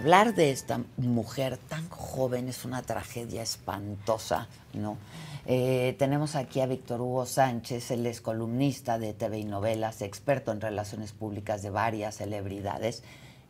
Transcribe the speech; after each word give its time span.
hablar 0.00 0.34
de 0.34 0.50
esta 0.50 0.80
mujer 0.96 1.58
tan 1.68 1.86
joven 1.90 2.48
es 2.48 2.64
una 2.64 2.80
tragedia 2.80 3.42
espantosa, 3.42 4.48
¿no? 4.72 4.96
Eh, 5.44 5.94
tenemos 5.98 6.36
aquí 6.36 6.62
a 6.62 6.66
Víctor 6.66 7.02
Hugo 7.02 7.26
Sánchez, 7.26 7.90
él 7.90 8.06
es 8.06 8.22
columnista 8.22 8.98
de 8.98 9.12
TV 9.12 9.40
y 9.40 9.44
novelas, 9.44 10.00
experto 10.00 10.52
en 10.52 10.62
relaciones 10.62 11.12
públicas 11.12 11.60
de 11.60 11.68
varias 11.68 12.16
celebridades, 12.16 13.02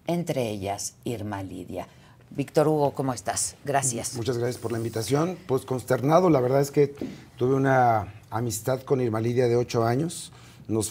entre 0.08 0.50
ellas 0.50 0.94
Irma 1.04 1.44
Lidia. 1.44 1.86
Víctor 2.30 2.66
Hugo, 2.66 2.94
¿cómo 2.94 3.14
estás? 3.14 3.54
Gracias. 3.64 4.16
Muchas 4.16 4.36
gracias 4.36 4.60
por 4.60 4.72
la 4.72 4.78
invitación. 4.78 5.38
Pues 5.46 5.64
consternado, 5.64 6.30
la 6.30 6.40
verdad 6.40 6.62
es 6.62 6.72
que 6.72 6.92
tuve 7.36 7.54
una 7.54 8.12
amistad 8.28 8.80
con 8.82 9.00
Irma 9.00 9.20
Lidia 9.20 9.46
de 9.46 9.54
ocho 9.54 9.84
años. 9.84 10.32
Nos 10.66 10.90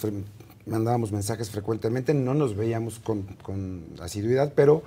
mandábamos 0.65 1.11
mensajes 1.11 1.49
frecuentemente, 1.49 2.13
no 2.13 2.33
nos 2.33 2.55
veíamos 2.55 2.99
con, 2.99 3.23
con 3.43 3.83
asiduidad, 3.99 4.53
pero 4.55 4.83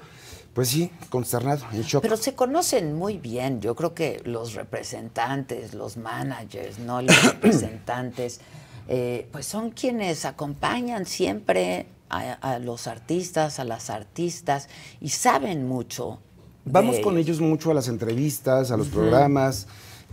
pues 0.54 0.68
sí, 0.68 0.90
consternado, 1.08 1.64
en 1.72 1.82
shock. 1.82 2.02
Pero 2.02 2.16
se 2.16 2.34
conocen 2.34 2.94
muy 2.94 3.18
bien. 3.18 3.60
Yo 3.60 3.74
creo 3.74 3.94
que 3.94 4.20
los 4.24 4.54
representantes, 4.54 5.72
los 5.74 5.96
managers, 5.96 6.78
no 6.78 7.00
los 7.00 7.22
representantes, 7.32 8.40
eh, 8.88 9.28
pues 9.32 9.46
son 9.46 9.70
quienes 9.70 10.24
acompañan 10.24 11.06
siempre 11.06 11.86
a, 12.10 12.58
los 12.58 12.88
artistas, 12.88 13.58
a 13.58 13.64
las 13.64 13.88
artistas 13.88 14.68
y 15.00 15.08
saben 15.08 15.66
mucho. 15.66 16.18
Vamos 16.66 16.98
con 17.00 17.16
ellos 17.16 17.40
mucho 17.40 17.70
a 17.70 17.74
las 17.74 17.88
entrevistas, 17.88 18.70
a 18.70 18.76
los 18.76 18.88
programas, 18.88 19.66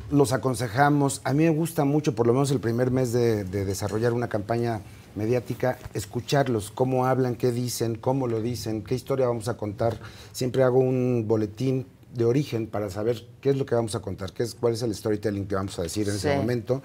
los 0.09 0.31
aconsejamos. 0.31 1.19
A 1.25 1.33
mí 1.33 1.43
me 1.43 1.49
gusta 1.49 1.83
mucho, 1.83 2.15
por 2.15 2.25
lo 2.25 2.31
menos 2.31 2.51
el 2.51 2.61
primer 2.61 2.89
mes 2.89 3.11
de 3.11 3.43
desarrollar 3.43 4.13
una 4.13 4.29
campaña 4.29 4.81
mediática, 5.15 5.77
escucharlos, 5.93 6.71
cómo 6.71 7.05
hablan, 7.05 7.35
qué 7.35 7.51
dicen, 7.51 7.95
cómo 7.95 8.27
lo 8.27 8.41
dicen, 8.41 8.83
qué 8.83 8.95
historia 8.95 9.27
vamos 9.27 9.47
a 9.47 9.57
contar. 9.57 9.99
Siempre 10.31 10.63
hago 10.63 10.79
un 10.79 11.25
boletín 11.27 11.85
de 12.13 12.25
origen 12.25 12.67
para 12.67 12.89
saber 12.89 13.25
qué 13.41 13.51
es 13.51 13.57
lo 13.57 13.65
que 13.65 13.75
vamos 13.75 13.95
a 13.95 14.01
contar, 14.01 14.33
qué 14.33 14.43
es, 14.43 14.55
cuál 14.55 14.73
es 14.73 14.81
el 14.81 14.93
storytelling 14.93 15.47
que 15.47 15.55
vamos 15.55 15.77
a 15.79 15.83
decir 15.83 16.09
en 16.09 16.15
ese 16.15 16.35
momento. 16.35 16.81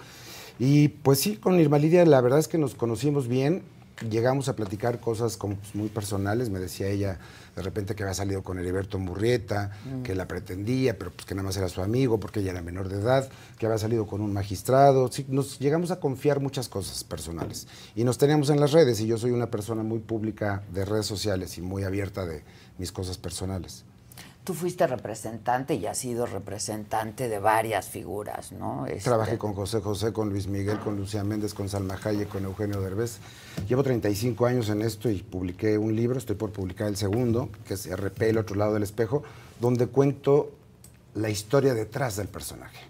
Y 0.59 0.89
pues 0.89 1.21
sí, 1.21 1.37
con 1.37 1.59
Irma 1.59 1.79
Lidia 1.79 2.05
la 2.05 2.21
verdad 2.21 2.39
es 2.39 2.49
que 2.49 2.59
nos 2.59 2.75
conocimos 2.75 3.27
bien, 3.29 3.63
llegamos 4.09 4.49
a 4.49 4.57
platicar 4.57 5.01
cosas 5.01 5.37
como 5.37 5.57
pues, 5.57 5.75
muy 5.75 5.89
personales, 5.89 6.51
me 6.51 6.59
decía 6.59 6.89
ella 6.89 7.19
de 7.55 7.63
repente 7.63 7.95
que 7.95 8.03
había 8.03 8.15
salido 8.15 8.43
con 8.43 8.59
Heriberto 8.59 8.99
Murrieta, 8.99 9.71
mm. 9.85 10.03
que 10.03 10.15
la 10.15 10.27
pretendía, 10.27 10.99
pero 10.99 11.13
pues 11.13 11.27
que 11.27 11.35
nada 11.35 11.47
más 11.47 11.57
era 11.57 11.69
su 11.69 11.83
amigo 11.83 12.19
porque 12.19 12.41
ella 12.41 12.51
era 12.51 12.63
menor 12.63 12.89
de 12.89 12.97
edad, 12.97 13.29
que 13.59 13.67
había 13.67 13.79
salido 13.79 14.07
con 14.07 14.21
un 14.21 14.33
magistrado. 14.33 15.11
Sí, 15.11 15.25
nos 15.29 15.59
llegamos 15.59 15.91
a 15.91 16.01
confiar 16.01 16.41
muchas 16.41 16.69
cosas 16.69 17.05
personales. 17.05 17.67
Y 17.95 18.05
nos 18.05 18.19
teníamos 18.19 18.51
en 18.51 18.61
las 18.61 18.73
redes, 18.73 19.01
y 19.01 19.07
yo 19.07 19.19
soy 19.19 19.31
una 19.31 19.51
persona 19.51 19.83
muy 19.83 20.01
pública 20.01 20.63
de 20.73 20.85
redes 20.85 21.07
sociales 21.07 21.57
y 21.59 21.63
muy 21.63 21.85
abierta 21.85 22.27
de 22.27 22.43
mis 22.79 22.93
cosas 22.93 23.19
personales. 23.19 23.85
Tú 24.45 24.53
fuiste 24.53 24.87
representante 24.87 25.75
y 25.75 25.87
has 25.87 25.97
sido 25.97 26.27
representante 26.27 27.31
de 27.31 27.39
varias 27.39 27.89
figuras, 27.89 28.53
¿no? 28.53 28.85
Este, 28.85 29.05
Trabajé 29.09 29.39
con 29.39 29.55
José 29.55 29.81
José, 29.81 30.13
con 30.13 30.29
Luis 30.29 30.49
Miguel, 30.49 30.79
con 30.81 30.97
Lucía 30.97 31.25
Méndez, 31.25 31.55
con 31.55 31.71
Salma 31.71 31.99
Hayek, 32.05 32.29
con 32.29 32.45
Eugenio 32.45 32.83
Derbez. 32.83 33.21
Llevo 33.67 33.83
35 33.83 34.45
años 34.45 34.69
en 34.69 34.83
esto 34.83 35.09
y 35.09 35.23
publiqué 35.23 35.79
un 35.79 35.97
libro, 35.97 36.19
estoy 36.19 36.37
por 36.37 36.51
publicar 36.51 36.89
el 36.89 36.97
segundo, 36.99 37.49
que 37.67 37.73
es 37.73 37.87
RP, 37.91 38.21
El 38.29 38.37
otro 38.37 38.55
lado 38.57 38.75
del 38.75 38.83
espejo, 38.83 39.23
donde 39.61 39.87
cuento 39.87 40.51
la 41.15 41.31
historia 41.31 41.73
detrás 41.73 42.17
del 42.17 42.29
personaje. 42.29 42.81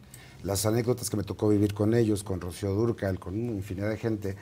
Las 0.43 0.67
anécdotas 0.67 1.09
que 1.09 1.17
me 1.17 1.23
tocó 1.23 1.49
vivir 1.49 1.73
con 1.73 1.95
ellos, 1.95 2.25
con 2.25 2.41
Rocío 2.41 2.75
Durcal, 2.75 3.21
con 3.21 3.39
una 3.39 3.53
infinidad 3.53 3.91
de 3.91 3.97
gente. 3.97 4.34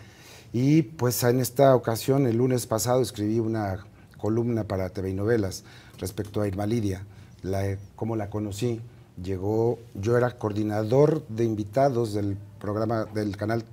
Y 0.54 0.80
pues 0.80 1.22
en 1.24 1.40
esta 1.40 1.74
ocasión, 1.74 2.26
el 2.26 2.38
lunes 2.38 2.66
pasado, 2.66 3.02
escribí 3.02 3.38
una 3.38 3.84
columna 4.16 4.64
para 4.64 4.88
TV 4.88 5.10
y 5.10 5.14
Novelas 5.14 5.64
respecto 6.02 6.42
a 6.42 6.48
Irma 6.48 6.66
Lidia, 6.66 7.06
la, 7.42 7.78
cómo 7.96 8.16
la 8.16 8.28
conocí. 8.28 8.80
Llegó, 9.22 9.78
yo 9.94 10.16
era 10.16 10.36
coordinador 10.36 11.26
de 11.28 11.44
invitados 11.44 12.12
del 12.12 12.36
programa 12.58 13.04
del 13.04 13.36
canal 13.36 13.64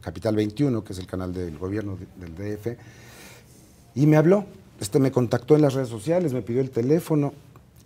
Capital 0.00 0.34
21, 0.34 0.82
que 0.82 0.92
es 0.92 0.98
el 0.98 1.06
canal 1.06 1.32
del 1.32 1.58
gobierno 1.58 1.98
del 2.16 2.34
DF, 2.34 2.78
y 3.94 4.06
me 4.06 4.16
habló, 4.16 4.46
este 4.80 4.98
me 4.98 5.10
contactó 5.12 5.56
en 5.56 5.62
las 5.62 5.74
redes 5.74 5.88
sociales, 5.88 6.32
me 6.32 6.42
pidió 6.42 6.60
el 6.60 6.70
teléfono 6.70 7.32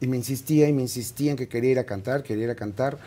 y 0.01 0.07
me 0.07 0.17
insistía 0.17 0.69
y 0.69 0.73
me 0.73 0.83
insistía 0.83 1.33
en 1.33 1.37
que 1.37 1.49
quería 1.49 1.73
ir 1.73 1.79
a 1.79 1.85
cantar, 1.85 2.23
quería 2.23 2.45
ir 2.45 2.51
a 2.51 2.55
cantar. 2.55 2.99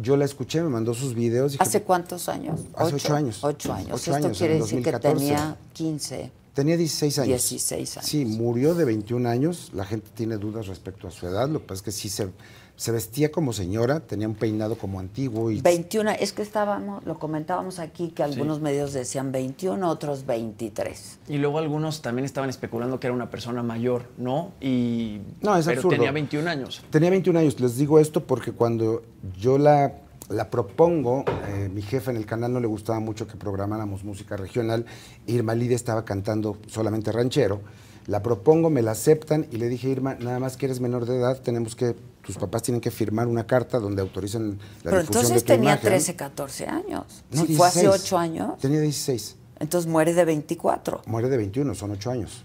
Yo 0.00 0.16
la 0.16 0.24
escuché, 0.24 0.62
me 0.62 0.68
mandó 0.68 0.94
sus 0.94 1.14
videos. 1.14 1.56
¿Hace 1.58 1.82
cuántos 1.82 2.28
años? 2.28 2.60
Hace 2.74 2.94
ocho, 2.94 3.14
años. 3.14 3.42
Ocho 3.42 3.72
años. 3.72 4.06
Esto 4.06 4.30
quiere 4.30 4.54
decir 4.60 4.82
que 4.82 4.92
tenía 4.98 5.56
15. 5.72 6.30
Tenía 6.58 6.76
16 6.76 7.20
años. 7.20 7.28
16 7.28 7.98
años. 7.98 8.10
Sí, 8.10 8.24
murió 8.24 8.74
de 8.74 8.84
21 8.84 9.28
años. 9.28 9.70
La 9.74 9.84
gente 9.84 10.10
tiene 10.12 10.38
dudas 10.38 10.66
respecto 10.66 11.06
a 11.06 11.12
su 11.12 11.28
edad. 11.28 11.48
Lo 11.48 11.60
que 11.60 11.66
pasa 11.66 11.74
es 11.74 11.82
que 11.82 11.92
sí 11.92 12.08
se, 12.08 12.30
se 12.74 12.90
vestía 12.90 13.30
como 13.30 13.52
señora, 13.52 14.00
tenía 14.00 14.26
un 14.26 14.34
peinado 14.34 14.76
como 14.76 14.98
antiguo. 14.98 15.52
Y... 15.52 15.60
21, 15.60 16.10
es 16.18 16.32
que 16.32 16.42
estábamos, 16.42 17.06
lo 17.06 17.16
comentábamos 17.20 17.78
aquí, 17.78 18.08
que 18.08 18.24
algunos 18.24 18.60
medios 18.60 18.92
decían 18.92 19.30
21, 19.30 19.88
otros 19.88 20.26
23. 20.26 21.20
Y 21.28 21.36
luego 21.36 21.58
algunos 21.58 22.02
también 22.02 22.24
estaban 22.24 22.50
especulando 22.50 22.98
que 22.98 23.06
era 23.06 23.14
una 23.14 23.30
persona 23.30 23.62
mayor, 23.62 24.08
¿no? 24.16 24.50
Y... 24.60 25.20
No, 25.40 25.56
es 25.56 25.64
Pero 25.64 25.78
absurdo. 25.78 25.94
tenía 25.94 26.10
21 26.10 26.50
años. 26.50 26.82
Tenía 26.90 27.10
21 27.10 27.38
años. 27.38 27.60
Les 27.60 27.76
digo 27.76 28.00
esto 28.00 28.24
porque 28.26 28.50
cuando 28.50 29.04
yo 29.38 29.58
la 29.58 29.94
la 30.28 30.50
propongo, 30.50 31.24
eh, 31.48 31.70
mi 31.72 31.82
jefe 31.82 32.10
en 32.10 32.16
el 32.18 32.26
canal 32.26 32.52
no 32.52 32.60
le 32.60 32.66
gustaba 32.66 33.00
mucho 33.00 33.26
que 33.26 33.36
programáramos 33.36 34.04
música 34.04 34.36
regional, 34.36 34.84
Irma 35.26 35.54
Lidia 35.54 35.76
estaba 35.76 36.04
cantando 36.04 36.58
solamente 36.66 37.10
ranchero, 37.12 37.60
la 38.06 38.22
propongo, 38.22 38.70
me 38.70 38.82
la 38.82 38.92
aceptan 38.92 39.46
y 39.50 39.56
le 39.56 39.68
dije, 39.68 39.88
Irma, 39.88 40.14
nada 40.14 40.38
más 40.38 40.56
que 40.56 40.66
eres 40.66 40.80
menor 40.80 41.06
de 41.06 41.16
edad, 41.16 41.40
tenemos 41.40 41.74
que, 41.76 41.94
tus 42.22 42.36
papás 42.36 42.62
tienen 42.62 42.80
que 42.80 42.90
firmar 42.90 43.26
una 43.26 43.46
carta 43.46 43.78
donde 43.78 44.02
autorizan 44.02 44.50
la 44.52 44.56
Pero 44.84 45.00
difusión 45.00 45.06
entonces 45.06 45.34
de 45.34 45.40
tu 45.40 45.46
tenía 45.46 45.70
imagen. 45.72 45.88
13, 45.90 46.16
14 46.16 46.66
años. 46.66 47.24
No, 47.30 47.46
si 47.46 47.54
fue 47.54 47.66
hace 47.68 47.80
16. 47.80 48.04
8 48.04 48.18
años, 48.18 48.58
Tenía 48.58 48.80
16. 48.80 49.36
entonces 49.60 49.90
muere 49.90 50.12
de 50.14 50.24
24. 50.26 51.02
Muere 51.06 51.28
de 51.30 51.36
21, 51.38 51.74
son 51.74 51.90
8 51.92 52.10
años. 52.10 52.44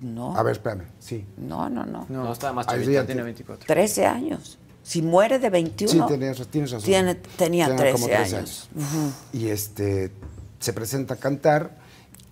No, 0.00 0.36
A 0.36 0.42
ver, 0.44 0.52
espérame, 0.52 0.84
sí. 1.00 1.24
no, 1.38 1.68
no, 1.68 1.84
no. 1.84 2.06
No, 2.08 2.32
estaba 2.32 2.52
más 2.52 2.66
chavita, 2.66 2.90
ya 2.92 3.04
tiene 3.06 3.22
te- 3.22 3.24
24. 3.24 3.66
13 3.66 4.06
años. 4.06 4.58
Si 4.86 5.02
muere 5.02 5.40
de 5.40 5.50
21, 5.50 5.90
Sí, 6.08 6.14
tienes 6.16 6.38
razón. 6.70 6.82
tiene- 6.86 7.16
tenía 7.16 7.66
Tenía 7.66 7.76
13, 7.76 7.92
como 7.94 8.06
13 8.06 8.36
años. 8.36 8.68
Y 9.32 9.48
este, 9.48 10.12
se 10.60 10.72
presenta 10.72 11.14
a 11.14 11.16
cantar 11.16 11.76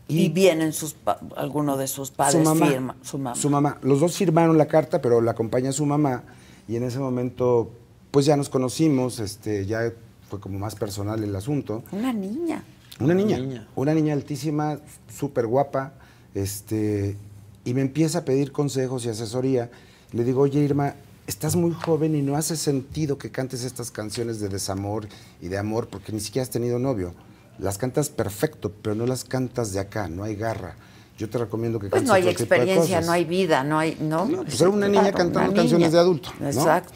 Y, 0.07 0.29
vienen 0.29 0.73
sus 0.73 0.95
alguno 1.37 1.77
de 1.77 1.89
sus 1.89 2.13
padres 2.13 2.35
su 2.35 2.49
mamá, 2.49 2.67
firma, 2.69 2.97
su 3.03 3.19
mamá. 3.19 3.35
Su 3.35 3.51
mamá. 3.51 3.79
Los 3.83 3.99
dos 3.99 4.17
firmaron 4.17 4.57
la 4.57 4.67
carta, 4.67 5.03
pero 5.03 5.21
la 5.21 5.33
acompaña 5.33 5.73
su 5.73 5.85
mamá. 5.85 6.23
Y 6.69 6.77
en 6.77 6.85
ese 6.85 7.01
momento, 7.01 7.73
pues 8.13 8.25
ya 8.27 8.37
nos 8.37 8.49
conocimos, 8.49 9.19
este, 9.19 9.67
ya 9.67 9.93
fue 10.31 10.39
como 10.39 10.59
más 10.61 10.77
personal 10.77 11.25
el 11.25 11.35
asunto. 11.35 11.83
Una 11.91 12.13
niña. 12.13 12.63
Una 13.01 13.15
niña, 13.15 13.39
niña. 13.39 13.67
una 13.75 13.95
niña 13.95 14.13
altísima, 14.13 14.79
súper 15.13 15.49
guapa, 15.49 15.95
este, 16.37 17.17
y 17.65 17.75
me 17.75 17.81
empieza 17.81 18.19
a 18.19 18.25
pedir 18.25 18.53
consejos 18.53 19.05
y 19.07 19.09
asesoría. 19.09 19.71
Le 20.13 20.23
digo, 20.23 20.43
oye 20.43 20.61
Irma, 20.61 20.95
estás 21.27 21.57
muy 21.57 21.73
joven 21.73 22.15
y 22.15 22.23
no 22.23 22.37
hace 22.37 22.57
sentido 22.57 23.17
que 23.19 23.31
cantes 23.31 23.65
estas 23.65 23.91
canciones 23.91 24.41
de 24.41 24.49
desamor 24.49 25.07
y 25.41 25.49
de 25.49 25.59
amor 25.59 25.89
porque 25.89 26.13
ni 26.13 26.21
siquiera 26.21 26.43
has 26.45 26.51
tenido 26.51 26.79
novio. 26.79 27.15
Las 27.59 27.79
cantas 27.79 28.09
perfecto, 28.11 28.73
pero 28.83 28.95
no 28.95 29.07
las 29.07 29.25
cantas 29.25 29.73
de 29.73 29.81
acá, 29.81 30.09
no 30.09 30.25
hay 30.25 30.35
garra. 30.37 30.77
Yo 31.17 31.31
te 31.31 31.39
recomiendo 31.39 31.79
que 31.79 31.89
Pues 31.89 32.01
cantes 32.03 32.09
no 32.09 32.15
hay 32.15 32.23
otro 32.23 32.33
experiencia, 32.33 33.01
no 33.01 33.13
hay 33.13 33.25
vida, 33.25 33.63
no 33.63 33.79
hay. 33.79 33.97
No, 34.01 34.25
No, 34.27 34.43
pues 34.43 34.61
era 34.61 34.71
una 34.71 34.89
niña 34.89 35.03
Claro, 35.03 35.17
cantando 35.19 35.51
una 35.53 35.61
canciones 35.63 35.89
niña. 35.89 35.91
de 35.91 35.99
adulto. 35.99 36.31
¿no? 36.41 36.47
Exacto. 36.49 36.93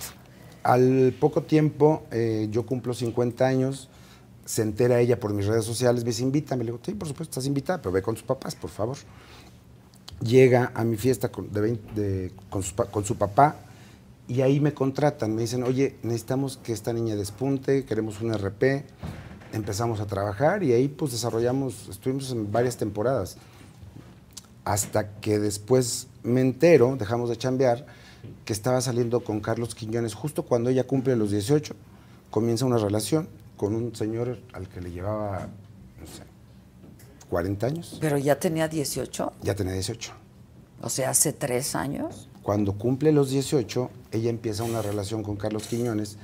Al 0.64 1.14
poco 1.20 1.42
tiempo, 1.42 2.02
eh, 2.10 2.48
yo 2.50 2.66
cumplo 2.66 2.92
50 2.92 3.46
años, 3.46 3.88
se 4.44 4.62
entera 4.62 4.98
ella 4.98 5.20
por 5.20 5.32
mis 5.32 5.46
redes 5.46 5.64
sociales, 5.64 6.02
me 6.02 6.08
dice, 6.10 6.24
invítame. 6.24 6.64
Le 6.64 6.72
digo, 6.72 6.80
sí, 6.84 6.92
por 6.94 7.06
supuesto, 7.06 7.30
estás 7.32 7.46
invitada, 7.46 7.80
pero 7.80 7.92
ve 7.92 8.02
con 8.02 8.16
sus 8.16 8.24
papás, 8.26 8.56
por 8.56 8.70
favor. 8.70 8.96
Llega 10.20 10.72
a 10.74 10.82
mi 10.82 10.96
fiesta 10.96 11.28
con, 11.30 11.52
de 11.52 11.60
vein- 11.60 11.80
de- 11.94 12.32
con, 12.50 12.64
su, 12.64 12.74
pa- 12.74 12.86
con 12.86 13.04
su 13.04 13.14
papá 13.16 13.54
y 14.28 14.42
ahí 14.42 14.60
me 14.60 14.74
contratan. 14.74 15.34
Me 15.34 15.42
dicen, 15.42 15.64
oye, 15.64 15.96
necesitamos 16.02 16.58
que 16.58 16.72
esta 16.72 16.92
niña 16.92 17.16
despunte, 17.16 17.84
queremos 17.84 18.20
un 18.20 18.32
RP. 18.32 18.84
Empezamos 19.52 20.00
a 20.00 20.06
trabajar 20.06 20.62
y 20.62 20.72
ahí 20.72 20.88
pues 20.88 21.12
desarrollamos, 21.12 21.88
estuvimos 21.88 22.30
en 22.30 22.52
varias 22.52 22.76
temporadas 22.76 23.38
hasta 24.68 25.12
que 25.20 25.38
después 25.38 26.08
me 26.22 26.42
entero, 26.42 26.94
dejamos 26.98 27.30
de 27.30 27.38
chambear, 27.38 27.86
que 28.44 28.52
estaba 28.52 28.82
saliendo 28.82 29.24
con 29.24 29.40
Carlos 29.40 29.74
Quiñones 29.74 30.12
justo 30.12 30.42
cuando 30.42 30.68
ella 30.68 30.84
cumple 30.86 31.16
los 31.16 31.30
18, 31.30 31.74
comienza 32.30 32.66
una 32.66 32.76
relación 32.76 33.30
con 33.56 33.74
un 33.74 33.96
señor 33.96 34.38
al 34.52 34.68
que 34.68 34.82
le 34.82 34.90
llevaba, 34.90 35.48
no 35.98 36.06
sé, 36.06 36.22
40 37.30 37.66
años, 37.66 37.96
Pero 37.98 38.18
ya 38.18 38.38
tenía 38.38 38.68
18, 38.68 39.32
ya 39.40 39.54
tenía 39.54 39.72
18. 39.72 40.12
o 40.82 40.90
sea, 40.90 41.10
hace 41.10 41.32
tres 41.32 41.74
años. 41.74 42.27
Cuando 42.48 42.72
cumple 42.72 43.12
los 43.12 43.28
18, 43.28 43.90
ella 44.10 44.30
empieza 44.30 44.62
una 44.62 44.80
relación 44.80 45.22
con 45.22 45.36
Carlos 45.36 45.64
Quiñones 45.64 46.16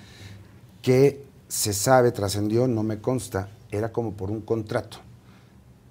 que 0.80 1.22
se 1.48 1.74
sabe, 1.74 2.12
trascendió, 2.12 2.66
no 2.66 2.82
me 2.82 2.98
consta, 2.98 3.50
era 3.70 3.92
como 3.92 4.14
por 4.14 4.30
un 4.30 4.40
contrato. 4.40 5.00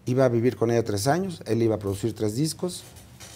Iba 0.08 0.26
a 0.26 0.30
vivir 0.30 0.56
con 0.58 0.72
ella 0.72 0.84
tres 0.84 1.06
años, 1.06 1.44
él 1.46 1.62
iba 1.62 1.76
a 1.76 1.78
producir 1.78 2.16
tres 2.16 2.34
discos, 2.34 2.82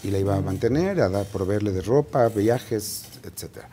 y 0.03 0.09
la 0.09 0.17
iba 0.17 0.35
a 0.35 0.41
mantener, 0.41 0.99
a 0.99 1.07
dar, 1.07 1.27
proveerle 1.27 1.71
de 1.71 1.81
ropa, 1.83 2.29
viajes, 2.29 3.03
etcétera. 3.23 3.69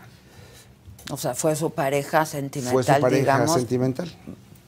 O 1.11 1.17
sea, 1.17 1.35
fue 1.35 1.57
su 1.57 1.71
pareja 1.71 2.27
sentimental, 2.27 2.75
Fue 2.75 2.83
su 2.83 3.01
pareja 3.01 3.21
digamos, 3.21 3.55
sentimental 3.55 4.15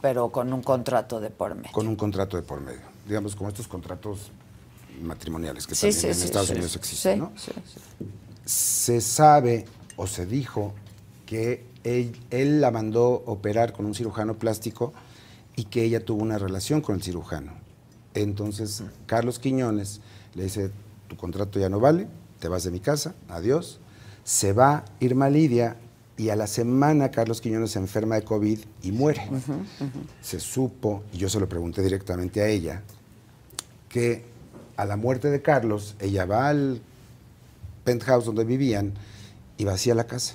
pero 0.00 0.30
con 0.30 0.50
un 0.54 0.62
contrato 0.62 1.20
de 1.20 1.28
por 1.28 1.54
medio. 1.54 1.72
con 1.72 1.86
un 1.88 1.96
contrato 1.96 2.38
de 2.38 2.42
por 2.42 2.62
medio. 2.62 2.80
Digamos, 3.06 3.36
como 3.36 3.50
estos 3.50 3.68
contratos 3.68 4.30
matrimoniales 5.02 5.66
que 5.66 5.74
Sí, 5.74 5.88
también 5.88 6.00
sí, 6.00 6.06
en 6.06 6.14
sí, 6.14 6.24
Estados. 6.24 6.48
Unidos 6.48 6.74
existen, 6.74 7.14
Sí, 7.14 7.20
¿no? 7.20 7.32
Se 8.46 9.02
sabe 9.02 9.66
o 9.96 10.06
se 10.06 10.24
dijo 10.24 10.72
que 11.26 11.64
él, 11.84 12.18
él 12.30 12.62
la 12.62 12.70
mandó 12.70 13.22
operar 13.26 13.74
con 13.74 13.84
un 13.84 13.94
cirujano 13.94 14.38
plástico 14.38 14.94
y 15.56 15.64
que 15.64 15.82
ella 15.82 16.04
tuvo 16.04 16.22
una 16.22 16.38
relación 16.38 16.80
con 16.80 16.94
el 16.94 17.02
cirujano. 17.02 17.52
Entonces, 18.14 18.82
Carlos 19.06 19.38
Quiñones 19.38 20.00
le 20.34 20.44
dice, 20.44 20.70
tu 21.08 21.16
contrato 21.16 21.58
ya 21.58 21.68
no 21.68 21.80
vale, 21.80 22.08
te 22.40 22.48
vas 22.48 22.64
de 22.64 22.70
mi 22.70 22.80
casa, 22.80 23.14
adiós. 23.28 23.80
Se 24.24 24.52
va 24.52 24.84
Irma 25.00 25.28
Lidia 25.28 25.76
y 26.16 26.30
a 26.30 26.36
la 26.36 26.46
semana 26.46 27.10
Carlos 27.10 27.40
Quiñones 27.40 27.72
se 27.72 27.78
enferma 27.78 28.14
de 28.14 28.22
COVID 28.22 28.58
y 28.82 28.92
muere. 28.92 29.28
Se 30.20 30.40
supo, 30.40 31.02
y 31.12 31.18
yo 31.18 31.28
se 31.28 31.40
lo 31.40 31.48
pregunté 31.48 31.82
directamente 31.82 32.40
a 32.40 32.48
ella, 32.48 32.82
que 33.88 34.24
a 34.76 34.84
la 34.84 34.96
muerte 34.96 35.30
de 35.30 35.42
Carlos, 35.42 35.94
ella 36.00 36.24
va 36.26 36.48
al 36.48 36.80
penthouse 37.86 38.26
donde 38.26 38.44
vivían 38.44 38.94
y 39.56 39.64
vacía 39.64 39.94
la 39.94 40.06
casa 40.06 40.34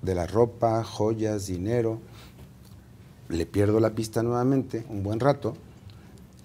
de 0.00 0.14
la 0.14 0.26
ropa, 0.26 0.82
joyas, 0.84 1.48
dinero. 1.48 2.00
Le 3.28 3.44
pierdo 3.44 3.80
la 3.80 3.90
pista 3.90 4.22
nuevamente 4.22 4.86
un 4.88 5.02
buen 5.02 5.20
rato 5.20 5.54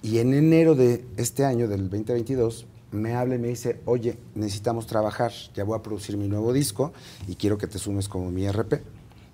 y 0.01 0.19
en 0.19 0.33
enero 0.33 0.75
de 0.75 1.05
este 1.17 1.45
año, 1.45 1.67
del 1.67 1.89
2022, 1.89 2.65
me 2.91 3.13
habla 3.13 3.35
y 3.35 3.39
me 3.39 3.49
dice, 3.49 3.81
oye, 3.85 4.17
necesitamos 4.35 4.87
trabajar, 4.87 5.31
ya 5.53 5.63
voy 5.63 5.77
a 5.77 5.81
producir 5.81 6.17
mi 6.17 6.27
nuevo 6.27 6.53
disco 6.53 6.93
y 7.27 7.35
quiero 7.35 7.57
que 7.57 7.67
te 7.67 7.79
sumes 7.79 8.07
como 8.07 8.31
mi 8.31 8.47
RP. 8.49 8.81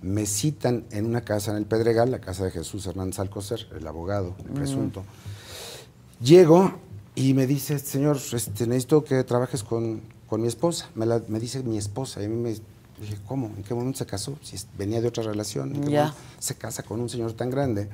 Me 0.02 0.25
citan 0.25 0.86
en 0.92 1.06
una 1.06 1.22
casa 1.22 1.52
en 1.52 1.58
el 1.58 1.66
Pedregal, 1.66 2.12
la 2.12 2.20
casa 2.20 2.46
de 2.46 2.52
Jesús 2.52 2.88
Hernández 2.88 3.20
Alcocer, 3.20 3.68
el 3.78 3.86
abogado 3.88 4.36
el 4.46 4.52
presunto. 4.52 5.04
Llego 6.22 6.74
y 7.16 7.34
me 7.34 7.46
dice, 7.46 7.78
señor, 7.80 8.18
este, 8.18 8.66
necesito 8.66 9.04
que 9.04 9.24
trabajes 9.24 9.64
con, 9.64 10.02
con 10.33 10.41
mi 10.41 10.47
esposa. 10.47 10.89
Me, 10.95 11.06
la- 11.06 11.21
me 11.27 11.39
dice 11.39 11.62
mi 11.62 11.77
esposa. 11.77 12.19
Y 12.19 12.25
a 12.25 12.27
mí 12.30 12.35
me 12.35 12.50
dije, 13.00 13.18
¿cómo? 13.27 13.51
¿En 13.56 13.62
qué 13.62 13.75
momento 13.75 14.00
se 14.00 14.07
casó? 14.07 14.35
Si 14.41 14.57
venía 14.80 15.00
de 15.00 15.07
otra 15.07 15.21
relación. 15.24 15.75
¿En 15.75 15.81
qué 15.83 15.89
momento 16.07 16.18
se 16.39 16.56
casa 16.56 16.81
con 16.81 17.00
un 17.00 17.07
señor 17.07 17.33
tan 17.33 17.51
grande? 17.51 17.88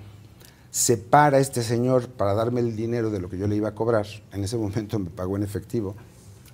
Se 0.71 0.95
para 0.95 1.39
este 1.39 1.63
señor 1.63 2.07
para 2.07 2.33
darme 2.33 2.62
el 2.62 2.77
dinero 2.77 3.09
de 3.09 3.19
lo 3.19 3.30
que 3.30 3.38
yo 3.38 3.45
le 3.47 3.57
iba 3.57 3.68
a 3.68 3.75
cobrar. 3.75 4.06
En 4.31 4.41
ese 4.45 4.56
momento 4.56 4.97
me 5.00 5.09
pagó 5.09 5.36
en 5.36 5.44
efectivo. 5.44 5.95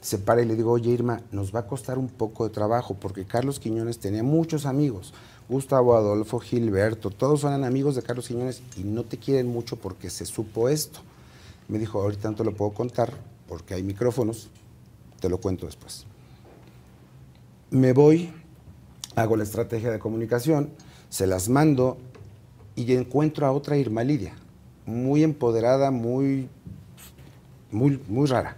Se 0.02 0.18
para 0.18 0.42
y 0.42 0.46
le 0.46 0.56
digo, 0.56 0.72
oye 0.72 0.90
Irma, 0.90 1.22
nos 1.32 1.54
va 1.54 1.60
a 1.60 1.68
costar 1.68 2.00
un 2.00 2.08
poco 2.08 2.48
de 2.48 2.50
trabajo 2.54 2.96
porque 2.96 3.26
Carlos 3.26 3.60
Quiñones 3.60 4.00
tenía 4.00 4.24
muchos 4.24 4.66
amigos. 4.66 5.14
Gustavo 5.50 5.96
Adolfo, 5.96 6.40
Gilberto, 6.40 7.12
todos 7.12 7.44
eran 7.44 7.64
amigos 7.64 7.96
de 7.96 8.02
Carlos 8.02 8.28
Quiñones 8.28 8.64
y 8.78 8.84
no 8.84 9.04
te 9.04 9.18
quieren 9.18 9.46
mucho 9.48 9.76
porque 9.76 10.10
se 10.10 10.26
supo 10.26 10.68
esto. 10.70 11.02
Me 11.68 11.78
dijo, 11.78 12.02
ahorita 12.02 12.32
no 12.32 12.36
te 12.36 12.44
lo 12.44 12.56
puedo 12.56 12.72
contar 12.72 13.14
porque 13.48 13.76
hay 13.76 13.84
micrófonos, 13.84 14.50
te 15.26 15.30
lo 15.30 15.40
cuento 15.40 15.66
después. 15.66 16.06
Me 17.72 17.94
voy, 17.94 18.32
hago 19.16 19.36
la 19.36 19.44
estrategia 19.44 19.90
de 19.90 19.98
comunicación, 19.98 20.70
se 21.10 21.26
las 21.26 21.50
mando 21.50 21.98
y 22.76 22.94
encuentro 22.94 23.48
a 23.48 23.52
otra 23.52 23.76
Irma 23.76 24.04
Lidia, 24.04 24.36
muy 24.86 25.24
empoderada, 25.24 25.90
muy, 25.90 26.48
muy, 27.72 28.00
muy 28.08 28.28
rara. 28.28 28.58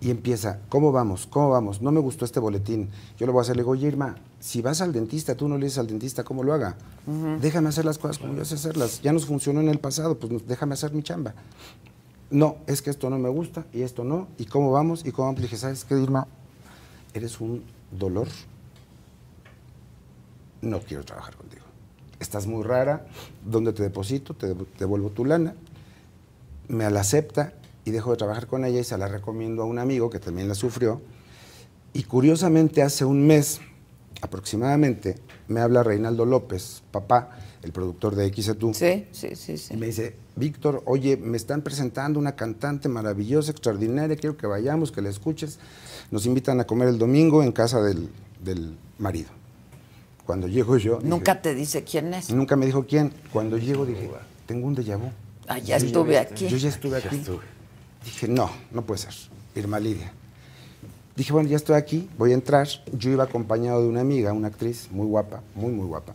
Y 0.00 0.10
empieza, 0.10 0.60
¿cómo 0.68 0.92
vamos? 0.92 1.26
¿Cómo 1.26 1.50
vamos? 1.50 1.82
No 1.82 1.90
me 1.90 1.98
gustó 1.98 2.24
este 2.24 2.38
boletín. 2.38 2.90
Yo 3.16 3.26
lo 3.26 3.32
voy 3.32 3.40
a 3.40 3.42
hacer. 3.42 3.56
Le 3.56 3.62
digo, 3.62 3.72
oye, 3.72 3.88
Irma, 3.88 4.14
si 4.38 4.62
vas 4.62 4.80
al 4.80 4.92
dentista, 4.92 5.34
tú 5.34 5.48
no 5.48 5.58
le 5.58 5.64
dices 5.64 5.78
al 5.80 5.88
dentista 5.88 6.22
cómo 6.22 6.44
lo 6.44 6.54
haga. 6.54 6.76
Déjame 7.40 7.70
hacer 7.70 7.84
las 7.84 7.98
cosas 7.98 8.18
como 8.18 8.36
yo 8.36 8.44
sé 8.44 8.54
hacerlas. 8.54 9.02
Ya 9.02 9.12
nos 9.12 9.26
funcionó 9.26 9.60
en 9.60 9.68
el 9.68 9.80
pasado, 9.80 10.16
pues 10.16 10.46
déjame 10.46 10.74
hacer 10.74 10.92
mi 10.92 11.02
chamba. 11.02 11.34
No, 12.30 12.56
es 12.66 12.82
que 12.82 12.90
esto 12.90 13.08
no 13.10 13.18
me 13.18 13.28
gusta 13.28 13.64
y 13.72 13.82
esto 13.82 14.04
no. 14.04 14.28
¿Y 14.38 14.44
cómo 14.46 14.70
vamos? 14.70 15.04
¿Y 15.06 15.12
cómo 15.12 15.28
vamos? 15.28 15.42
Dije, 15.42 15.56
¿sabes 15.56 15.84
qué, 15.84 15.98
Irma? 15.98 16.26
Eres 17.14 17.40
un 17.40 17.64
dolor. 17.90 18.28
No 20.60 20.80
quiero 20.80 21.04
trabajar 21.04 21.36
contigo. 21.36 21.62
Estás 22.20 22.46
muy 22.46 22.64
rara. 22.64 23.06
¿Dónde 23.44 23.72
te 23.72 23.82
deposito? 23.82 24.34
Te 24.34 24.54
dev- 24.54 24.66
devuelvo 24.78 25.10
tu 25.10 25.24
lana. 25.24 25.54
Me 26.68 26.90
la 26.90 27.00
acepta 27.00 27.54
y 27.84 27.92
dejo 27.92 28.10
de 28.10 28.16
trabajar 28.18 28.46
con 28.46 28.64
ella 28.64 28.80
y 28.80 28.84
se 28.84 28.98
la 28.98 29.08
recomiendo 29.08 29.62
a 29.62 29.66
un 29.66 29.78
amigo 29.78 30.10
que 30.10 30.18
también 30.18 30.48
la 30.48 30.54
sufrió. 30.54 31.00
Y 31.94 32.02
curiosamente, 32.02 32.82
hace 32.82 33.04
un 33.04 33.26
mes 33.26 33.60
aproximadamente, 34.20 35.16
me 35.46 35.60
habla 35.60 35.82
Reinaldo 35.82 36.26
López, 36.26 36.82
papá, 36.90 37.30
el 37.62 37.72
productor 37.72 38.14
de 38.14 38.32
XETU. 38.32 38.72
Sí, 38.74 39.06
sí, 39.12 39.34
sí, 39.34 39.58
sí. 39.58 39.74
Y 39.74 39.76
me 39.76 39.86
dice, 39.86 40.14
Víctor, 40.36 40.82
oye, 40.86 41.16
me 41.16 41.36
están 41.36 41.62
presentando 41.62 42.18
una 42.18 42.36
cantante 42.36 42.88
maravillosa, 42.88 43.50
extraordinaria, 43.50 44.16
quiero 44.16 44.36
que 44.36 44.46
vayamos, 44.46 44.92
que 44.92 45.02
la 45.02 45.08
escuches. 45.08 45.58
Nos 46.10 46.24
invitan 46.26 46.60
a 46.60 46.64
comer 46.66 46.88
el 46.88 46.98
domingo 46.98 47.42
en 47.42 47.52
casa 47.52 47.80
del, 47.82 48.08
del 48.44 48.76
marido. 48.98 49.28
Cuando 50.24 50.46
llego 50.46 50.76
yo... 50.76 50.98
dije- 50.98 51.08
Nunca 51.08 51.40
te 51.42 51.54
dice 51.54 51.84
quién 51.84 52.12
es. 52.14 52.30
Nunca 52.30 52.54
me 52.56 52.66
dijo 52.66 52.84
quién. 52.86 53.12
Cuando 53.32 53.56
llego 53.58 53.84
dije, 53.86 54.10
tengo 54.46 54.66
un 54.66 54.76
déjà 54.76 54.96
vu. 54.98 55.10
Ah, 55.48 55.58
ya 55.58 55.76
estuve 55.76 56.18
aquí. 56.18 56.46
Yo 56.48 56.56
ya 56.58 56.68
estuve 56.68 56.98
aquí. 56.98 57.22
Dije, 58.04 58.28
no, 58.28 58.50
no 58.70 58.82
puede 58.82 59.00
ser. 59.00 59.14
Irma 59.54 59.80
Lidia. 59.80 60.12
Dije, 61.16 61.32
bueno, 61.32 61.48
ya 61.48 61.56
estoy 61.56 61.74
aquí, 61.76 62.08
voy 62.16 62.30
a 62.30 62.34
entrar. 62.34 62.68
Yo 62.92 63.10
iba 63.10 63.24
acompañado 63.24 63.82
de 63.82 63.88
una 63.88 64.02
amiga, 64.02 64.32
una 64.32 64.48
actriz 64.48 64.88
muy 64.92 65.06
guapa, 65.06 65.42
muy, 65.54 65.72
muy 65.72 65.86
guapa. 65.86 66.14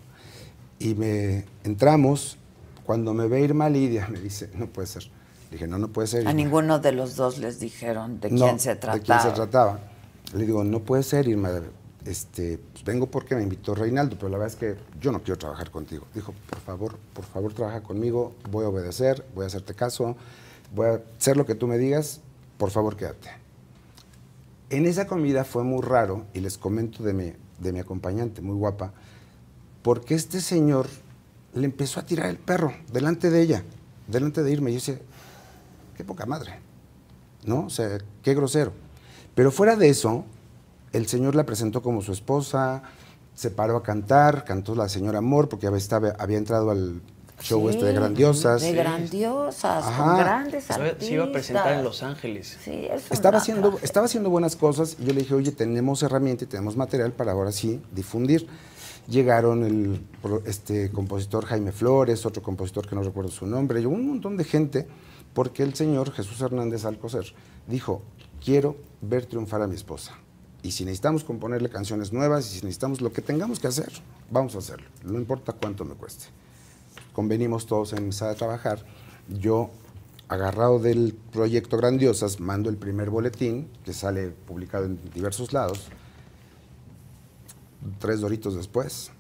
Y 0.84 0.96
me 0.96 1.46
entramos. 1.64 2.38
Cuando 2.86 3.14
me 3.14 3.28
ve 3.28 3.40
Irma 3.40 3.70
Lidia, 3.70 4.10
me 4.10 4.20
dice, 4.20 4.50
no 4.56 4.68
puede 4.68 4.88
ser. 4.88 5.10
Dije, 5.50 5.66
no, 5.66 5.78
no 5.78 5.88
puede 5.88 6.08
ser. 6.10 6.20
A 6.20 6.22
Irma". 6.32 6.34
ninguno 6.34 6.80
de 6.80 6.92
los 6.92 7.16
dos 7.16 7.38
les 7.38 7.60
dijeron 7.60 8.20
de 8.20 8.30
No, 8.30 8.46
quién 8.46 8.60
se 8.60 8.76
trataba. 8.76 8.98
De 8.98 9.02
quién 9.02 9.22
se 9.22 9.32
trataba. 9.32 9.80
Le 10.36 10.46
digo, 10.46 10.64
no 10.66 10.82
puede 10.82 11.04
ser, 11.04 11.28
Irma. 11.30 11.62
Este, 12.06 12.58
pues 12.58 12.84
vengo 12.84 13.08
porque 13.08 13.34
me 13.36 13.44
invitó 13.44 13.74
Reinaldo, 13.74 14.18
pero 14.18 14.28
la 14.28 14.38
verdad 14.38 14.54
es 14.54 14.60
que 14.60 14.76
yo 15.00 15.14
no 15.14 15.24
quiero 15.24 15.38
trabajar 15.38 15.72
contigo. 15.72 16.06
Dijo, 16.14 16.34
por 16.50 16.60
favor, 16.60 16.98
por 17.14 17.24
favor, 17.24 17.54
trabaja 17.54 17.82
conmigo, 17.82 18.36
voy 18.52 18.66
a 18.66 18.68
obedecer, 18.68 19.26
voy 19.34 19.46
a 19.46 19.48
hacerte 19.48 19.74
caso, 19.74 20.18
voy 20.76 20.88
a 20.88 21.02
hacer 21.18 21.38
lo 21.38 21.46
que 21.46 21.56
tú 21.56 21.66
me 21.66 21.78
digas, 21.78 22.20
por 22.58 22.72
favor, 22.72 22.98
quédate. 22.98 23.30
En 24.70 24.86
esa 24.86 25.08
comida 25.08 25.46
fue 25.46 25.64
muy 25.64 25.82
raro, 25.82 26.26
y 26.34 26.42
les 26.42 26.58
comento 26.58 27.04
de 27.04 27.14
mi, 27.14 27.34
de 27.60 27.72
mi 27.72 27.80
acompañante, 27.80 28.42
muy 28.42 28.56
guapa, 28.58 28.92
porque 29.84 30.16
este 30.16 30.42
señor 30.42 30.88
le 31.54 31.66
empezó 31.66 32.00
a 32.00 32.06
tirar 32.06 32.28
el 32.30 32.38
perro 32.38 32.74
delante 32.92 33.30
de 33.30 33.42
ella, 33.42 33.64
delante 34.08 34.42
de 34.42 34.52
irme. 34.52 34.72
Y 34.72 34.74
yo 34.76 34.80
decía, 34.80 35.00
qué 35.96 36.04
poca 36.04 36.26
madre. 36.26 36.60
¿no? 37.46 37.66
O 37.66 37.70
sea, 37.70 37.98
qué 38.22 38.34
grosero. 38.34 38.72
Pero 39.36 39.52
fuera 39.52 39.76
de 39.76 39.90
eso, 39.90 40.24
el 40.94 41.08
señor 41.08 41.36
la 41.36 41.46
presentó 41.46 41.82
como 41.82 42.02
su 42.02 42.12
esposa, 42.14 42.84
se 43.36 43.50
paró 43.52 43.76
a 43.78 43.84
cantar, 43.84 44.46
cantó 44.46 44.76
la 44.76 44.88
señora 44.88 45.18
Amor, 45.18 45.50
porque 45.50 45.68
había, 45.68 45.78
estaba- 45.80 46.14
había 46.20 46.38
entrado 46.38 46.72
al 46.72 47.02
show 47.42 47.62
Sí, 47.68 47.76
este 47.76 47.86
de 47.88 47.94
grandiosas. 47.94 48.62
De 48.62 48.72
grandiosas, 48.74 49.84
con 49.86 50.18
grandes 50.18 50.64
Se, 50.66 50.74
artistas. 50.74 51.06
se 51.08 51.14
iba 51.14 51.26
a 51.26 51.32
presentar 51.34 51.74
en 51.74 51.84
Los 51.84 52.02
Ángeles. 52.04 52.58
Sí, 52.64 52.86
es 52.90 53.12
Estaba 53.12 53.40
haciendo, 53.40 53.78
estaba 53.82 54.06
haciendo 54.06 54.30
buenas 54.30 54.56
cosas 54.56 54.96
y 55.00 55.06
yo 55.06 55.14
le 55.14 55.22
dije, 55.22 55.34
oye, 55.34 55.52
tenemos 55.52 56.02
herramienta 56.04 56.46
y 56.46 56.48
tenemos 56.48 56.78
material 56.78 57.12
para 57.12 57.34
ahora 57.34 57.52
sí 57.52 57.82
difundir. 57.94 58.48
Llegaron 59.08 59.64
el 59.64 60.02
este, 60.46 60.92
compositor 60.92 61.46
Jaime 61.46 61.72
Flores, 61.72 62.26
otro 62.26 62.42
compositor 62.42 62.88
que 62.88 62.96
no 62.96 63.04
recuerdo 63.04 63.32
su 63.32 63.46
nombre, 63.46 63.82
y 63.82 63.86
un 63.86 64.08
montón 64.08 64.38
de 64.38 64.44
gente, 64.44 64.88
porque 65.34 65.64
el 65.64 65.74
señor 65.74 66.12
Jesús 66.12 66.40
Hernández 66.42 66.86
Alcocer 66.86 67.26
dijo, 67.68 68.02
quiero 68.44 68.78
ver 69.02 69.26
triunfar 69.26 69.62
a 69.62 69.68
mi 69.68 69.76
esposa. 69.76 70.18
Y 70.62 70.72
si 70.72 70.86
necesitamos 70.86 71.24
componerle 71.24 71.70
canciones 71.70 72.14
nuevas, 72.14 72.46
y 72.46 72.60
si 72.60 72.66
necesitamos 72.66 73.02
lo 73.02 73.12
que 73.12 73.22
tengamos 73.22 73.60
que 73.60 73.68
hacer, 73.68 73.92
vamos 74.32 74.56
a 74.56 74.60
hacerlo. 74.60 74.88
No 75.04 75.18
importa 75.18 75.52
cuánto 75.52 75.84
me 75.84 75.96
cueste 75.96 76.28
convenimos 77.14 77.66
todos 77.66 77.94
en 77.94 78.00
empezar 78.00 78.30
a 78.30 78.36
trabajar. 78.36 78.80
Yo, 79.30 79.70
agarrado 80.28 80.80
del 80.80 81.16
proyecto 81.32 81.78
Grandiosas, 81.78 82.40
mando 82.40 82.70
el 82.70 82.78
primer 82.78 83.10
boletín, 83.10 83.70
que 83.86 83.94
sale 83.94 84.30
publicado 84.30 84.86
en 84.86 85.00
diversos 85.14 85.54
lados. 85.54 85.88
Tres 88.00 88.22
doritos 88.22 88.56
después, 88.56 89.12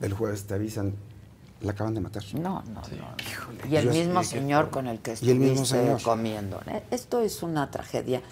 el 0.00 0.12
jueves 0.14 0.44
te 0.44 0.54
avisan, 0.54 0.94
la 1.60 1.72
acaban 1.72 1.94
de 1.94 2.00
matar. 2.00 2.22
No, 2.34 2.62
no, 2.64 2.80
no. 2.82 3.68
Y 3.70 3.76
el 3.76 3.84
Yo- 3.86 3.92
mismo 3.92 4.20
que- 4.20 4.26
señor 4.26 4.70
con 4.70 4.86
el 4.88 4.98
que 5.00 5.14
y 5.20 5.30
el 5.30 5.38
mismo 5.38 5.62
estuviste 5.62 5.78
señor. 5.86 6.02
comiendo. 6.02 6.60
¿eh? 6.66 6.82
Esto 6.90 7.20
es 7.20 7.42
una 7.42 7.70
tragedia. 7.70 8.22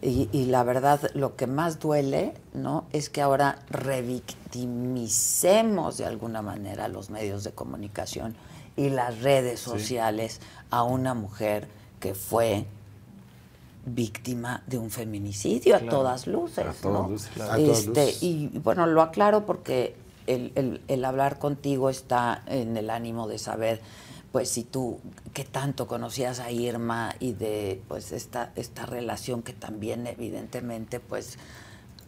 Y, 0.00 0.28
y 0.32 0.46
la 0.46 0.62
verdad, 0.62 1.10
lo 1.14 1.34
que 1.36 1.46
más 1.48 1.80
duele, 1.80 2.34
¿no? 2.54 2.84
Es 2.92 3.10
que 3.10 3.20
ahora 3.20 3.58
revictimicemos 3.68 5.98
de 5.98 6.06
alguna 6.06 6.40
manera 6.42 6.88
los 6.88 7.10
medios 7.10 7.44
de 7.44 7.52
comunicación 7.52 8.34
y 8.76 8.88
las 8.90 9.20
redes 9.22 9.60
sociales 9.60 10.40
a 10.70 10.82
una 10.84 11.14
mujer 11.14 11.68
que 12.00 12.14
fue 12.14 12.66
víctima 13.94 14.62
de 14.66 14.78
un 14.78 14.90
feminicidio 14.90 15.76
a 15.76 15.80
todas 15.80 16.26
luces. 16.26 16.66
A 16.66 16.72
todas 16.72 17.02
¿no? 17.02 17.08
luces, 17.08 17.30
claro. 17.34 17.52
A 17.52 17.56
todas 17.56 17.78
Este, 17.86 18.14
y 18.26 18.48
bueno, 18.58 18.86
lo 18.86 19.02
aclaro 19.02 19.46
porque 19.46 19.94
el, 20.26 20.52
el- 20.56 20.80
el 20.88 21.04
hablar 21.04 21.38
contigo 21.38 21.90
está 21.90 22.42
en 22.46 22.76
el 22.76 22.90
ánimo 22.90 23.26
de 23.28 23.38
saber, 23.38 23.80
pues, 24.32 24.50
si 24.50 24.62
tú, 24.64 24.98
qué 25.32 25.44
tanto 25.44 25.86
conocías 25.86 26.38
a 26.40 26.50
Irma 26.50 27.14
y 27.18 27.32
de, 27.32 27.80
pues, 27.88 28.12
esta, 28.12 28.52
esta 28.56 28.84
relación 28.86 29.42
que 29.42 29.54
también, 29.54 30.06
evidentemente, 30.06 31.00
pues, 31.00 31.38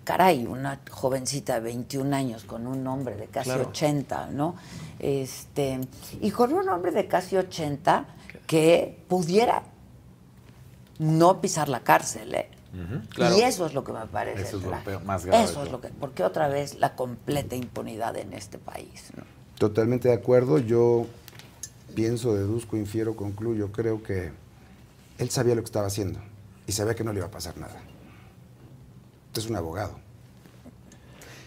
caray, 0.05 0.47
una 0.47 0.81
jovencita 0.91 1.55
de 1.55 1.61
21 1.61 2.13
años 2.15 2.45
con 2.45 2.67
un 2.67 2.87
hombre 2.87 3.17
de 3.17 3.27
casi 3.29 3.51
Claro. 3.51 3.69
80, 3.69 4.29
¿no? 4.33 4.55
Este, 4.99 5.81
y 6.21 6.31
con 6.31 6.53
un 6.53 6.69
hombre 6.69 6.91
de 6.93 7.07
casi 7.07 7.37
80 7.37 8.05
que 8.47 8.99
pudiera 9.09 9.63
no 11.01 11.41
pisar 11.41 11.69
la 11.71 11.81
cárcel, 11.81 12.35
¿eh? 12.35 12.49
claro. 13.09 13.37
Y 13.37 13.41
eso 13.41 13.67
es 13.67 13.75
lo 13.75 13.83
que 13.83 13.93
me 13.93 14.07
parece 14.07 14.43
Eso 14.43 14.59
es 14.59 14.63
lo 14.63 14.79
peor, 14.85 15.03
más 15.05 15.25
grave 15.27 15.43
Eso 15.43 15.65
es 15.65 15.73
lo 15.73 15.81
que, 15.81 15.89
porque 15.89 16.23
otra 16.23 16.47
vez 16.47 16.77
la 16.79 16.95
completa 16.95 17.57
impunidad 17.57 18.17
en 18.17 18.33
este 18.35 18.59
país. 18.59 19.11
¿no? 19.17 19.25
Totalmente 19.59 20.09
de 20.09 20.15
acuerdo. 20.15 20.59
Yo 20.59 21.07
pienso, 21.95 22.35
deduzco, 22.35 22.77
infiero, 22.77 23.17
concluyo. 23.17 23.73
Creo 23.73 24.03
que 24.03 24.31
él 25.19 25.31
sabía 25.31 25.55
lo 25.55 25.63
que 25.63 25.67
estaba 25.67 25.87
haciendo 25.87 26.21
y 26.67 26.73
sabía 26.73 26.95
que 26.95 27.03
no 27.03 27.13
le 27.13 27.19
iba 27.19 27.27
a 27.27 27.31
pasar 27.33 27.57
nada. 27.59 27.81
Es 29.35 29.47
un 29.49 29.57
abogado. 29.57 29.99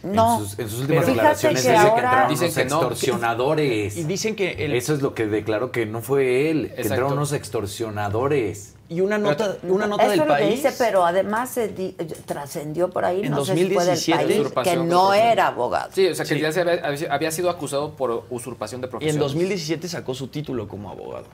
No, 0.03 0.39
En 0.39 0.45
sus, 0.45 0.59
en 0.59 0.69
sus 0.69 0.79
últimas 0.81 1.05
declaraciones 1.07 1.61
que 1.61 1.69
dice 1.69 1.77
ahora- 1.79 1.93
que 1.93 1.99
entraron 2.01 2.29
Dicen 2.31 2.45
unos 2.47 2.55
que 2.55 2.65
no. 2.65 2.75
extorsionadores. 2.81 3.97
Y 3.97 4.03
dicen 4.03 4.35
que 4.35 4.51
el- 4.65 4.73
Eso 4.73 4.93
es 4.93 5.01
lo 5.01 5.13
que 5.15 5.27
declaró 5.27 5.71
que 5.71 5.85
no 5.85 6.01
fue 6.01 6.49
él, 6.51 6.73
que 6.75 6.81
entraron 6.81 7.13
unos 7.13 7.31
extorsionadores. 7.31 8.73
Y 8.93 9.01
una 9.01 9.17
nota, 9.17 9.57
una 9.63 9.87
nota 9.87 10.03
eso 10.03 10.11
del 10.11 10.19
es 10.21 10.27
lo 10.27 10.33
que 10.35 10.41
país. 10.43 10.63
dice, 10.63 10.75
pero 10.77 11.05
además 11.05 11.49
se 11.49 11.67
di- 11.69 11.91
trascendió 12.25 12.89
por 12.89 13.05
ahí, 13.05 13.23
En 13.23 13.31
no 13.31 13.43
sé 13.45 13.55
si 13.55 13.65
fue 13.73 13.83
del 13.85 13.95
2017, 13.95 14.49
país, 14.53 14.67
que 14.69 14.75
no 14.77 15.13
era 15.13 15.47
abogado. 15.47 15.89
Sí, 15.93 16.07
o 16.07 16.15
sea, 16.15 16.25
que 16.25 16.35
Sí. 16.35 16.41
ya 16.41 16.51
se 16.51 16.61
había, 16.61 17.13
había 17.13 17.31
sido 17.31 17.49
acusado 17.49 17.95
por 17.95 18.25
usurpación 18.29 18.81
de 18.81 18.87
Y 18.87 18.89
profesión. 18.89 19.15
en 19.15 19.19
2017 19.19 19.87
sacó 19.87 20.13
su 20.13 20.27
título 20.27 20.67
como 20.67 20.89
abogado. 20.89 21.25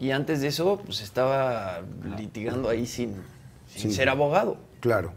Y 0.00 0.10
antes 0.10 0.40
de 0.40 0.48
eso, 0.48 0.80
pues 0.84 1.00
estaba 1.00 1.80
litigando 2.16 2.68
ahí 2.68 2.86
sin, 2.86 3.14
sin 3.68 3.90
Sí. 3.90 3.96
ser 3.96 4.08
abogado. 4.08 4.56
Claro. 4.80 5.12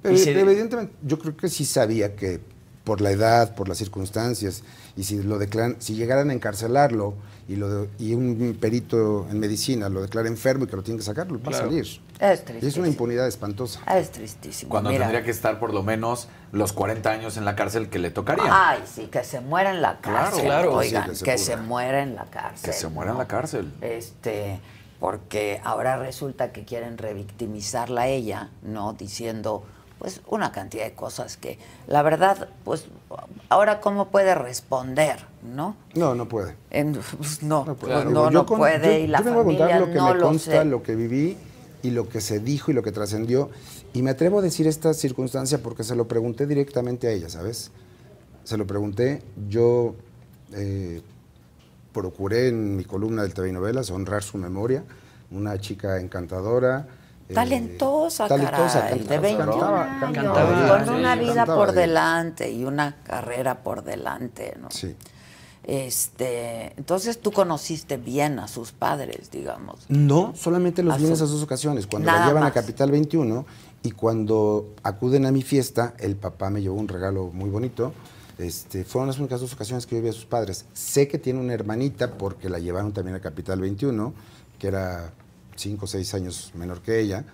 Y 0.00 0.02
Pero, 0.02 0.18
se- 0.18 0.38
evidentemente, 0.40 0.94
yo 1.02 1.18
creo 1.18 1.36
que 1.36 1.48
sí 1.48 1.64
sabía 1.64 2.14
que 2.14 2.40
por 2.86 3.00
la 3.00 3.10
edad, 3.10 3.56
por 3.56 3.68
las 3.68 3.78
circunstancias, 3.78 4.62
y 4.96 5.02
si 5.02 5.20
lo 5.20 5.38
declaran, 5.38 5.74
si 5.80 5.96
llegaran 5.96 6.30
a 6.30 6.32
encarcelarlo 6.32 7.14
y, 7.48 7.56
lo 7.56 7.68
de- 7.68 7.88
y 7.98 8.14
un 8.14 8.56
perito 8.60 9.26
en 9.28 9.40
medicina 9.40 9.88
lo 9.88 10.02
declara 10.02 10.28
enfermo 10.28 10.64
y 10.64 10.66
que 10.68 10.76
lo 10.76 10.84
tiene 10.84 10.98
que 10.98 11.04
sacar, 11.04 11.26
va 11.30 11.36
a 11.36 11.40
Claro. 11.40 11.64
salir. 11.66 11.84
Es 12.20 12.44
Y 12.62 12.66
es 12.66 12.76
una 12.76 12.86
impunidad 12.86 13.26
espantosa. 13.26 13.80
Es 13.98 14.12
tristísimo. 14.12 14.70
Cuando 14.70 14.90
Mira. 14.90 15.02
tendría 15.02 15.24
que 15.24 15.32
estar 15.32 15.58
por 15.58 15.74
lo 15.74 15.82
menos 15.82 16.28
los 16.52 16.72
40 16.72 17.10
años 17.10 17.36
en 17.36 17.44
la 17.44 17.56
cárcel 17.56 17.88
que 17.90 17.98
le 17.98 18.10
tocarían. 18.12 18.46
Ay, 18.50 18.84
sí, 18.86 19.08
que 19.08 19.24
se 19.24 19.40
muera 19.40 19.70
en 19.70 19.82
la 19.82 19.98
Claro, 20.00 20.26
cárcel. 20.26 20.44
claro. 20.44 20.74
Oigan, 20.76 21.02
Sí, 21.02 21.10
que 21.10 21.16
se 21.16 21.24
que 21.24 21.32
pudra. 21.32 21.44
se 21.44 21.56
muera 21.56 22.02
en 22.04 22.14
la 22.14 22.24
cárcel. 22.26 22.70
que 22.70 22.76
se 22.76 22.88
muera 22.88 23.10
en 23.10 23.18
la 23.18 23.26
cárcel. 23.26 23.72
Este, 23.80 24.60
porque 25.00 25.60
ahora 25.64 25.96
resulta 25.98 26.52
que 26.52 26.64
quieren 26.64 26.96
revictimizarla 26.98 28.02
a 28.02 28.06
ella, 28.06 28.50
¿no? 28.62 28.92
Diciendo, 28.92 29.64
pues, 29.98 30.20
una 30.28 30.52
cantidad 30.52 30.84
de 30.84 30.92
cosas 30.94 31.36
que, 31.36 31.58
la 31.86 32.02
verdad, 32.02 32.48
pues, 32.64 32.84
ahora 33.48 33.80
cómo 33.80 34.08
puede 34.08 34.34
responder, 34.34 35.18
¿no? 35.42 35.76
No, 35.94 36.14
no 36.14 36.28
puede. 36.28 36.54
En- 36.70 36.92
pues, 37.18 37.42
no, 37.42 37.64
No, 37.64 37.74
pues, 37.76 37.92
puede. 37.92 38.04
no, 38.04 38.10
Digo, 38.10 38.24
no 38.26 38.30
yo 38.30 38.46
con- 38.46 38.58
puede 38.58 38.98
yo- 38.98 39.04
y 39.04 39.06
la 39.06 39.18
yo 39.18 39.24
vengo 39.24 39.40
a 39.40 39.44
contar 39.44 39.80
lo 39.80 39.86
que 39.86 39.94
no 39.94 40.08
me 40.08 40.14
lo 40.14 40.26
consta, 40.26 40.50
sé. 40.50 40.64
lo 40.64 40.82
que 40.82 40.94
viví 40.96 41.36
y 41.82 41.90
lo 41.90 42.08
que 42.08 42.20
se 42.20 42.40
dijo 42.40 42.70
y 42.70 42.74
lo 42.74 42.82
que 42.82 42.92
trascendió. 42.92 43.50
Y 43.94 44.02
me 44.02 44.10
atrevo 44.10 44.40
a 44.40 44.42
decir 44.42 44.66
esta 44.66 44.92
circunstancia 44.92 45.62
porque 45.62 45.82
se 45.84 45.94
lo 45.96 46.06
pregunté 46.06 46.46
directamente 46.46 47.06
a 47.08 47.12
ella, 47.12 47.28
¿sabes? 47.30 47.70
Se 48.44 48.56
lo 48.58 48.66
pregunté. 48.66 49.22
Yo 49.48 49.94
eh, 50.52 51.00
procuré 51.92 52.48
en 52.48 52.76
mi 52.76 52.84
columna 52.84 53.22
del 53.22 53.34
TV 53.34 53.50
Novelas 53.52 53.90
honrar 53.90 54.22
su 54.22 54.36
memoria. 54.38 54.84
Una 55.30 55.58
chica 55.58 55.98
encantadora. 56.00 56.86
Eh, 57.28 57.34
Talentosa, 57.34 58.28
talentosa, 58.28 58.80
caray, 58.80 58.98
cantaba, 58.98 59.14
de 59.14 59.18
21 59.18 59.50
cantaba, 59.50 59.82
años, 59.82 60.14
cantaba 60.14 60.76
bien, 60.76 60.86
con 60.86 60.94
una 60.94 61.16
vida 61.16 61.34
cantaba 61.34 61.56
por 61.56 61.72
delante 61.72 62.50
y 62.52 62.64
una 62.64 62.96
carrera 63.02 63.62
por 63.62 63.82
delante, 63.82 64.56
¿no? 64.60 64.70
Sí. 64.70 64.94
Este, 65.66 66.72
entonces 66.76 67.18
tú 67.20 67.32
conociste 67.32 67.96
bien 67.96 68.38
a 68.38 68.46
sus 68.46 68.70
padres, 68.70 69.32
digamos. 69.32 69.84
No, 69.88 70.32
solamente 70.36 70.84
los 70.84 70.94
A 70.94 70.98
vi 70.98 71.06
en 71.06 71.12
esas 71.12 71.30
dos 71.30 71.42
ocasiones. 71.42 71.88
Cuando 71.88 72.12
la 72.12 72.28
llevan 72.28 72.44
más. 72.44 72.52
a 72.52 72.54
Capital 72.54 72.92
21 72.92 73.44
y 73.82 73.90
cuando 73.90 74.74
acuden 74.84 75.26
a 75.26 75.32
mi 75.32 75.42
fiesta, 75.42 75.94
el 75.98 76.14
papá 76.14 76.50
me 76.50 76.62
llevó 76.62 76.76
un 76.76 76.86
regalo 76.86 77.30
muy 77.32 77.50
bonito. 77.50 77.92
Este, 78.38 78.84
fueron 78.84 79.08
las 79.08 79.18
únicas 79.18 79.40
dos 79.40 79.52
ocasiones 79.54 79.86
que 79.86 79.96
yo 79.96 80.02
vi 80.02 80.10
a 80.10 80.12
sus 80.12 80.26
padres. 80.26 80.66
Sé 80.72 81.08
que 81.08 81.18
tiene 81.18 81.40
una 81.40 81.54
hermanita 81.54 82.12
porque 82.12 82.48
la 82.48 82.60
llevaron 82.60 82.92
también 82.92 83.16
a 83.16 83.20
Capital 83.20 83.60
21, 83.60 84.14
que 84.60 84.68
era 84.68 85.12
cinco 85.56 85.84
o 85.86 85.88
seis 85.88 86.12
años 86.14 86.52
menor 86.54 86.80
que 86.82 87.00
ella. 87.00 87.24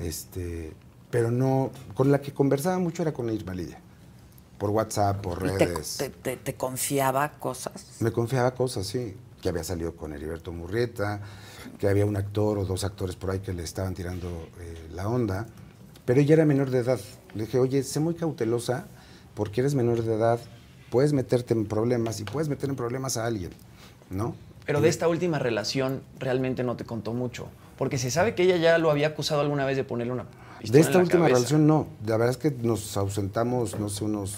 este, 0.00 0.72
pero 1.10 1.30
no, 1.30 1.70
con 1.94 2.10
la 2.12 2.20
que 2.20 2.32
conversaba 2.32 2.78
mucho 2.78 3.02
era 3.02 3.12
con 3.12 3.28
Irma 3.30 3.54
Lidia. 3.54 3.80
Por 4.58 4.70
WhatsApp, 4.70 5.20
por 5.22 5.38
Y 5.44 5.48
redes. 5.48 5.96
te- 5.96 6.10
te- 6.10 6.36
te 6.36 6.54
confiaba 6.54 7.32
cosas. 7.32 7.96
Me 8.00 8.12
confiaba 8.12 8.52
cosas, 8.54 8.86
sí. 8.86 9.16
Que 9.40 9.48
había 9.48 9.64
salido 9.64 9.96
con 9.96 10.12
Heriberto 10.12 10.52
Murrieta, 10.52 11.20
que 11.78 11.88
había 11.88 12.04
un 12.04 12.16
actor 12.16 12.58
o 12.58 12.64
dos 12.66 12.84
actores 12.84 13.16
por 13.16 13.30
ahí 13.30 13.38
que 13.40 13.54
le 13.54 13.62
estaban 13.62 13.94
tirando 13.94 14.28
eh, 14.60 14.88
la 14.92 15.08
onda. 15.08 15.46
Pero 16.04 16.20
ella 16.20 16.34
era 16.34 16.44
menor 16.44 16.68
de 16.70 16.78
edad. 16.80 17.00
Le 17.34 17.46
dije, 17.46 17.58
oye, 17.58 17.82
sé 17.82 18.00
muy 18.00 18.14
cautelosa 18.14 18.86
porque 19.34 19.62
eres 19.62 19.74
menor 19.74 20.02
de 20.02 20.14
edad, 20.14 20.38
puedes 20.90 21.14
meterte 21.14 21.54
en 21.54 21.64
problemas 21.64 22.20
y 22.20 22.24
puedes 22.24 22.50
meter 22.50 22.68
en 22.68 22.76
problemas 22.76 23.16
a 23.16 23.24
alguien, 23.24 23.52
¿no? 24.10 24.34
Pero 24.66 24.82
de 24.82 24.88
esta 24.90 25.08
última 25.08 25.38
relación 25.38 26.02
realmente 26.18 26.62
no 26.62 26.76
te 26.76 26.84
contó 26.84 27.14
mucho. 27.14 27.48
Porque 27.80 27.96
se 27.96 28.10
sabe 28.10 28.34
que 28.34 28.42
ella 28.42 28.58
ya 28.58 28.76
lo 28.76 28.90
había 28.90 29.06
acusado 29.08 29.40
alguna 29.40 29.64
vez 29.64 29.74
de 29.78 29.84
ponerle 29.84 30.12
una 30.12 30.26
pistola 30.60 30.72
De 30.72 30.78
en 30.80 30.84
esta 30.84 30.98
la 30.98 31.02
última 31.04 31.20
cabeza. 31.22 31.36
relación 31.38 31.66
no. 31.66 31.86
La 32.04 32.18
verdad 32.18 32.30
es 32.30 32.36
que 32.36 32.50
nos 32.50 32.94
ausentamos, 32.98 33.80
no 33.80 33.88
sé, 33.88 34.04
unos 34.04 34.36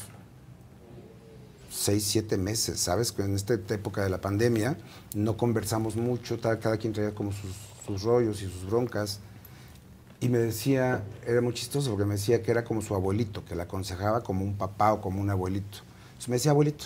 seis, 1.68 2.04
siete 2.04 2.36
meses, 2.36 2.78
¿sabes? 2.78 3.10
Que 3.10 3.22
en 3.22 3.34
esta 3.34 3.54
época 3.54 4.04
de 4.04 4.10
la 4.10 4.20
pandemia 4.20 4.76
no 5.16 5.36
conversamos 5.36 5.96
mucho, 5.96 6.38
ta- 6.38 6.60
cada 6.60 6.76
quien 6.76 6.92
traía 6.92 7.14
como 7.16 7.32
sus, 7.32 7.50
sus 7.84 8.02
rollos 8.04 8.42
y 8.42 8.44
sus 8.44 8.64
broncas. 8.70 9.18
Y 10.20 10.28
me 10.28 10.38
decía, 10.38 11.02
era 11.26 11.40
muy 11.40 11.52
chistoso 11.52 11.90
porque 11.90 12.04
me 12.04 12.14
decía 12.14 12.42
que 12.42 12.52
era 12.52 12.62
como 12.62 12.80
su 12.80 12.94
abuelito, 12.94 13.44
que 13.44 13.56
la 13.56 13.64
aconsejaba 13.64 14.22
como 14.22 14.44
un 14.44 14.54
papá 14.54 14.92
o 14.92 15.00
como 15.00 15.20
un 15.20 15.30
abuelito. 15.30 15.78
Entonces 16.10 16.28
me 16.28 16.36
decía, 16.36 16.52
abuelito. 16.52 16.84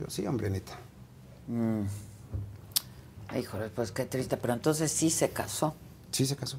Yo, 0.00 0.06
sí, 0.08 0.26
hombre, 0.26 0.48
neta. 0.48 0.72
Híjole, 3.34 3.68
pues 3.70 3.92
qué 3.92 4.04
triste, 4.04 4.36
pero 4.36 4.52
entonces 4.54 4.90
sí 4.92 5.10
se 5.10 5.30
casó. 5.30 5.74
Sí 6.12 6.26
se 6.26 6.36
casó. 6.36 6.58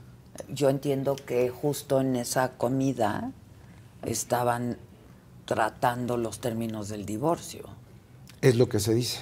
Yo 0.50 0.70
entiendo 0.70 1.16
que 1.16 1.50
justo 1.50 2.02
en 2.02 2.16
esa 2.16 2.52
comida 2.58 3.32
estaban 4.06 4.78
tratando 5.46 6.18
los 6.18 6.40
términos 6.40 6.90
del 6.90 7.06
divorcio. 7.06 7.64
Es 8.42 8.56
lo 8.56 8.70
que 8.70 8.80
se 8.80 8.94
dice. 8.94 9.20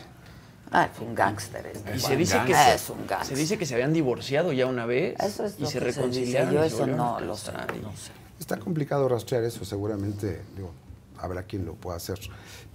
Ah, 0.72 0.90
es 0.94 1.00
un 1.00 1.16
gángster. 1.16 1.66
este 1.68 1.96
Y 1.96 2.00
se 2.00 2.18
dice, 2.18 2.42
que 2.46 2.54
Ah, 2.56 2.70
se, 2.70 2.76
es 2.76 2.90
un 2.90 3.06
gángster. 3.08 3.36
se 3.38 3.42
dice 3.42 3.58
que 3.58 3.66
se 3.66 3.76
habían 3.76 3.94
divorciado 3.94 4.52
ya 4.52 4.66
una 4.66 4.86
vez 4.86 5.16
Eso 5.20 5.46
es 5.46 5.56
y 5.60 5.66
se 5.68 5.80
reconciliaron. 5.80 6.54
Yo 6.54 6.64
eso 6.64 6.88
no 6.88 7.20
lo 7.20 7.38
sé, 7.38 7.52
no 7.82 7.92
sé. 7.96 8.12
Está 8.40 8.58
complicado 8.58 9.08
rastrear 9.08 9.44
eso, 9.44 9.64
seguramente, 9.64 10.42
digo, 10.56 10.72
habrá 11.20 11.44
quien 11.44 11.66
lo 11.66 11.76
pueda 11.76 11.96
hacer. 11.98 12.20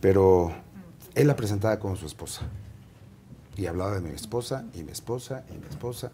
Pero 0.00 0.54
él 1.14 1.26
la 1.26 1.36
presentaba 1.36 1.78
como 1.78 1.96
su 1.96 2.06
esposa. 2.06 2.42
Y 3.56 3.66
hablaba 3.66 3.92
de 3.94 4.00
mi 4.00 4.10
esposa, 4.10 4.64
y 4.74 4.82
mi 4.82 4.92
esposa, 4.92 5.44
y 5.50 5.58
mi 5.58 5.66
esposa. 5.68 6.10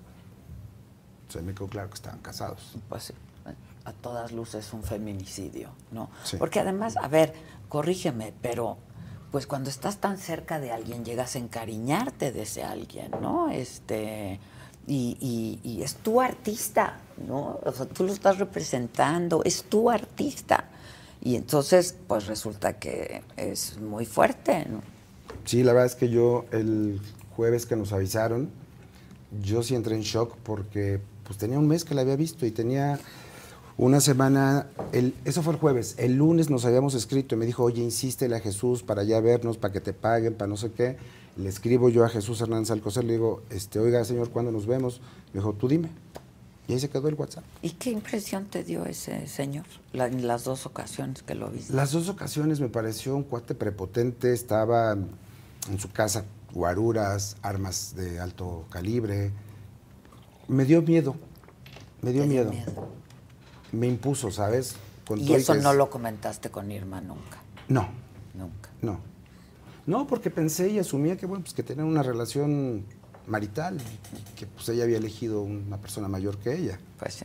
Entonces 1.22 1.42
me 1.42 1.54
quedó 1.54 1.68
claro 1.68 1.88
que 1.88 1.94
estaban 1.94 2.20
casados. 2.20 2.76
Pues 2.88 3.04
sí, 3.04 3.14
a 3.84 3.92
todas 3.92 4.32
luces 4.32 4.72
un 4.72 4.82
feminicidio, 4.82 5.70
¿no? 5.92 6.10
Sí. 6.24 6.36
Porque 6.38 6.60
además, 6.60 6.96
a 6.96 7.08
ver, 7.08 7.34
corrígeme, 7.68 8.32
pero 8.42 8.78
pues 9.30 9.46
cuando 9.46 9.70
estás 9.70 9.98
tan 9.98 10.18
cerca 10.18 10.60
de 10.60 10.72
alguien 10.72 11.04
llegas 11.04 11.34
a 11.36 11.38
encariñarte 11.38 12.32
de 12.32 12.42
ese 12.42 12.62
alguien, 12.64 13.10
¿no? 13.20 13.50
Este 13.50 14.40
y, 14.88 15.16
y- 15.20 15.60
y 15.68 15.82
es 15.82 15.96
tu 15.96 16.20
artista, 16.20 16.98
¿no? 17.26 17.58
O 17.64 17.72
sea, 17.72 17.86
tú 17.86 18.04
lo 18.04 18.12
estás 18.12 18.38
representando, 18.38 19.42
es 19.44 19.64
tu 19.64 19.90
artista. 19.90 20.68
Y 21.20 21.34
entonces, 21.34 21.96
pues 22.06 22.26
resulta 22.26 22.74
que 22.78 23.22
es 23.36 23.78
muy 23.80 24.06
fuerte, 24.06 24.64
¿no? 24.68 24.80
Sí, 25.44 25.64
la 25.64 25.72
verdad 25.72 25.86
es 25.86 25.96
que 25.96 26.08
yo 26.08 26.44
el 26.52 27.00
jueves 27.36 27.66
que 27.66 27.76
nos 27.76 27.92
avisaron, 27.92 28.48
yo 29.42 29.62
sí 29.62 29.74
entré 29.74 29.94
en 29.94 30.02
shock 30.02 30.34
porque 30.42 31.00
pues 31.24 31.38
tenía 31.38 31.58
un 31.58 31.68
mes 31.68 31.84
que 31.84 31.94
la 31.94 32.00
había 32.02 32.16
visto 32.16 32.46
y 32.46 32.50
tenía 32.50 32.98
una 33.76 34.00
semana, 34.00 34.68
el, 34.92 35.12
eso 35.26 35.42
fue 35.42 35.52
el 35.52 35.58
jueves, 35.60 35.96
el 35.98 36.14
lunes 36.16 36.48
nos 36.48 36.64
habíamos 36.64 36.94
escrito 36.94 37.34
y 37.34 37.38
me 37.38 37.44
dijo, 37.44 37.62
oye, 37.64 37.82
insístele 37.82 38.34
a 38.36 38.40
Jesús 38.40 38.82
para 38.82 39.02
ya 39.04 39.20
vernos, 39.20 39.58
para 39.58 39.72
que 39.72 39.80
te 39.80 39.92
paguen, 39.92 40.34
para 40.34 40.48
no 40.48 40.56
sé 40.56 40.70
qué. 40.72 40.96
Le 41.36 41.50
escribo 41.50 41.90
yo 41.90 42.02
a 42.02 42.08
Jesús 42.08 42.40
Hernández 42.40 42.70
Alcocer, 42.70 43.04
le 43.04 43.12
digo, 43.12 43.42
este, 43.50 43.78
oiga, 43.78 44.02
señor, 44.06 44.30
¿cuándo 44.30 44.50
nos 44.50 44.66
vemos? 44.66 45.02
Me 45.34 45.40
dijo, 45.40 45.52
tú 45.52 45.68
dime. 45.68 45.90
Y 46.66 46.72
ahí 46.72 46.80
se 46.80 46.88
quedó 46.88 47.08
el 47.08 47.14
WhatsApp. 47.14 47.44
¿Y 47.60 47.72
qué 47.72 47.90
impresión 47.90 48.46
te 48.46 48.64
dio 48.64 48.86
ese 48.86 49.26
señor 49.26 49.66
la- 49.92 50.06
en 50.06 50.26
las 50.26 50.44
dos 50.44 50.64
ocasiones 50.64 51.22
que 51.22 51.34
lo 51.34 51.48
viste? 51.50 51.74
Las 51.74 51.92
dos 51.92 52.08
ocasiones 52.08 52.58
me 52.60 52.68
pareció 52.70 53.14
un 53.14 53.22
cuate 53.24 53.54
prepotente, 53.54 54.32
estaba 54.32 54.92
en 54.92 55.78
su 55.78 55.90
casa, 55.92 56.24
guaruras, 56.52 57.36
armas 57.42 57.94
de 57.96 58.20
alto 58.20 58.64
calibre. 58.70 59.32
Me 60.48 60.64
dio 60.64 60.82
miedo, 60.82 61.16
me 62.02 62.12
dio 62.12 62.22
Te 62.22 62.28
dio 62.28 62.44
miedo. 62.44 62.50
miedo. 62.52 62.88
Me 63.72 63.86
impuso, 63.86 64.30
¿sabes? 64.30 64.76
Con 65.06 65.20
Y 65.20 65.34
eso 65.34 65.54
no 65.54 65.72
lo 65.72 65.90
comentaste 65.90 66.50
con 66.50 66.70
Irma 66.70 67.00
nunca, 67.00 67.38
No, 67.68 67.88
nunca. 68.34 68.70
no. 68.82 69.00
No, 69.86 70.06
porque 70.08 70.30
pensé 70.30 70.68
y 70.68 70.80
asumía 70.80 71.16
que, 71.16 71.26
bueno, 71.26 71.44
pues 71.44 71.54
que 71.54 71.62
tenían 71.62 71.86
una 71.86 72.02
relación 72.02 72.84
marital, 73.28 73.78
que 74.34 74.44
pues 74.46 74.68
ella 74.68 74.82
había 74.82 74.96
elegido 74.96 75.42
una 75.42 75.76
persona 75.80 76.08
mayor 76.08 76.38
que 76.38 76.54
ella. 76.56 76.80
Pues 76.98 77.14
sí. 77.14 77.24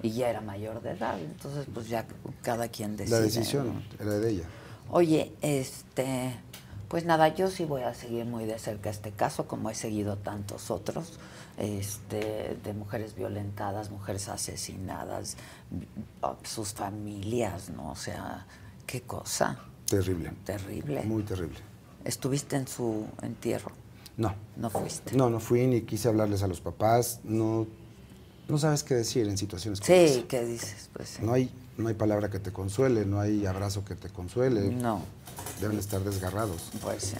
Y 0.00 0.10
ya 0.12 0.30
era 0.30 0.40
mayor 0.40 0.80
de 0.80 0.90
edad, 0.92 1.18
entonces 1.20 1.66
pues 1.74 1.88
ya 1.88 2.06
cada 2.42 2.68
quien 2.68 2.96
decide. 2.96 3.16
La 3.16 3.22
decisión 3.22 3.66
¿no? 3.66 3.82
era 4.04 4.16
de 4.16 4.30
ella. 4.30 4.44
Oye, 4.90 5.32
este, 5.40 6.36
pues 6.88 7.04
nada, 7.04 7.34
yo 7.34 7.50
sí 7.50 7.64
voy 7.64 7.82
a 7.82 7.94
seguir 7.94 8.24
muy 8.24 8.44
de 8.44 8.58
cerca 8.58 8.90
este 8.90 9.10
caso, 9.10 9.46
como 9.48 9.70
he 9.70 9.74
seguido 9.74 10.16
tantos 10.16 10.70
otros, 10.70 11.18
este, 11.58 12.56
de 12.62 12.72
mujeres 12.74 13.14
violentadas, 13.16 13.90
mujeres 13.90 14.28
asesinadas, 14.28 15.36
sus 16.44 16.72
familias, 16.74 17.70
¿no? 17.70 17.90
O 17.90 17.96
sea, 17.96 18.46
qué 18.86 19.02
cosa 19.02 19.58
Terrible. 19.86 20.32
terrible. 20.44 21.02
Muy 21.04 21.22
terrible. 21.22 21.58
¿Estuviste 22.04 22.56
en 22.56 22.68
su 22.68 23.06
entierro? 23.22 23.72
No. 24.16 24.34
No 24.56 24.70
fuiste. 24.70 25.16
No, 25.16 25.28
no 25.28 25.40
fui 25.40 25.66
ni 25.66 25.82
quise 25.82 26.08
hablarles 26.08 26.42
a 26.42 26.46
los 26.46 26.60
papás. 26.60 27.20
No, 27.24 27.66
no 28.48 28.58
sabes 28.58 28.82
qué 28.84 28.94
decir 28.94 29.28
en 29.28 29.36
situaciones 29.36 29.80
como 29.80 29.86
Sí. 29.92 30.24
¿qué 30.28 30.44
dices? 30.44 30.88
Pues 30.92 31.08
sí. 31.10 31.22
No 31.22 31.32
hay, 31.32 31.50
no 31.76 31.88
hay 31.88 31.94
palabra 31.94 32.30
que 32.30 32.38
te 32.38 32.52
consuele, 32.52 33.04
no 33.04 33.20
hay 33.20 33.44
abrazo 33.44 33.84
que 33.84 33.94
te 33.96 34.08
consuele. 34.08 34.70
No, 34.70 35.02
Deben 35.60 35.78
estar 35.78 36.00
desgarrados. 36.02 36.70
pues 36.82 37.02
sí, 37.04 37.16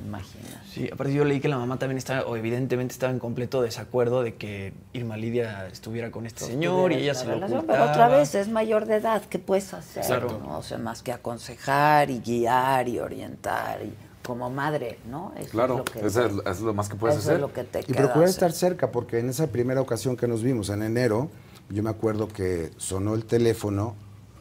me 0.00 0.06
imagino. 0.06 0.44
Sí, 0.72 0.88
aparte 0.92 1.12
yo 1.12 1.24
leí 1.24 1.40
que 1.40 1.48
la 1.48 1.58
mamá 1.58 1.78
también 1.78 1.98
estaba, 1.98 2.22
o 2.26 2.36
evidentemente 2.36 2.92
estaba 2.92 3.12
en 3.12 3.18
completo 3.18 3.62
desacuerdo 3.62 4.22
de 4.22 4.34
que 4.36 4.72
Irma 4.92 5.16
Lidia 5.16 5.66
estuviera 5.68 6.10
con 6.10 6.26
este 6.26 6.44
señor 6.44 6.92
y 6.92 6.96
ella 6.96 7.14
se 7.14 7.26
lo 7.26 7.34
relación. 7.34 7.64
Pero 7.66 7.84
otra 7.84 8.08
vez 8.08 8.34
es 8.34 8.48
mayor 8.48 8.86
de 8.86 8.96
edad, 8.96 9.22
¿qué 9.28 9.38
puedes 9.38 9.74
hacer? 9.74 10.02
Exacto. 10.02 10.40
¿no? 10.44 10.58
O 10.58 10.62
sea, 10.62 10.78
más 10.78 11.02
que 11.02 11.12
aconsejar 11.12 12.10
y 12.10 12.20
guiar 12.20 12.88
y 12.88 12.98
orientar 13.00 13.82
y 13.82 13.92
como 14.22 14.50
madre, 14.50 14.98
¿no? 15.10 15.32
Eso 15.36 15.44
es 15.44 15.50
Claro, 15.50 15.78
lo 15.78 15.84
que, 15.84 16.06
eso 16.06 16.26
es, 16.26 16.32
eso 16.32 16.42
es 16.50 16.60
lo 16.60 16.74
más 16.74 16.88
que 16.90 16.96
puedes 16.96 17.16
eso 17.16 17.24
hacer. 17.24 17.36
es 17.36 17.40
lo 17.40 17.52
que 17.52 17.64
te 17.64 17.80
Y 17.80 17.84
queda 17.84 18.04
procurar 18.04 18.28
estar 18.28 18.52
cerca, 18.52 18.90
porque 18.92 19.18
en 19.18 19.30
esa 19.30 19.46
primera 19.46 19.80
ocasión 19.80 20.18
que 20.18 20.28
nos 20.28 20.42
vimos, 20.42 20.68
en 20.68 20.82
enero, 20.82 21.30
yo 21.70 21.82
me 21.82 21.88
acuerdo 21.90 22.28
que 22.28 22.70
sonó 22.76 23.14
el 23.14 23.24
teléfono 23.24 23.96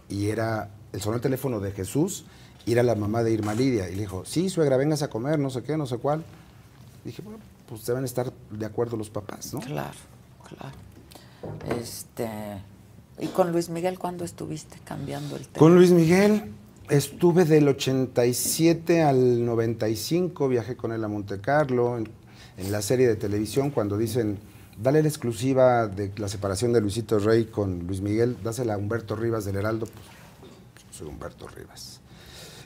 y 0.09 0.27
era, 0.27 0.69
el 0.91 1.01
sonó 1.01 1.15
el 1.15 1.21
teléfono 1.21 1.61
de 1.61 1.71
Jesús 1.71 2.25
y 2.67 2.73
era 2.73 2.83
la 2.83 2.95
mamá 2.95 3.23
de 3.23 3.31
Irma 3.31 3.53
Lidia. 3.53 3.89
Y 3.89 3.95
le 3.95 4.01
dijo, 4.01 4.25
sí, 4.25 4.49
suegra, 4.49 4.75
vengas 4.75 5.01
a 5.01 5.09
comer, 5.09 5.39
no 5.39 5.49
sé 5.49 5.63
qué, 5.63 5.77
no 5.77 5.85
sé 5.85 5.97
cuál. 5.97 6.23
Dije, 7.05 7.21
bueno, 7.21 7.39
pues 7.67 7.85
deben 7.85 8.03
estar 8.03 8.31
de 8.51 8.65
acuerdo 8.65 8.97
los 8.97 9.09
papás, 9.09 9.53
¿no? 9.53 9.61
Claro, 9.61 9.97
claro. 10.45 10.75
Este, 11.79 12.27
¿y 13.19 13.27
con 13.27 13.53
Luis 13.53 13.69
Miguel 13.69 13.97
cuándo 13.97 14.25
estuviste 14.25 14.79
cambiando 14.83 15.37
el 15.37 15.43
tema? 15.47 15.57
Con 15.57 15.75
Luis 15.75 15.91
Miguel 15.91 16.51
estuve 16.89 17.45
del 17.45 17.69
87 17.69 19.01
al 19.01 19.45
95, 19.45 20.49
viajé 20.49 20.75
con 20.75 20.91
él 20.91 21.01
a 21.05 21.07
Monte 21.07 21.39
Carlo, 21.39 21.97
en, 21.97 22.09
en 22.57 22.71
la 22.73 22.81
serie 22.81 23.07
de 23.07 23.15
televisión, 23.15 23.71
cuando 23.71 23.97
dicen, 23.97 24.39
dale 24.77 25.01
la 25.01 25.07
exclusiva 25.07 25.87
de 25.87 26.11
la 26.17 26.27
separación 26.27 26.73
de 26.73 26.81
Luisito 26.81 27.17
Rey 27.19 27.45
con 27.45 27.87
Luis 27.87 28.01
Miguel, 28.01 28.35
dásela 28.43 28.73
a 28.73 28.77
Humberto 28.77 29.15
Rivas 29.15 29.45
del 29.45 29.55
Heraldo, 29.55 29.85
pues 29.85 30.85
soy 30.91 31.07
Humberto 31.07 31.47
Rivas. 31.47 31.96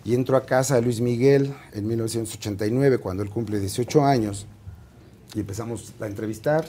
Y 0.03 0.15
entro 0.15 0.35
a 0.35 0.45
casa 0.45 0.75
de 0.75 0.81
Luis 0.81 0.99
Miguel 0.99 1.53
en 1.73 1.87
1989, 1.87 2.97
cuando 2.97 3.21
él 3.23 3.29
cumple 3.29 3.59
18 3.59 4.03
años, 4.03 4.47
y 5.35 5.39
empezamos 5.39 5.93
a 6.01 6.07
entrevistar. 6.07 6.65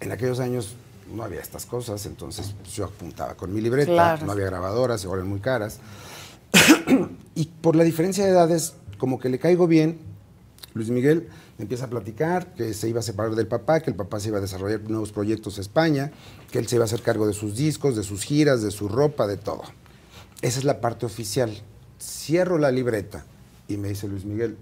En 0.00 0.12
aquellos 0.12 0.38
años 0.38 0.74
no 1.14 1.22
había 1.22 1.40
estas 1.40 1.64
cosas, 1.66 2.04
entonces 2.06 2.54
yo 2.74 2.84
apuntaba 2.84 3.34
con 3.34 3.52
mi 3.52 3.60
libreta, 3.60 3.90
Claro. 3.90 4.26
no 4.26 4.32
había 4.32 4.46
grabadoras, 4.46 5.04
ahora 5.04 5.20
eran 5.20 5.30
muy 5.30 5.40
caras. 5.40 5.80
y 7.34 7.46
por 7.46 7.76
la 7.76 7.84
diferencia 7.84 8.24
de 8.24 8.30
edades, 8.30 8.74
como 8.98 9.18
que 9.18 9.28
le 9.28 9.38
caigo 9.38 9.66
bien, 9.66 9.98
Luis 10.74 10.90
Miguel 10.90 11.28
me 11.56 11.62
empieza 11.62 11.86
a 11.86 11.90
platicar 11.90 12.54
que 12.54 12.72
se 12.74 12.88
iba 12.88 13.00
a 13.00 13.02
separar 13.02 13.34
del 13.34 13.48
papá, 13.48 13.80
que 13.80 13.90
el 13.90 13.96
papá 13.96 14.20
se 14.20 14.28
iba 14.28 14.38
a 14.38 14.40
desarrollar 14.40 14.82
nuevos 14.88 15.10
proyectos 15.12 15.58
a 15.58 15.62
España, 15.62 16.12
que 16.52 16.58
él 16.58 16.68
se 16.68 16.76
iba 16.76 16.84
a 16.84 16.86
hacer 16.86 17.02
cargo 17.02 17.26
de 17.26 17.32
sus 17.32 17.56
discos, 17.56 17.96
de 17.96 18.02
sus 18.04 18.22
giras, 18.22 18.62
de 18.62 18.70
su 18.70 18.88
ropa, 18.88 19.26
de 19.26 19.38
todo. 19.38 19.62
Esa 20.42 20.58
es 20.60 20.64
la 20.64 20.80
parte 20.80 21.06
oficial. 21.06 21.50
Cierro 22.00 22.58
la 22.58 22.70
libreta 22.70 23.24
y 23.66 23.76
me 23.76 23.88
dice 23.88 24.06
Luis 24.08 24.24
Miguel, 24.24 24.56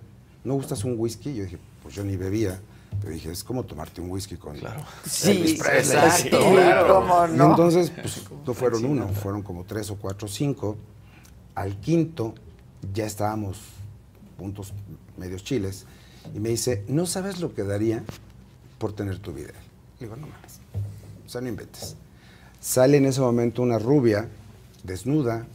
¿no 0.44 0.54
gustas 0.54 0.84
un 0.84 0.94
whisky? 0.98 1.34
Yo 1.34 1.44
dije, 1.44 1.58
pues 1.82 1.94
yo 1.94 2.04
ni 2.04 2.16
bebía. 2.16 2.60
Pero 3.00 3.12
dije, 3.12 3.30
es 3.30 3.44
como 3.44 3.64
tomarte 3.64 4.00
un 4.00 4.10
whisky 4.10 4.36
con 4.36 4.56
Sí, 5.04 5.30
Elvis 5.30 5.58
Presley. 5.60 5.98
exacto, 5.98 6.40
Sí, 6.40 6.52
claro. 6.54 6.94
¿cómo 6.94 7.26
Y 7.26 7.36
no? 7.36 7.50
entonces, 7.50 7.90
pues, 7.90 8.22
no 8.46 8.54
fueron 8.54 8.84
uno, 8.86 9.08
fueron 9.08 9.42
como 9.42 9.64
tres 9.64 9.90
o 9.90 9.96
cuatro 9.96 10.26
o 10.26 10.30
cinco. 10.30 10.76
Al 11.54 11.78
quinto 11.80 12.34
ya 12.94 13.04
estábamos 13.04 13.58
puntos 14.38 14.72
medios 15.18 15.44
chiles. 15.44 15.84
Y 16.34 16.40
me 16.40 16.48
dice, 16.48 16.84
¿no 16.88 17.06
sabes 17.06 17.40
lo 17.40 17.54
que 17.54 17.64
daría 17.64 18.02
por 18.78 18.92
tener 18.94 19.18
tu 19.18 19.32
video? 19.32 19.52
Le 20.00 20.06
digo, 20.06 20.16
no 20.16 20.26
mames. 20.28 20.60
O 21.26 21.28
sea, 21.28 21.40
no 21.42 21.48
inventes. 21.48 21.96
Sale 22.60 22.96
en 22.96 23.04
ese 23.06 23.20
momento 23.20 23.62
una 23.62 23.78
rubia, 23.78 24.28
desnuda, 24.84 25.46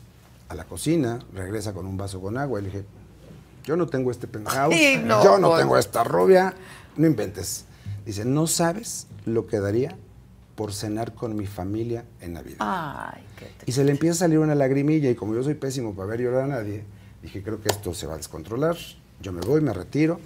a 0.51 0.55
la 0.55 0.65
cocina, 0.65 1.19
regresa 1.33 1.73
con 1.73 1.85
un 1.85 1.97
vaso 1.97 2.21
con 2.21 2.37
agua. 2.37 2.59
Y 2.59 2.63
le 2.63 2.69
dije, 2.69 2.85
yo 3.63 3.75
no 3.77 3.87
tengo 3.87 4.11
este 4.11 4.27
penthouse, 4.27 4.75
no, 5.03 5.23
yo 5.23 5.37
no 5.37 5.49
pues. 5.49 5.61
tengo 5.61 5.77
esta 5.77 6.03
rubia, 6.03 6.53
no 6.97 7.07
inventes. 7.07 7.65
Dice, 8.05 8.25
¿no 8.25 8.47
sabes 8.47 9.07
lo 9.25 9.47
que 9.47 9.59
daría 9.59 9.95
por 10.55 10.73
cenar 10.73 11.13
con 11.13 11.35
mi 11.35 11.45
familia 11.47 12.03
en 12.19 12.33
Navidad? 12.33 12.57
Ay, 12.59 13.23
qué 13.37 13.47
Y 13.65 13.71
se 13.71 13.83
le 13.83 13.91
empieza 13.91 14.13
a 14.15 14.19
salir 14.19 14.39
una 14.39 14.55
lagrimilla 14.55 15.09
y 15.09 15.15
como 15.15 15.33
yo 15.33 15.43
soy 15.43 15.53
pésimo 15.55 15.93
para 15.95 16.07
ver 16.09 16.21
llorar 16.21 16.43
a 16.43 16.47
nadie, 16.47 16.83
dije, 17.21 17.41
creo 17.43 17.61
que 17.61 17.69
esto 17.69 17.93
se 17.93 18.07
va 18.07 18.15
a 18.15 18.17
descontrolar, 18.17 18.75
yo 19.21 19.31
me 19.31 19.41
voy, 19.41 19.61
me 19.61 19.73
retiro. 19.73 20.19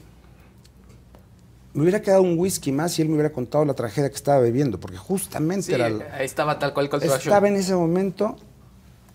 Me 1.73 1.81
hubiera 1.81 2.01
quedado 2.01 2.21
un 2.21 2.39
whisky 2.39 2.71
más 2.71 2.97
y 2.97 3.01
él 3.01 3.09
me 3.09 3.15
hubiera 3.15 3.33
contado 3.33 3.65
la 3.65 3.73
tragedia 3.73 4.09
que 4.09 4.15
estaba 4.15 4.39
bebiendo, 4.39 4.79
porque 4.79 4.95
justamente 4.97 5.63
Sí, 5.67 5.73
era... 5.73 5.89
la- 5.89 6.05
ahí 6.15 6.25
estaba 6.25 6.57
tal 6.57 6.73
cual 6.73 6.89
estaba 7.01 7.49
en 7.49 7.57
ese 7.57 7.75
momento 7.75 8.37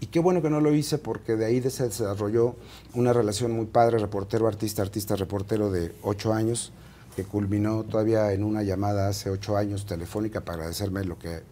y 0.01 0.07
qué 0.07 0.19
bueno 0.19 0.43
que 0.43 0.51
no 0.51 0.61
lo 0.61 0.75
hice 0.75 0.99
porque 0.99 1.37
de 1.37 1.45
ahí 1.47 1.63
se 1.71 1.85
desarrolló 1.85 2.57
una 2.95 3.13
relación 3.13 3.53
muy 3.53 3.67
padre, 3.67 3.99
reportero, 3.99 4.49
artista, 4.49 4.83
artista, 4.83 5.15
reportero 5.17 5.71
de 5.71 5.95
ocho 6.03 6.33
años, 6.33 6.73
que 7.17 7.25
culminó 7.25 7.83
todavía 7.85 8.33
en 8.33 8.45
una 8.45 8.63
llamada 8.63 9.09
hace 9.09 9.31
ocho 9.31 9.57
años 9.57 9.85
telefónica 9.87 10.41
para 10.41 10.57
agradecerme 10.57 11.05
lo 11.05 11.19
que 11.19 11.43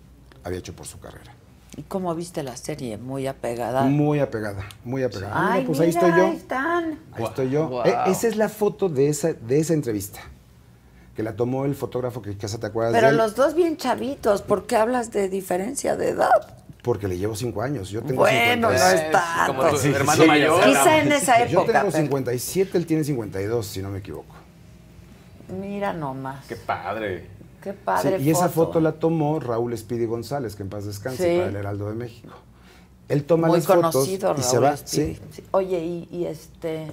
había 0.45 0.59
hecho 0.59 0.75
por 0.75 0.87
su 0.87 0.99
carrera. 0.99 1.35
¿Y 1.77 1.83
cómo 1.83 2.13
viste 2.15 2.43
la 2.43 2.57
serie? 2.57 2.97
Muy 2.97 3.27
apegada. 3.27 3.85
Muy 3.85 4.19
apegada, 4.19 4.67
muy 4.83 5.03
apegada. 5.03 5.33
Ay, 5.53 5.61
Mira, 5.61 5.67
pues 5.67 5.79
mira, 5.79 5.85
ahí 5.85 5.91
estoy 5.91 6.11
yo. 6.19 6.27
ahí 6.27 6.37
están. 6.37 6.99
Ahí 7.13 7.25
estoy 7.25 7.51
yo. 7.51 7.85
E- 7.85 8.11
esa 8.11 8.27
es 8.29 8.37
la 8.37 8.49
foto 8.49 8.89
de 8.89 9.09
esa, 9.09 9.33
de 9.35 9.61
esa 9.61 9.75
entrevista, 9.75 10.21
que 11.15 11.23
la 11.23 11.37
tomó 11.37 11.67
el 11.67 11.75
fotógrafo 11.77 12.21
que 12.23 12.37
quizás 12.37 12.59
te 12.59 12.67
acuerdas 12.67 12.95
Pero 12.95 13.09
de 13.09 13.13
él, 13.13 13.17
los 13.19 13.37
dos 13.37 13.55
bien 13.55 13.77
chavitos, 13.77 14.43
¿por 14.43 14.67
qué 14.67 14.77
hablas 14.77 15.13
de 15.13 15.29
diferencia 15.29 15.97
de 15.97 16.09
edad? 16.09 16.58
Porque 16.83 17.09
le 17.09 17.19
llevo 17.19 17.35
cinco 17.35 17.63
años. 17.63 17.91
Yo 17.91 18.03
tengo 18.03 18.21
Bueno, 18.21 18.69
no 18.71 18.79
57. 18.79 19.07
es 19.07 19.13
tanto. 19.13 19.55
Como 19.57 19.69
tu 19.71 19.77
Sí, 19.79 19.89
hermano 19.93 20.23
sí, 20.23 20.29
mayor. 20.29 20.65
Quizá 20.65 20.99
en 21.03 21.13
esa 21.13 21.39
Yo 21.47 21.61
época. 21.63 21.81
tengo 21.81 21.91
pero- 21.93 22.03
57, 22.05 22.79
él 22.79 22.87
tiene 22.87 23.05
52, 23.05 23.67
si 23.67 23.83
no 23.83 23.91
me 23.91 23.99
equivoco. 23.99 24.35
Mira 25.61 25.93
nomás. 25.93 26.47
Qué 26.47 26.57
padre. 26.57 27.27
Qué 27.63 27.73
Sí, 27.73 27.79
padre 27.85 28.19
y 28.21 28.31
esa 28.31 28.49
foto 28.49 28.81
la 28.81 28.93
tomó 28.93 29.41
Raúl 29.41 29.77
Speedy 29.77 30.07
González, 30.07 30.55
que 30.55 30.63
en 30.63 30.69
paz 30.69 30.85
descanse, 30.87 31.33
Sí. 31.33 31.37
para 31.39 31.49
el 31.51 31.57
Heraldo 31.57 31.89
de 31.89 31.95
México. 31.97 32.35
Él 33.09 33.25
toma 33.25 33.49
Muy 33.49 33.57
las 33.59 33.67
fotos 33.67 33.93
conocido, 33.95 34.31
y 34.31 34.33
Raúl 34.35 34.43
se 34.45 34.59
va. 34.59 34.77
Sí. 34.77 35.19
Sí. 35.33 35.43
Oye, 35.51 35.79
y, 35.81 36.09
y 36.11 36.27
este... 36.27 36.93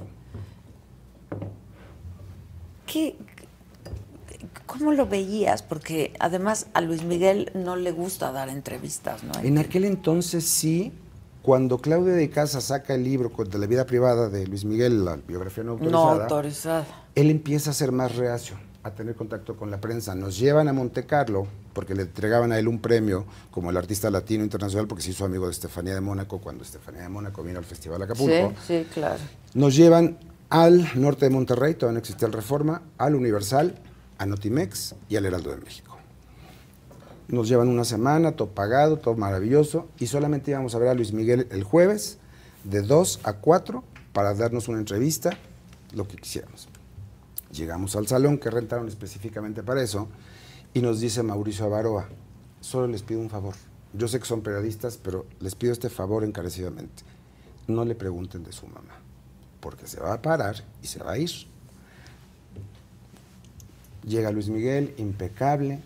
¿Qué, 2.86 3.16
¿Cómo 4.66 4.92
lo 4.94 5.08
veías? 5.08 5.62
Porque 5.64 6.14
además 6.20 6.68
a 6.74 6.82
Luis 6.82 7.04
Miguel 7.04 7.52
no 7.54 7.76
le 7.76 7.92
gusta 7.92 8.32
dar 8.32 8.50
entrevistas, 8.50 9.24
¿no? 9.24 9.32
En 9.44 9.58
aquel 9.58 9.86
entonces 9.86 10.46
sí, 10.46 10.92
cuando 11.42 11.78
Claudia 11.80 12.14
de 12.14 12.30
Casa 12.30 12.62
saca 12.62 12.96
el 12.96 13.04
libro 13.04 13.32
de 13.46 13.58
la 13.60 13.68
vida 13.68 13.86
privada 13.86 14.30
de 14.30 14.48
Luis 14.48 14.66
Miguel, 14.66 15.06
la 15.06 15.16
biografía 15.18 15.64
no 15.64 15.78
No 15.78 16.00
autorizada, 16.10 16.24
autorizada. 16.24 16.86
él 17.16 17.30
empieza 17.30 17.70
a 17.72 17.74
ser 17.74 17.92
más 17.92 18.16
reacio, 18.16 18.58
a 18.84 18.92
tener 18.92 19.16
contacto 19.16 19.56
con 19.56 19.70
la 19.72 19.80
prensa. 19.80 20.16
Nos 20.16 20.38
llevan 20.40 20.68
a 20.68 20.74
Monte 20.74 21.06
Carlo 21.06 21.48
porque 21.74 21.94
le 21.94 22.04
entregaban 22.04 22.52
a 22.52 22.58
él 22.60 22.68
un 22.68 22.80
premio 22.80 23.26
como 23.52 23.70
el 23.70 23.78
artista 23.78 24.10
latino 24.10 24.44
internacional 24.44 24.88
porque 24.88 25.04
se 25.04 25.12
hizo 25.12 25.26
amigo 25.26 25.46
de 25.46 25.52
Estefanía 25.52 25.94
de 25.94 26.02
Mónaco 26.02 26.40
cuando 26.40 26.64
Estefanía 26.64 27.02
de 27.02 27.10
Mónaco 27.10 27.44
vino 27.44 27.60
al 27.60 27.66
Festival 27.66 28.02
Acapulco. 28.02 28.54
Sí, 28.66 28.84
sí, 28.84 28.88
claro. 28.94 29.20
Nos 29.54 29.76
llevan 29.76 30.18
al 30.50 30.88
norte 30.96 31.26
de 31.26 31.32
Monterrey, 31.32 31.74
todavía 31.74 31.94
no 31.94 32.00
existía 32.00 32.28
el 32.28 32.34
Reforma, 32.34 32.82
al 32.98 33.16
Universal, 33.16 33.76
a 34.18 34.26
Notimex 34.26 34.96
y 35.10 35.16
al 35.16 35.26
Heraldo 35.26 35.52
de 35.52 35.58
México. 35.58 35.98
nos 37.28 37.48
llevan 37.48 37.70
una 37.70 37.86
semana, 37.86 38.34
todo 38.34 38.50
pagado, 38.50 38.98
todo 38.98 39.16
maravilloso, 39.16 39.88
y 39.98 40.08
solamente 40.08 40.52
íbamos 40.52 40.76
a 40.76 40.80
ver 40.80 40.90
a 40.90 40.94
Luis 40.94 41.12
Miguel 41.12 41.48
el 41.50 41.64
jueves 41.64 42.20
de 42.64 42.82
2 42.82 43.22
a 43.24 43.34
4 43.34 43.84
para 44.14 44.34
darnos 44.36 44.68
una 44.68 44.78
entrevista, 44.78 45.32
lo 45.94 46.08
que 46.08 46.18
quisiéramos. 46.18 46.68
Llegamos 47.52 47.96
al 47.96 48.08
salón 48.08 48.38
que 48.38 48.52
rentaron 48.52 48.88
específicamente 48.88 49.64
para 49.64 49.82
eso, 49.82 50.08
y 50.74 50.82
nos 50.82 51.00
dice 51.00 51.24
Mauricio 51.24 51.66
Avaroa, 51.66 52.10
solo 52.62 52.88
les 52.88 53.02
pido 53.02 53.22
un 53.22 53.30
favor. 53.30 53.56
Yo 53.94 54.08
sé 54.08 54.20
que 54.20 54.26
son 54.26 54.42
periodistas, 54.42 54.98
pero 54.98 55.26
les 55.40 55.56
pido 55.56 55.72
este 55.72 55.90
favor 55.90 56.24
encarecidamente. 56.24 57.04
No 57.68 57.86
le 57.86 57.96
pregunten 57.96 58.44
de 58.44 58.52
su 58.52 58.68
mamá, 58.68 59.00
porque 59.62 59.88
se 59.88 60.00
va 60.00 60.14
a 60.14 60.22
parar 60.22 60.64
y 60.84 60.88
se 60.88 61.02
va 61.02 61.14
a 61.14 61.18
ir. 61.18 61.32
Llega 64.06 64.32
Luis 64.32 64.50
Miguel, 64.50 64.94
impecable, 64.98 65.80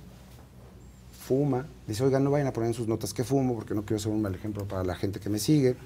fuma. 1.26 1.68
Dice, 1.88 2.04
oigan, 2.04 2.24
no 2.24 2.32
vayan 2.32 2.48
a 2.48 2.54
poner 2.54 2.70
en 2.70 2.74
sus 2.74 2.88
notas 2.88 3.14
que 3.14 3.24
fumo, 3.24 3.56
porque 3.56 3.74
no 3.74 3.86
quiero 3.86 4.00
ser 4.00 4.12
un 4.12 4.22
mal 4.22 4.36
ejemplo 4.36 4.68
para 4.68 4.84
la 4.84 4.96
gente 4.96 5.20
que 5.20 5.30
me 5.30 5.40
sigue. 5.40 5.78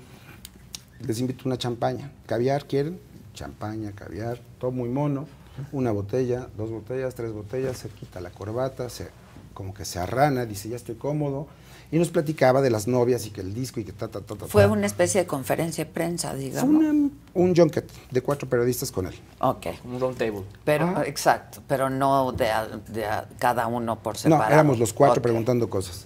Les 1.05 1.19
invito 1.19 1.43
una 1.45 1.57
champaña. 1.57 2.11
¿Caviar 2.25 2.65
quieren? 2.65 2.99
Champaña, 3.33 3.91
caviar, 3.91 4.39
todo 4.59 4.71
muy 4.71 4.89
mono. 4.89 5.27
Una 5.71 5.91
botella, 5.91 6.49
dos 6.57 6.71
botellas, 6.71 7.13
tres 7.13 7.31
botellas, 7.31 7.77
se 7.77 7.89
quita 7.89 8.19
la 8.19 8.31
corbata, 8.31 8.89
se, 8.89 9.09
como 9.53 9.73
que 9.73 9.85
se 9.85 9.99
arrana, 9.99 10.45
dice, 10.45 10.69
ya 10.69 10.75
estoy 10.75 10.95
cómodo. 10.95 11.47
Y 11.93 11.99
nos 11.99 12.09
platicaba 12.09 12.61
de 12.63 12.71
las 12.71 12.87
novias 12.87 13.27
y 13.27 13.29
que 13.29 13.41
el 13.41 13.53
disco 13.53 13.79
y 13.79 13.83
que 13.83 13.91
ta, 13.91 14.07
ta, 14.07 14.19
ta, 14.21 14.33
ta. 14.35 14.47
Fue 14.47 14.63
ta. 14.63 14.69
una 14.71 14.87
especie 14.87 15.21
de 15.21 15.27
conferencia 15.27 15.85
de 15.85 15.91
prensa, 15.91 16.31
Fue 16.31 16.39
digamos. 16.39 16.69
una- 16.83 17.09
un 17.35 17.55
junket 17.55 17.87
de 18.09 18.21
cuatro 18.23 18.49
periodistas 18.49 18.91
con 18.91 19.05
él. 19.05 19.13
Ok. 19.39 19.67
Un 19.85 19.99
round 19.99 20.17
table. 20.17 20.41
Pero, 20.65 20.91
Ah. 20.97 21.03
exacto, 21.05 21.61
pero 21.67 21.91
no 21.91 22.31
de, 22.31 22.49
a- 22.49 22.65
de 22.87 23.05
a- 23.05 23.27
cada 23.37 23.67
uno 23.67 23.99
por 23.99 24.17
separado. 24.17 24.49
No, 24.49 24.53
éramos 24.53 24.79
los 24.79 24.91
cuatro 24.91 25.21
preguntando 25.21 25.69
cosas. 25.69 26.05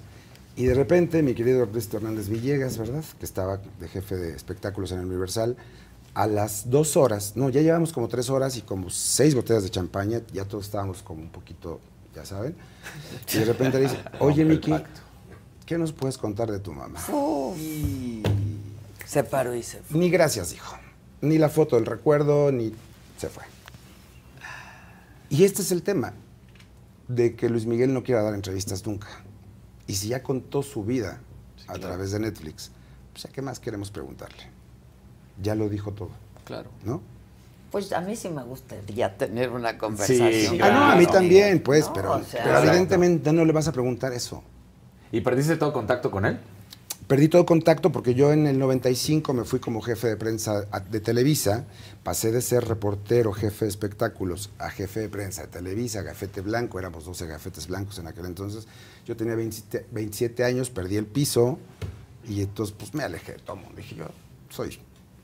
Y 0.58 0.66
de 0.66 0.74
repente 0.74 1.24
mi 1.24 1.34
querido 1.34 1.64
Ernesto 1.64 1.96
Hernández 1.98 2.28
Villegas, 2.28 2.78
¿verdad? 2.78 3.06
Que 3.18 3.26
estaba 3.26 3.62
de 3.80 3.88
jefe 3.88 4.18
de 4.18 4.36
espectáculos 4.36 4.92
en 4.92 5.00
el 5.00 5.06
Universal, 5.06 5.56
a 6.16 6.28
las 6.28 6.70
dos 6.70 6.98
horas, 6.98 7.34
no, 7.38 7.48
ya 7.50 7.62
llevamos 7.62 7.94
como 7.94 8.10
tres 8.10 8.30
horas 8.30 8.58
y 8.58 8.62
como 8.62 8.90
seis 8.90 9.36
botellas 9.36 9.64
de 9.64 9.70
champaña, 9.70 10.22
ya 10.34 10.44
todos 10.44 10.66
estábamos 10.66 11.02
como 11.04 11.22
un 11.22 11.30
poquito, 11.30 11.80
ya 12.14 12.26
saben. 12.26 12.56
Y 13.34 13.38
de 13.38 13.46
repente 13.46 13.78
le 13.78 13.84
dice, 13.84 13.98
oye 14.20 14.44
Miki, 14.44 14.74
¿qué 15.68 15.78
nos 15.78 15.94
puedes 15.94 16.18
contar 16.18 16.50
de 16.52 16.58
tu 16.60 16.74
mamá? 16.74 17.00
Y 17.60 18.24
Se 19.06 19.24
paró 19.24 19.54
y 19.54 19.62
se 19.62 19.80
fue. 19.82 20.00
ni 20.00 20.10
gracias, 20.10 20.50
dijo. 20.52 20.76
Ni 21.22 21.38
la 21.38 21.50
foto 21.50 21.76
del 21.76 21.86
recuerdo, 21.86 22.52
ni 22.52 22.74
se 23.18 23.30
fue. 23.30 23.44
Y 25.30 25.44
este 25.44 25.62
es 25.62 25.72
el 25.72 25.84
tema, 25.84 26.14
de 27.08 27.36
que 27.36 27.50
Luis 27.50 27.66
Miguel 27.66 27.94
no 27.94 28.02
quiera 28.04 28.24
dar 28.24 28.34
entrevistas 28.34 28.86
nunca. 28.88 29.08
Y 29.88 29.96
si 29.96 30.08
ya 30.10 30.24
contó 30.24 30.64
su 30.64 30.84
vida 30.84 31.20
a 31.68 31.74
través 31.76 32.12
de 32.12 32.20
Netflix, 32.20 32.72
pues 33.14 33.26
¿a 33.26 33.30
qué 33.30 33.42
más 33.42 33.60
queremos 33.60 33.92
preguntarle? 33.92 34.44
Ya 35.42 35.54
lo 35.56 35.70
dijo 35.70 35.92
todo, 35.92 36.10
Claro. 36.46 36.70
¿no? 36.84 37.02
Pues 37.72 37.92
a 37.92 38.00
mí 38.00 38.16
sí 38.16 38.30
me 38.30 38.44
gustaría 38.44 39.18
tener 39.18 39.50
una 39.52 39.78
conversación. 39.78 40.62
Ah, 40.62 40.72
no, 40.72 40.84
a 40.86 40.96
mí 40.96 41.06
también, 41.06 41.62
pues, 41.62 41.86
No, 41.88 41.94
pero, 41.94 42.12
o 42.14 42.24
sea- 42.24 42.44
pero 42.44 42.60
evidentemente 42.60 43.34
no 43.34 43.44
le 43.44 43.52
vas 43.52 43.68
a 43.68 43.74
preguntar 43.74 44.14
eso. 44.14 44.42
¿Y 45.12 45.22
perdiste 45.22 45.56
todo 45.56 45.74
contacto 45.74 46.12
con 46.12 46.26
él? 46.26 46.40
Perdí 47.08 47.30
todo 47.30 47.46
contacto 47.46 47.90
porque 47.90 48.16
yo 48.16 48.34
en 48.34 48.48
el 48.48 48.60
95 48.60 49.34
me 49.34 49.46
fui 49.46 49.60
como 49.60 49.82
jefe 49.82 50.08
de 50.08 50.18
prensa 50.18 50.66
de 50.90 51.00
Televisa, 51.00 51.66
pasé 52.04 52.34
de 52.34 52.42
ser 52.42 52.68
reportero, 52.68 53.32
jefe 53.32 53.64
de 53.64 53.70
espectáculos, 53.70 54.50
a 54.60 54.70
jefe 54.70 55.00
de 55.00 55.10
prensa 55.10 55.44
de 55.44 55.48
Televisa, 55.48 56.02
gafete 56.02 56.42
blanco, 56.42 56.80
éramos 56.80 57.06
12 57.06 57.28
gafetes 57.28 57.68
blancos 57.68 57.98
en 58.00 58.08
aquel 58.08 58.26
entonces. 58.26 58.68
Yo 59.06 59.16
tenía 59.16 59.36
27, 59.36 59.86
27 59.90 60.44
años, 60.44 60.70
perdí 60.70 60.98
el 60.98 61.06
piso 61.06 61.60
y 62.28 62.42
entonces 62.42 62.76
pues 62.78 62.94
me 62.94 63.04
alejé 63.04 63.34
de 63.34 63.40
todo 63.40 63.56
mundo. 63.56 63.76
Dije 63.78 63.96
yo, 63.96 64.08
soy 64.50 64.78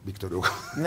Víctor 0.04 0.34
Hugo. 0.34 0.48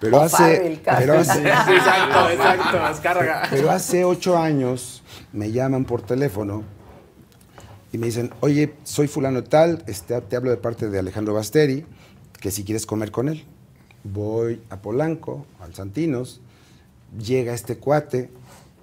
pero, 0.00 0.18
O 0.18 0.20
hace, 0.20 0.80
pero 0.84 1.18
hace, 1.18 1.40
exacto, 1.40 2.30
exacto. 2.30 2.88
Descarga. 2.88 3.42
pero 3.50 3.70
hace 3.70 4.04
ocho 4.04 4.38
años 4.38 5.02
me 5.32 5.50
llaman 5.50 5.84
por 5.84 6.02
teléfono 6.02 6.62
y 7.92 7.98
me 7.98 8.06
dicen, 8.06 8.30
oye, 8.40 8.74
soy 8.84 9.08
fulano 9.08 9.42
tal, 9.42 9.82
este, 9.86 10.20
te 10.20 10.36
hablo 10.36 10.50
de 10.50 10.56
parte 10.56 10.88
de 10.88 10.98
Alejandro 10.98 11.34
Basteri, 11.34 11.84
que 12.40 12.50
si 12.50 12.64
quieres 12.64 12.86
comer 12.86 13.10
con 13.10 13.28
él. 13.28 13.44
Voy 14.04 14.62
a 14.70 14.80
Polanco, 14.80 15.44
al 15.60 15.74
Santinos, 15.74 16.40
llega 17.18 17.52
este 17.52 17.76
cuate, 17.78 18.30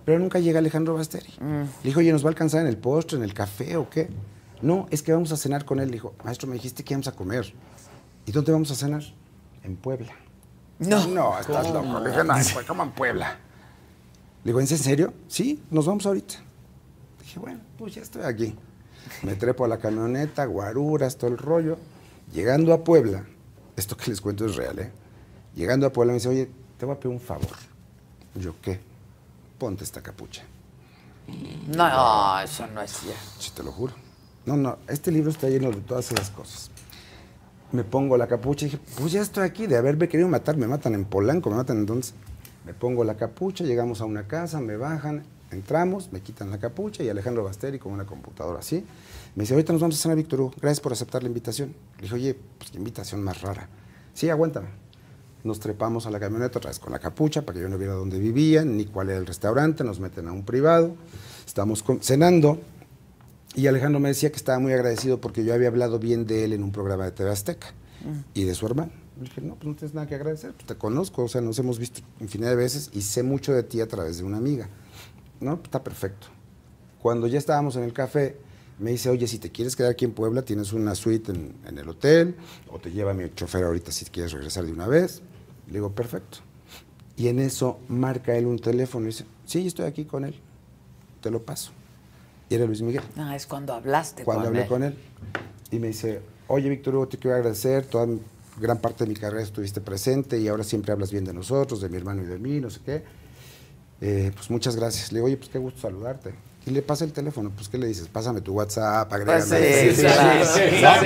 pero 0.05 0.19
nunca 0.19 0.39
llega 0.39 0.59
Alejandro 0.59 0.93
Basteri. 0.93 1.33
Le 1.39 1.67
dijo, 1.83 2.01
oye, 2.01 2.11
¿nos 2.11 2.23
va 2.23 2.27
a 2.27 2.31
alcanzar 2.31 2.61
en 2.61 2.67
el 2.67 2.77
postre, 2.77 3.17
en 3.17 3.23
el 3.23 3.33
café 3.33 3.77
o 3.77 3.89
qué? 3.89 4.09
No, 4.61 4.87
es 4.89 5.01
que 5.01 5.13
vamos 5.13 5.31
a 5.31 5.37
cenar 5.37 5.65
con 5.65 5.79
él. 5.79 5.87
Le 5.87 5.93
dijo, 5.93 6.13
maestro, 6.23 6.47
me 6.47 6.55
dijiste 6.55 6.83
que 6.83 6.93
íbamos 6.93 7.07
a 7.07 7.13
comer. 7.13 7.53
¿Y 8.27 8.31
dónde 8.33 8.51
vamos 8.51 8.69
a 8.71 8.75
cenar? 8.75 9.03
En 9.63 9.77
Puebla. 9.77 10.13
No. 10.79 11.07
No, 11.07 11.39
estás 11.39 11.71
loco. 11.71 11.99
Le 12.01 12.09
dije, 12.09 12.23
no, 12.25 12.33
pues, 12.33 12.65
¿cómo 12.67 12.83
en 12.83 12.91
Puebla? 12.91 13.39
Le 14.43 14.49
digo, 14.51 14.59
¿en 14.59 14.67
serio? 14.67 15.13
Sí, 15.29 15.63
nos 15.71 15.85
vamos 15.85 16.05
ahorita. 16.05 16.35
Dije, 17.21 17.39
bueno, 17.39 17.61
pues 17.77 17.95
ya 17.95 18.01
estoy 18.01 18.23
aquí. 18.23 18.53
Me 19.23 19.35
trepo 19.35 19.63
a 19.63 19.69
la 19.69 19.77
camioneta, 19.77 20.43
guaruras, 20.45 21.17
todo 21.17 21.31
el 21.31 21.37
rollo. 21.37 21.77
Llegando 22.33 22.73
a 22.73 22.83
Puebla, 22.83 23.25
esto 23.77 23.95
que 23.95 24.11
les 24.11 24.19
cuento 24.19 24.45
es 24.45 24.57
real, 24.57 24.77
¿eh? 24.79 24.91
Llegando 25.55 25.87
a 25.87 25.93
Puebla 25.93 26.11
me 26.11 26.19
dice, 26.19 26.27
oye, 26.27 26.51
te 26.77 26.85
voy 26.85 26.95
a 26.95 26.99
pedir 26.99 27.15
un 27.15 27.21
favor. 27.21 27.55
Yo, 28.35 28.53
¿qué? 28.61 28.81
Ponte 29.57 29.85
esta 29.85 30.01
capucha. 30.01 30.43
No, 31.67 32.39
eso 32.41 32.67
no 32.67 32.81
es 32.81 32.91
cierto. 32.91 33.21
Sí, 33.39 33.51
te 33.55 33.63
lo 33.63 33.71
juro. 33.71 33.93
No, 34.45 34.57
no, 34.57 34.79
este 34.89 35.11
libro 35.11 35.31
está 35.31 35.47
lleno 35.47 35.71
de 35.71 35.79
todas 35.81 36.11
esas 36.11 36.29
cosas. 36.29 36.71
Me 37.71 37.83
pongo 37.83 38.17
la 38.17 38.27
capucha 38.27 38.65
y 38.65 38.69
dije, 38.69 38.81
pues 38.97 39.11
ya 39.11 39.21
estoy 39.21 39.43
aquí, 39.43 39.67
de 39.67 39.75
haberme 39.75 40.07
querido 40.07 40.29
matar, 40.29 40.55
me 40.55 40.67
matan 40.67 40.93
en 40.93 41.03
Polanco, 41.03 41.49
me 41.49 41.57
matan 41.57 41.77
entonces. 41.77 42.13
Me 42.65 42.73
pongo 42.73 43.03
la 43.03 43.17
capucha, 43.17 43.63
llegamos 43.65 43.99
a 44.01 44.05
una 44.05 44.27
casa, 44.27 44.61
me 44.61 44.77
bajan, 44.77 45.23
entramos, 45.51 46.11
me 46.11 46.21
quitan 46.21 46.49
la 46.49 46.59
capucha 46.59 47.03
y 47.03 47.09
Alejandro 47.09 47.43
Basteri 47.43 47.79
con 47.79 47.91
una 47.91 48.05
computadora 48.05 48.59
así. 48.59 48.85
Me 49.35 49.43
dice, 49.43 49.53
ahorita 49.53 49.73
nos 49.73 49.81
vamos 49.81 49.97
a 49.97 50.01
cenar, 50.01 50.17
Víctor 50.17 50.41
Hugo, 50.41 50.53
gracias 50.61 50.79
por 50.79 50.93
aceptar 50.93 51.23
la 51.23 51.27
invitación. 51.27 51.73
Le 51.97 52.03
dije, 52.03 52.15
oye, 52.15 52.39
pues 52.57 52.71
qué 52.71 52.77
invitación 52.77 53.23
más 53.23 53.41
rara. 53.41 53.67
Sí, 54.13 54.29
aguántame. 54.29 54.67
Nos 55.43 55.59
trepamos 55.59 56.07
a 56.07 56.11
la 56.11 56.19
camioneta 56.19 56.59
otra 56.59 56.69
vez 56.69 56.79
con 56.79 56.91
la 56.91 56.99
capucha 56.99 57.43
para 57.43 57.55
que 57.57 57.61
yo 57.61 57.69
no 57.69 57.77
viera 57.77 57.93
dónde 57.93 58.17
vivían, 58.19 58.75
ni 58.75 58.85
cuál 58.85 59.09
era 59.09 59.19
el 59.19 59.25
restaurante, 59.25 59.83
nos 59.83 59.99
meten 59.99 60.27
a 60.27 60.31
un 60.31 60.43
privado, 60.43 60.95
estamos 61.45 61.83
cenando 62.01 62.59
y 63.57 63.65
Alejandro 63.65 63.99
me 63.99 64.09
decía 64.09 64.29
que 64.29 64.35
estaba 64.35 64.59
muy 64.59 64.71
agradecido 64.71 65.19
porque 65.19 65.43
yo 65.43 65.51
había 65.51 65.69
hablado 65.69 65.97
bien 65.97 66.27
de 66.27 66.43
él 66.43 66.53
en 66.53 66.61
un 66.61 66.71
programa 66.71 67.05
de 67.05 67.11
TV 67.11 67.31
Azteca 67.31 67.73
y 68.35 68.43
de 68.43 68.53
su 68.53 68.67
hermano. 68.67 68.91
Le 69.17 69.23
dije, 69.23 69.41
no, 69.41 69.55
pues 69.55 69.65
no 69.65 69.75
tienes 69.75 69.95
nada 69.95 70.05
que 70.05 70.13
agradecer, 70.13 70.53
pues 70.53 70.67
te 70.67 70.75
conozco, 70.75 71.23
o 71.23 71.27
sea, 71.27 71.41
nos 71.41 71.57
hemos 71.57 71.79
visto 71.79 72.01
infinidad 72.19 72.51
de 72.51 72.55
veces 72.55 72.91
y 72.93 73.01
sé 73.01 73.23
mucho 73.23 73.53
de 73.53 73.63
ti 73.63 73.81
a 73.81 73.87
través 73.87 74.19
de 74.19 74.25
una 74.25 74.37
amiga. 74.37 74.69
No, 75.39 75.55
pues 75.55 75.65
está 75.65 75.83
perfecto. 75.83 76.27
Cuando 77.01 77.25
ya 77.25 77.39
estábamos 77.39 77.75
en 77.77 77.83
el 77.83 77.93
café, 77.93 78.37
me 78.77 78.91
dice, 78.91 79.09
oye, 79.09 79.25
si 79.25 79.39
te 79.39 79.51
quieres 79.51 79.75
quedar 79.75 79.91
aquí 79.91 80.05
en 80.05 80.11
Puebla, 80.11 80.43
tienes 80.43 80.71
una 80.71 80.93
suite 80.93 81.31
en, 81.31 81.55
en 81.65 81.79
el 81.79 81.89
hotel, 81.89 82.35
o 82.69 82.77
te 82.77 82.91
lleva 82.91 83.15
mi 83.15 83.27
chofer 83.33 83.63
ahorita 83.63 83.91
si 83.91 84.05
quieres 84.05 84.33
regresar 84.33 84.65
de 84.65 84.71
una 84.71 84.85
vez. 84.85 85.23
Le 85.65 85.73
digo, 85.73 85.91
perfecto. 85.93 86.37
Y 87.15 87.27
en 87.29 87.39
eso 87.39 87.79
marca 87.87 88.35
él 88.35 88.45
un 88.45 88.59
teléfono 88.59 89.05
y 89.05 89.07
dice, 89.07 89.25
sí, 89.45 89.65
estoy 89.65 89.85
aquí 89.85 90.05
con 90.05 90.25
él, 90.25 90.35
te 91.21 91.31
lo 91.31 91.41
paso. 91.41 91.71
Y 92.49 92.55
era 92.55 92.65
Luis 92.65 92.81
Miguel 92.81 93.03
No, 93.15 93.31
es 93.33 93.45
cuando 93.45 93.73
hablaste 93.73 94.23
cuando 94.23 94.43
con 94.45 94.47
hablé 94.49 94.61
él. 94.63 94.67
con 94.67 94.83
él. 94.83 94.95
Y 95.71 95.79
me 95.79 95.87
dice, 95.87 96.21
oye 96.47 96.69
Víctor 96.69 96.95
Hugo, 96.95 97.07
te 97.07 97.17
quiero 97.17 97.35
agradecer, 97.35 97.85
toda 97.85 98.07
gran 98.59 98.79
parte 98.79 99.03
de 99.03 99.09
mi 99.09 99.15
carrera 99.15 99.43
estuviste 99.43 99.81
presente 99.81 100.39
y 100.39 100.47
ahora 100.47 100.63
siempre 100.63 100.91
hablas 100.91 101.11
bien 101.11 101.25
de 101.25 101.33
nosotros, 101.33 101.81
de 101.81 101.89
mi 101.89 101.97
hermano 101.97 102.23
y 102.23 102.25
de 102.25 102.39
mí, 102.39 102.59
no 102.59 102.69
sé 102.69 102.79
qué. 102.85 103.03
Eh, 103.99 104.31
pues 104.33 104.49
muchas 104.49 104.75
gracias. 104.75 105.11
Le 105.11 105.17
digo, 105.17 105.25
oye, 105.27 105.37
pues 105.37 105.49
qué 105.49 105.57
gusto 105.59 105.81
saludarte. 105.81 106.33
Y 106.65 106.71
le 106.71 106.81
pasa 106.81 107.05
el 107.05 107.13
teléfono, 107.13 107.49
pues 107.55 107.69
¿qué 107.69 107.77
le 107.77 107.87
dices? 107.87 108.07
Pásame 108.09 108.41
tu 108.41 108.53
WhatsApp, 108.53 109.11
agrégame. 109.11 109.41
Pues 109.41 109.95
sí, 109.95 110.01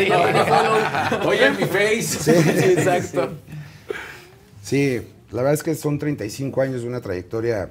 claro. 0.05 1.27
Oye, 1.29 1.45
en 1.45 1.57
mi 1.57 1.65
face. 1.65 2.01
Sí, 2.03 2.31
Exacto. 2.31 3.29
Sí, 4.63 5.01
la 5.31 5.37
verdad 5.37 5.53
es 5.53 5.63
que 5.63 5.75
son 5.75 5.99
35 5.99 6.61
años 6.61 6.81
de 6.81 6.87
una 6.87 7.01
trayectoria 7.01 7.69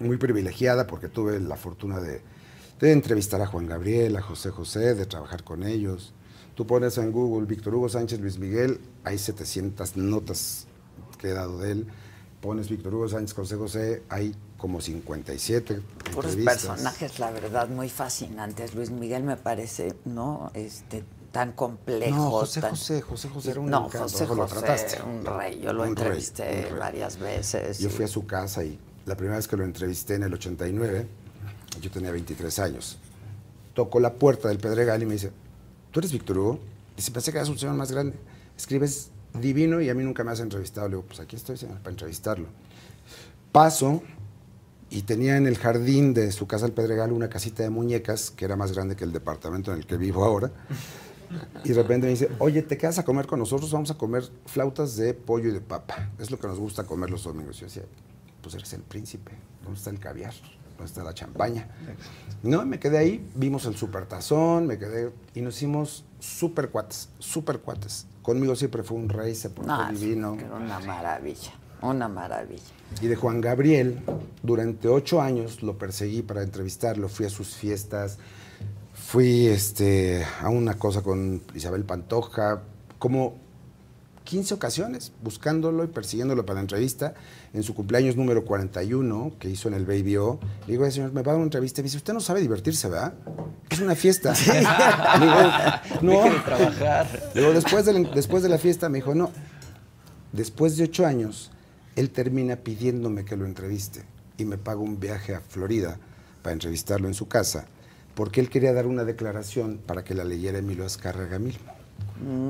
muy 0.00 0.16
privilegiada 0.16 0.86
porque 0.86 1.08
tuve 1.08 1.40
la 1.40 1.56
fortuna 1.56 2.00
de, 2.00 2.20
de 2.80 2.92
entrevistar 2.92 3.40
a 3.40 3.46
Juan 3.46 3.66
Gabriel, 3.66 4.16
a 4.16 4.22
José 4.22 4.50
José, 4.50 4.94
de 4.94 5.06
trabajar 5.06 5.44
con 5.44 5.62
ellos. 5.62 6.12
Tú 6.54 6.66
pones 6.66 6.98
en 6.98 7.10
Google 7.12 7.46
Víctor 7.46 7.74
Hugo 7.74 7.88
Sánchez 7.88 8.20
Luis 8.20 8.38
Miguel, 8.38 8.80
hay 9.04 9.18
700 9.18 9.96
notas 9.96 10.66
que 11.18 11.28
he 11.28 11.32
dado 11.32 11.58
de 11.58 11.72
él. 11.72 11.86
Pones 12.40 12.68
Víctor 12.68 12.94
Hugo 12.94 13.08
Sánchez 13.08 13.34
José 13.34 13.56
José, 13.56 14.02
hay 14.08 14.36
como 14.58 14.80
57 14.80 15.80
Puros 16.14 16.36
personajes, 16.36 17.18
la 17.18 17.30
verdad, 17.30 17.68
muy 17.68 17.88
fascinantes. 17.88 18.74
Luis 18.74 18.90
Miguel 18.90 19.22
me 19.24 19.36
parece, 19.36 19.94
¿no? 20.04 20.50
Este, 20.54 21.04
tan 21.32 21.52
complejo. 21.52 22.14
No, 22.16 22.30
José 22.30 22.60
tan- 22.60 22.70
José, 22.70 23.00
José 23.00 23.28
José 23.30 23.50
era 23.52 23.60
un 23.60 23.70
No, 23.70 23.86
encanto, 23.86 23.98
José 24.08 24.24
ojo, 24.24 24.34
lo 24.36 24.42
José, 24.46 24.60
trataste. 24.60 25.02
un 25.02 25.24
rey. 25.24 25.60
Yo 25.60 25.72
lo 25.72 25.80
Un 25.82 25.96
rey, 25.96 26.06
entrevisté 26.06 26.42
un 26.66 26.70
rey. 26.70 26.78
varias 26.78 27.18
veces. 27.18 27.78
Yo 27.78 27.88
y- 27.88 27.92
fui 27.92 28.04
a 28.04 28.08
su 28.08 28.26
casa 28.26 28.62
y 28.62 28.78
la 29.06 29.16
primera 29.16 29.36
vez 29.38 29.48
que 29.48 29.56
lo 29.56 29.64
entrevisté 29.64 30.14
en 30.14 30.22
el 30.24 30.34
89, 30.34 31.06
Yo 31.80 31.90
tenía 31.90 32.10
23 32.10 32.58
años. 32.60 32.98
Toco 33.74 34.00
la 34.00 34.14
puerta 34.14 34.48
del 34.48 34.58
Pedregal 34.58 35.02
y 35.02 35.06
me 35.06 35.14
dice, 35.14 35.32
¿tú 35.90 36.00
eres 36.00 36.12
Víctor 36.12 36.38
Hugo? 36.38 36.58
Dice, 36.96 37.10
pensé 37.10 37.32
que 37.32 37.38
eras 37.38 37.48
un 37.48 37.58
señor 37.58 37.74
más 37.74 37.90
grande. 37.90 38.16
Escribes 38.56 39.10
divino 39.40 39.80
y 39.80 39.88
a 39.88 39.94
mí 39.94 40.04
nunca 40.04 40.22
me 40.24 40.30
has 40.30 40.40
entrevistado. 40.40 40.88
Le 40.88 40.96
digo, 40.96 41.06
pues 41.06 41.20
aquí 41.20 41.36
estoy, 41.36 41.56
para 41.56 41.90
entrevistarlo. 41.90 42.46
Paso 43.52 44.02
y 44.90 45.02
tenía 45.02 45.36
en 45.36 45.46
el 45.46 45.58
jardín 45.58 46.14
de 46.14 46.30
su 46.30 46.46
casa 46.46 46.66
el 46.66 46.72
Pedregal 46.72 47.12
una 47.12 47.28
casita 47.28 47.62
de 47.62 47.70
muñecas 47.70 48.30
que 48.30 48.44
era 48.44 48.56
más 48.56 48.72
grande 48.72 48.94
que 48.94 49.04
el 49.04 49.12
departamento 49.12 49.72
en 49.72 49.78
el 49.78 49.86
que 49.86 49.96
vivo 49.96 50.24
ahora. 50.24 50.52
Y 51.64 51.70
de 51.70 51.74
repente 51.74 52.06
me 52.06 52.12
dice, 52.12 52.30
oye, 52.38 52.62
¿te 52.62 52.78
quedas 52.78 52.98
a 52.98 53.04
comer 53.04 53.26
con 53.26 53.40
nosotros? 53.40 53.72
Vamos 53.72 53.90
a 53.90 53.98
comer 53.98 54.28
flautas 54.46 54.96
de 54.96 55.14
pollo 55.14 55.48
y 55.48 55.52
de 55.52 55.60
papa. 55.60 56.10
Es 56.18 56.30
lo 56.30 56.38
que 56.38 56.46
nos 56.46 56.58
gusta 56.58 56.84
comer 56.84 57.10
los 57.10 57.24
domingos. 57.24 57.58
Yo 57.58 57.66
decía, 57.66 57.82
pues 58.40 58.54
eres 58.54 58.72
el 58.74 58.82
príncipe. 58.82 59.32
¿Dónde 59.62 59.78
está 59.78 59.90
el 59.90 59.98
caviar? 59.98 60.34
¿Dónde 60.76 60.84
está 60.90 61.04
la 61.04 61.14
champaña? 61.14 61.68
No, 62.42 62.64
me 62.66 62.78
quedé 62.78 62.98
ahí, 62.98 63.26
vimos 63.34 63.64
el 63.66 63.76
supertazón, 63.76 64.66
me 64.66 64.78
quedé 64.78 65.12
y 65.34 65.40
nos 65.40 65.56
hicimos 65.56 66.04
super 66.20 66.68
cuates, 66.70 67.08
super 67.18 67.60
cuates. 67.60 68.06
Conmigo 68.22 68.56
siempre 68.56 68.82
fue 68.82 68.96
un 68.98 69.08
rey, 69.08 69.34
se 69.34 69.50
portó 69.50 69.70
No, 69.70 69.92
divino. 69.92 70.34
era 70.38 70.54
una 70.54 70.80
maravilla, 70.80 71.52
una 71.82 72.08
maravilla. 72.08 72.62
Y 73.00 73.06
de 73.06 73.16
Juan 73.16 73.40
Gabriel, 73.40 74.00
durante 74.42 74.88
ocho 74.88 75.20
años 75.22 75.62
lo 75.62 75.78
perseguí 75.78 76.22
para 76.22 76.42
entrevistarlo, 76.42 77.08
fui 77.08 77.26
a 77.26 77.30
sus 77.30 77.54
fiestas, 77.54 78.18
fui 78.94 79.46
este, 79.46 80.24
a 80.40 80.48
una 80.48 80.74
cosa 80.74 81.02
con 81.02 81.42
Isabel 81.54 81.84
Pantoja, 81.84 82.62
como 82.98 83.36
15 84.24 84.54
ocasiones 84.54 85.12
buscándolo 85.22 85.84
y 85.84 85.88
persiguiéndolo 85.88 86.44
para 86.46 86.56
la 86.56 86.60
entrevista. 86.62 87.14
En 87.54 87.62
su 87.62 87.72
cumpleaños 87.72 88.16
número 88.16 88.44
41, 88.44 89.32
que 89.38 89.48
hizo 89.48 89.68
en 89.68 89.74
el 89.74 89.86
Baby 89.86 90.16
O, 90.16 90.40
le 90.66 90.72
digo, 90.72 90.84
"Ay, 90.84 90.90
señor, 90.90 91.12
me 91.12 91.22
va 91.22 91.30
a 91.30 91.34
dar 91.34 91.36
una 91.36 91.44
entrevista. 91.44 91.80
Y 91.80 91.82
me 91.82 91.84
dice, 91.84 91.98
usted 91.98 92.12
no 92.12 92.20
sabe 92.20 92.40
divertirse, 92.40 92.88
¿verdad? 92.88 93.14
Es 93.70 93.78
una 93.80 93.94
fiesta. 93.94 94.32
Digo, 95.20 96.02
no. 96.02 96.24
De 96.24 96.40
trabajar. 96.40 97.30
Luego, 97.34 97.52
después 97.52 97.84
de, 97.86 97.92
la, 97.92 98.10
después 98.10 98.42
de 98.42 98.48
la 98.48 98.58
fiesta, 98.58 98.88
me 98.88 98.98
dijo, 98.98 99.14
no. 99.14 99.30
Después 100.32 100.76
de 100.76 100.84
ocho 100.84 101.06
años, 101.06 101.52
él 101.94 102.10
termina 102.10 102.56
pidiéndome 102.56 103.24
que 103.24 103.36
lo 103.36 103.46
entreviste 103.46 104.02
y 104.36 104.44
me 104.44 104.58
paga 104.58 104.80
un 104.80 104.98
viaje 104.98 105.34
a 105.34 105.40
Florida 105.40 105.98
para 106.42 106.54
entrevistarlo 106.54 107.06
en 107.06 107.14
su 107.14 107.28
casa, 107.28 107.66
porque 108.16 108.40
él 108.40 108.50
quería 108.50 108.72
dar 108.72 108.86
una 108.86 109.04
declaración 109.04 109.78
para 109.84 110.02
que 110.02 110.14
la 110.14 110.24
leyera 110.24 110.58
Emilio 110.58 110.84
Azcárraga 110.84 111.38
mismo, 111.38 111.72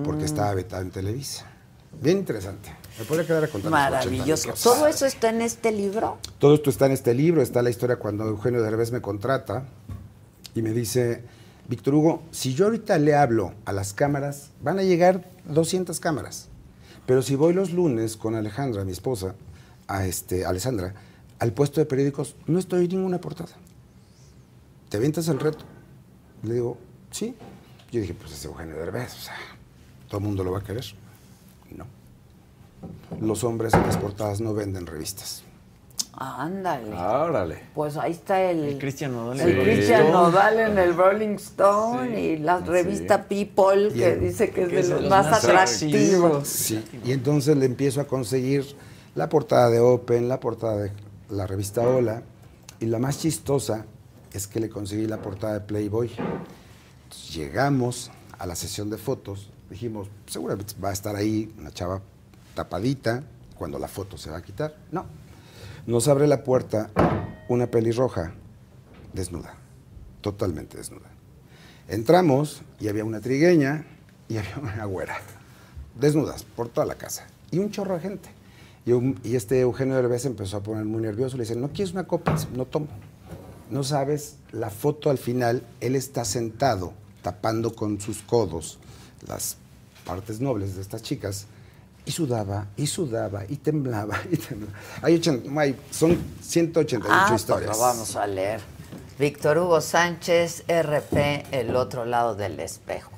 porque 0.02 0.24
estaba 0.24 0.54
vetado 0.54 0.82
en 0.82 0.90
Televisa. 0.90 1.46
Bien 2.00 2.18
interesante. 2.18 2.70
Me 2.98 3.04
podría 3.04 3.26
quedar 3.26 3.44
a 3.44 3.48
contar. 3.48 3.70
las 3.70 4.06
80 4.06 4.16
Maravilloso. 4.16 4.52
¿Todo 4.62 4.86
eso 4.86 5.06
está 5.06 5.30
en 5.30 5.42
este 5.42 5.72
libro? 5.72 6.18
Todo 6.38 6.54
esto 6.54 6.70
está 6.70 6.86
en 6.86 6.92
este 6.92 7.14
libro, 7.14 7.42
está 7.42 7.62
la 7.62 7.70
historia 7.70 7.96
cuando 7.96 8.24
Eugenio 8.24 8.62
Derbez 8.62 8.92
me 8.92 9.00
contrata 9.00 9.64
y 10.54 10.62
me 10.62 10.70
dice, 10.70 11.24
Víctor 11.68 11.94
Hugo, 11.94 12.22
si 12.30 12.54
yo 12.54 12.66
ahorita 12.66 12.98
le 12.98 13.14
hablo 13.14 13.54
a 13.64 13.72
las 13.72 13.92
cámaras, 13.92 14.50
van 14.62 14.78
a 14.78 14.82
llegar 14.82 15.28
200 15.46 15.98
cámaras. 15.98 16.48
Pero 17.06 17.22
si 17.22 17.34
voy 17.34 17.52
los 17.52 17.72
lunes 17.72 18.16
con 18.16 18.34
Alejandra, 18.34 18.84
mi 18.84 18.92
esposa, 18.92 19.34
a 19.88 20.06
este, 20.06 20.46
Alessandra, 20.46 20.94
al 21.38 21.52
puesto 21.52 21.80
de 21.80 21.86
periódicos, 21.86 22.36
no 22.46 22.58
estoy 22.58 22.84
en 22.84 22.90
ninguna 22.90 23.20
portada. 23.20 23.52
¿Te 24.88 24.96
avientas 24.96 25.28
el 25.28 25.40
reto? 25.40 25.64
Le 26.42 26.54
digo, 26.54 26.78
sí. 27.10 27.34
Yo 27.90 28.00
dije, 28.00 28.14
pues 28.14 28.32
es 28.32 28.44
Eugenio 28.44 28.76
Derbez, 28.76 29.14
o 29.14 29.20
sea, 29.20 29.36
todo 30.08 30.18
el 30.18 30.24
mundo 30.24 30.44
lo 30.44 30.52
va 30.52 30.58
a 30.58 30.62
querer. 30.62 30.84
No. 31.76 31.86
Los 33.20 33.44
hombres 33.44 33.72
en 33.74 33.82
las 33.86 33.96
portadas 33.96 34.40
no 34.40 34.54
venden 34.54 34.86
revistas. 34.86 35.42
Ándale. 36.16 36.92
Órale. 36.94 37.58
Pues 37.74 37.96
ahí 37.96 38.12
está 38.12 38.40
el, 38.42 38.60
El 38.64 38.78
Cristian 38.78 39.12
Nodal. 39.12 39.40
el 39.40 39.54
Sí. 39.56 39.60
Christian 39.62 40.12
Nodal 40.12 40.60
en 40.60 40.78
el 40.78 40.96
Rolling 40.96 41.34
Stone 41.36 42.14
Sí. 42.14 42.20
y 42.20 42.36
la 42.38 42.58
revista 42.60 43.24
People 43.24 43.92
que 43.92 44.12
el- 44.12 44.20
dice 44.20 44.50
que 44.50 44.62
es 44.62 44.68
que 44.68 44.74
de 44.76 44.80
es 44.80 44.88
de 44.88 44.92
los 44.94 45.02
los 45.02 45.10
más 45.10 45.30
más 45.30 45.44
atractivos. 45.44 46.46
Sí, 46.46 46.84
y 47.04 47.10
entonces 47.12 47.56
le 47.56 47.66
empiezo 47.66 48.00
a 48.00 48.04
conseguir 48.04 48.64
la 49.16 49.28
portada 49.28 49.70
de 49.70 49.80
Open, 49.80 50.28
la 50.28 50.38
portada 50.38 50.76
de 50.76 50.92
la 51.30 51.46
revista 51.48 51.80
Hola, 51.82 52.22
y 52.78 52.86
la 52.86 52.98
más 53.00 53.18
chistosa 53.18 53.84
es 54.32 54.46
que 54.46 54.60
le 54.60 54.68
conseguí 54.68 55.06
la 55.06 55.20
portada 55.20 55.54
de 55.54 55.60
Playboy. 55.60 56.10
Entonces, 57.04 57.34
llegamos 57.34 58.10
a 58.38 58.46
la 58.46 58.54
sesión 58.54 58.88
de 58.90 58.98
fotos, 58.98 59.50
dijimos, 59.74 60.08
seguramente 60.26 60.74
va 60.82 60.90
a 60.90 60.92
estar 60.92 61.14
ahí 61.16 61.52
una 61.58 61.70
chava 61.72 62.00
tapadita, 62.54 63.22
cuando 63.58 63.78
la 63.78 63.88
foto 63.88 64.16
se 64.16 64.30
va 64.30 64.38
a 64.38 64.42
quitar. 64.42 64.76
No, 64.92 65.04
nos 65.86 66.08
abre 66.08 66.26
la 66.26 66.42
puerta 66.44 66.90
una 67.48 67.66
pelirroja 67.70 68.32
desnuda, 69.12 69.54
totalmente 70.20 70.76
desnuda. 70.76 71.08
Entramos 71.88 72.62
y 72.80 72.88
había 72.88 73.04
una 73.04 73.20
trigueña 73.20 73.84
y 74.28 74.36
había 74.38 74.58
una 74.58 74.84
güera, 74.86 75.16
desnudas 75.98 76.44
por 76.44 76.68
toda 76.68 76.86
la 76.86 76.94
casa, 76.94 77.26
y 77.50 77.58
un 77.58 77.70
chorro 77.70 77.94
de 77.94 78.00
gente. 78.00 78.28
Y, 78.86 78.92
un- 78.92 79.18
y 79.24 79.34
este 79.36 79.60
Eugenio 79.60 79.94
Derbez 79.96 80.24
empezó 80.26 80.58
a 80.58 80.62
poner 80.62 80.84
muy 80.84 81.02
nervioso, 81.02 81.36
le 81.36 81.42
dice, 81.44 81.56
¿no 81.56 81.68
quieres 81.70 81.92
una 81.92 82.04
copa? 82.06 82.36
No 82.54 82.64
tomo. 82.66 82.86
No 83.70 83.82
sabes, 83.82 84.36
la 84.52 84.68
foto 84.70 85.08
al 85.10 85.16
final, 85.18 85.62
él 85.80 85.96
está 85.96 86.24
sentado, 86.26 86.92
tapando 87.22 87.74
con 87.74 87.98
sus 88.00 88.22
codos 88.22 88.78
las 89.26 89.56
partes 90.04 90.40
nobles 90.40 90.76
de 90.76 90.82
estas 90.82 91.02
chicas, 91.02 91.46
y 92.06 92.10
sudaba, 92.12 92.66
y 92.76 92.86
sudaba, 92.86 93.44
y 93.48 93.56
temblaba, 93.56 94.18
y 94.30 94.36
temblaba. 94.36 94.72
Hay 95.02 95.14
ochen- 95.18 95.58
hay- 95.58 95.76
son 95.90 96.18
188 96.42 97.08
Ah, 97.10 97.26
pues 97.28 97.40
historias. 97.40 97.70
lo 97.76 97.82
vamos 97.82 98.14
a 98.16 98.26
leer. 98.26 98.60
Víctor 99.18 99.58
Hugo 99.58 99.80
Sánchez, 99.80 100.64
RP, 100.68 101.46
El 101.52 101.76
otro 101.76 102.04
lado 102.04 102.34
del 102.34 102.58
espejo. 102.60 103.10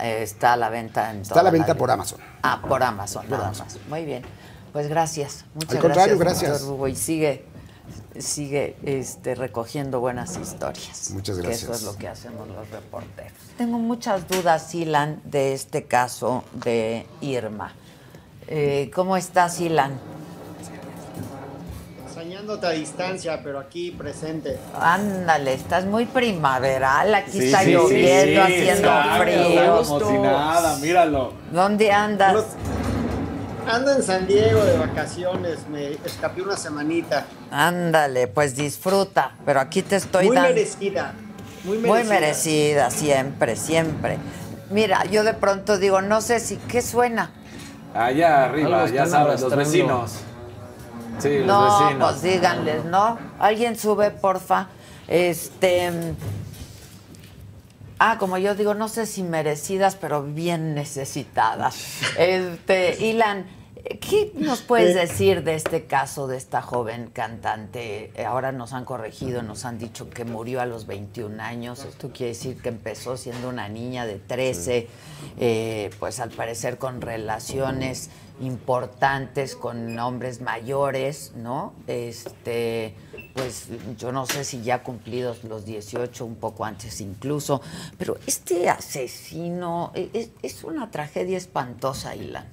Eh, 0.00 0.22
está 0.22 0.54
a 0.54 0.56
la 0.56 0.70
venta 0.70 1.10
en 1.10 1.20
Está 1.22 1.40
a 1.40 1.42
la 1.42 1.50
venta 1.50 1.74
por 1.76 1.90
Amazon. 1.90 2.18
Ah, 2.42 2.60
por 2.66 2.82
Amazon, 2.82 3.28
nada 3.28 3.48
más. 3.48 3.78
Muy 3.88 4.04
bien. 4.04 4.22
Pues 4.72 4.88
gracias. 4.88 5.44
Muchas 5.54 5.74
Al 5.74 5.80
contrario, 5.80 6.18
gracias. 6.18 6.42
gracias. 6.42 6.60
Víctor 6.62 6.74
Hugo, 6.74 6.88
y 6.88 6.96
sigue, 6.96 7.44
sigue 8.18 8.76
este, 8.84 9.34
recogiendo 9.34 10.00
buenas 10.00 10.36
historias. 10.36 11.10
Muchas 11.12 11.36
Que 11.36 11.42
gracias. 11.42 11.62
eso 11.64 11.72
es 11.72 11.82
lo 11.82 11.96
que 11.96 12.08
hacemos 12.08 12.48
los 12.48 12.68
reporteros. 12.70 13.32
Tengo 13.56 13.78
muchas 13.78 14.26
dudas, 14.28 14.74
Ilan, 14.74 15.20
de 15.24 15.52
este 15.54 15.84
caso 15.84 16.44
de 16.52 17.06
Irma. 17.20 17.72
Eh, 18.48 18.90
¿Cómo 18.94 19.16
estás, 19.16 19.60
Ilan? 19.60 19.98
Extrañándote 22.04 22.66
a 22.66 22.70
distancia, 22.70 23.40
pero 23.42 23.58
aquí 23.60 23.92
presente. 23.92 24.58
Ándale, 24.78 25.54
estás 25.54 25.84
muy 25.86 26.04
primaveral. 26.06 27.14
Aquí 27.14 27.30
Sí, 27.32 27.46
está 27.46 27.60
sí, 27.62 27.72
lloviendo, 27.72 28.46
sí, 28.46 28.52
haciendo 28.52 28.88
exacto, 28.88 29.22
frío. 29.22 29.82
Como 29.86 30.10
si 30.10 30.18
nada, 30.18 30.76
míralo. 30.78 31.32
¿Dónde 31.52 31.92
andas? 31.92 32.32
Los- 32.34 32.44
Ando 33.68 33.92
en 33.92 34.02
San 34.02 34.26
Diego 34.26 34.64
de 34.64 34.76
vacaciones, 34.78 35.58
me 35.68 35.92
escapé 36.04 36.42
una 36.42 36.56
semanita. 36.56 37.26
Ándale, 37.50 38.26
pues 38.26 38.56
disfruta. 38.56 39.32
Pero 39.44 39.60
aquí 39.60 39.82
te 39.82 39.96
estoy 39.96 40.26
muy 40.26 40.36
dando. 40.36 40.50
merecida, 40.54 41.14
muy 41.64 41.78
merecida. 41.78 41.94
Muy 41.94 42.08
merecida, 42.08 42.90
siempre, 42.90 43.56
siempre. 43.56 44.18
Mira, 44.70 45.04
yo 45.04 45.24
de 45.24 45.34
pronto 45.34 45.78
digo, 45.78 46.00
no 46.02 46.20
sé 46.20 46.40
si, 46.40 46.56
¿qué 46.56 46.82
suena? 46.82 47.30
Allá 47.94 48.44
arriba, 48.44 48.82
Algo 48.82 48.94
ya 48.94 49.06
sabes, 49.06 49.40
los 49.40 49.54
vecinos. 49.56 50.12
Sí, 51.18 51.38
los 51.38 51.46
no, 51.46 51.80
vecinos. 51.86 52.10
pues 52.12 52.22
díganles, 52.22 52.84
¿no? 52.84 53.18
Alguien 53.38 53.76
sube, 53.78 54.10
porfa. 54.10 54.68
Este. 55.06 55.90
Ah, 58.02 58.16
como 58.18 58.38
yo 58.38 58.54
digo, 58.54 58.72
no 58.72 58.88
sé 58.88 59.04
si 59.04 59.22
merecidas, 59.22 59.94
pero 59.94 60.22
bien 60.22 60.74
necesitadas. 60.74 61.76
Este, 62.18 62.96
Ilan, 63.04 63.44
¿qué 64.00 64.32
nos 64.36 64.62
puedes 64.62 64.94
decir 64.94 65.44
de 65.44 65.54
este 65.54 65.84
caso 65.84 66.26
de 66.26 66.38
esta 66.38 66.62
joven 66.62 67.10
cantante? 67.12 68.10
Eh, 68.14 68.24
Ahora 68.24 68.52
nos 68.52 68.72
han 68.72 68.86
corregido, 68.86 69.42
nos 69.42 69.66
han 69.66 69.78
dicho 69.78 70.08
que 70.08 70.24
murió 70.24 70.62
a 70.62 70.66
los 70.66 70.86
21 70.86 71.42
años. 71.42 71.84
Esto 71.84 72.08
quiere 72.08 72.28
decir 72.32 72.62
que 72.62 72.70
empezó 72.70 73.18
siendo 73.18 73.50
una 73.50 73.68
niña 73.68 74.06
de 74.06 74.14
13, 74.14 74.88
eh, 75.38 75.90
pues 75.98 76.20
al 76.20 76.30
parecer 76.30 76.78
con 76.78 77.02
relaciones 77.02 78.08
importantes 78.40 79.54
con 79.54 79.98
hombres 79.98 80.40
mayores, 80.40 81.32
¿no? 81.36 81.74
Este, 81.86 82.94
pues 83.34 83.68
yo 83.98 84.12
no 84.12 84.26
sé 84.26 84.44
si 84.44 84.62
ya 84.62 84.82
cumplidos 84.82 85.44
los 85.44 85.64
18, 85.64 86.24
un 86.24 86.36
poco 86.36 86.64
antes 86.64 87.00
incluso, 87.00 87.60
pero 87.98 88.18
este 88.26 88.68
asesino 88.68 89.92
e- 89.94 90.10
es, 90.12 90.30
es 90.42 90.64
una 90.64 90.90
tragedia 90.90 91.36
espantosa, 91.36 92.16
Ilan. 92.16 92.48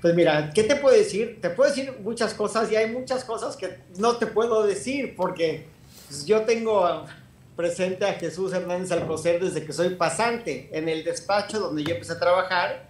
Pues 0.00 0.14
mira, 0.14 0.52
¿qué 0.54 0.62
te 0.62 0.76
puedo 0.76 0.96
decir? 0.96 1.40
Te 1.40 1.50
puedo 1.50 1.70
decir 1.70 1.98
muchas 2.02 2.34
cosas 2.34 2.70
y 2.70 2.76
hay 2.76 2.90
muchas 2.92 3.24
cosas 3.24 3.56
que 3.56 3.78
no 3.98 4.16
te 4.16 4.26
puedo 4.26 4.64
decir 4.64 5.14
porque 5.16 5.66
pues, 6.08 6.24
yo 6.24 6.42
tengo 6.42 7.04
presente 7.56 8.06
a 8.06 8.12
Jesús 8.14 8.52
Hernández 8.52 8.92
Alcocer 8.92 9.42
desde 9.42 9.64
que 9.64 9.72
soy 9.72 9.96
pasante. 9.96 10.70
En 10.72 10.88
el 10.88 11.02
despacho 11.02 11.58
donde 11.58 11.82
yo 11.82 11.94
empecé 11.94 12.12
a 12.12 12.20
trabajar, 12.20 12.88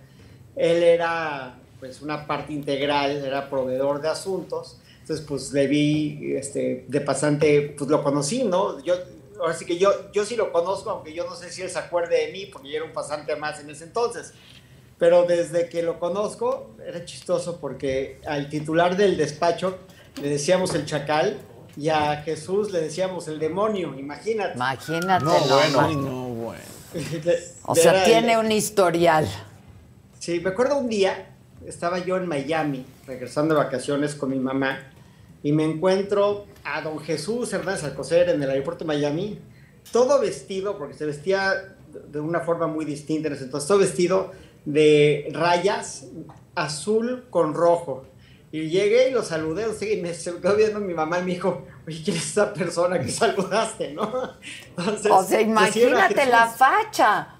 él 0.55 0.83
era 0.83 1.59
pues 1.81 2.03
una 2.03 2.27
parte 2.27 2.53
integral, 2.53 3.25
era 3.25 3.49
proveedor 3.49 4.01
de 4.01 4.09
asuntos. 4.09 4.79
Entonces, 5.01 5.25
pues 5.27 5.53
le 5.53 5.67
vi 5.67 6.35
este, 6.37 6.85
de 6.89 7.01
pasante, 7.01 7.75
pues 7.77 7.89
lo 7.89 8.03
conocí, 8.03 8.45
¿no? 8.45 8.83
Yo, 8.83 8.95
ahora 9.41 9.55
sí 9.55 9.65
que 9.65 9.79
yo, 9.79 10.13
yo 10.13 10.25
sí 10.25 10.37
lo 10.37 10.53
conozco, 10.53 10.91
aunque 10.91 11.15
yo 11.15 11.25
no 11.25 11.35
sé 11.35 11.51
si 11.51 11.63
él 11.63 11.71
se 11.71 11.79
acuerde 11.79 12.27
de 12.27 12.33
mí, 12.33 12.47
porque 12.47 12.69
yo 12.69 12.77
era 12.77 12.85
un 12.85 12.93
pasante 12.93 13.35
más 13.37 13.61
en 13.61 13.71
ese 13.71 13.85
entonces. 13.85 14.33
Pero 14.99 15.25
desde 15.25 15.69
que 15.69 15.83
lo 15.83 16.01
conozco, 16.01 16.73
era 16.85 17.05
chistoso 17.05 17.59
porque 17.61 18.21
al 18.27 18.49
titular 18.49 18.97
del 18.97 19.17
despacho 19.17 19.79
le 20.21 20.29
decíamos 20.29 20.75
el 20.75 20.85
chacal 20.87 21.39
y 21.77 21.89
a 21.89 22.17
Jesús 22.23 22.73
le 22.73 22.81
decíamos 22.81 23.29
el 23.29 23.39
demonio, 23.39 23.95
imagínate. 23.97 24.57
Imagínate. 24.57 25.25
No, 25.25 25.39
bueno. 25.39 25.81
Ay, 25.81 25.97
no, 25.97 26.25
bueno. 26.31 26.61
O 27.65 27.75
sea, 27.77 28.05
tiene 28.05 28.37
un 28.37 28.51
historial. 28.51 29.29
Sí, 30.19 30.41
me 30.41 30.51
acuerdo 30.51 30.77
un 30.79 30.89
día, 30.89 31.37
estaba 31.69 31.99
yo 31.99 32.17
en 32.17 32.27
Miami, 32.27 32.85
regresando 33.07 33.55
de 33.55 33.63
vacaciones 33.63 34.15
con 34.15 34.31
mi 34.31 34.39
mamá, 34.39 34.91
y 35.43 35.53
me 35.53 35.65
encuentro 35.65 36.47
a 36.65 36.81
don 36.81 36.99
Jesús 36.99 37.53
Hernández 37.53 37.85
Alcocer 37.85 38.29
en 38.31 38.43
el 38.43 38.51
aeropuerto 38.51 38.85
de 38.85 38.89
Miami, 38.89 39.39
todo 39.93 40.21
vestido, 40.21 40.77
porque 40.79 40.95
se 40.95 41.07
vestía 41.07 41.77
de 42.11 42.21
una 42.21 42.41
forma 42.41 42.67
muy 42.67 42.85
distinta 42.85 43.29
en 43.29 43.35
ese 43.35 43.45
entonces, 43.45 43.69
todo 43.69 43.79
vestido 43.79 44.33
de 44.65 45.29
rayas 45.33 46.07
azul 46.55 47.27
con 47.31 47.55
rojo. 47.55 48.07
Y 48.51 48.71
llegué 48.71 49.11
y 49.11 49.13
lo 49.13 49.23
saludé, 49.23 49.67
o 49.67 49.75
sea, 49.75 49.93
y 49.93 50.01
me 50.01 50.13
quedó 50.13 50.57
viendo 50.57 50.81
mi 50.81 50.95
mamá 50.95 51.19
y 51.19 51.23
me 51.23 51.31
dijo, 51.33 51.67
oye, 51.87 52.01
¿quién 52.03 52.17
es 52.17 52.31
esa 52.31 52.53
persona 52.53 52.99
que 52.99 53.11
saludaste, 53.11 53.93
no? 53.93 54.33
Entonces, 54.77 55.13
O 55.13 55.23
sea, 55.23 55.41
imagínate 55.43 56.25
la 56.27 56.47
facha. 56.49 57.37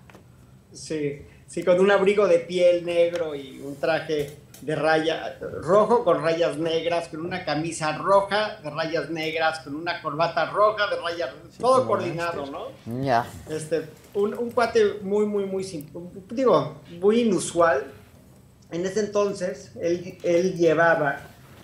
Sí, 0.71 1.23
sí, 1.49 1.65
con 1.65 1.81
un 1.81 1.91
abrigo 1.91 2.29
de 2.29 2.39
piel 2.39 2.85
negro 2.85 3.35
y 3.35 3.61
un 3.65 3.75
traje 3.77 4.37
de 4.61 4.75
raya 4.75 5.39
rojo 5.63 6.05
con 6.05 6.23
rayas 6.23 6.59
negras, 6.59 7.09
con 7.09 7.21
una 7.25 7.45
camisa 7.45 7.97
roja 7.97 8.59
de 8.63 8.71
rayas 8.71 9.09
negras, 9.09 9.61
con 9.61 9.75
una 9.77 10.03
corbata 10.03 10.51
roja 10.51 10.89
de 10.89 10.97
rayas, 10.97 11.31
todo 11.59 11.87
coordinado, 11.87 12.47
¿no? 12.47 13.03
Ya. 13.03 13.25
Este, 13.49 13.87
un, 14.15 14.35
un 14.35 14.51
cuate 14.51 14.95
muy, 15.03 15.27
muy, 15.27 15.45
muy, 15.47 15.65
digo, 16.31 16.77
muy 17.01 17.21
inusual. 17.21 17.85
En 18.71 18.85
ese 18.85 19.01
entonces, 19.01 19.73
él, 19.81 20.19
él 20.25 20.57
llevaba 20.57 21.21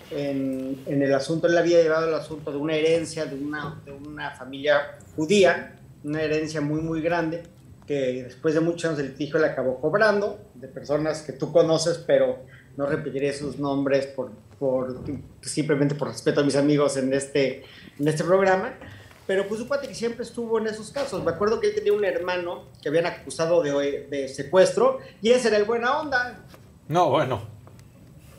en, 0.09 0.81
en 0.85 1.01
el 1.01 1.13
asunto, 1.13 1.47
él 1.47 1.57
había 1.57 1.81
llevado 1.81 2.07
el 2.07 2.15
asunto 2.15 2.51
de 2.51 2.57
una 2.57 2.75
herencia 2.75 3.25
de 3.25 3.35
una, 3.35 3.81
de 3.85 3.91
una 3.91 4.31
familia 4.31 4.97
judía, 5.15 5.75
una 6.03 6.21
herencia 6.21 6.61
muy, 6.61 6.81
muy 6.81 7.01
grande, 7.01 7.43
que 7.87 8.23
después 8.23 8.53
de 8.53 8.61
muchos 8.61 8.85
años 8.85 8.97
de 8.97 9.03
litigio 9.03 9.39
le 9.39 9.47
acabó 9.47 9.79
cobrando, 9.79 10.39
de 10.55 10.67
personas 10.67 11.21
que 11.21 11.33
tú 11.33 11.51
conoces, 11.51 11.97
pero 11.99 12.39
no 12.77 12.85
repetiré 12.85 13.33
sus 13.33 13.59
nombres 13.59 14.07
por, 14.07 14.31
por, 14.59 15.01
simplemente 15.41 15.95
por 15.95 16.09
respeto 16.09 16.41
a 16.41 16.43
mis 16.43 16.55
amigos 16.55 16.97
en 16.97 17.13
este, 17.13 17.63
en 17.99 18.07
este 18.07 18.23
programa. 18.23 18.73
Pero 19.27 19.47
pues 19.47 19.61
cuate 19.63 19.87
que 19.87 19.95
siempre 19.95 20.23
estuvo 20.23 20.59
en 20.59 20.67
esos 20.67 20.91
casos. 20.91 21.23
Me 21.23 21.31
acuerdo 21.31 21.59
que 21.59 21.67
él 21.67 21.75
tenía 21.75 21.93
un 21.93 22.05
hermano 22.05 22.65
que 22.81 22.89
habían 22.89 23.07
acusado 23.07 23.63
de, 23.63 24.07
de 24.09 24.27
secuestro 24.27 24.99
y 25.21 25.31
ese 25.31 25.47
era 25.47 25.57
el 25.57 25.63
buena 25.63 25.99
onda. 25.99 26.45
No, 26.87 27.09
bueno. 27.09 27.41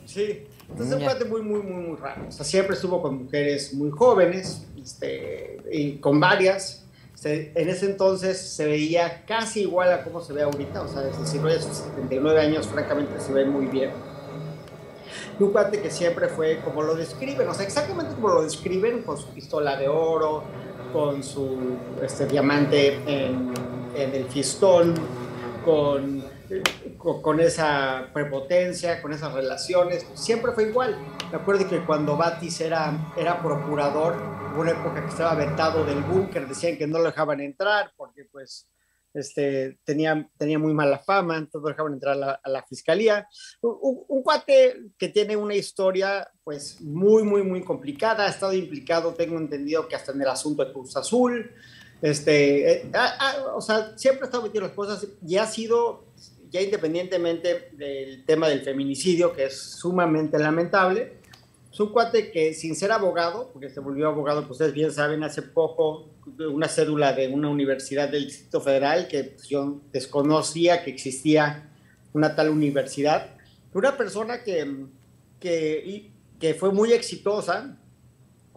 Sí. 0.05 0.47
Entonces 0.69 0.95
un 0.95 1.03
cuate 1.03 1.25
muy, 1.25 1.41
muy, 1.41 1.61
muy, 1.61 1.83
muy 1.87 1.97
raro. 1.97 2.27
O 2.27 2.31
sea, 2.31 2.45
siempre 2.45 2.75
estuvo 2.75 3.01
con 3.01 3.23
mujeres 3.23 3.73
muy 3.73 3.89
jóvenes 3.91 4.65
este, 4.81 5.57
y 5.71 5.97
con 5.97 6.19
varias. 6.19 6.86
Este, 7.17 7.51
en 7.55 7.67
ese 7.67 7.87
entonces 7.87 8.39
se 8.39 8.67
veía 8.67 9.23
casi 9.25 9.61
igual 9.61 9.91
a 9.91 10.03
cómo 10.03 10.21
se 10.21 10.33
ve 10.33 10.43
ahorita. 10.43 10.83
O 10.83 10.87
sea, 10.87 11.01
es 11.07 11.19
decir, 11.19 11.41
hoy 11.43 11.53
a 11.53 11.59
sus 11.59 11.77
79 11.77 12.39
años, 12.39 12.67
francamente, 12.67 13.19
se 13.19 13.33
ve 13.33 13.43
muy 13.43 13.65
bien. 13.65 13.89
Y 15.39 15.41
un 15.41 15.51
cuate 15.51 15.81
que 15.81 15.89
siempre 15.89 16.27
fue 16.27 16.59
como 16.63 16.83
lo 16.83 16.93
describen, 16.93 17.47
o 17.47 17.55
sea, 17.55 17.65
exactamente 17.65 18.13
como 18.13 18.29
lo 18.29 18.43
describen, 18.43 19.01
con 19.01 19.17
su 19.17 19.29
pistola 19.29 19.75
de 19.77 19.87
oro, 19.87 20.43
con 20.93 21.23
su 21.23 21.57
este, 22.03 22.27
diamante 22.27 22.99
en, 23.07 23.51
en 23.95 24.13
el 24.13 24.25
fistón, 24.25 24.93
con, 25.65 26.23
con, 26.99 27.21
con 27.23 27.39
esa 27.39 28.09
prepotencia, 28.13 29.01
con 29.01 29.11
esas 29.11 29.33
relaciones, 29.33 30.05
siempre 30.13 30.51
fue 30.51 30.69
igual. 30.69 30.95
Me 31.31 31.37
acuerdo 31.37 31.67
que 31.67 31.85
cuando 31.85 32.15
Batis 32.15 32.61
era, 32.61 33.13
era 33.17 33.41
procurador, 33.41 34.15
hubo 34.53 34.61
una 34.61 34.71
época 34.71 35.01
que 35.01 35.09
estaba 35.09 35.35
vetado 35.35 35.83
del 35.83 36.01
búnker, 36.01 36.47
decían 36.47 36.77
que 36.77 36.87
no 36.87 36.99
lo 36.99 37.05
dejaban 37.05 37.41
entrar 37.41 37.91
porque 37.97 38.23
pues 38.31 38.69
este, 39.13 39.77
tenía, 39.83 40.29
tenía 40.37 40.57
muy 40.57 40.73
mala 40.73 40.99
fama, 40.99 41.37
entonces 41.37 41.69
dejaban 41.69 41.93
entrar 41.93 42.13
a 42.13 42.17
la, 42.17 42.31
a 42.41 42.49
la 42.49 42.63
fiscalía. 42.63 43.27
Un, 43.61 44.05
un, 44.07 44.23
cuate 44.23 44.91
que 44.97 45.09
tiene 45.09 45.35
una 45.35 45.55
historia 45.55 46.29
pues 46.45 46.79
muy, 46.79 47.23
muy, 47.23 47.43
muy 47.43 47.61
complicada, 47.61 48.25
ha 48.25 48.29
estado 48.29 48.53
implicado, 48.53 49.13
tengo 49.13 49.37
entendido 49.37 49.87
que 49.87 49.95
hasta 49.95 50.13
en 50.13 50.21
el 50.21 50.29
asunto 50.29 50.63
de 50.63 50.71
Cruz 50.71 50.95
Azul, 50.95 51.51
este, 52.01 52.71
eh, 52.71 52.91
ah, 52.93 53.17
ah, 53.19 53.35
o 53.55 53.61
sea, 53.61 53.97
siempre 53.97 54.23
ha 54.23 54.25
estado 54.27 54.43
metido 54.43 54.63
las 54.63 54.73
cosas 54.73 55.05
y 55.25 55.35
ha 55.37 55.45
sido, 55.45 56.05
ya 56.49 56.61
independientemente 56.61 57.71
del 57.73 58.23
tema 58.25 58.47
del 58.47 58.61
feminicidio, 58.61 59.33
que 59.33 59.45
es 59.45 59.59
sumamente 59.59 60.37
lamentable, 60.37 61.16
es 61.77 61.81
un 61.81 61.89
cuate 61.89 62.31
que 62.31 62.55
sin 62.55 62.75
ser 62.75 62.91
abogado, 62.91 63.51
porque 63.53 63.69
se 63.69 63.79
volvió 63.79 64.07
abogado, 64.07 64.41
pues 64.41 64.53
ustedes 64.53 64.73
bien 64.73 64.91
saben, 64.91 65.23
hace 65.23 65.43
poco 65.43 66.09
una 66.39 66.67
cédula 66.67 67.13
de 67.13 67.27
una 67.27 67.49
universidad 67.49 68.09
del 68.09 68.25
Distrito 68.25 68.59
Federal, 68.61 69.07
que 69.07 69.25
pues, 69.25 69.47
yo 69.47 69.79
desconocía 69.93 70.83
que 70.83 70.89
existía 70.89 71.69
una 72.13 72.35
tal 72.35 72.49
universidad, 72.49 73.29
una 73.75 73.95
persona 73.95 74.43
que, 74.43 74.87
que, 75.39 76.53
fue 76.55 76.71
muy 76.71 76.93
exitosa, 76.93 77.77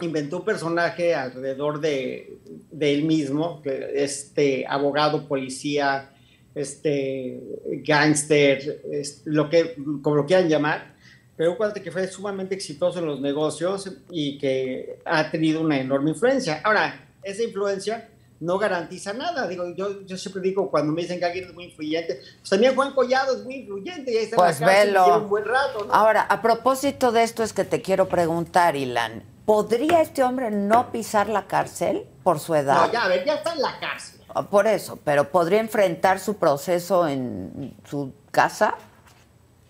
inventó 0.01 0.39
un 0.39 0.47
personaje 0.47 1.15
alrededor 1.15 1.79
de, 1.79 2.39
él 2.81 3.05
mismo, 3.05 3.61
este 3.67 4.65
abogado, 4.67 5.29
policía, 5.29 6.11
este 6.55 7.39
gángster, 7.85 8.81
lo 9.27 9.51
que, 9.51 9.77
como 10.01 10.17
lo 10.17 10.25
quieran 10.25 10.49
llamar, 10.49 10.99
pero 11.41 11.53
un 11.53 11.57
cuate 11.57 11.83
que 11.83 11.91
fue 11.91 12.07
sumamente 12.07 12.55
exitoso 12.55 12.99
en 12.99 13.07
los 13.07 13.19
negocios 13.19 13.91
y 14.11 14.37
que 14.37 14.99
ha 15.07 15.31
tenido 15.31 15.63
una 15.63 15.81
enorme 15.81 16.11
influencia. 16.11 16.61
Ahora, 16.63 17.09
esa 17.23 17.43
influencia 17.43 18.11
no 18.41 18.59
garantiza 18.59 19.15
nada. 19.15 19.49
Digo, 19.49 19.75
yo, 19.75 20.03
yo 20.03 20.19
siempre 20.19 20.43
digo, 20.43 20.71
cuando 20.71 20.93
me 20.93 21.01
dicen 21.01 21.19
que 21.19 21.25
alguien 21.25 21.47
es 21.47 21.55
muy 21.55 21.65
influyente, 21.65 22.21
pues 22.41 22.51
también 22.51 22.75
Juan 22.75 22.93
Collado 22.93 23.39
es 23.39 23.43
muy 23.43 23.55
influyente 23.55 24.13
y 24.13 24.19
ahí 24.19 24.25
está 24.25 24.37
pues 24.37 24.61
en 24.61 24.67
la 24.67 24.73
cárcel, 24.73 24.89
velo. 24.89 25.05
lleva 25.07 25.17
un 25.17 25.31
buen 25.31 25.45
rato. 25.47 25.85
¿no? 25.87 25.95
Ahora, 25.95 26.21
a 26.21 26.43
propósito 26.43 27.11
de 27.11 27.23
esto 27.23 27.43
es 27.43 27.55
que 27.55 27.65
te 27.65 27.81
quiero 27.81 28.07
preguntar, 28.07 28.77
Ilan, 28.77 29.23
¿podría 29.47 30.03
este 30.03 30.23
hombre 30.23 30.51
no 30.51 30.93
pisar 30.93 31.31
la 31.31 31.47
cárcel 31.47 32.05
por 32.23 32.39
su 32.39 32.55
edad? 32.55 32.87
No, 32.87 32.93
ya, 32.93 33.05
a 33.05 33.09
ver, 33.09 33.25
ya 33.25 33.37
está 33.37 33.55
en 33.55 33.63
la 33.63 33.81
cárcel. 33.81 34.21
Por 34.51 34.67
eso, 34.67 34.99
pero 35.05 35.31
¿podría 35.31 35.61
enfrentar 35.61 36.21
su 36.21 36.37
proceso 36.37 37.09
en 37.09 37.75
su 37.89 38.13
casa? 38.31 38.75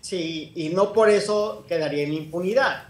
Sí, 0.01 0.53
y 0.55 0.71
no 0.71 0.93
por 0.93 1.11
eso 1.11 1.65
quedaría 1.69 2.05
en 2.05 2.15
impunidad. 2.15 2.85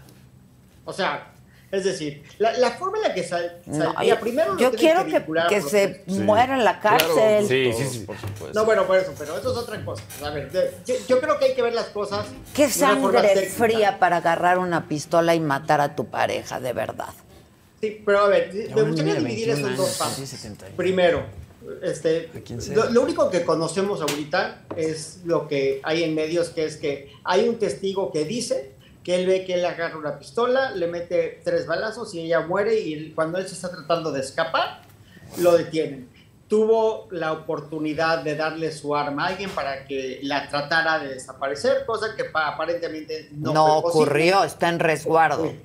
O 0.85 0.93
sea, 0.93 1.27
es 1.71 1.83
decir, 1.85 2.23
la, 2.37 2.53
la 2.57 2.71
forma 2.71 2.97
en 2.97 3.03
la 3.03 3.13
que 3.13 3.23
sal, 3.23 3.61
saldría, 3.65 4.15
No, 4.15 4.19
primero 4.19 4.57
yo 4.57 4.71
quiero 4.71 5.05
que, 5.05 5.61
se 5.61 6.03
muera 6.07 6.57
en 6.57 6.63
la 6.65 6.79
cárcel. 6.79 7.13
Claro, 7.15 7.47
Sí, 7.47 7.71
sí, 7.73 7.83
sí. 7.89 7.99
por 7.99 8.17
supuesto. 8.17 8.51
No, 8.59 8.65
bueno, 8.65 8.85
por 8.87 8.97
eso, 8.97 9.13
pero 9.17 9.37
eso 9.37 9.51
es 9.51 9.57
otra 9.57 9.83
cosa. 9.85 10.03
A 10.23 10.29
ver, 10.31 10.51
de- 10.51 10.73
yo, 10.85 10.95
yo 11.07 11.21
creo 11.21 11.37
que 11.39 11.45
hay 11.45 11.53
que 11.53 11.61
ver 11.61 11.73
las 11.73 11.87
cosas. 11.87 12.25
Qué 12.53 12.69
sangre 12.69 13.47
fría 13.49 13.99
para 13.99 14.17
agarrar 14.17 14.57
una 14.59 14.87
pistola 14.87 15.33
y 15.35 15.39
matar 15.39 15.79
a 15.81 15.95
tu 15.95 16.07
pareja, 16.07 16.59
de 16.59 16.73
verdad. 16.73 17.13
Sí, 17.79 18.01
pero 18.05 18.19
a 18.19 18.27
ver, 18.27 18.53
me 18.75 18.81
gustaría 18.83 19.15
dividir 19.15 19.47
21 19.47 19.57
eso 19.57 19.67
en 19.69 19.75
dos 19.77 19.97
partes. 19.97 20.17
sí, 20.17 20.27
71. 20.27 20.75
Primero, 20.77 21.23
este, 21.81 22.29
lo, 22.75 22.89
lo 22.89 23.01
único 23.01 23.29
que 23.29 23.43
conocemos 23.43 24.01
ahorita 24.01 24.63
es 24.75 25.19
lo 25.25 25.47
que 25.47 25.79
hay 25.83 26.03
en 26.03 26.15
medios, 26.15 26.49
que 26.49 26.65
es 26.65 26.77
que 26.77 27.11
hay 27.23 27.47
un 27.47 27.57
testigo 27.59 28.11
que 28.11 28.25
dice 28.25 28.71
que 29.03 29.15
él 29.15 29.25
ve 29.25 29.45
que 29.45 29.55
él 29.55 29.65
agarra 29.65 29.97
una 29.97 30.19
pistola, 30.19 30.71
le 30.71 30.87
mete 30.87 31.41
tres 31.43 31.65
balazos 31.65 32.13
y 32.13 32.19
ella 32.21 32.41
muere 32.41 32.79
y 32.79 33.11
cuando 33.11 33.37
él 33.39 33.47
se 33.47 33.55
está 33.55 33.71
tratando 33.71 34.11
de 34.11 34.19
escapar, 34.21 34.81
lo 35.39 35.57
detienen. 35.57 36.09
Tuvo 36.47 37.07
la 37.11 37.31
oportunidad 37.31 38.23
de 38.23 38.35
darle 38.35 38.71
su 38.73 38.93
arma 38.95 39.23
a 39.25 39.27
alguien 39.29 39.49
para 39.51 39.85
que 39.85 40.19
la 40.23 40.49
tratara 40.49 40.99
de 40.99 41.13
desaparecer, 41.13 41.85
cosa 41.85 42.15
que 42.15 42.25
pa- 42.25 42.49
aparentemente 42.49 43.29
no, 43.31 43.53
No, 43.53 43.77
ocurrió, 43.77 44.43
está 44.43 44.67
en 44.69 44.79
resguardo. 44.79 45.45
Sí. 45.45 45.59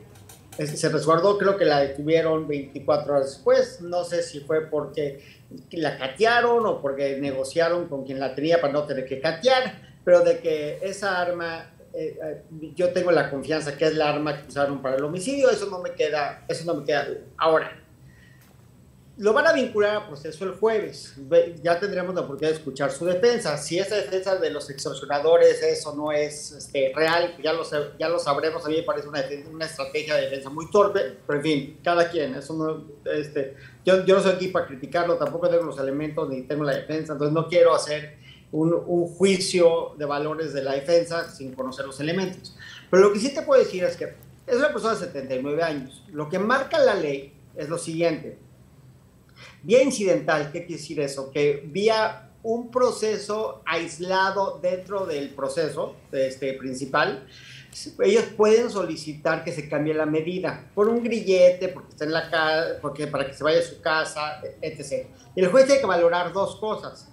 Se 0.56 0.88
resguardó, 0.88 1.36
creo 1.36 1.56
que 1.56 1.64
la 1.64 1.80
detuvieron 1.80 2.48
24 2.48 3.12
horas 3.12 3.26
después. 3.26 3.80
No 3.82 4.04
sé 4.04 4.22
si 4.22 4.40
fue 4.40 4.62
porque 4.62 5.22
la 5.72 5.98
catearon 5.98 6.64
o 6.66 6.80
porque 6.80 7.18
negociaron 7.20 7.88
con 7.88 8.04
quien 8.04 8.18
la 8.18 8.34
tenía 8.34 8.60
para 8.60 8.72
no 8.72 8.84
tener 8.84 9.04
que 9.04 9.20
catear, 9.20 9.98
pero 10.04 10.20
de 10.20 10.38
que 10.38 10.78
esa 10.82 11.20
arma, 11.20 11.70
eh, 11.92 12.18
eh, 12.22 12.42
yo 12.74 12.90
tengo 12.90 13.10
la 13.12 13.30
confianza 13.30 13.76
que 13.76 13.86
es 13.86 13.94
la 13.94 14.08
arma 14.08 14.40
que 14.40 14.48
usaron 14.48 14.80
para 14.80 14.96
el 14.96 15.04
homicidio, 15.04 15.50
eso 15.50 15.66
no 15.66 15.80
me 15.80 15.92
queda, 15.92 16.44
eso 16.48 16.64
no 16.64 16.80
me 16.80 16.86
queda. 16.86 17.06
Ahora, 17.36 17.70
lo 19.18 19.32
van 19.32 19.46
a 19.46 19.52
vincular 19.54 19.96
a 19.96 20.06
proceso 20.06 20.44
el 20.44 20.52
jueves. 20.52 21.14
Ve- 21.16 21.54
Ya 21.62 21.80
tendremos 21.80 22.14
la 22.14 22.20
oportunidad 22.22 22.50
de 22.50 22.56
escuchar 22.58 22.90
su 22.92 23.06
defensa. 23.06 23.56
Si 23.56 23.78
esa 23.78 23.96
defensa 23.96 24.36
de 24.36 24.50
los 24.50 24.68
extorsionadores 24.68 25.62
eso 25.62 25.94
no 25.96 26.12
es 26.12 26.52
este, 26.52 26.92
real, 26.94 27.34
ya 27.42 27.52
lo, 27.54 27.62
ya 27.98 28.08
lo 28.08 28.18
sabremos. 28.18 28.64
A 28.64 28.68
mí 28.68 28.76
me 28.76 28.82
parece 28.82 29.08
una, 29.08 29.22
una 29.50 29.64
estrategia 29.64 30.16
de 30.16 30.22
defensa 30.22 30.50
muy 30.50 30.70
torpe, 30.70 31.00
pero 31.26 31.38
en 31.38 31.42
fin, 31.42 31.78
cada 31.82 32.10
quien. 32.10 32.34
Eso 32.34 32.52
no, 32.54 32.84
este, 33.10 33.54
yo, 33.84 34.04
yo 34.04 34.16
no 34.16 34.22
soy 34.22 34.32
aquí 34.32 34.48
para 34.48 34.66
criticarlo, 34.66 35.16
tampoco 35.16 35.48
tengo 35.48 35.62
los 35.64 35.78
elementos 35.78 36.28
ni 36.28 36.42
tengo 36.42 36.64
la 36.64 36.74
defensa, 36.76 37.14
entonces 37.14 37.32
no 37.32 37.48
quiero 37.48 37.74
hacer 37.74 38.16
un, 38.52 38.74
un 38.74 39.06
juicio 39.08 39.94
de 39.98 40.04
valores 40.04 40.52
de 40.52 40.62
la 40.62 40.74
defensa 40.74 41.30
sin 41.30 41.54
conocer 41.54 41.86
los 41.86 41.98
elementos. 42.00 42.54
Pero 42.90 43.04
lo 43.04 43.12
que 43.14 43.18
sí 43.20 43.32
te 43.34 43.42
puedo 43.42 43.62
decir 43.62 43.82
es 43.84 43.96
que 43.96 44.14
es 44.46 44.56
una 44.56 44.68
persona 44.72 44.94
de 44.94 45.00
79 45.06 45.62
años. 45.62 46.04
Lo 46.12 46.28
que 46.28 46.38
marca 46.38 46.78
la 46.78 46.94
ley 46.94 47.32
es 47.56 47.68
lo 47.68 47.78
siguiente. 47.78 48.38
Vía 49.62 49.82
incidental, 49.82 50.50
¿qué 50.52 50.60
quiere 50.60 50.80
decir 50.80 51.00
eso? 51.00 51.30
Que 51.30 51.62
vía 51.66 52.30
un 52.42 52.70
proceso 52.70 53.62
aislado 53.66 54.60
dentro 54.62 55.04
del 55.04 55.30
proceso 55.30 55.96
este, 56.12 56.52
principal, 56.52 57.26
ellos 58.02 58.24
pueden 58.36 58.70
solicitar 58.70 59.44
que 59.44 59.52
se 59.52 59.68
cambie 59.68 59.92
la 59.92 60.06
medida 60.06 60.70
por 60.74 60.88
un 60.88 61.02
grillete, 61.02 61.68
porque 61.68 61.90
está 61.90 62.04
en 62.04 62.12
la 62.12 62.30
casa, 62.30 62.78
porque 62.80 63.06
para 63.06 63.26
que 63.26 63.34
se 63.34 63.44
vaya 63.44 63.58
a 63.58 63.62
su 63.62 63.80
casa, 63.80 64.40
etc. 64.62 65.06
Y 65.34 65.40
el 65.40 65.48
juez 65.48 65.66
tiene 65.66 65.80
que 65.80 65.86
valorar 65.86 66.32
dos 66.32 66.56
cosas. 66.56 67.08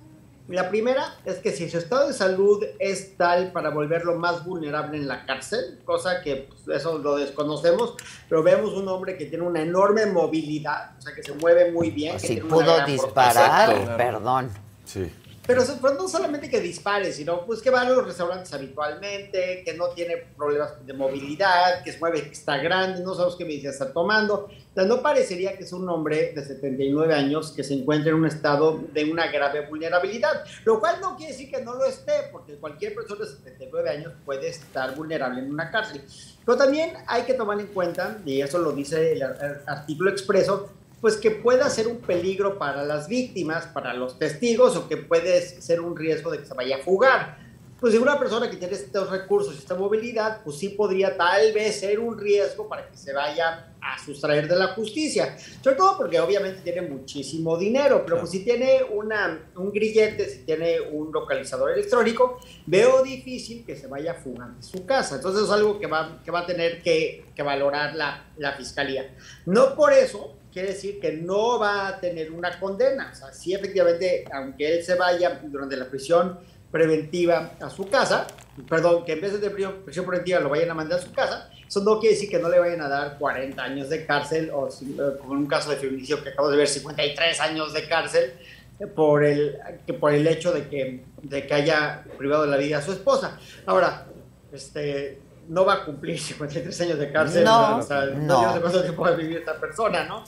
La 0.49 0.69
primera 0.69 1.15
es 1.23 1.37
que 1.37 1.51
si 1.51 1.69
su 1.69 1.77
estado 1.77 2.07
de 2.07 2.13
salud 2.13 2.63
es 2.77 3.15
tal 3.15 3.53
para 3.53 3.69
volverlo 3.69 4.15
más 4.17 4.43
vulnerable 4.43 4.97
en 4.97 5.07
la 5.07 5.25
cárcel, 5.25 5.79
cosa 5.85 6.21
que 6.21 6.49
pues, 6.49 6.79
eso 6.79 6.97
lo 6.97 7.15
desconocemos, 7.15 7.95
pero 8.27 8.43
vemos 8.43 8.73
un 8.73 8.89
hombre 8.89 9.15
que 9.17 9.25
tiene 9.25 9.45
una 9.45 9.61
enorme 9.61 10.05
movilidad, 10.05 10.97
o 10.97 11.01
sea, 11.01 11.13
que 11.13 11.23
se 11.23 11.33
mueve 11.33 11.71
muy 11.71 11.91
bien. 11.91 12.13
que 12.13 12.19
Si 12.19 12.27
tiene 12.27 12.43
una 12.43 12.55
pudo 12.55 12.85
disparar, 12.85 13.95
perdón. 13.95 14.49
Sí. 14.83 15.09
Pero, 15.45 15.63
pero 15.81 15.93
no 15.95 16.07
solamente 16.07 16.49
que 16.49 16.59
dispare, 16.61 17.11
sino 17.11 17.45
pues 17.45 17.61
que 17.61 17.69
va 17.69 17.81
a 17.81 17.89
los 17.89 18.05
restaurantes 18.05 18.53
habitualmente, 18.53 19.63
que 19.65 19.73
no 19.73 19.89
tiene 19.89 20.17
problemas 20.37 20.85
de 20.85 20.93
movilidad, 20.93 21.83
que 21.83 21.91
se 21.91 21.99
mueve, 21.99 22.23
que 22.23 22.31
está 22.31 22.57
grande, 22.57 23.01
no 23.03 23.13
sabemos 23.13 23.35
qué 23.35 23.45
medicina 23.45 23.71
está 23.71 23.91
tomando. 23.91 24.45
O 24.45 24.73
sea, 24.73 24.85
no 24.85 25.01
parecería 25.01 25.57
que 25.57 25.63
es 25.63 25.73
un 25.73 25.87
hombre 25.89 26.33
de 26.33 26.43
79 26.43 27.13
años 27.13 27.51
que 27.51 27.63
se 27.63 27.73
encuentre 27.73 28.11
en 28.11 28.17
un 28.17 28.25
estado 28.25 28.81
de 28.93 29.11
una 29.11 29.27
grave 29.27 29.67
vulnerabilidad, 29.67 30.43
lo 30.65 30.79
cual 30.79 30.99
no 31.01 31.15
quiere 31.17 31.33
decir 31.33 31.51
que 31.51 31.61
no 31.61 31.73
lo 31.75 31.85
esté, 31.85 32.29
porque 32.31 32.55
cualquier 32.55 32.95
persona 32.95 33.25
de 33.25 33.31
79 33.31 33.89
años 33.89 34.13
puede 34.25 34.47
estar 34.47 34.95
vulnerable 34.95 35.41
en 35.41 35.51
una 35.51 35.69
cárcel. 35.69 36.01
Pero 36.45 36.57
también 36.57 36.93
hay 37.07 37.23
que 37.23 37.33
tomar 37.33 37.59
en 37.59 37.67
cuenta, 37.67 38.17
y 38.25 38.41
eso 38.41 38.57
lo 38.59 38.71
dice 38.71 39.13
el 39.13 39.23
ar- 39.23 39.37
ar- 39.41 39.63
artículo 39.67 40.09
expreso, 40.09 40.69
pues 41.04 41.18
que 41.18 41.32
pueda 41.32 41.70
ser 41.70 41.89
un 41.89 41.97
peligro 41.97 42.58
para 42.58 42.82
las 42.86 43.10
víctimas, 43.10 43.68
para 43.68 43.93
los 43.93 44.18
testigos, 44.18 44.78
o 44.78 44.88
que 44.88 44.95
puede 44.95 45.41
ser 45.41 45.82
un 45.82 45.97
riesgo 45.97 46.32
de 46.32 46.39
que 46.39 46.45
se 46.45 46.54
vaya 46.54 46.78
a 46.78 46.80
fugar. 46.80 47.39
Pues 47.82 47.91
si 47.91 47.99
una 47.99 48.18
persona 48.18 48.49
que 48.49 48.56
tiene 48.56 48.74
estos 48.74 49.10
recursos 49.10 49.54
y 49.54 49.58
esta 49.58 49.76
movilidad, 49.76 50.41
pues 50.45 50.60
sí 50.60 50.70
podría 50.70 51.18
tal 51.18 51.51
vez 51.51 51.82
ser 51.82 51.99
un 51.99 52.18
riesgo 52.18 52.70
para 52.70 52.88
que 52.88 52.95
se 52.95 53.12
vaya 53.12 53.74
a 53.82 54.01
sustraer 54.01 54.47
de 54.47 54.56
la 54.56 54.68
justicia. 54.68 55.38
Sobre 55.62 55.76
todo 55.76 55.97
porque 55.97 56.22
obviamente 56.22 56.62
tiene 56.62 56.84
muchísimo 56.84 57.58
dinero, 57.58 58.04
pero 58.06 58.20
pues 58.20 58.32
si 58.32 58.45
tiene 58.45 58.84
una, 58.89 59.51
un 59.58 59.74
grillete, 59.74 60.30
si 60.30 60.45
tiene 60.45 60.80
un 60.80 61.12
localizador 61.12 61.74
electrónico, 61.74 62.39
veo 62.66 63.04
difícil 63.04 63.66
que 63.66 63.76
se 63.76 63.88
vaya 63.88 64.14
a 64.14 64.16
fugar 64.16 64.56
de 64.56 64.64
su 64.64 64.86
casa. 64.86 65.16
Entonces 65.16 65.43
es 65.43 65.49
algo 65.49 65.82
que 65.82 65.88
va, 65.88 66.22
que 66.24 66.32
va 66.32 66.39
a 66.39 66.45
tener 66.45 66.82
que, 66.82 67.26
que 67.36 67.43
valorar 67.43 67.93
la, 67.93 68.24
la 68.38 68.54
fiscalía. 68.54 69.14
No 69.45 69.76
por 69.76 69.91
eso 69.91 70.38
quiere 70.54 70.70
decir 70.70 70.99
que 70.99 71.14
no 71.14 71.60
va 71.60 71.88
a 71.88 71.99
tener 71.99 72.32
una 72.32 72.58
condena. 72.60 73.10
O 73.12 73.16
sea, 73.16 73.34
sí, 73.34 73.54
efectivamente, 73.54 74.24
aunque 74.32 74.78
él 74.78 74.84
se 74.84 74.95
vaya 74.95 75.41
durante 75.43 75.76
la 75.76 75.89
prisión 75.89 76.39
preventiva 76.72 77.54
a 77.60 77.70
su 77.70 77.88
casa, 77.89 78.28
perdón, 78.70 79.04
que 79.06 79.14
en 79.14 79.22
vez 79.22 79.39
de 79.39 79.49
prisión, 79.49 80.06
preventiva 80.06 80.39
lo 80.39 80.49
vayan 80.49 80.72
a 80.72 80.74
mandar 80.74 80.99
a 80.99 81.01
su 81.01 81.12
casa, 81.12 81.49
eso 81.68 81.84
no 81.84 81.99
quiere 81.99 82.16
decir 82.16 82.30
que 82.30 82.39
no 82.39 82.49
le 82.49 82.60
vayan 82.60 82.82
a 82.82 82.88
dar 82.88 83.18
40 83.18 83.62
años 83.62 83.89
de 83.89 84.06
cárcel 84.06 84.51
o 84.54 84.68
eh, 84.68 85.18
como 85.20 85.34
en 85.34 85.39
un 85.39 85.47
caso 85.47 85.70
de 85.70 85.78
feminicidio 85.78 86.24
que 86.24 86.30
acabo 86.30 86.49
de 86.49 86.58
ver 86.58 86.68
53 86.68 87.39
años 87.41 87.74
de 87.74 87.88
cárcel 87.88 88.34
eh, 88.80 88.88
por 88.88 89.24
el, 89.24 89.58
por 89.99 90.14
el 90.14 90.26
hecho 90.28 90.51
de 90.51 90.68
que, 90.68 91.04
de 91.22 91.47
que 91.47 91.54
haya 91.54 92.04
privado 92.18 92.43
de 92.43 92.49
la 92.49 92.58
vida 92.58 92.78
a 92.78 92.82
su 92.82 92.91
esposa. 92.91 93.39
Ahora, 93.66 94.06
este, 94.51 95.20
no 95.47 95.65
va 95.65 95.73
a 95.73 95.85
cumplir 95.85 96.19
53 96.21 96.81
años 96.81 96.99
de 96.99 97.11
cárcel. 97.11 97.43
No, 97.43 97.77
o 97.77 97.81
sea, 97.81 98.05
no. 98.05 98.43
no 98.43 98.53
sé 98.53 98.61
cuánto 98.61 98.81
tiempo 98.81 99.01
va 99.03 99.09
a 99.09 99.15
vivir 99.15 99.37
esta 99.37 99.59
persona, 99.59 100.05
¿no? 100.05 100.23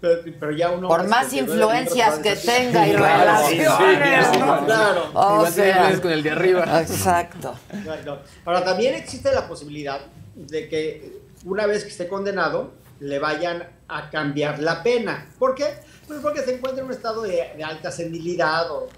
Pero, 0.00 0.22
pero 0.38 0.52
ya 0.52 0.70
uno... 0.70 0.88
Por 0.88 1.08
más 1.08 1.32
influencias 1.32 2.18
que 2.18 2.36
tenga 2.36 2.86
y 2.86 2.94
Claro, 2.94 3.48
relaciones, 3.48 4.26
sí, 4.32 4.38
¿no? 4.38 4.64
Claro. 4.66 5.10
O 5.14 5.46
sea, 5.46 6.00
con 6.00 6.12
el 6.12 6.22
de 6.22 6.30
arriba. 6.30 6.80
exacto. 6.80 7.54
Exacto. 7.72 8.20
Ahora, 8.44 8.64
también 8.64 8.94
existe 8.94 9.32
la 9.32 9.46
posibilidad 9.46 10.00
de 10.34 10.68
que 10.68 11.20
una 11.44 11.66
vez 11.66 11.84
que 11.84 11.90
esté 11.90 12.08
condenado, 12.08 12.72
le 13.00 13.18
vayan 13.18 13.66
a 13.88 14.10
cambiar 14.10 14.58
la 14.58 14.82
pena. 14.82 15.28
¿Por 15.38 15.54
qué? 15.54 15.66
Pues 16.06 16.20
porque 16.20 16.42
se 16.42 16.54
encuentra 16.54 16.80
en 16.82 16.86
un 16.86 16.92
estado 16.92 17.22
de, 17.22 17.52
de 17.56 17.64
alta 17.64 17.90
senilidad 17.90 18.70
o, 18.70 18.88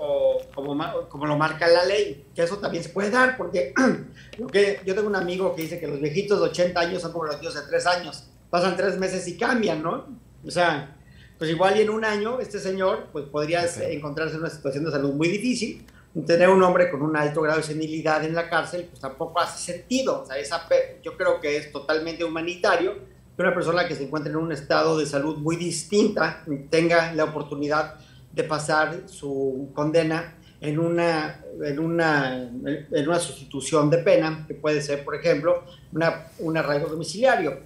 o 0.00 0.40
como, 0.54 1.08
como 1.08 1.26
lo 1.26 1.36
marca 1.36 1.68
la 1.68 1.84
ley, 1.84 2.24
que 2.34 2.42
eso 2.42 2.58
también 2.58 2.82
se 2.82 2.90
puede 2.90 3.10
dar, 3.10 3.36
porque 3.36 3.74
que, 4.52 4.80
yo 4.84 4.94
tengo 4.94 5.08
un 5.08 5.16
amigo 5.16 5.54
que 5.54 5.62
dice 5.62 5.78
que 5.78 5.86
los 5.86 6.00
viejitos 6.00 6.40
de 6.40 6.46
80 6.46 6.80
años 6.80 7.02
son 7.02 7.12
como 7.12 7.26
los 7.26 7.38
tíos 7.38 7.54
de 7.54 7.60
3 7.68 7.86
años, 7.86 8.30
pasan 8.48 8.76
3 8.76 8.98
meses 8.98 9.28
y 9.28 9.36
cambian, 9.36 9.82
¿no? 9.82 10.06
O 10.46 10.50
sea, 10.50 10.96
pues 11.38 11.50
igual 11.50 11.76
y 11.76 11.82
en 11.82 11.90
un 11.90 12.04
año 12.04 12.40
este 12.40 12.58
señor 12.58 13.08
pues 13.12 13.26
podría 13.26 13.64
encontrarse 13.90 14.34
en 14.34 14.40
una 14.40 14.50
situación 14.50 14.84
de 14.84 14.90
salud 14.90 15.12
muy 15.12 15.28
difícil, 15.28 15.86
tener 16.26 16.48
un 16.48 16.62
hombre 16.62 16.90
con 16.90 17.02
un 17.02 17.16
alto 17.16 17.42
grado 17.42 17.58
de 17.58 17.64
senilidad 17.64 18.24
en 18.24 18.34
la 18.34 18.48
cárcel, 18.48 18.86
pues 18.88 19.00
tampoco 19.00 19.38
hace 19.38 19.72
sentido. 19.72 20.22
O 20.22 20.26
sea, 20.26 20.38
esa 20.38 20.66
yo 21.02 21.16
creo 21.16 21.40
que 21.40 21.56
es 21.56 21.70
totalmente 21.70 22.24
humanitario 22.24 22.94
que 23.36 23.42
una 23.42 23.54
persona 23.54 23.86
que 23.86 23.94
se 23.94 24.04
encuentre 24.04 24.32
en 24.32 24.38
un 24.38 24.50
estado 24.50 24.98
de 24.98 25.06
salud 25.06 25.36
muy 25.38 25.56
distinta 25.56 26.44
tenga 26.68 27.12
la 27.14 27.24
oportunidad 27.24 27.96
de 28.32 28.44
pasar 28.44 29.02
su 29.06 29.70
condena 29.74 30.36
en 30.60 30.78
una, 30.78 31.42
en 31.62 31.78
una, 31.78 32.36
en 32.42 33.08
una 33.08 33.18
sustitución 33.18 33.88
de 33.90 33.98
pena, 33.98 34.44
que 34.46 34.54
puede 34.54 34.82
ser, 34.82 35.04
por 35.04 35.14
ejemplo, 35.14 35.64
una, 35.92 36.26
un 36.38 36.56
arraigo 36.56 36.88
domiciliario. 36.88 37.58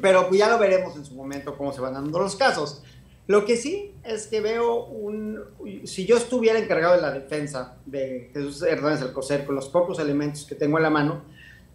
Pero 0.00 0.28
pues 0.28 0.38
ya 0.38 0.48
lo 0.48 0.58
veremos 0.58 0.96
en 0.96 1.04
su 1.04 1.14
momento 1.14 1.56
cómo 1.56 1.72
se 1.72 1.80
van 1.80 1.94
dando 1.94 2.18
los 2.18 2.36
casos. 2.36 2.82
Lo 3.26 3.44
que 3.44 3.56
sí 3.56 3.94
es 4.04 4.26
que 4.26 4.40
veo 4.40 4.84
un... 4.84 5.40
Si 5.84 6.06
yo 6.06 6.16
estuviera 6.16 6.58
encargado 6.58 6.96
de 6.96 7.02
la 7.02 7.12
defensa 7.12 7.76
de 7.86 8.30
Jesús 8.32 8.62
Hernández 8.62 9.02
Alcocer 9.02 9.46
con 9.46 9.54
los 9.54 9.68
pocos 9.68 9.98
elementos 9.98 10.44
que 10.44 10.54
tengo 10.54 10.76
a 10.76 10.80
la 10.80 10.90
mano, 10.90 11.22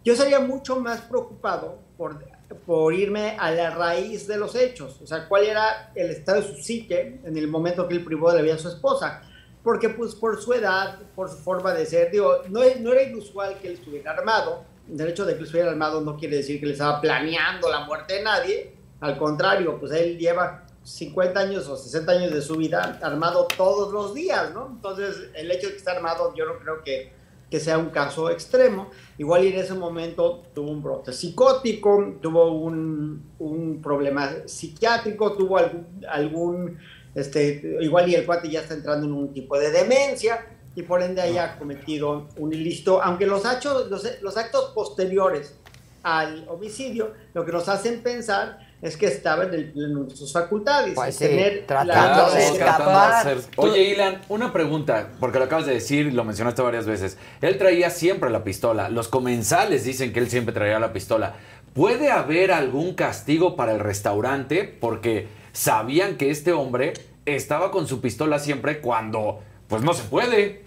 yo 0.04 0.16
sería 0.16 0.40
mucho 0.40 0.80
más 0.80 1.02
preocupado 1.02 1.80
por, 1.98 2.24
por 2.66 2.94
irme 2.94 3.36
a 3.40 3.52
la 3.52 3.72
raíz 3.72 4.28
de 4.28 4.38
los 4.38 4.56
hechos. 4.56 5.00
O 5.02 5.08
sea, 5.08 5.28
cuál 5.28 5.44
era 5.46 5.92
el 5.96 6.12
estado 6.12 6.42
de 6.42 6.48
su 6.48 6.62
psique 6.62 7.20
en 7.24 7.38
el 7.38 7.48
momento 7.48 7.88
que 7.88 7.96
él 7.96 8.04
privó 8.04 8.32
de 8.32 8.38
la 8.38 8.42
vida 8.42 8.56
a 8.56 8.60
su 8.60 8.70
esposa. 8.70 9.22
Porque 9.64 9.90
pues 9.90 10.16
por 10.16 10.42
su 10.42 10.54
edad, 10.54 11.00
por 11.16 11.30
su 11.30 11.38
forma 11.38 11.74
de 11.74 11.86
ser, 11.86 12.12
digo, 12.12 12.44
no, 12.50 12.62
no 12.80 12.94
era 12.94 13.04
inusual 13.04 13.58
que 13.60 13.68
él 13.68 13.74
estuviera 13.74 14.12
armado. 14.12 14.64
El 14.90 15.08
hecho 15.08 15.26
de 15.26 15.34
que 15.34 15.40
él 15.40 15.46
estuviera 15.46 15.72
armado 15.72 16.00
no 16.02 16.16
quiere 16.16 16.38
decir 16.38 16.60
que 16.60 16.68
le 16.68 16.72
estaba 16.74 17.02
planeando 17.02 17.70
la 17.70 17.82
muerte 17.82 18.16
de 18.16 18.24
nadie. 18.24 18.74
Al 19.02 19.18
contrario, 19.18 19.78
pues 19.80 19.92
él 19.92 20.18
lleva 20.18 20.66
50 20.88 21.38
años 21.38 21.68
o 21.68 21.76
60 21.76 22.12
años 22.12 22.34
de 22.34 22.42
su 22.42 22.56
vida 22.56 22.98
armado 23.02 23.46
todos 23.58 23.92
los 23.92 24.14
días, 24.14 24.54
¿no? 24.54 24.68
Entonces, 24.68 25.30
el 25.36 25.52
hecho 25.52 25.68
de 25.68 25.74
que 25.74 25.80
esté 25.80 25.92
armado 25.92 26.34
yo 26.34 26.46
no 26.46 26.58
creo 26.60 26.82
que, 26.82 27.12
que 27.50 27.60
sea 27.60 27.78
un 27.78 27.90
caso 27.90 28.30
extremo. 28.30 28.90
Igual 29.18 29.46
y 29.46 29.48
en 29.50 29.60
ese 29.60 29.74
momento 29.74 30.44
tuvo 30.54 30.72
un 30.72 30.84
brote 30.84 31.14
psicótico, 31.14 32.18
tuvo 32.22 32.52
un, 32.52 33.32
un 33.40 33.82
problema 33.82 34.30
psiquiátrico, 34.46 35.34
tuvo 35.34 35.58
algún, 35.58 35.88
algún 36.10 36.78
este, 37.16 37.78
igual 37.82 38.10
y 38.10 38.16
el 38.16 38.26
cuate 38.26 38.50
ya 38.50 38.62
está 38.62 38.74
entrando 38.74 39.06
en 39.06 39.14
un 39.14 39.34
tipo 39.34 39.58
de 39.58 39.72
demencia 39.72 40.46
y 40.76 40.84
por 40.84 41.02
ende 41.02 41.22
haya 41.22 41.58
cometido 41.58 42.28
un 42.38 42.54
ilícito, 42.54 43.02
aunque 43.02 43.26
los, 43.26 43.44
hechos, 43.46 43.90
los, 43.90 44.22
los 44.22 44.38
actos 44.38 44.72
posteriores 44.76 45.56
al 46.04 46.46
homicidio 46.48 47.14
lo 47.34 47.44
que 47.44 47.52
nos 47.52 47.68
hacen 47.68 48.04
pensar 48.04 48.67
es 48.82 48.96
que 48.96 49.08
estaba 49.08 49.46
en 49.46 49.54
el 49.54 49.72
pleno 49.72 50.04
de 50.04 50.16
sus 50.16 50.32
facultades. 50.32 50.94
Pues 50.94 51.16
sí, 51.16 51.26
tener 51.26 51.66
tratando 51.66 52.28
la- 52.28 52.34
de 52.36 52.46
escapar. 52.48 53.38
Oye, 53.56 53.84
Ilan, 53.92 54.22
una 54.30 54.54
pregunta, 54.54 55.10
porque 55.20 55.40
lo 55.40 55.46
acabas 55.46 55.66
de 55.66 55.74
decir, 55.74 56.14
lo 56.14 56.24
mencionaste 56.24 56.62
varias 56.62 56.86
veces. 56.86 57.18
Él 57.42 57.58
traía 57.58 57.90
siempre 57.90 58.30
la 58.30 58.44
pistola. 58.44 58.90
Los 58.90 59.08
comensales 59.08 59.84
dicen 59.84 60.14
que 60.14 60.20
él 60.20 60.30
siempre 60.30 60.54
traía 60.54 60.80
la 60.80 60.94
pistola. 60.94 61.36
¿Puede 61.74 62.12
haber 62.12 62.52
algún 62.52 62.94
castigo 62.94 63.56
para 63.56 63.72
el 63.74 63.80
restaurante? 63.80 64.64
Porque 64.64 65.28
sabían 65.54 66.18
que 66.18 66.30
este 66.30 66.52
hombre 66.54 66.94
estaba 67.26 67.72
con 67.72 67.88
su 67.88 68.00
pistola 68.00 68.40
siempre 68.40 68.80
cuando, 68.80 69.40
pues 69.68 69.82
no 69.82 69.94
se 69.94 70.04
puede. 70.04 70.66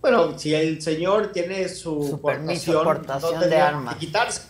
Bueno, 0.00 0.38
si 0.38 0.54
el 0.54 0.80
señor 0.82 1.32
tiene 1.32 1.68
su, 1.68 2.06
Su 2.08 2.20
permiso, 2.22 2.72
portación, 2.72 2.84
portación 2.84 3.40
no 3.40 3.46
de 3.48 3.56
armas. 3.56 3.96
quitarse. 3.96 4.42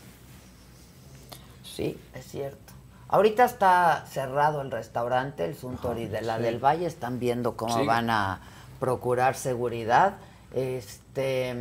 Sí, 1.76 1.98
es 2.14 2.24
cierto. 2.26 2.72
Ahorita 3.08 3.44
está 3.44 4.06
cerrado 4.10 4.62
el 4.62 4.70
restaurante, 4.70 5.44
el 5.44 5.54
Suntory 5.54 6.06
de 6.06 6.22
la 6.22 6.38
del 6.38 6.58
Valle, 6.58 6.86
están 6.86 7.18
viendo 7.18 7.54
cómo 7.54 7.78
Sí. 7.80 7.86
van 7.86 8.08
a 8.08 8.40
procurar 8.80 9.36
seguridad. 9.36 10.14
Este, 10.54 11.54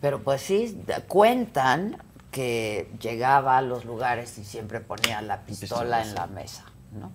pero 0.00 0.20
pues 0.20 0.40
sí, 0.40 0.82
cuentan 1.06 2.02
que 2.30 2.90
llegaba 3.00 3.58
a 3.58 3.62
los 3.62 3.84
lugares 3.84 4.38
y 4.38 4.44
siempre 4.44 4.80
ponía 4.80 5.20
la 5.20 5.42
pistola 5.42 6.00
en 6.02 6.14
la 6.14 6.26
mesa, 6.26 6.64
¿no? 6.92 7.12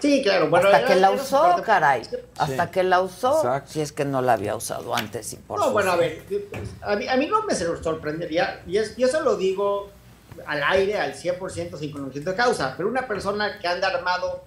Sí, 0.00 0.22
claro. 0.22 0.50
Bueno, 0.50 0.68
Hasta 0.68 0.86
que 0.86 0.96
la 0.96 1.10
usó, 1.10 1.40
parte- 1.42 1.62
caray. 1.62 2.02
Hasta 2.38 2.70
que 2.70 2.82
la 2.82 3.00
usó, 3.00 3.36
Exacto. 3.38 3.70
si 3.72 3.80
es 3.80 3.92
que 3.92 4.04
no 4.04 4.20
la 4.22 4.34
había 4.34 4.56
usado 4.56 4.94
antes 4.94 5.32
y 5.32 5.36
por 5.36 5.58
No, 5.58 5.70
bueno, 5.72 5.92
a 5.92 5.96
ver, 5.96 6.22
a 6.82 6.96
mí, 6.96 7.06
a 7.08 7.16
mí 7.16 7.26
no 7.26 7.42
me 7.44 7.54
sorprendería, 7.54 8.62
y, 8.66 8.76
es, 8.78 8.98
y 8.98 9.04
eso 9.04 9.20
lo 9.22 9.36
digo 9.36 9.90
al 10.46 10.62
aire, 10.62 10.98
al 10.98 11.14
100% 11.14 11.78
sin 11.78 11.90
conocimiento 11.92 12.30
de 12.30 12.36
causa, 12.36 12.74
pero 12.76 12.88
una 12.88 13.06
persona 13.06 13.58
que 13.58 13.66
anda 13.68 13.88
armado 13.88 14.44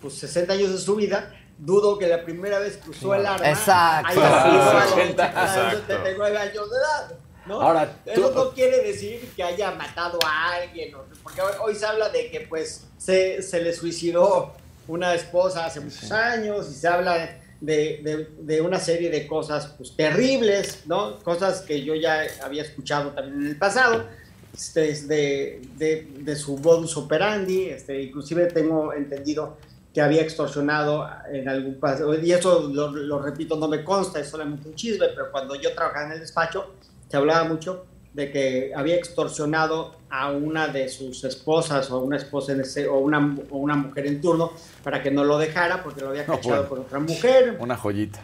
pues 0.00 0.14
60 0.14 0.52
años 0.52 0.72
de 0.72 0.78
su 0.78 0.96
vida, 0.96 1.32
dudo 1.58 1.96
que 1.98 2.06
la 2.08 2.24
primera 2.24 2.58
vez 2.58 2.76
que 2.78 2.90
usó 2.90 3.14
el 3.14 3.24
arma 3.24 3.48
Exacto. 3.48 4.08
haya 4.20 4.42
sido 4.44 4.62
a 4.62 4.74
los 4.84 4.92
80, 4.92 4.94
80, 4.94 5.26
exacto. 5.26 5.80
79 5.86 6.38
años 6.38 6.70
de 6.70 6.76
edad. 6.76 7.12
¿no? 7.46 7.60
Ahora, 7.60 7.96
Eso 8.06 8.30
tú- 8.30 8.34
no 8.44 8.50
quiere 8.52 8.78
decir 8.82 9.30
que 9.36 9.42
haya 9.42 9.70
matado 9.72 10.18
a 10.26 10.54
alguien, 10.54 10.94
porque 11.22 11.40
hoy, 11.42 11.52
hoy 11.62 11.74
se 11.74 11.84
habla 11.86 12.08
de 12.08 12.30
que 12.30 12.40
pues 12.40 12.86
se, 12.98 13.42
se 13.42 13.60
le 13.60 13.72
suicidó 13.74 14.54
una 14.88 15.14
esposa 15.14 15.66
hace 15.66 15.80
muchos 15.80 16.10
años 16.10 16.68
y 16.70 16.74
se 16.74 16.88
habla 16.88 17.38
de, 17.60 18.00
de- 18.02 18.28
de 18.38 18.60
una 18.60 18.78
serie 18.80 19.10
de 19.10 19.26
cosas 19.26 19.68
pues, 19.78 19.94
terribles, 19.96 20.82
¿no? 20.86 21.18
Cosas 21.20 21.60
que 21.62 21.82
yo 21.82 21.94
ya 21.94 22.22
había 22.42 22.62
escuchado 22.62 23.10
también 23.10 23.42
en 23.42 23.46
el 23.48 23.58
pasado, 23.58 24.06
este, 24.54 24.88
es 24.90 25.08
de, 25.08 25.60
de, 25.76 26.08
de 26.20 26.36
su 26.36 26.56
modus 26.58 26.96
operandi, 26.96 27.64
este, 27.70 28.00
inclusive 28.02 28.46
tengo 28.46 28.92
entendido 28.92 29.56
que 29.92 30.00
había 30.00 30.22
extorsionado 30.22 31.08
en 31.32 31.48
algún 31.48 31.78
paso, 31.78 32.12
y 32.14 32.32
eso 32.32 32.68
lo, 32.72 32.90
lo 32.90 33.20
repito, 33.22 33.56
no 33.56 33.68
me 33.68 33.84
consta, 33.84 34.18
es 34.20 34.28
solamente 34.28 34.68
un 34.68 34.74
chisme, 34.74 35.06
pero 35.14 35.30
cuando 35.30 35.54
yo 35.54 35.72
trabajaba 35.74 36.06
en 36.06 36.12
el 36.12 36.20
despacho, 36.20 36.74
se 37.08 37.16
hablaba 37.16 37.44
mucho 37.44 37.86
de 38.12 38.30
que 38.30 38.72
había 38.74 38.94
extorsionado 38.96 39.96
a 40.08 40.30
una 40.30 40.68
de 40.68 40.88
sus 40.88 41.24
esposas 41.24 41.90
o 41.90 41.98
una 41.98 42.16
esposa 42.16 42.52
en 42.52 42.60
ese, 42.60 42.86
o, 42.88 42.98
una, 42.98 43.36
o 43.50 43.56
una 43.58 43.74
mujer 43.74 44.06
en 44.06 44.20
turno 44.20 44.52
para 44.84 45.02
que 45.02 45.10
no 45.10 45.24
lo 45.24 45.36
dejara 45.38 45.82
porque 45.82 46.00
lo 46.00 46.10
había 46.10 46.24
No, 46.26 46.36
cachado 46.36 46.54
bueno. 46.54 46.68
con 46.68 46.78
otra 46.80 46.98
mujer. 47.00 47.56
Una 47.58 47.76
joyita. 47.76 48.20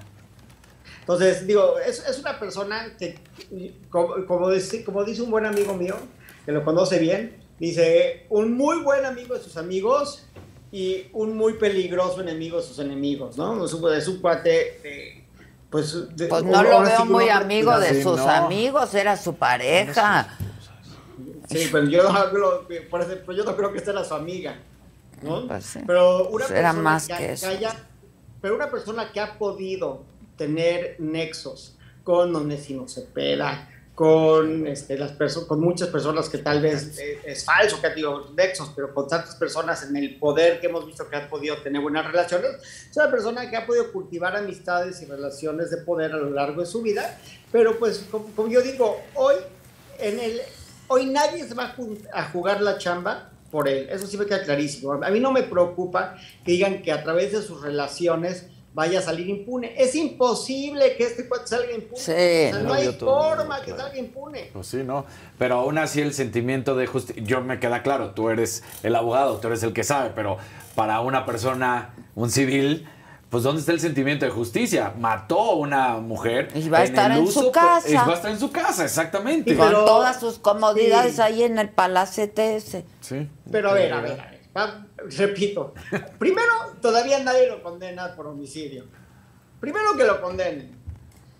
Entonces, 1.01 1.45
digo, 1.45 1.77
es, 1.85 2.07
es 2.09 2.21
una 2.21 2.39
persona 2.39 2.95
que, 2.97 3.19
como, 3.89 4.25
como, 4.27 4.51
dice, 4.51 4.85
como 4.85 5.03
dice 5.03 5.23
un 5.23 5.31
buen 5.33 5.45
amigo 5.45 5.75
mío, 5.75 5.97
que 6.51 6.55
lo 6.59 6.65
conoce 6.65 6.99
bien, 6.99 7.37
dice, 7.61 8.27
un 8.29 8.57
muy 8.57 8.83
buen 8.83 9.05
amigo 9.05 9.35
de 9.35 9.41
sus 9.41 9.57
amigos 9.57 10.25
y 10.73 11.07
un 11.13 11.37
muy 11.37 11.55
peligroso 11.55 12.21
enemigo 12.21 12.61
de 12.61 12.65
sus 12.67 12.79
enemigos, 12.81 13.37
¿no? 13.37 13.65
Es 13.65 13.73
un, 13.73 13.93
es 13.95 14.09
un 14.09 14.21
cuate 14.21 14.81
de, 14.83 15.25
pues... 15.71 16.17
de- 16.17 16.27
Pues 16.27 16.43
no 16.43 16.63
lo 16.63 16.81
veo 16.83 17.05
muy 17.05 17.29
amigo 17.29 17.79
de 17.79 18.03
sus 18.03 18.17
no. 18.19 18.29
amigos, 18.29 18.95
era 18.95 19.17
su 19.17 19.37
pareja. 19.37 20.37
Sí, 21.49 21.69
pero 21.71 21.85
yo 21.89 22.03
no, 22.05 22.11
hablo- 22.11 22.67
por 22.91 23.01
ejemplo, 23.03 23.33
yo 23.35 23.45
no 23.45 23.57
creo 23.57 23.73
que 23.73 23.79
sea 23.81 23.93
la 23.93 24.05
su 24.05 24.15
amiga, 24.15 24.57
¿no? 25.23 25.47
Pues 25.47 25.65
sí. 25.67 25.81
Pero 25.87 26.29
una 26.29 26.47
Pues 26.47 26.51
era 26.51 26.69
persona 26.71 26.83
más 26.83 27.07
que, 27.09 27.33
eso. 27.33 27.49
haya- 27.49 27.77
pero 28.41 28.55
una 28.57 28.71
persona 28.71 29.13
que 29.13 29.21
ha 29.21 29.39
podido 29.39 30.03
tener 30.37 30.97
nexos 30.99 31.77
con 32.05 32.35
Onesimo 32.35 32.89
Cepeda, 32.89 33.69
con 33.95 34.67
este, 34.67 34.97
las 34.97 35.13
con 35.47 35.61
muchas 35.61 35.89
personas 35.89 36.29
que 36.29 36.39
tal 36.39 36.63
vez 36.63 36.99
eh, 36.99 37.21
es 37.25 37.45
falso 37.45 37.81
que 37.81 37.87
ha 37.89 37.91
tenido 37.91 38.31
nexos, 38.35 38.73
pero 38.75 38.95
con 38.95 39.07
tantas 39.07 39.37
personas 39.37 39.83
en 39.83 39.97
el 39.97 40.19
poder 40.19 40.61
que 40.61 40.69
hemos 40.69 40.87
visto 40.87 41.09
que 41.09 41.17
han 41.17 41.29
podido 41.29 41.61
tener 41.63 41.83
buenas 41.83 42.07
relaciones, 42.07 42.51
es 42.91 42.97
una 42.97 43.11
persona 43.11 43.51
que 43.51 43.57
ha 43.57 43.67
podido 43.67 43.93
cultivar 43.93 44.37
amistades 44.37 45.03
y 45.03 45.05
relaciones 45.05 45.71
de 45.71 45.79
poder 45.79 46.13
a 46.13 46.17
lo 46.17 46.31
largo 46.31 46.61
de 46.63 46.67
su 46.67 46.83
vida, 46.83 47.19
pero 47.53 47.79
pues 47.79 48.07
como, 48.11 48.27
como 48.35 48.49
yo 48.49 48.63
digo, 48.63 49.03
hoy 49.15 49.37
en 49.99 50.19
el 50.19 50.41
hoy 50.89 51.07
nadie 51.07 51.47
se 51.47 51.55
va 51.55 51.75
a 52.13 52.25
jugar 52.31 52.61
la 52.61 52.77
chamba 52.79 53.31
por 53.51 53.69
él, 53.69 53.89
eso 53.91 54.07
sí 54.07 54.17
me 54.17 54.27
queda 54.27 54.43
clarísimo. 54.43 54.93
A 54.93 55.11
mí 55.11 55.21
no 55.21 55.33
me 55.33 55.43
preocupa 55.43 56.17
que 56.45 56.53
digan 56.53 56.83
que 56.83 56.93
a 56.93 57.03
través 57.03 57.33
de 57.33 57.43
sus 57.43 57.63
relaciones 57.63 58.47
vaya 58.73 59.01
a 59.01 59.03
salir 59.03 59.29
impune. 59.29 59.75
Es 59.77 59.95
imposible 59.95 60.97
que 60.97 61.05
este 61.05 61.29
cuate 61.29 61.47
salga 61.49 61.73
impune. 61.73 62.01
Sí. 62.01 62.11
O 62.13 62.15
sea, 62.15 62.59
no 62.63 62.73
hay 62.73 62.93
todo 62.93 63.23
forma 63.37 63.61
que 63.63 63.71
salga 63.73 63.97
impune. 63.99 64.51
Pues 64.53 64.67
sí, 64.67 64.79
¿no? 64.85 65.07
Pero 65.39 65.57
aún 65.57 65.79
así 65.79 66.01
el 66.01 66.15
sentimiento 66.15 66.77
de 66.77 66.87
justicia, 66.87 67.23
yo 67.25 67.41
me 67.41 67.59
queda 67.59 67.83
claro, 67.83 68.11
tú 68.11 68.31
eres 68.31 68.63
el 68.83 68.95
abogado, 68.95 69.39
tú 69.39 69.49
eres 69.49 69.63
el 69.63 69.73
que 69.73 69.85
sabe, 69.85 70.11
pero 70.15 70.39
para 70.75 71.01
una 71.01 71.27
persona, 71.27 71.95
un 72.15 72.31
civil, 72.31 72.87
pues 73.29 73.43
¿dónde 73.45 73.61
está 73.61 73.73
el 73.73 73.81
sentimiento 73.81 74.25
de 74.25 74.31
justicia? 74.31 74.93
Mató 74.99 75.39
a 75.41 75.55
una 75.55 75.97
mujer. 75.99 76.49
Y 76.55 76.69
va 76.69 76.79
a 76.79 76.85
estar 76.85 77.11
el 77.13 77.19
en 77.19 77.29
su 77.29 77.53
casa. 77.53 77.89
Y 77.89 77.95
va 77.95 78.09
a 78.09 78.15
estar 78.15 78.31
en 78.31 78.41
su 78.41 78.51
casa, 78.51 78.85
exactamente. 78.85 79.53
Y 79.53 79.57
Con 79.57 79.69
pero- 79.69 79.85
todas 79.85 80.19
sus 80.19 80.39
comodidades 80.39 81.17
sí. 81.17 81.23
ahí 81.23 81.43
en 81.43 81.59
el 81.59 81.69
palacete 81.71 82.57
ese. 82.57 82.85
Sí. 83.01 83.29
Pero 83.51 83.71
a 83.71 83.75
ver, 83.75 83.93
a 83.93 84.01
ver, 84.01 84.13
a 84.21 84.25
ver. 84.25 84.30
Repito. 85.17 85.75
Primero, 86.19 86.53
todavía 86.81 87.23
nadie 87.23 87.49
lo 87.49 87.63
condena 87.63 88.15
por 88.15 88.27
homicidio. 88.27 88.85
Primero 89.61 89.97
que 89.97 90.05
lo 90.05 90.21
condenen. 90.21 90.79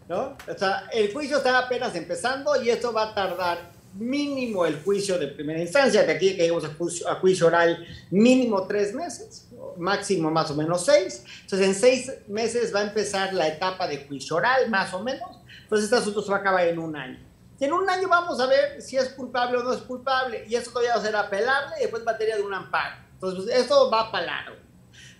¿No? 0.09 0.37
O 0.49 0.59
sea, 0.59 0.89
el 0.93 1.13
juicio 1.13 1.37
está 1.37 1.57
apenas 1.57 1.95
empezando 1.95 2.61
y 2.61 2.69
esto 2.69 2.93
va 2.93 3.11
a 3.11 3.15
tardar 3.15 3.71
mínimo 3.95 4.67
el 4.67 4.81
juicio 4.83 5.19
de 5.19 5.29
primera 5.29 5.61
instancia, 5.61 6.05
de 6.05 6.13
aquí 6.13 6.37
que 6.37 6.43
llegamos 6.43 6.65
a 6.65 6.75
juicio, 6.75 7.09
a 7.09 7.17
juicio 7.17 7.47
oral 7.47 7.87
mínimo 8.11 8.67
tres 8.67 8.95
meses, 8.95 9.49
máximo 9.77 10.31
más 10.31 10.51
o 10.51 10.55
menos 10.55 10.85
seis. 10.85 11.25
Entonces, 11.43 11.69
en 11.69 11.75
seis 11.75 12.13
meses 12.29 12.75
va 12.75 12.81
a 12.81 12.85
empezar 12.85 13.33
la 13.35 13.49
etapa 13.49 13.87
de 13.87 14.05
juicio 14.05 14.37
oral, 14.37 14.69
más 14.69 14.93
o 14.95 15.03
menos. 15.03 15.31
Entonces, 15.63 15.85
este 15.85 15.97
asunto 15.97 16.23
se 16.23 16.31
va 16.31 16.39
a 16.39 16.41
acabar 16.41 16.67
en 16.67 16.79
un 16.79 16.97
año. 16.97 17.30
Y 17.61 17.67
en 17.67 17.73
un 17.75 17.89
año 17.89 18.09
vamos 18.09 18.41
a 18.41 18.47
ver 18.47 18.81
si 18.81 18.97
es 18.97 19.11
culpable 19.11 19.59
o 19.59 19.63
no 19.63 19.73
es 19.73 19.83
culpable. 19.83 20.45
Y 20.49 20.55
eso 20.57 20.71
todavía 20.71 20.95
va 20.95 21.01
a 21.01 21.05
ser 21.05 21.15
apelable 21.15 21.75
y 21.79 21.83
después 21.83 22.03
materia 22.05 22.35
de 22.37 22.43
un 22.43 22.55
amparo. 22.55 22.97
Entonces, 23.13 23.45
pues, 23.45 23.57
esto 23.59 23.91
va 23.91 24.11
para 24.11 24.25
largo. 24.27 24.57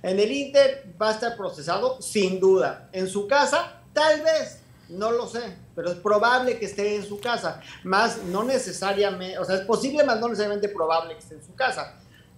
En 0.03 0.19
el 0.19 0.33
Inter 0.33 0.95
va 1.01 1.11
a 1.11 1.13
estar 1.13 1.37
procesado 1.37 2.01
sin 2.01 2.41
duda. 2.41 2.89
En 2.93 3.07
su 3.09 3.29
casa, 3.29 3.81
tal 3.93 4.23
vez, 4.23 4.61
no 4.89 5.11
lo 5.13 5.27
sé, 5.27 5.55
pero 5.77 5.91
es 5.91 5.97
probable 5.99 6.59
que 6.59 6.65
esté 6.65 6.97
en 6.97 7.05
su 7.05 7.21
casa. 7.21 7.61
Más 7.85 8.23
no 8.25 8.43
necesariamente, 8.43 9.39
o 9.39 9.45
sea, 9.45 9.57
es 9.57 9.61
posible, 9.67 10.03
más 10.05 10.19
no 10.19 10.29
necesariamente 10.29 10.71
probable 10.71 11.13
que 11.13 11.21
esté 11.21 11.35
en 11.35 11.45
su 11.45 11.55
casa. 11.55 11.97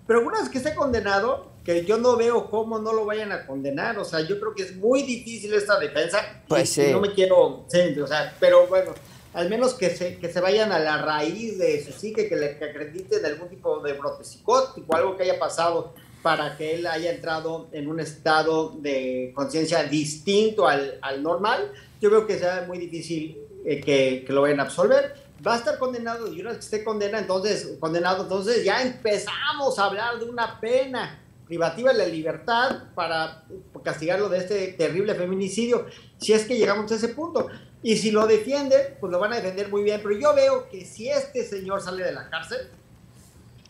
Pero 0.09 0.27
una 0.27 0.41
vez 0.41 0.49
que 0.49 0.59
esté 0.59 0.75
condenado, 0.75 1.53
que 1.65 1.85
yo 1.85 1.97
no 1.97 2.17
veo 2.17 2.51
cómo 2.51 2.81
no 2.81 2.93
lo 2.93 3.07
vayan 3.07 3.31
a 3.31 3.47
condenar, 3.47 3.97
o 4.01 4.05
sea, 4.05 4.21
yo 4.21 4.41
creo 4.41 4.53
que 4.53 4.65
es 4.65 4.75
muy 4.77 5.05
difícil 5.05 5.55
esta 5.55 5.79
defensa. 5.79 6.19
Pues 6.49 6.77
y- 6.77 6.87
sí. 6.87 6.91
No 6.93 7.01
me 7.01 7.15
quiero, 7.15 7.65
sí, 7.69 7.99
o 8.01 8.07
sea, 8.09 8.35
pero 8.41 8.67
bueno, 8.67 8.93
al 9.35 9.49
menos 9.49 9.74
que 9.74 9.91
se, 9.91 10.18
que 10.18 10.30
se 10.30 10.41
vayan 10.41 10.72
a 10.72 10.78
la 10.78 10.99
raíz 10.99 11.59
de 11.59 11.85
su 11.85 11.93
psique, 11.93 12.28
que 12.28 12.37
le 12.37 12.59
que 12.59 12.66
acrediten 12.66 13.24
algún 13.24 13.49
tipo 13.49 13.80
de 13.80 13.95
brote 13.95 14.24
psicótico, 14.24 14.95
algo 14.95 15.16
que 15.16 15.24
haya 15.24 15.39
pasado 15.39 15.95
para 16.22 16.57
que 16.57 16.74
él 16.74 16.87
haya 16.87 17.12
entrado 17.12 17.68
en 17.72 17.89
un 17.89 17.99
estado 17.99 18.76
de 18.78 19.33
conciencia 19.35 19.83
distinto 19.85 20.68
al, 20.68 20.99
al 21.03 21.22
normal, 21.22 21.72
yo 22.01 22.11
veo 22.11 22.26
que 22.26 22.39
sea 22.39 22.64
muy 22.66 22.78
difícil 22.78 23.39
eh, 23.64 23.80
que, 23.80 24.24
que 24.26 24.33
lo 24.33 24.43
vayan 24.43 24.61
a 24.61 24.64
absolver. 24.64 25.14
Va 25.45 25.55
a 25.55 25.59
estar 25.59 25.78
condenado 25.78 26.33
y 26.33 26.41
una 26.41 26.51
vez 26.51 26.59
que 26.59 26.64
esté 26.64 26.85
condena, 26.85 27.18
entonces, 27.18 27.76
condenado, 27.80 28.22
entonces 28.22 28.64
ya 28.64 28.80
empezamos 28.80 29.76
a 29.78 29.87
hablar 29.87 30.18
de 30.20 30.26
una 30.26 30.61
pena 30.61 31.18
privativa 31.47 31.93
de 31.93 31.99
la 31.99 32.07
libertad 32.07 32.85
para 32.95 33.45
castigarlo 33.83 34.28
de 34.28 34.39
este 34.39 34.68
terrible 34.68 35.14
feminicidio, 35.16 35.87
si 36.18 36.33
es 36.33 36.45
que 36.45 36.57
llegamos 36.57 36.91
a 36.93 36.95
ese 36.95 37.09
punto. 37.09 37.49
Y 37.83 37.97
si 37.97 38.11
lo 38.12 38.26
defienden, 38.26 38.80
pues 39.01 39.11
lo 39.11 39.18
van 39.18 39.33
a 39.33 39.37
defender 39.37 39.68
muy 39.68 39.83
bien. 39.83 40.01
Pero 40.03 40.18
yo 40.18 40.35
veo 40.35 40.68
que 40.70 40.85
si 40.85 41.09
este 41.09 41.45
señor 41.45 41.80
sale 41.83 42.05
de 42.05 42.12
la 42.12 42.28
cárcel, 42.30 42.68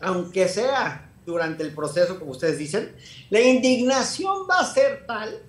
aunque 0.01 0.47
sea 0.47 1.09
durante 1.25 1.63
el 1.63 1.73
proceso, 1.73 2.19
como 2.19 2.31
ustedes 2.31 2.57
dicen, 2.57 2.93
la 3.29 3.39
indignación 3.39 4.45
va 4.49 4.59
a 4.59 4.65
ser 4.73 5.05
tal 5.07 5.39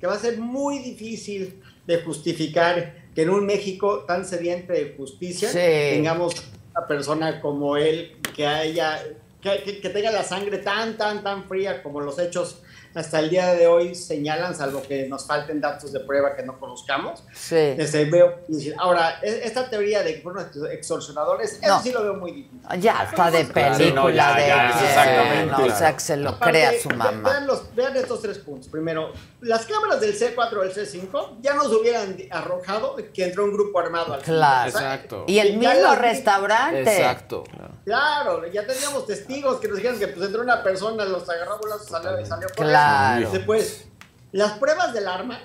que 0.00 0.06
va 0.06 0.14
a 0.14 0.18
ser 0.18 0.38
muy 0.38 0.80
difícil 0.80 1.62
de 1.86 2.02
justificar 2.02 3.02
que 3.14 3.22
en 3.22 3.30
un 3.30 3.46
México 3.46 4.00
tan 4.06 4.24
sediente 4.26 4.72
de 4.72 4.94
justicia 4.96 5.48
Sí. 5.48 5.58
tengamos 5.96 6.34
una 6.74 6.86
persona 6.86 7.40
como 7.40 7.76
él 7.76 8.16
que 8.34 8.46
haya 8.46 9.00
que, 9.40 9.62
que- 9.64 9.80
que 9.80 9.88
tenga 9.90 10.10
la 10.10 10.22
sangre 10.24 10.58
tan 10.58 10.96
tan 10.96 11.22
tan 11.22 11.44
fría 11.48 11.82
como 11.82 12.00
los 12.00 12.18
hechos 12.18 12.62
hasta 12.94 13.18
el 13.20 13.30
día 13.30 13.54
de 13.54 13.66
hoy 13.66 13.94
señalan, 13.94 14.54
salvo 14.54 14.82
que 14.82 15.06
nos 15.08 15.26
falten 15.26 15.60
datos 15.60 15.92
de 15.92 16.00
prueba 16.00 16.34
que 16.36 16.42
no 16.42 16.58
conozcamos. 16.58 17.22
Sí. 17.34 17.56
Este, 17.56 18.04
veo, 18.06 18.40
ahora, 18.78 19.18
e- 19.22 19.40
esta 19.44 19.68
teoría 19.70 20.02
de 20.02 20.16
que 20.16 20.20
fueron 20.22 20.46
extorsionadores, 20.70 21.60
No. 21.62 21.68
eso 21.76 21.82
sí 21.82 21.92
lo 21.92 22.02
veo 22.02 22.14
muy 22.14 22.32
difícil. 22.32 22.60
Ya 22.80 23.04
está 23.10 23.30
de 23.30 23.44
película 23.44 23.74
Sí, 23.76 23.92
no, 23.94 24.10
ya, 24.10 24.34
de 24.36 24.46
ya, 24.46 24.68
exactamente, 24.70 25.46
no, 25.52 25.64
o 25.74 25.76
sea, 25.76 25.92
que 25.94 26.00
se 26.00 26.16
lo 26.16 26.30
Aparte, 26.30 26.50
crea 26.50 26.72
su 26.82 26.90
mamá. 26.90 27.30
Vean, 27.30 27.46
los- 27.46 27.74
vean 27.74 27.96
estos 27.96 28.20
tres 28.22 28.38
puntos. 28.38 28.68
Primero, 28.68 29.12
las 29.40 29.66
cámaras 29.66 30.00
del 30.00 30.14
C4 30.18 30.60
o 30.60 30.62
del 30.62 30.72
C5 30.74 31.38
ya 31.40 31.54
nos 31.54 31.68
hubieran 31.72 32.16
arrojado 32.30 32.96
que 33.14 33.24
entró 33.24 33.44
un 33.44 33.52
grupo 33.52 33.78
armado 33.78 34.14
al 34.14 34.22
Claro. 34.22 34.68
O 34.68 34.72
sea, 34.78 34.94
Exacto. 34.94 35.24
Y 35.28 35.38
el 35.38 35.56
mismo 35.56 35.94
restaurante. 35.94 36.80
Exacto. 36.82 37.44
Claro, 37.44 37.71
ya 38.52 38.66
teníamos 38.66 39.06
testigos 39.06 39.58
que 39.60 39.68
nos 39.68 39.76
dijeron 39.76 39.98
que 39.98 40.08
pues 40.08 40.26
entró 40.26 40.42
una 40.42 40.62
persona, 40.62 41.04
los 41.04 41.28
agarró 41.28 41.58
y 41.82 41.86
salió, 41.86 42.26
salió 42.26 42.48
por 42.48 42.66
Claro. 42.66 43.30
Después, 43.30 43.86
las 44.30 44.52
pruebas 44.58 44.94
del 44.94 45.08
arma, 45.08 45.40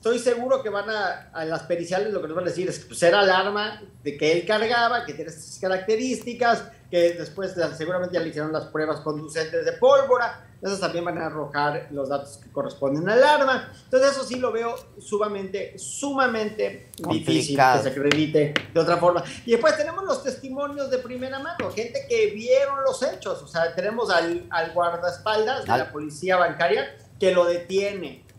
estoy 0.00 0.18
seguro 0.18 0.62
que 0.62 0.70
van 0.70 0.88
a, 0.88 1.28
a 1.30 1.44
las 1.44 1.64
periciales 1.64 2.10
lo 2.10 2.22
que 2.22 2.28
nos 2.28 2.34
van 2.34 2.46
a 2.46 2.48
decir 2.48 2.66
es 2.66 2.78
que 2.78 2.86
pues, 2.86 3.02
era 3.02 3.22
el 3.22 3.28
arma 3.28 3.82
de 4.02 4.16
que 4.16 4.32
él 4.32 4.46
cargaba, 4.46 5.04
que 5.04 5.12
tiene 5.12 5.30
estas 5.30 5.58
características, 5.58 6.64
que 6.90 7.12
después 7.12 7.52
seguramente 7.76 8.14
ya 8.14 8.20
le 8.20 8.30
hicieron 8.30 8.50
las 8.50 8.64
pruebas 8.64 9.00
conducentes 9.00 9.62
de 9.62 9.72
pólvora, 9.74 10.46
esas 10.62 10.80
también 10.80 11.04
van 11.04 11.18
a 11.18 11.26
arrojar 11.26 11.88
los 11.90 12.08
datos 12.08 12.38
que 12.38 12.50
corresponden 12.50 13.06
al 13.10 13.22
arma. 13.22 13.70
Entonces 13.84 14.12
eso 14.12 14.24
sí 14.24 14.36
lo 14.36 14.52
veo 14.52 14.74
sumamente, 14.98 15.78
sumamente 15.78 16.88
difícil 17.10 17.58
que 17.58 17.82
se 17.82 17.88
acredite 17.90 18.54
de 18.72 18.80
otra 18.80 18.96
forma. 18.96 19.22
Y 19.44 19.50
después 19.50 19.76
tenemos 19.76 20.02
los 20.04 20.22
testimonios 20.22 20.90
de 20.90 20.96
primera 20.96 21.38
mano, 21.40 21.70
gente 21.72 22.06
que 22.08 22.28
vieron 22.28 22.82
los 22.84 23.02
hechos, 23.02 23.42
o 23.42 23.46
sea, 23.46 23.74
tenemos 23.74 24.08
al, 24.08 24.46
al 24.48 24.72
guardaespaldas 24.72 25.64
de 25.64 25.68
la 25.68 25.92
policía 25.92 26.38
bancaria 26.38 26.96
que 27.18 27.32
lo 27.32 27.44
detiene. 27.44 28.29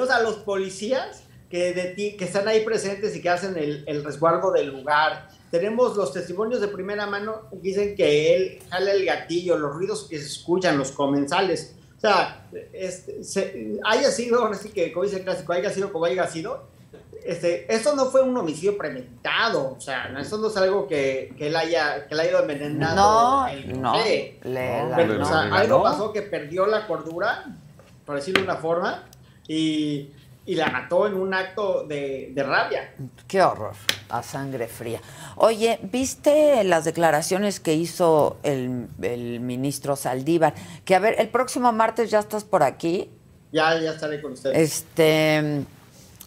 Tenemos 0.00 0.10
a 0.10 0.22
los 0.22 0.36
policías 0.36 1.24
que, 1.50 1.74
deti- 1.74 2.16
que 2.16 2.24
están 2.24 2.48
ahí 2.48 2.64
presentes 2.64 3.14
y 3.16 3.20
que 3.20 3.28
hacen 3.28 3.56
el, 3.58 3.84
el 3.86 4.02
resguardo 4.04 4.50
del 4.52 4.68
lugar. 4.68 5.28
Tenemos 5.50 5.96
los 5.96 6.12
testimonios 6.12 6.60
de 6.60 6.68
primera 6.68 7.06
mano 7.06 7.42
que 7.50 7.56
dicen 7.58 7.94
que 7.96 8.34
él 8.34 8.58
jala 8.70 8.92
el 8.92 9.04
gatillo, 9.04 9.58
los 9.58 9.74
ruidos 9.74 10.06
que 10.08 10.18
se 10.18 10.26
escuchan, 10.26 10.78
los 10.78 10.92
comensales. 10.92 11.74
O 11.98 12.00
sea, 12.00 12.46
este, 12.72 13.22
se- 13.24 13.78
haya 13.84 14.10
sido, 14.10 14.40
ahora 14.42 14.54
sí 14.56 14.70
que, 14.70 14.90
como 14.92 15.04
dice 15.04 15.18
el 15.18 15.24
clásico, 15.24 15.52
haya 15.52 15.70
sido 15.70 15.92
como 15.92 16.06
haya 16.06 16.26
sido, 16.28 16.64
este, 17.24 17.70
esto 17.74 17.94
no 17.94 18.06
fue 18.06 18.22
un 18.22 18.34
homicidio 18.38 18.78
premeditado. 18.78 19.72
O 19.76 19.80
sea, 19.80 20.14
esto 20.18 20.38
no 20.38 20.48
es 20.48 20.56
algo 20.56 20.86
que, 20.88 21.34
que 21.36 21.48
él 21.48 21.56
haya, 21.56 22.06
que 22.06 22.14
él 22.14 22.20
haya 22.20 22.30
ido 22.30 22.40
envenenando. 22.40 22.94
No, 23.02 23.48
el 23.48 23.82
no. 23.82 23.92
Le- 24.44 24.82
No, 24.84 24.96
Pero, 24.96 25.14
no, 25.14 25.24
o 25.24 25.28
sea, 25.28 25.44
no, 25.44 25.54
algo 25.56 25.82
pasó 25.82 26.12
que 26.12 26.22
perdió 26.22 26.64
la 26.66 26.86
cordura, 26.86 27.44
por 28.06 28.14
decirlo 28.16 28.40
de 28.40 28.44
una 28.48 28.56
forma, 28.56 29.04
y, 29.50 30.10
y 30.46 30.54
la 30.54 30.68
mató 30.68 31.08
en 31.08 31.14
un 31.14 31.34
acto 31.34 31.84
de, 31.84 32.30
de 32.32 32.42
rabia. 32.44 32.94
Qué 33.26 33.42
horror, 33.42 33.74
a 34.08 34.22
sangre 34.22 34.68
fría. 34.68 35.00
Oye, 35.34 35.80
¿viste 35.82 36.62
las 36.62 36.84
declaraciones 36.84 37.58
que 37.58 37.74
hizo 37.74 38.36
el, 38.44 38.86
el 39.02 39.40
ministro 39.40 39.96
Saldívar? 39.96 40.54
Que 40.84 40.94
a 40.94 41.00
ver, 41.00 41.16
el 41.18 41.30
próximo 41.30 41.72
martes 41.72 42.10
ya 42.10 42.20
estás 42.20 42.44
por 42.44 42.62
aquí. 42.62 43.10
Ya, 43.50 43.76
ya 43.80 43.90
estaré 43.90 44.22
con 44.22 44.32
ustedes. 44.34 44.56
Este, 44.56 45.64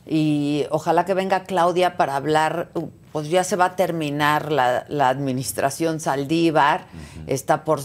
y 0.05 0.65
ojalá 0.69 1.05
que 1.05 1.13
venga 1.13 1.45
Claudia 1.45 1.95
para 1.95 2.17
hablar, 2.17 2.71
pues 3.13 3.29
ya 3.29 3.45
se 3.45 3.55
va 3.55 3.65
a 3.65 3.75
terminar 3.77 4.51
la, 4.51 4.85
la 4.89 5.07
administración 5.07 6.01
Saldívar, 6.01 6.87
está 7.25 7.63
por 7.63 7.79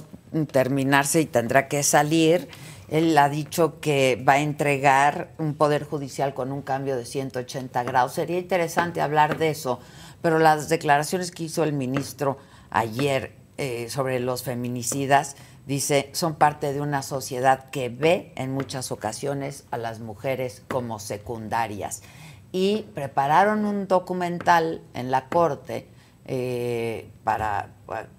terminarse 0.50 1.20
y 1.20 1.26
tendrá 1.26 1.68
que 1.68 1.84
salir. 1.84 2.48
Él 2.88 3.16
ha 3.18 3.28
dicho 3.28 3.80
que 3.80 4.22
va 4.26 4.34
a 4.34 4.40
entregar 4.40 5.32
un 5.38 5.54
poder 5.54 5.84
judicial 5.84 6.32
con 6.32 6.52
un 6.52 6.62
cambio 6.62 6.96
de 6.96 7.04
180 7.04 7.82
grados. 7.82 8.14
Sería 8.14 8.38
interesante 8.38 9.02
hablar 9.02 9.36
de 9.36 9.50
eso, 9.50 9.78
pero 10.22 10.38
las 10.38 10.68
declaraciones 10.68 11.30
que 11.30 11.44
hizo 11.44 11.64
el 11.64 11.74
ministro 11.74 12.38
ayer 12.70 13.32
eh, 13.58 13.88
sobre 13.90 14.20
los 14.20 14.42
feminicidas, 14.42 15.36
dice, 15.66 16.10
son 16.12 16.36
parte 16.36 16.72
de 16.72 16.80
una 16.80 17.02
sociedad 17.02 17.68
que 17.70 17.88
ve 17.88 18.32
en 18.36 18.52
muchas 18.52 18.90
ocasiones 18.92 19.64
a 19.70 19.76
las 19.76 20.00
mujeres 20.00 20.62
como 20.68 20.98
secundarias. 20.98 22.02
Y 22.52 22.86
prepararon 22.94 23.66
un 23.66 23.86
documental 23.86 24.80
en 24.94 25.10
la 25.10 25.28
corte 25.28 25.88
eh, 26.24 27.10
para, 27.24 27.70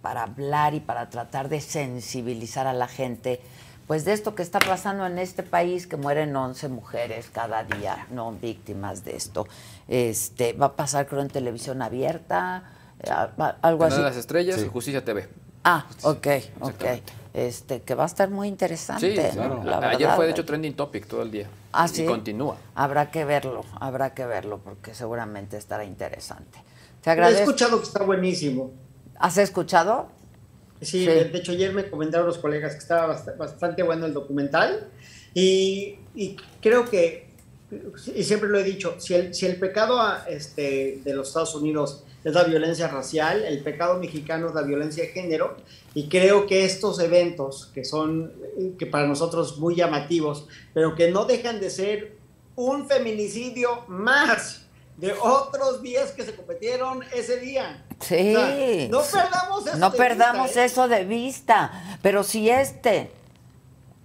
para 0.01 0.23
hablar 0.23 0.75
y 0.75 0.79
para 0.79 1.09
tratar 1.09 1.47
de 1.47 1.61
sensibilizar 1.61 2.67
a 2.67 2.73
la 2.73 2.87
gente 2.87 3.39
pues 3.89 4.05
de 4.05 4.13
esto 4.13 4.35
que 4.35 4.43
está 4.43 4.59
pasando 4.59 5.03
en 5.07 5.17
este 5.17 5.41
país, 5.41 5.87
que 5.87 5.97
mueren 5.97 6.35
11 6.35 6.69
mujeres 6.69 7.31
cada 7.33 7.63
día, 7.63 8.05
no 8.11 8.31
víctimas 8.33 9.03
de 9.03 9.15
esto. 9.15 9.47
Este, 9.87 10.53
va 10.53 10.67
a 10.67 10.73
pasar 10.75 11.07
creo 11.07 11.21
en 11.23 11.27
televisión 11.27 11.81
abierta, 11.81 12.69
eh, 13.01 13.09
algo 13.63 13.85
así. 13.85 13.97
de 13.97 14.03
las 14.03 14.15
Estrellas, 14.15 14.63
Justicia 14.71 15.03
TV. 15.03 15.27
Ah, 15.63 15.87
ok, 16.03 16.27
ok. 16.59 16.83
Este, 17.33 17.81
que 17.81 17.95
va 17.95 18.03
a 18.03 18.05
estar 18.05 18.29
muy 18.29 18.47
interesante. 18.47 19.31
Sí, 19.31 19.37
¿no? 19.39 19.61
claro. 19.61 19.63
La 19.81 19.87
Ayer 19.89 19.99
verdad. 20.01 20.15
fue 20.17 20.25
de 20.27 20.31
hecho 20.33 20.45
trending 20.45 20.75
topic 20.75 21.07
todo 21.07 21.23
el 21.23 21.31
día. 21.31 21.47
Ah, 21.73 21.87
Y 21.91 21.95
sí. 21.95 22.05
continúa. 22.05 22.57
Habrá 22.75 23.09
que 23.09 23.25
verlo, 23.25 23.65
habrá 23.79 24.13
que 24.13 24.23
verlo, 24.27 24.59
porque 24.59 24.93
seguramente 24.93 25.57
estará 25.57 25.83
interesante. 25.83 26.59
Te 27.01 27.09
He 27.09 27.13
agradezco. 27.13 27.41
escuchado 27.49 27.79
que 27.79 27.85
está 27.87 28.03
buenísimo. 28.03 28.69
¿Has 29.17 29.39
escuchado? 29.39 30.09
Sí, 30.81 30.99
Sí. 30.99 31.05
de 31.05 31.31
hecho 31.37 31.51
ayer 31.51 31.73
me 31.73 31.89
comentaron 31.89 32.25
los 32.27 32.37
colegas 32.37 32.73
que 32.73 32.79
estaba 32.79 33.13
bast- 33.15 33.35
bastante 33.37 33.83
bueno 33.83 34.05
el 34.05 34.13
documental 34.13 34.87
y, 35.33 35.95
y 36.15 36.37
creo 36.61 36.89
que, 36.89 37.27
y 38.15 38.23
siempre 38.23 38.47
lo 38.49 38.57
he 38.59 38.63
dicho, 38.63 38.95
si 38.97 39.13
el, 39.13 39.33
si 39.35 39.45
el 39.45 39.57
pecado 39.57 39.99
ah, 39.99 40.25
este, 40.29 40.99
de 41.03 41.13
los 41.13 41.27
Estados 41.27 41.53
Unidos 41.55 42.03
es 42.23 42.33
la 42.33 42.43
violencia 42.45 42.87
racial, 42.87 43.43
el 43.43 43.59
pecado 43.59 43.99
mexicano 43.99 44.47
es 44.49 44.55
la 44.55 44.61
violencia 44.63 45.03
de 45.03 45.09
género 45.09 45.55
y 45.93 46.07
creo 46.09 46.47
que 46.47 46.65
estos 46.65 46.99
eventos 46.99 47.69
que 47.73 47.83
son, 47.85 48.31
que 48.77 48.85
para 48.85 49.05
nosotros 49.07 49.57
muy 49.57 49.75
llamativos, 49.75 50.47
pero 50.73 50.95
que 50.95 51.11
no 51.11 51.25
dejan 51.25 51.59
de 51.59 51.69
ser 51.69 52.13
un 52.55 52.87
feminicidio 52.87 53.85
más 53.87 54.58
de 54.99 55.13
otros 55.13 55.81
días 55.81 56.11
que 56.11 56.23
se 56.23 56.35
cometieron 56.35 57.03
ese 57.13 57.37
día. 57.39 57.85
Sí. 58.01 58.35
O 58.93 59.01
sea, 59.03 59.29
no 59.29 59.31
perdamos 59.31 59.67
eso 59.67 59.77
No 59.77 59.89
de 59.91 59.97
perdamos 59.97 60.45
vista, 60.47 60.61
¿eh? 60.61 60.65
eso 60.65 60.87
de 60.87 61.05
vista. 61.05 61.97
Pero 62.01 62.23
si 62.23 62.49
este 62.49 63.11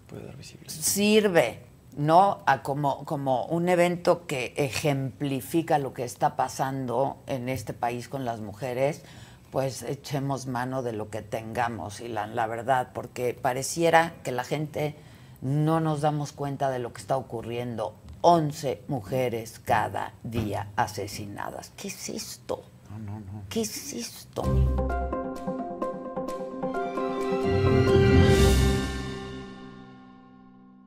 Puede 0.09 0.27
dar 0.27 0.37
visibilidad. 0.37 0.73
sirve, 0.73 1.61
¿no? 1.97 2.43
A 2.47 2.63
como, 2.63 3.05
como 3.05 3.47
un 3.47 3.69
evento 3.69 4.27
que 4.27 4.55
ejemplifica 4.57 5.79
lo 5.79 5.93
que 5.95 6.05
está 6.05 6.37
pasando 6.37 7.17
en 7.27 7.49
este 7.49 7.73
país 7.73 8.09
con 8.09 8.25
las 8.25 8.41
mujeres, 8.41 9.03
pues 9.51 9.83
echemos 9.83 10.47
mano 10.47 10.83
de 10.83 10.93
lo 10.93 11.11
que 11.11 11.23
tengamos, 11.23 12.01
y 12.01 12.09
la, 12.09 12.27
la 12.27 12.47
verdad, 12.47 12.91
porque 12.93 13.35
pareciera 13.35 14.15
que 14.23 14.33
la 14.33 14.45
gente 14.45 14.97
no 15.43 15.81
nos 15.81 16.01
damos 16.01 16.33
cuenta 16.33 16.71
de 16.71 16.79
lo 16.79 16.93
que 16.93 17.01
está 17.01 17.17
ocurriendo. 17.17 17.95
11 18.27 18.85
mujeres 18.89 19.61
cada 19.63 20.15
día 20.23 20.69
asesinadas. 20.77 21.73
¿Qué 21.77 21.89
es 21.89 22.09
esto? 22.09 22.65
¿Qué 23.51 23.61
es 23.61 23.93
esto? 23.93 24.43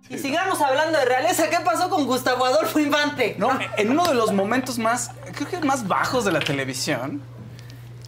Y 0.09 0.17
sigamos 0.17 0.59
hablando 0.61 0.97
de 0.97 1.05
realeza. 1.05 1.47
¿Qué 1.51 1.59
pasó 1.63 1.91
con 1.91 2.07
Gustavo 2.07 2.43
Adolfo 2.43 2.79
Infante? 2.79 3.35
No, 3.37 3.51
en 3.77 3.91
uno 3.91 4.05
de 4.05 4.15
los 4.15 4.33
momentos 4.33 4.79
más, 4.79 5.11
creo 5.35 5.47
que 5.47 5.59
más 5.59 5.87
bajos 5.87 6.25
de 6.25 6.31
la 6.31 6.39
televisión, 6.39 7.21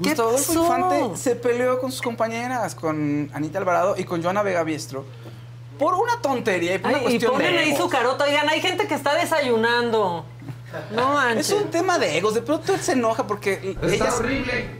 ¿Qué 0.01 0.09
Gustavo 0.09 0.29
Adolfo? 0.29 0.53
Infante 0.53 1.17
se 1.17 1.35
peleó 1.35 1.79
con 1.79 1.91
sus 1.91 2.01
compañeras, 2.01 2.73
con 2.73 3.29
Anita 3.31 3.59
Alvarado 3.59 3.93
y 3.95 4.05
con 4.05 4.23
Joana 4.23 4.41
Vega 4.41 4.63
Biestro, 4.63 5.05
por 5.79 5.95
una 5.95 6.21
tontería 6.21 6.75
y 6.75 6.77
por 6.77 6.89
una 6.91 6.97
Ay, 6.99 7.03
y 7.03 7.07
cuestión 7.07 7.31
ponen 7.33 7.53
de 7.53 7.59
ahí 7.59 7.69
egos. 7.69 7.81
su 7.81 7.89
carota. 7.89 8.25
Oigan, 8.25 8.47
hay 8.49 8.61
gente 8.61 8.85
que 8.87 8.93
está 8.93 9.15
desayunando. 9.15 10.25
No 10.91 11.13
manches. 11.15 11.49
Es 11.49 11.53
un 11.59 11.71
tema 11.71 11.97
de 11.97 12.15
egos. 12.19 12.35
De 12.35 12.43
pronto 12.43 12.75
él 12.75 12.79
se 12.79 12.91
enoja 12.91 13.25
porque 13.25 13.75
ellas 13.81 14.21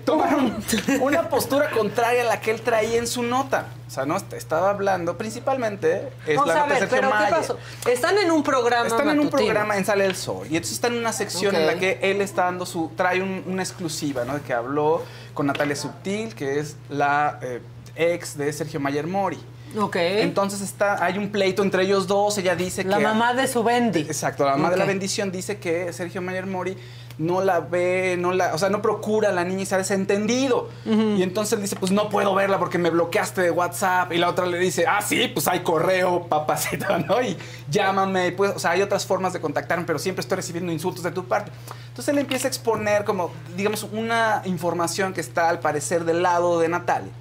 tomaron 0.06 0.56
una 1.02 1.30
postura 1.30 1.72
contraria 1.72 2.22
a 2.22 2.26
la 2.26 2.39
que 2.41 2.52
él 2.52 2.62
traía 2.62 2.97
en 3.00 3.08
su 3.08 3.24
nota. 3.24 3.66
O 3.88 3.89
sea, 3.89 4.06
no 4.06 4.16
Est- 4.16 4.34
estaba 4.34 4.70
hablando 4.70 5.18
principalmente 5.18 6.10
es 6.28 6.36
Vamos 6.38 6.47
la 6.47 6.54
a 6.54 6.58
nota 6.58 6.74
de 6.76 6.80
ver, 6.82 6.89
Sergio 6.89 7.10
pero 7.10 7.26
¿qué 7.26 7.32
pasó? 7.32 7.58
Están 7.89 8.18
en 8.20 8.30
un 8.30 8.43
programa 8.43 8.86
Están 8.88 9.10
en 9.10 9.20
un 9.20 9.30
programa 9.32 9.78
en 9.78 9.86
Sale 9.86 10.06
el 10.06 10.16
Sol 10.16 10.45
y 10.47 10.58
entonces 10.58 10.74
están 10.74 10.93
en 10.93 11.00
una 11.00 11.12
sección 11.14 11.56
en 11.56 11.66
la 11.66 11.74
que 11.80 11.97
él 12.04 12.22
está 12.22 12.43
dando 12.45 12.68
su 12.68 12.91
trae 12.95 13.24
un- 13.24 13.43
una 13.47 13.64
exclusiva, 13.64 14.26
¿no? 14.26 14.36
De 14.36 14.41
que 14.41 14.54
habló 14.54 15.02
con 15.34 15.47
Natalia 15.47 15.76
Subtil, 15.76 16.36
que 16.36 16.60
es 16.60 16.76
la 16.89 17.39
eh, 17.41 17.62
ex 17.95 18.38
de 18.38 18.54
Sergio 18.54 18.80
Mayer 18.80 19.08
Mori. 19.08 19.39
Ok. 19.78 19.96
Entonces 19.98 20.62
está 20.62 21.04
hay 21.04 21.18
un 21.18 21.30
pleito 21.30 21.64
entre 21.64 21.84
ellos 21.84 22.08
dos, 22.08 22.38
ella 22.38 22.56
dice 22.56 22.84
la 22.84 22.98
que 22.98 23.04
mamá 23.04 23.34
de 23.34 23.48
su 23.48 23.64
Bendy. 23.64 24.02
Exacto, 24.02 24.46
la 24.46 24.52
mamá 24.52 24.70
de 24.70 24.78
la 24.78 24.86
bendición 24.86 25.32
dice 25.32 25.58
que 25.60 25.94
Sergio 25.94 26.22
Mayer 26.22 26.46
Mori 26.46 26.78
no 27.20 27.44
la 27.44 27.60
ve, 27.60 28.16
no 28.18 28.32
la, 28.32 28.56
o 28.56 28.58
sea, 28.58 28.70
no 28.70 28.82
procura 28.82 29.30
a 29.30 29.32
la 29.34 29.44
niña 29.44 29.64
y 29.64 29.66
se 29.66 29.76
ha 29.76 29.78
desentendido. 29.78 30.70
Y 30.86 31.22
entonces 31.22 31.54
él 31.54 31.62
dice, 31.62 31.76
pues 31.76 31.92
no 31.92 32.10
puedo 32.10 32.34
verla 32.34 32.58
porque 32.58 32.78
me 32.78 32.90
bloqueaste 32.90 33.42
de 33.42 33.52
WhatsApp. 33.52 34.12
Y 34.14 34.18
la 34.18 34.30
otra 34.30 34.46
le 34.46 34.58
dice, 34.58 34.86
ah, 34.88 35.02
sí, 35.02 35.28
pues 35.28 35.48
hay 35.48 35.60
correo, 35.60 36.28
papacita, 36.28 36.98
¿no? 37.08 37.22
Y 37.22 37.38
llámame, 37.70 38.32
pues, 38.32 38.54
o 38.56 38.60
sea, 38.60 38.72
hay 38.72 38.82
otras 38.82 39.06
formas 39.06 39.34
de 39.34 39.42
contactarme, 39.42 39.84
pero 39.84 40.00
siempre 40.00 40.22
estoy 40.22 40.38
recibiendo 40.38 40.72
insultos 40.72 41.04
de 41.04 41.12
tu 41.12 41.26
parte. 41.26 41.52
Entonces 41.90 42.08
él 42.08 42.20
empieza 42.20 42.48
a 42.48 42.50
exponer 42.50 43.04
como, 43.04 43.32
digamos, 43.56 43.84
una 43.84 44.42
información 44.46 45.14
que 45.14 45.20
está 45.22 45.50
al 45.50 45.60
parecer 45.60 46.06
del 46.06 46.24
lado 46.24 46.58
de 46.60 46.70
Natalia. 46.70 47.12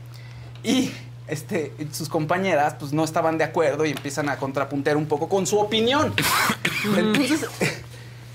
Y 0.63 0.93
este, 1.29 1.73
sus 1.93 2.09
compañeras 2.09 2.75
pues 2.79 2.93
no 2.93 3.05
estaban 3.05 3.39
de 3.39 3.45
acuerdo 3.45 3.85
y 3.85 3.91
empiezan 3.91 4.29
a 4.29 4.37
contrapuntear 4.37 4.97
un 4.97 5.07
poco 5.07 5.29
con 5.29 5.47
su 5.47 5.59
opinión. 5.59 6.15
Entonces, 6.97 7.47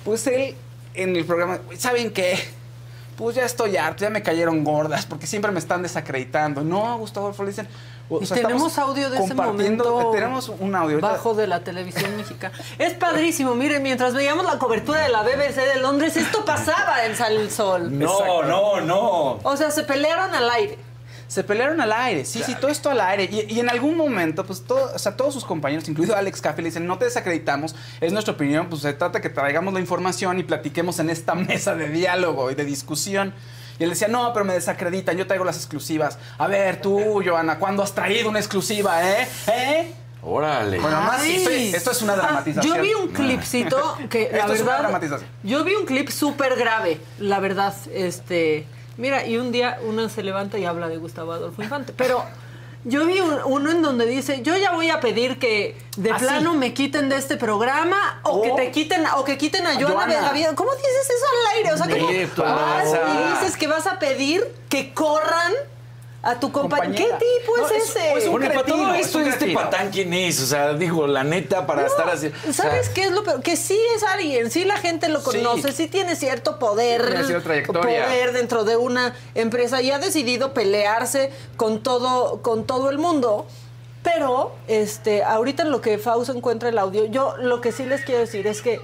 pues 0.04 0.28
él 0.28 0.56
en 0.94 1.16
el 1.16 1.26
programa, 1.26 1.60
¿saben 1.78 2.12
qué? 2.12 2.38
pues 3.16 3.36
ya 3.36 3.46
estoy 3.46 3.78
harto, 3.78 4.04
ya 4.04 4.10
me 4.10 4.22
cayeron 4.22 4.64
gordas, 4.64 5.06
porque 5.06 5.28
siempre 5.28 5.52
me 5.52 5.60
están 5.60 5.82
desacreditando. 5.82 6.64
No, 6.64 6.98
Gustavo 6.98 7.28
Adolfo, 7.28 7.44
le 7.44 7.50
dicen... 7.50 7.68
o 8.10 8.22
Y 8.22 8.26
sea, 8.26 8.38
tenemos 8.38 8.78
audio 8.78 9.10
de 9.10 9.20
ese 9.20 9.34
momento. 9.34 10.12
Tenemos 10.12 10.50
un 10.50 10.76
audio. 10.76 11.00
Bajo 11.00 11.34
de 11.34 11.48
la 11.48 11.62
televisión 11.62 12.16
mexicana. 12.18 12.58
Es 12.80 12.94
padrísimo. 12.94 13.56
Miren, 13.56 13.84
mientras 13.84 14.14
veíamos 14.14 14.46
la 14.46 14.58
cobertura 14.58 15.02
de 15.02 15.10
la 15.10 15.24
BBC 15.24 15.56
de 15.74 15.80
Londres, 15.80 16.18
esto 16.18 16.44
pasaba 16.46 17.06
en 17.06 17.16
Sal 17.16 17.38
el 17.38 17.52
Sol. 17.52 17.98
No, 17.98 18.44
no, 18.44 18.82
no. 18.82 19.40
O 19.44 19.58
sea, 19.58 19.72
se 19.72 19.84
pelearon 19.84 20.34
al 20.34 20.50
aire. 20.50 20.78
Se 21.34 21.44
pelearon 21.44 21.82
al 21.82 21.92
aire, 21.92 22.26
sí, 22.26 22.44
sí, 22.46 22.54
todo 22.56 22.70
esto 22.70 22.92
al 22.92 23.02
aire. 23.02 23.24
Y, 23.32 23.54
y 23.56 23.60
en 23.60 23.70
algún 23.70 23.98
momento, 23.98 24.46
pues 24.46 24.62
todo, 24.64 24.92
o 24.94 25.00
sea, 25.00 25.18
todos 25.18 25.34
sus 25.34 25.44
compañeros, 25.46 25.90
incluido 25.90 26.16
Alex 26.16 26.42
Caffey, 26.42 26.64
le 26.64 26.70
dicen, 26.70 26.86
no 26.86 27.00
te 27.00 27.06
desacreditamos, 27.06 27.76
es 28.02 28.14
nuestra 28.14 28.36
opinión, 28.36 28.68
pues 28.70 28.84
se 28.84 28.94
trata 28.94 29.20
que 29.20 29.30
traigamos 29.30 29.74
la 29.74 29.80
información 29.80 30.38
y 30.40 30.44
platiquemos 30.44 31.00
en 31.00 31.10
esta 31.10 31.34
mesa 31.50 31.74
de 31.76 31.90
diálogo 31.90 32.52
y 32.52 32.56
de 32.56 32.66
discusión. 32.66 33.34
Y 33.80 33.84
él 33.84 33.90
decía, 33.90 34.08
no, 34.08 34.32
pero 34.34 34.46
me 34.46 34.54
desacreditan, 34.54 35.18
yo 35.18 35.26
traigo 35.26 35.44
las 35.44 35.58
exclusivas. 35.58 36.20
A 36.38 36.46
ver, 36.46 36.80
tú, 36.82 37.24
Joana, 37.26 37.58
¿cuándo 37.58 37.82
has 37.82 37.96
traído 37.96 38.30
una 38.30 38.38
exclusiva, 38.38 39.02
eh? 39.10 39.28
¿Eh? 39.48 39.94
Órale. 40.22 40.80
Bueno, 40.80 41.02
más 41.02 41.24
esto 41.26 41.92
es 41.92 42.02
una 42.04 42.14
Ah, 42.14 42.18
dramatización. 42.18 42.76
Yo 42.78 42.82
vi 42.82 42.94
un 42.94 43.08
clipcito 43.10 43.98
que 44.10 44.30
la 44.32 44.38
Esto 44.40 44.54
es 44.54 44.62
una 44.62 44.72
verdad. 44.74 44.84
dramatización. 44.90 45.30
Yo 45.44 45.64
vi 45.64 45.74
un 45.74 45.86
clip 45.86 46.10
súper 46.10 46.56
grave, 46.56 47.00
la 47.20 47.40
verdad. 47.40 47.74
Este. 47.92 48.66
Mira, 48.98 49.26
y 49.26 49.38
un 49.38 49.52
día 49.52 49.80
uno 49.88 50.08
se 50.10 50.24
levanta 50.24 50.58
y 50.58 50.66
habla 50.66 50.88
de 50.88 50.98
Gustavo 50.98 51.32
Adolfo 51.34 51.62
Infante. 51.64 51.94
Pero 51.96 52.24
yo 52.86 53.06
vi 53.06 53.20
un- 53.22 53.40
uno 53.46 53.72
en 53.72 53.82
donde 53.82 54.06
dice, 54.06 54.42
yo 54.44 54.56
ya 54.58 54.72
voy 54.72 54.90
a 54.90 55.00
pedir 55.00 55.40
que 55.40 55.78
de 55.98 56.12
Ah, 56.12 56.18
plano 56.18 56.54
me 56.54 56.74
quiten 56.74 57.10
de 57.10 57.16
este 57.18 57.38
programa 57.38 58.20
o, 58.24 58.32
O- 58.40 58.42
que 58.44 58.52
te 58.52 58.72
quiten 58.72 59.04
o 59.18 59.24
que 59.24 59.38
quiten 59.38 59.66
a 59.66 59.74
Joana 59.80 60.14
Joana. 60.22 60.56
¿Cómo 60.56 60.72
dices 60.76 61.10
eso 61.10 61.26
al 61.32 61.58
aire? 61.58 61.74
O 61.74 61.78
sea, 61.78 61.88
¿cómo 61.88 62.08
vas 62.08 62.92
vas 62.92 62.94
a- 62.94 63.14
y 63.14 63.34
dices 63.42 63.58
que 63.58 63.68
vas 63.68 63.88
a 63.88 64.00
pedir 64.00 64.46
que 64.70 64.94
corran 64.94 65.54
a 66.26 66.40
tu 66.40 66.52
compañero? 66.54 66.96
¿Qué 66.96 67.04
tipo 67.26 67.58
No, 67.58 67.68
es, 67.68 67.72
es- 67.84 67.90
ese? 67.90 68.14
es 68.14 68.26
un 68.26 68.32
Bueno, 68.32 68.48
para 68.48 68.66
todo 68.66 68.94
es 68.96 69.08
esto, 69.08 69.18
un 69.20 69.28
este 69.28 69.54
patán, 69.54 69.90
¿quién 69.92 70.14
es? 70.14 70.42
O 70.42 70.46
sea, 70.46 70.74
digo, 70.74 71.06
la 71.06 71.24
neta, 71.26 71.68
para 71.68 71.82
No, 71.82 71.88
estar 71.88 72.10
así. 72.10 72.28
o 72.50 72.54
sea, 72.54 72.66
¿Sabes 72.70 72.88
qué 72.90 73.04
es 73.04 73.12
lo 73.12 73.24
peor? 73.24 73.42
Que 73.44 73.58
sí 73.58 73.78
es 73.96 74.04
alguien, 74.04 74.50
sí 74.50 74.64
la 74.64 74.78
gente 74.78 75.10
lo 75.10 75.20
Sí. 75.20 75.26
conoce, 75.26 75.74
sí, 75.74 75.88
tiene 75.88 76.16
cierto 76.16 76.58
poder, 76.60 77.06
Tiene 77.06 77.26
cierta 77.26 77.44
trayectoria. 77.44 78.06
poder 78.06 78.32
dentro 78.32 78.64
de 78.64 78.78
una 78.78 79.14
empresa 79.36 79.82
y 79.82 79.92
ha 79.92 80.00
decidido 80.00 80.54
pelearse 80.54 81.30
con 81.58 81.84
todo, 81.84 82.42
con 82.42 82.64
todo 82.66 82.90
el 82.90 82.98
mundo. 83.00 83.46
Pero, 84.02 84.54
este, 84.68 85.24
ahorita 85.24 85.64
en 85.64 85.72
lo 85.72 85.82
que 85.82 85.98
Fausto 85.98 86.34
encuentra 86.34 86.70
el 86.70 86.78
audio, 86.78 87.06
yo 87.06 87.36
lo 87.38 87.62
que 87.62 87.72
sí 87.72 87.86
les 87.86 88.02
quiero 88.06 88.22
decir 88.22 88.48
es 88.48 88.62
que 88.62 88.82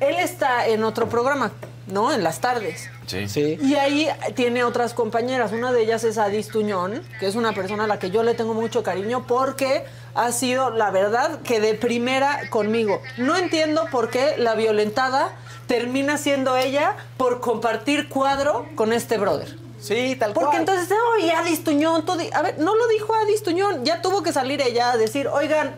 él 0.00 0.16
está 0.18 0.66
en 0.66 0.84
otro 0.84 1.08
programa, 1.08 1.52
¿no? 1.86 2.12
En 2.12 2.22
las 2.22 2.40
tardes. 2.40 2.88
Sí. 3.06 3.28
Sí. 3.28 3.58
Y 3.62 3.74
ahí 3.76 4.08
tiene 4.34 4.64
otras 4.64 4.92
compañeras. 4.94 5.52
Una 5.52 5.72
de 5.72 5.82
ellas 5.82 6.04
es 6.04 6.18
Adis 6.18 6.48
Tuñón, 6.48 7.02
que 7.20 7.26
es 7.26 7.34
una 7.36 7.52
persona 7.54 7.84
a 7.84 7.86
la 7.86 7.98
que 7.98 8.10
yo 8.10 8.22
le 8.22 8.34
tengo 8.34 8.54
mucho 8.54 8.82
cariño 8.82 9.26
porque 9.26 9.84
ha 10.14 10.30
sido, 10.32 10.70
la 10.70 10.90
verdad, 10.90 11.40
que 11.42 11.60
de 11.60 11.74
primera 11.74 12.48
conmigo. 12.50 13.00
No 13.16 13.36
entiendo 13.36 13.86
por 13.90 14.10
qué 14.10 14.34
la 14.36 14.54
violentada 14.54 15.32
termina 15.66 16.18
siendo 16.18 16.56
ella 16.56 16.96
por 17.16 17.40
compartir 17.40 18.08
cuadro 18.08 18.66
con 18.74 18.92
este 18.92 19.16
brother. 19.18 19.56
Sí, 19.80 20.16
tal 20.18 20.32
Porque 20.32 20.48
cual. 20.48 20.60
entonces, 20.60 20.92
oye, 21.16 21.32
Adis 21.32 21.62
Tuñón, 21.62 22.04
tú 22.04 22.16
di-". 22.16 22.30
a 22.32 22.42
ver, 22.42 22.58
no 22.58 22.74
lo 22.74 22.88
dijo 22.88 23.14
Adis 23.14 23.42
Tuñón, 23.44 23.84
ya 23.84 24.02
tuvo 24.02 24.22
que 24.24 24.32
salir 24.32 24.60
ella 24.60 24.90
a 24.90 24.96
decir, 24.96 25.28
oigan, 25.28 25.74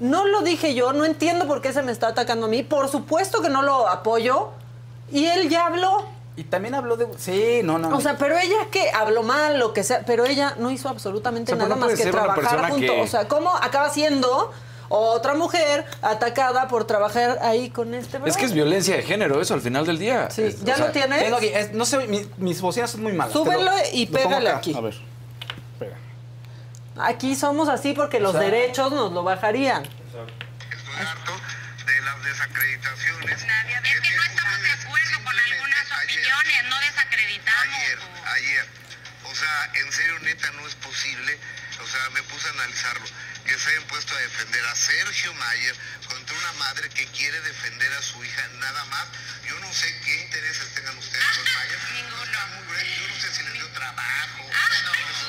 no 0.00 0.26
lo 0.26 0.42
dije 0.42 0.74
yo, 0.74 0.92
no 0.92 1.04
entiendo 1.04 1.46
por 1.46 1.60
qué 1.62 1.72
se 1.72 1.82
me 1.82 1.92
está 1.92 2.08
atacando 2.08 2.46
a 2.46 2.48
mí, 2.48 2.62
por 2.62 2.88
supuesto 2.88 3.40
que 3.42 3.48
no 3.48 3.62
lo 3.62 3.88
apoyo, 3.88 4.50
y 5.10 5.26
él 5.26 5.48
ya 5.48 5.66
habló. 5.66 6.04
Y 6.38 6.44
también 6.44 6.74
habló 6.74 6.96
de... 6.98 7.06
Sí, 7.16 7.60
no, 7.64 7.78
no. 7.78 7.96
O 7.96 8.00
sea, 8.00 8.18
pero 8.18 8.36
ella 8.36 8.56
que 8.70 8.90
habló 8.90 9.22
mal, 9.22 9.58
lo 9.58 9.72
que 9.72 9.82
sea, 9.82 10.02
pero 10.04 10.26
ella 10.26 10.54
no 10.58 10.70
hizo 10.70 10.88
absolutamente 10.90 11.52
O 11.52 11.56
sea, 11.56 11.64
pero 11.64 11.68
nada 11.76 11.80
no 11.80 11.92
más 11.92 11.98
que 11.98 12.10
trabajar 12.10 12.70
junto. 12.70 12.92
que- 12.92 13.00
O 13.00 13.06
sea, 13.06 13.26
¿cómo 13.26 13.50
acaba 13.56 13.88
siendo 13.88 14.52
otra 14.90 15.34
mujer 15.34 15.86
atacada 16.02 16.68
por 16.68 16.84
trabajar 16.86 17.38
ahí 17.42 17.70
con 17.70 17.94
este 17.94 18.18
Es 18.18 18.22
que 18.22 18.28
es 18.28 18.36
brother? 18.36 18.54
violencia 18.54 18.96
de 18.96 19.02
género, 19.02 19.40
eso 19.40 19.54
al 19.54 19.62
final 19.62 19.86
del 19.86 19.98
día. 19.98 20.30
Sí, 20.30 20.42
Es- 20.42 20.62
¿ya 20.62 20.76
sea, 20.76 20.86
lo 20.88 20.92
tienes? 20.92 21.20
Tengo 21.22 21.36
aquí, 21.38 21.46
es- 21.46 21.72
no 21.72 21.86
sé, 21.86 22.06
mi- 22.06 22.28
mis 22.36 22.60
bocinas 22.60 22.90
son 22.90 23.02
muy 23.02 23.14
malas. 23.14 23.32
Súbelo 23.32 23.70
y 23.94 24.06
pégale 24.06 24.50
aquí. 24.50 24.74
A 24.76 24.80
ver. 24.80 24.94
Aquí 27.00 27.36
somos 27.36 27.68
así 27.68 27.92
porque 27.92 28.20
los 28.20 28.34
O 28.34 28.38
sea- 28.38 28.48
derechos 28.48 28.90
nos 28.92 29.12
lo 29.12 29.22
bajarían. 29.22 29.82
Estoy 29.84 31.06
harto 31.06 31.40
de 31.86 32.00
las 32.00 32.22
desacreditaciones. 32.24 33.44
Nadia, 33.44 33.78
es 33.84 34.00
que 34.00 34.16
no 34.16 34.22
estamos 34.24 34.62
de 34.62 34.70
acuerdo 34.72 35.24
con 35.24 35.38
algunas 35.38 35.86
opiniones, 36.04 36.64
no 36.70 36.80
desacreditamos. 36.80 37.74
Ayer, 37.76 37.98
o- 37.98 38.26
ayer. 38.28 38.66
O 39.24 39.34
sea, 39.34 39.70
en 39.74 39.92
serio, 39.92 40.18
neta, 40.20 40.50
no 40.52 40.66
es 40.66 40.74
posible. 40.76 41.38
O 41.82 41.86
sea, 41.86 42.08
me 42.10 42.22
puse 42.22 42.48
a 42.48 42.52
analizarlo. 42.52 43.04
Que 43.44 43.56
se 43.58 43.70
hayan 43.70 43.84
puesto 43.84 44.14
a 44.14 44.18
defender 44.18 44.64
a 44.66 44.74
Sergio 44.74 45.32
Mayer 45.34 45.76
contra 46.08 46.36
una 46.36 46.52
madre 46.54 46.88
que 46.90 47.06
quiere 47.08 47.40
defender 47.42 47.92
a 47.92 48.02
su 48.02 48.24
hija 48.24 48.42
nada 48.58 48.84
más. 48.86 49.06
Yo 49.46 49.56
no 49.60 49.72
sé 49.72 49.86
qué 50.04 50.22
intereses 50.22 50.74
tengan 50.74 50.96
ustedes 50.98 51.24
con 51.24 51.44
Mayer. 51.54 51.78
Ninguno. 51.94 52.24
Está 52.24 52.46
muy 52.46 52.74
bien. 52.74 52.86
Yo 53.02 53.08
no 53.08 53.20
sé 53.20 53.34
si 53.34 53.42
les 53.44 53.52
dio 53.52 53.68
trabajo. 53.68 54.50
Ah, 54.52 54.68
no, 54.84 54.90
no 54.90 54.96
sé. 54.96 55.26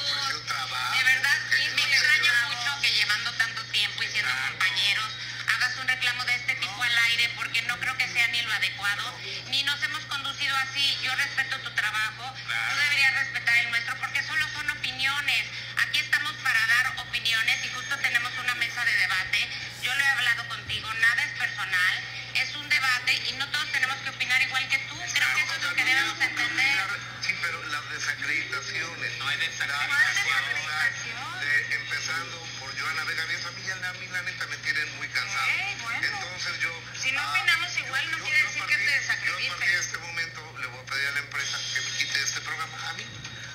Extraña 1.97 2.31
mucho 2.45 2.81
que 2.81 2.93
llevando 2.93 3.31
tanto 3.33 3.63
tiempo 3.73 4.03
y 4.03 4.07
siendo 4.07 4.31
compañeros 4.49 5.09
hagas 5.47 5.77
un 5.77 5.87
reclamo 5.87 6.23
de 6.25 6.35
este 6.35 6.53
tipo 6.55 6.83
al 6.83 6.97
aire 7.09 7.31
porque 7.35 7.61
no 7.63 7.79
creo 7.79 7.97
que 7.97 8.07
sea 8.09 8.27
ni 8.27 8.41
lo 8.43 8.53
adecuado, 8.53 9.17
ni 9.49 9.63
nos 9.63 9.81
hemos 9.81 10.05
conducido 10.05 10.55
así. 10.57 10.97
Yo 11.01 11.15
respeto 11.15 11.57
tu 11.59 11.71
trabajo, 11.71 12.35
tú 12.35 12.75
deberías 12.77 13.13
respetar 13.15 13.57
el 13.57 13.69
nuestro 13.71 13.95
porque 13.97 14.21
solo 14.23 14.45
son 14.53 14.69
opiniones. 14.69 15.45
Aquí 15.87 15.97
estamos 15.99 16.33
para 16.43 16.59
dar 16.67 16.93
opiniones 16.97 17.65
y 17.65 17.69
justo 17.69 17.97
tenemos 17.97 18.31
una 18.43 18.53
mesa 18.55 18.85
de 18.85 18.93
debate. 18.93 19.49
Yo 19.81 19.95
lo 19.95 20.03
he 20.03 20.07
hablado 20.07 20.47
contigo, 20.49 20.93
nada 20.93 21.23
es 21.23 21.31
personal, 21.39 21.95
es 22.35 22.55
un 22.55 22.69
debate 22.69 23.13
y 23.29 23.31
no 23.33 23.47
todos 23.49 23.71
tenemos 23.71 23.97
que 24.03 24.09
opinar 24.11 24.39
igual 24.43 24.67
que 24.69 24.77
tú. 24.89 24.97
Creo 25.13 25.33
que 25.33 25.41
eso 25.41 25.53
es 25.55 25.63
lo 25.63 25.73
que 25.73 25.83
debemos 25.83 26.21
entender. 26.21 27.16
Pero 27.41 27.63
las 27.67 27.89
desacreditaciones. 27.91 29.17
No 29.17 29.27
hay 29.27 29.37
desacreditación. 29.37 31.39
De, 31.41 31.75
empezando 31.75 32.37
por 32.59 32.79
Joana 32.79 33.03
Vega 33.05 33.25
Díaz, 33.25 33.45
a 33.45 33.51
mí, 33.51 33.61
ya, 33.67 33.75
a 33.89 33.93
mí 33.93 34.07
la 34.11 34.21
neta 34.23 34.45
me 34.47 34.57
tienen 34.57 34.95
muy 34.97 35.07
cansado. 35.09 35.45
Ok, 35.47 35.81
bueno. 35.83 36.07
Entonces 36.07 36.59
yo... 36.59 36.69
Si 37.01 37.11
no 37.11 37.21
ah, 37.21 37.31
opinamos 37.31 37.77
igual, 37.77 38.11
no 38.11 38.17
quiere 38.23 38.43
decir 38.43 38.63
que 38.65 38.75
te 38.77 38.85
Yo 38.85 38.91
a 38.91 38.95
desacredite. 38.99 39.49
partir 39.49 39.69
de 39.69 39.79
este 39.79 39.97
momento 39.99 40.57
le 40.59 40.67
voy 40.67 40.79
a 40.79 40.83
pedir 40.85 41.07
a 41.07 41.11
la 41.11 41.19
empresa 41.19 41.57
que 41.73 41.81
me 41.81 41.91
quite 41.97 42.19
este 42.23 42.41
programa 42.41 42.89
a 42.89 42.93
mí. 42.93 43.03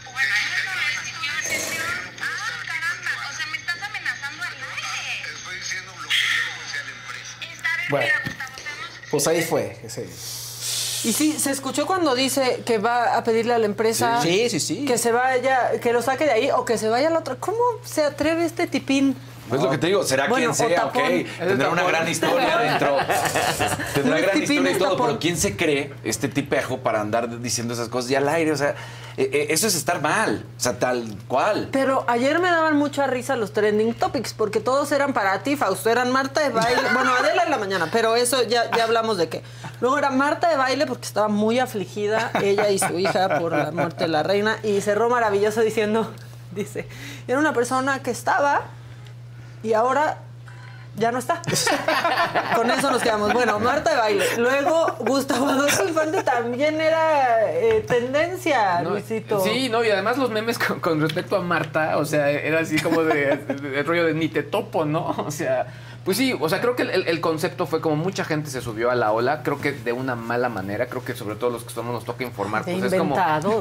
Ok, 0.07 0.12
Bueno, 0.12 0.28
ya 0.28 0.37
esa 0.43 0.57
es 0.57 0.64
yo 0.64 0.72
no- 0.72 0.87
decisión, 0.87 1.22
yo 1.74 1.83
no 1.83 1.87
Ah, 2.22 2.62
caramba. 2.66 3.28
O 3.28 3.33
sea, 3.37 3.47
me 3.47 3.57
estás 3.59 3.83
amenazando 3.83 4.43
al 4.45 4.55
aire. 4.55 5.22
Estoy 5.35 5.57
diciendo 5.57 5.95
lo 6.01 6.09
que 6.09 6.16
yo 6.16 6.37
le 6.37 6.43
voy 6.55 6.61
a 6.61 6.62
decir 6.66 6.80
a 6.80 6.85
la 6.85 6.91
empresa. 6.91 7.37
Está 7.53 7.76
bien, 7.76 7.89
Bueno. 7.91 8.07
mira, 8.07 8.20
Gustavo, 8.24 8.53
Pues 9.11 9.26
ahí 9.26 9.43
fue. 9.43 9.76
ese. 9.85 10.07
Y 11.05 11.12
sí, 11.12 11.32
se 11.38 11.50
escuchó 11.50 11.86
cuando 11.86 12.14
dice 12.14 12.62
que 12.64 12.78
va 12.78 13.16
a 13.16 13.24
pedirle 13.24 13.55
a 13.55 13.59
la 13.59 13.66
empresa 13.66 14.20
Sí, 14.22 14.48
sí, 14.48 14.61
sí. 14.61 14.84
que 14.84 14.98
se 14.98 15.11
vaya, 15.12 15.80
que 15.80 15.92
lo 15.92 16.00
saque 16.03 16.24
de 16.24 16.32
ahí 16.32 16.50
o 16.50 16.64
que 16.64 16.78
se 16.78 16.88
vaya 16.88 17.09
a 17.09 17.11
la 17.11 17.18
otra. 17.18 17.36
¿Cómo 17.36 17.59
se 17.84 18.05
atreve 18.05 18.44
este 18.44 18.66
tipín? 18.66 19.16
Pues 19.48 19.61
lo 19.61 19.68
que 19.68 19.76
te 19.76 19.88
digo, 19.88 20.03
será 20.05 20.28
Bueno, 20.28 20.55
quien 20.55 20.70
sea, 20.70 20.86
ok. 20.86 20.98
Tendrá 21.38 21.68
una 21.68 21.82
gran 21.82 22.09
historia 22.09 22.57
dentro. 22.57 22.96
Tendrá 23.94 24.20
gran 24.20 24.42
historia 24.42 24.70
y 24.70 24.78
todo, 24.78 24.90
tapón. 24.92 25.07
pero 25.09 25.18
¿quién 25.18 25.36
se 25.36 25.57
cree 25.57 25.92
este 26.05 26.28
tipejo 26.28 26.78
para 26.78 27.00
andar 27.00 27.40
diciendo 27.40 27.74
esas 27.74 27.88
cosas 27.88 28.09
ya 28.11 28.18
al 28.18 28.28
aire? 28.28 28.53
O 28.53 28.57
sea, 28.57 28.70
eh, 29.16 29.28
eh, 29.30 29.46
eso 29.50 29.66
es 29.66 29.74
estar 29.74 30.00
mal. 30.00 30.46
O 30.57 30.61
sea, 30.61 30.78
tal 30.78 31.05
cual. 31.28 31.68
Pero 31.70 32.05
ayer 32.09 32.38
me 32.38 32.48
daban 32.48 32.76
mucha 32.76 33.07
risa 33.07 33.36
los 33.36 33.53
trending 33.53 33.92
topics 33.94 34.32
porque 34.32 34.61
todos 34.61 34.90
eran 34.92 35.12
para 35.12 35.42
ti, 35.42 35.57
Fausto. 35.57 35.90
Eran 35.90 36.12
Marta 36.12 36.40
de 36.40 36.48
baile. 36.48 36.80
Bueno, 36.94 37.12
Adela 37.14 37.42
en 37.44 37.50
la 37.50 37.59
mañana, 37.59 37.88
pero 37.92 38.16
eso 38.16 38.42
ya, 38.44 38.70
ya 38.74 38.84
hablamos 38.84 39.18
de 39.18 39.28
qué. 39.28 39.42
Luego 39.83 39.99
era 39.99 40.11
Marta 40.11 40.49
de 40.49 40.57
baile 40.57 40.87
porque 40.87 41.05
estaba 41.07 41.26
muy 41.28 41.59
afligida 41.59 42.30
ella 42.41 42.70
y 42.70 42.78
su 42.78 42.99
hija 42.99 43.39
por 43.41 43.53
la 43.53 43.70
muerte 43.72 44.05
de 44.05 44.09
la 44.09 44.22
reina 44.22 44.57
y 44.62 44.80
cerró 44.80 45.11
maravilloso 45.11 45.61
diciendo, 45.61 46.11
dice, 46.53 46.87
era 47.28 47.39
una 47.41 47.53
persona 47.53 48.01
que 48.01 48.12
estaba 48.12 48.62
y 49.64 49.72
ahora 49.72 50.18
ya 50.95 51.11
no 51.11 51.18
está. 51.18 51.41
Con 52.55 52.70
eso 52.70 52.91
nos 52.91 53.03
quedamos. 53.03 53.33
Bueno, 53.33 53.59
Marta 53.59 53.91
de 53.91 53.97
baile. 53.97 54.24
Luego 54.37 54.95
Gustavo 55.01 55.49
Adolfo 55.49 55.89
Infante 55.89 56.22
también 56.22 56.80
era 56.80 57.51
eh, 57.53 57.85
tendencia, 57.89 58.83
No, 58.83 58.91
Luisito. 58.91 59.41
Sí, 59.43 59.68
no, 59.68 59.83
y 59.83 59.91
además 59.91 60.16
los 60.18 60.30
memes 60.30 60.59
con, 60.59 60.80
con 60.80 61.01
respecto 61.01 61.35
a 61.37 61.41
Marta, 61.41 61.97
o 61.99 62.05
sea, 62.05 62.30
era 62.30 62.61
así 62.61 62.78
como 62.78 63.03
de, 63.05 63.37
de- 63.37 63.55
de 63.70 63.83
rollo 63.83 64.05
de 64.05 64.14
ni 64.14 64.28
te 64.28 64.43
topo, 64.43 64.85
¿no? 64.85 65.07
O 65.26 65.30
sea, 65.30 65.66
Pues 66.05 66.16
sí, 66.16 66.34
o 66.38 66.48
sea, 66.48 66.61
creo 66.61 66.74
que 66.74 66.82
el, 66.82 67.07
el- 67.07 67.20
concepto 67.20 67.64
fue 67.66 67.80
como 67.80 67.94
mucha 67.94 68.24
gente 68.24 68.50
se 68.50 68.61
subió 68.61 68.90
a 68.90 68.96
la 68.96 69.12
ola, 69.12 69.42
creo 69.44 69.61
que 69.61 69.70
de 69.70 69.92
una 69.92 70.16
mala 70.16 70.48
manera, 70.48 70.86
creo 70.86 71.05
que 71.05 71.14
sobre 71.14 71.36
todo 71.36 71.50
los 71.50 71.62
que 71.62 71.72
somos 71.72 71.94
nos 71.94 72.05
toca 72.05 72.24
informar, 72.24 72.64
pues 72.64 72.76
es 72.86 72.98
como... 72.98 73.14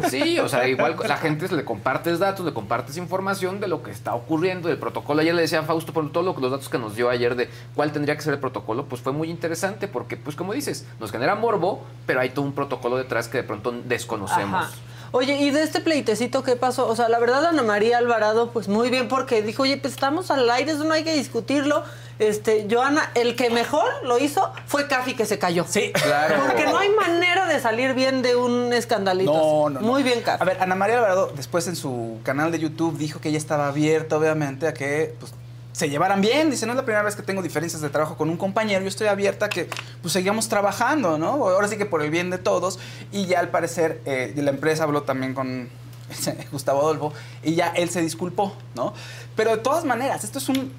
Sí, 0.09 0.39
o 0.39 0.49
sea, 0.49 0.67
igual 0.67 0.95
la 1.07 1.17
gente 1.17 1.47
le 1.55 1.63
compartes 1.63 2.17
datos, 2.17 2.43
le 2.43 2.51
compartes 2.53 2.97
información 2.97 3.59
de 3.59 3.67
lo 3.67 3.83
que 3.83 3.91
está 3.91 4.15
ocurriendo, 4.15 4.69
del 4.69 4.77
protocolo. 4.79 5.21
Ayer 5.21 5.35
le 5.35 5.43
decía 5.43 5.59
a 5.59 5.63
Fausto, 5.63 5.93
por 5.93 6.11
todo 6.11 6.23
lo, 6.23 6.39
los 6.39 6.49
datos 6.51 6.67
que 6.69 6.79
nos 6.79 6.95
dio 6.95 7.09
ayer 7.11 7.35
de 7.35 7.47
cuál 7.75 7.91
tendría 7.91 8.15
que 8.15 8.23
ser 8.23 8.33
el 8.33 8.39
protocolo, 8.39 8.85
pues 8.85 9.01
fue 9.01 9.11
muy 9.11 9.29
interesante 9.29 9.87
porque, 9.87 10.17
pues 10.17 10.35
como 10.35 10.53
dices, 10.53 10.85
nos 10.99 11.11
genera 11.11 11.35
morbo, 11.35 11.83
pero 12.07 12.21
hay 12.21 12.31
todo 12.31 12.43
un 12.45 12.53
protocolo 12.53 12.97
detrás 12.97 13.27
que 13.27 13.37
de 13.37 13.43
pronto 13.43 13.71
desconocemos. 13.85 14.65
Ajá. 14.65 14.71
Oye, 15.13 15.35
¿y 15.41 15.49
de 15.51 15.61
este 15.61 15.81
pleitecito 15.81 16.41
qué 16.41 16.55
pasó? 16.55 16.87
O 16.87 16.95
sea, 16.95 17.09
la 17.09 17.19
verdad, 17.19 17.45
Ana 17.45 17.63
María 17.63 17.97
Alvarado, 17.97 18.51
pues 18.51 18.69
muy 18.69 18.89
bien, 18.89 19.09
porque 19.09 19.41
dijo, 19.41 19.63
oye, 19.63 19.75
pues 19.75 19.93
estamos 19.93 20.31
al 20.31 20.49
aire, 20.49 20.71
eso 20.71 20.85
no 20.85 20.93
hay 20.93 21.03
que 21.03 21.13
discutirlo. 21.13 21.83
Este, 22.21 22.67
Joana, 22.69 23.09
el 23.15 23.35
que 23.35 23.49
mejor 23.49 23.83
lo 24.03 24.19
hizo 24.19 24.53
fue 24.67 24.87
Cafi 24.87 25.15
que 25.15 25.25
se 25.25 25.39
cayó. 25.39 25.65
Sí, 25.67 25.91
Claro. 25.91 26.35
Porque 26.45 26.65
no 26.65 26.77
hay 26.77 26.89
manera 26.89 27.47
de 27.47 27.59
salir 27.59 27.95
bien 27.95 28.21
de 28.21 28.35
un 28.35 28.71
escandalito. 28.73 29.33
No, 29.33 29.65
así. 29.65 29.73
no, 29.73 29.79
no. 29.81 29.87
Muy 29.87 30.03
bien, 30.03 30.21
Cafi. 30.21 30.39
A 30.39 30.45
ver, 30.45 30.57
Ana 30.61 30.75
María 30.75 30.97
Alvarado 30.97 31.33
después 31.35 31.67
en 31.67 31.75
su 31.75 32.19
canal 32.23 32.51
de 32.51 32.59
YouTube 32.59 32.95
dijo 32.99 33.19
que 33.19 33.29
ella 33.29 33.39
estaba 33.39 33.67
abierta, 33.69 34.17
obviamente, 34.17 34.67
a 34.67 34.73
que 34.75 35.15
pues, 35.19 35.33
se 35.71 35.89
llevaran 35.89 36.21
bien. 36.21 36.51
Dice, 36.51 36.67
no 36.67 36.73
es 36.73 36.75
la 36.77 36.85
primera 36.85 37.01
vez 37.03 37.15
que 37.15 37.23
tengo 37.23 37.41
diferencias 37.41 37.81
de 37.81 37.89
trabajo 37.89 38.15
con 38.17 38.29
un 38.29 38.37
compañero. 38.37 38.83
Yo 38.83 38.87
estoy 38.89 39.07
abierta 39.07 39.47
a 39.47 39.49
que 39.49 39.67
pues 40.03 40.13
sigamos 40.13 40.47
trabajando, 40.47 41.17
¿no? 41.17 41.49
Ahora 41.49 41.67
sí 41.67 41.75
que 41.75 41.87
por 41.87 42.03
el 42.03 42.11
bien 42.11 42.29
de 42.29 42.37
todos. 42.37 42.77
Y 43.11 43.25
ya 43.25 43.39
al 43.39 43.49
parecer, 43.49 43.99
eh, 44.05 44.31
la 44.35 44.51
empresa 44.51 44.83
habló 44.83 45.01
también 45.01 45.33
con 45.33 45.69
Gustavo 46.51 46.81
Adolfo 46.81 47.13
y 47.41 47.55
ya 47.55 47.69
él 47.69 47.89
se 47.89 48.01
disculpó, 48.03 48.53
¿no? 48.75 48.93
Pero 49.35 49.55
de 49.55 49.63
todas 49.63 49.85
maneras, 49.85 50.23
esto 50.23 50.37
es 50.37 50.47
un- 50.49 50.71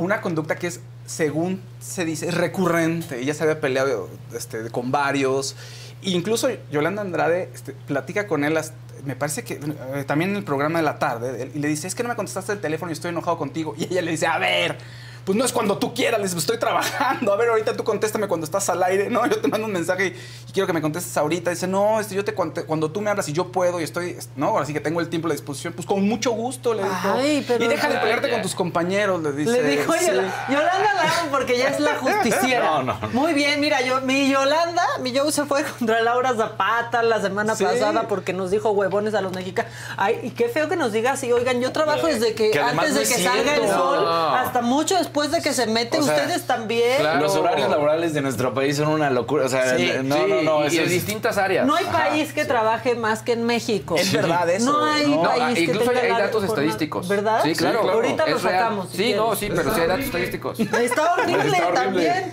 una 0.00 0.20
conducta 0.20 0.56
que 0.56 0.66
es, 0.66 0.80
según 1.06 1.60
se 1.80 2.04
dice, 2.04 2.30
recurrente. 2.30 3.20
Ella 3.20 3.34
se 3.34 3.42
había 3.42 3.60
peleado 3.60 4.08
este, 4.34 4.70
con 4.70 4.90
varios. 4.90 5.56
Incluso 6.02 6.48
Yolanda 6.70 7.02
Andrade 7.02 7.50
este, 7.54 7.72
platica 7.72 8.26
con 8.26 8.44
él, 8.44 8.58
me 9.04 9.16
parece 9.16 9.44
que 9.44 9.54
eh, 9.54 10.04
también 10.06 10.30
en 10.30 10.36
el 10.36 10.44
programa 10.44 10.78
de 10.78 10.84
la 10.84 10.98
tarde, 10.98 11.50
y 11.54 11.58
le 11.58 11.68
dice, 11.68 11.86
es 11.86 11.94
que 11.94 12.02
no 12.02 12.08
me 12.08 12.16
contestaste 12.16 12.52
el 12.52 12.60
teléfono 12.60 12.90
y 12.90 12.94
estoy 12.94 13.10
enojado 13.10 13.38
contigo. 13.38 13.74
Y 13.78 13.84
ella 13.84 14.02
le 14.02 14.12
dice, 14.12 14.26
a 14.26 14.38
ver, 14.38 14.78
pues 15.30 15.38
no 15.38 15.44
es 15.44 15.52
cuando 15.52 15.78
tú 15.78 15.94
quieras, 15.94 16.18
le 16.18 16.24
dice, 16.24 16.34
"Pues 16.34 16.42
estoy 16.44 16.58
trabajando, 16.58 17.32
a 17.32 17.36
ver, 17.36 17.50
ahorita 17.50 17.76
tú 17.76 17.84
contéstame 17.84 18.26
cuando 18.26 18.44
estás 18.44 18.68
al 18.68 18.82
aire, 18.82 19.08
no, 19.10 19.24
yo 19.26 19.40
te 19.40 19.46
mando 19.46 19.66
un 19.68 19.72
mensaje 19.72 20.06
y, 20.08 20.08
y 20.48 20.52
quiero 20.52 20.66
que 20.66 20.72
me 20.72 20.80
contestes 20.82 21.16
ahorita. 21.16 21.50
Dice, 21.50 21.66
no, 21.68 22.00
este, 22.00 22.14
yo 22.16 22.24
te 22.24 22.34
cuando 22.34 22.90
tú 22.90 23.00
me 23.00 23.10
hablas 23.10 23.28
y 23.28 23.32
yo 23.32 23.52
puedo 23.52 23.78
y 23.80 23.84
estoy, 23.84 24.16
no, 24.34 24.58
así 24.58 24.72
que 24.72 24.80
tengo 24.80 25.00
el 25.00 25.08
tiempo 25.08 25.26
a 25.26 25.30
la 25.30 25.34
disposición, 25.34 25.72
pues 25.72 25.86
con 25.86 26.02
mucho 26.08 26.32
gusto, 26.32 26.74
le 26.74 26.82
dijo. 26.82 26.94
Ay, 27.14 27.44
pero- 27.46 27.64
y 27.64 27.68
deja 27.68 27.88
de 27.88 27.98
pelearte 27.98 28.30
con 28.30 28.42
tus 28.42 28.54
compañeros, 28.54 29.22
le 29.22 29.32
dice. 29.32 29.52
Le 29.52 29.62
dijo 29.76 29.92
Sí. 29.92 30.06
Yolanda 30.06 30.94
la 30.94 31.02
amo 31.20 31.30
porque 31.30 31.58
ya 31.58 31.68
es 31.68 31.78
la 31.80 31.96
justiciera. 31.96 32.60
No, 32.70 32.82
no, 32.82 32.98
no. 33.00 33.08
Muy 33.10 33.32
bien, 33.34 33.60
mira, 33.60 33.80
yo, 33.82 34.00
mi 34.00 34.28
Yolanda, 34.30 34.82
mi 35.00 35.16
Joe 35.16 35.30
se 35.32 35.44
fue 35.44 35.64
contra 35.64 36.00
Laura 36.02 36.34
Zapata 36.34 37.02
la 37.02 37.20
semana 37.20 37.54
Sí. 37.54 37.64
pasada 37.64 38.08
porque 38.08 38.32
nos 38.32 38.50
dijo 38.50 38.70
huevones 38.70 39.14
a 39.14 39.20
los 39.20 39.32
mexicanos. 39.32 39.70
Ay, 39.96 40.20
y 40.22 40.30
qué 40.30 40.48
feo 40.48 40.68
que 40.68 40.76
nos 40.76 40.92
diga 40.92 41.12
así, 41.12 41.30
oigan, 41.32 41.60
yo 41.60 41.72
trabajo 41.72 42.06
desde 42.06 42.34
que, 42.34 42.58
antes 42.58 42.94
de 42.94 43.00
que 43.02 43.22
salga 43.22 43.54
el 43.56 43.68
sol 43.68 44.02
No. 44.04 44.34
hasta 44.34 44.62
mucho 44.62 44.96
después 44.96 45.19
de 45.30 45.40
que 45.42 45.52
se 45.52 45.66
mete, 45.66 45.98
O 45.98 46.02
sea, 46.02 46.14
ustedes 46.14 46.46
también. 46.46 46.98
claro. 47.00 47.20
Los 47.20 47.34
horarios 47.36 47.68
laborales 47.68 48.14
de 48.14 48.20
nuestro 48.22 48.54
país 48.54 48.76
son 48.76 48.88
una 48.88 49.10
locura. 49.10 49.44
O 49.46 49.48
sea, 49.48 49.76
Sí, 49.76 49.90
no, 50.02 50.16
sí, 50.16 50.22
no, 50.28 50.42
no. 50.42 50.68
y 50.68 50.78
en 50.78 50.84
es- 50.84 50.90
distintas 50.90 51.36
áreas. 51.38 51.66
No 51.66 51.74
hay 51.76 51.84
país 51.86 52.32
que 52.32 52.44
trabaje 52.44 52.94
más 52.94 53.22
que 53.22 53.32
en 53.32 53.44
México. 53.44 53.96
Es 53.96 54.12
verdad 54.12 54.48
eso. 54.50 54.72
No 54.72 54.84
hay 54.84 55.06
¿no? 55.10 55.16
No, 55.16 55.22
país 55.28 55.42
ah, 55.42 55.54
que 55.54 55.60
incluso 55.62 55.90
tenga 55.90 56.16
hay 56.16 56.22
datos 56.22 56.44
estadísticos. 56.44 57.08
¿Verdad? 57.08 57.40
Sí, 57.42 57.54
claro. 57.54 57.90
Ahorita 57.90 58.26
lo 58.26 58.36
Es 58.36 58.42
real. 58.42 58.58
sacamos. 58.60 58.88
si 58.90 58.96
Sí, 58.96 59.02
quieres. 59.04 59.16
no, 59.20 59.36
sí, 59.36 59.48
pero 59.54 59.74
sí 59.74 59.80
hay 59.80 59.86
datos 59.88 60.04
estadísticos. 60.06 60.60
Está 60.60 61.12
horrible 61.14 61.42
Está 61.44 61.68
horrible. 61.68 61.74
también. 61.84 62.32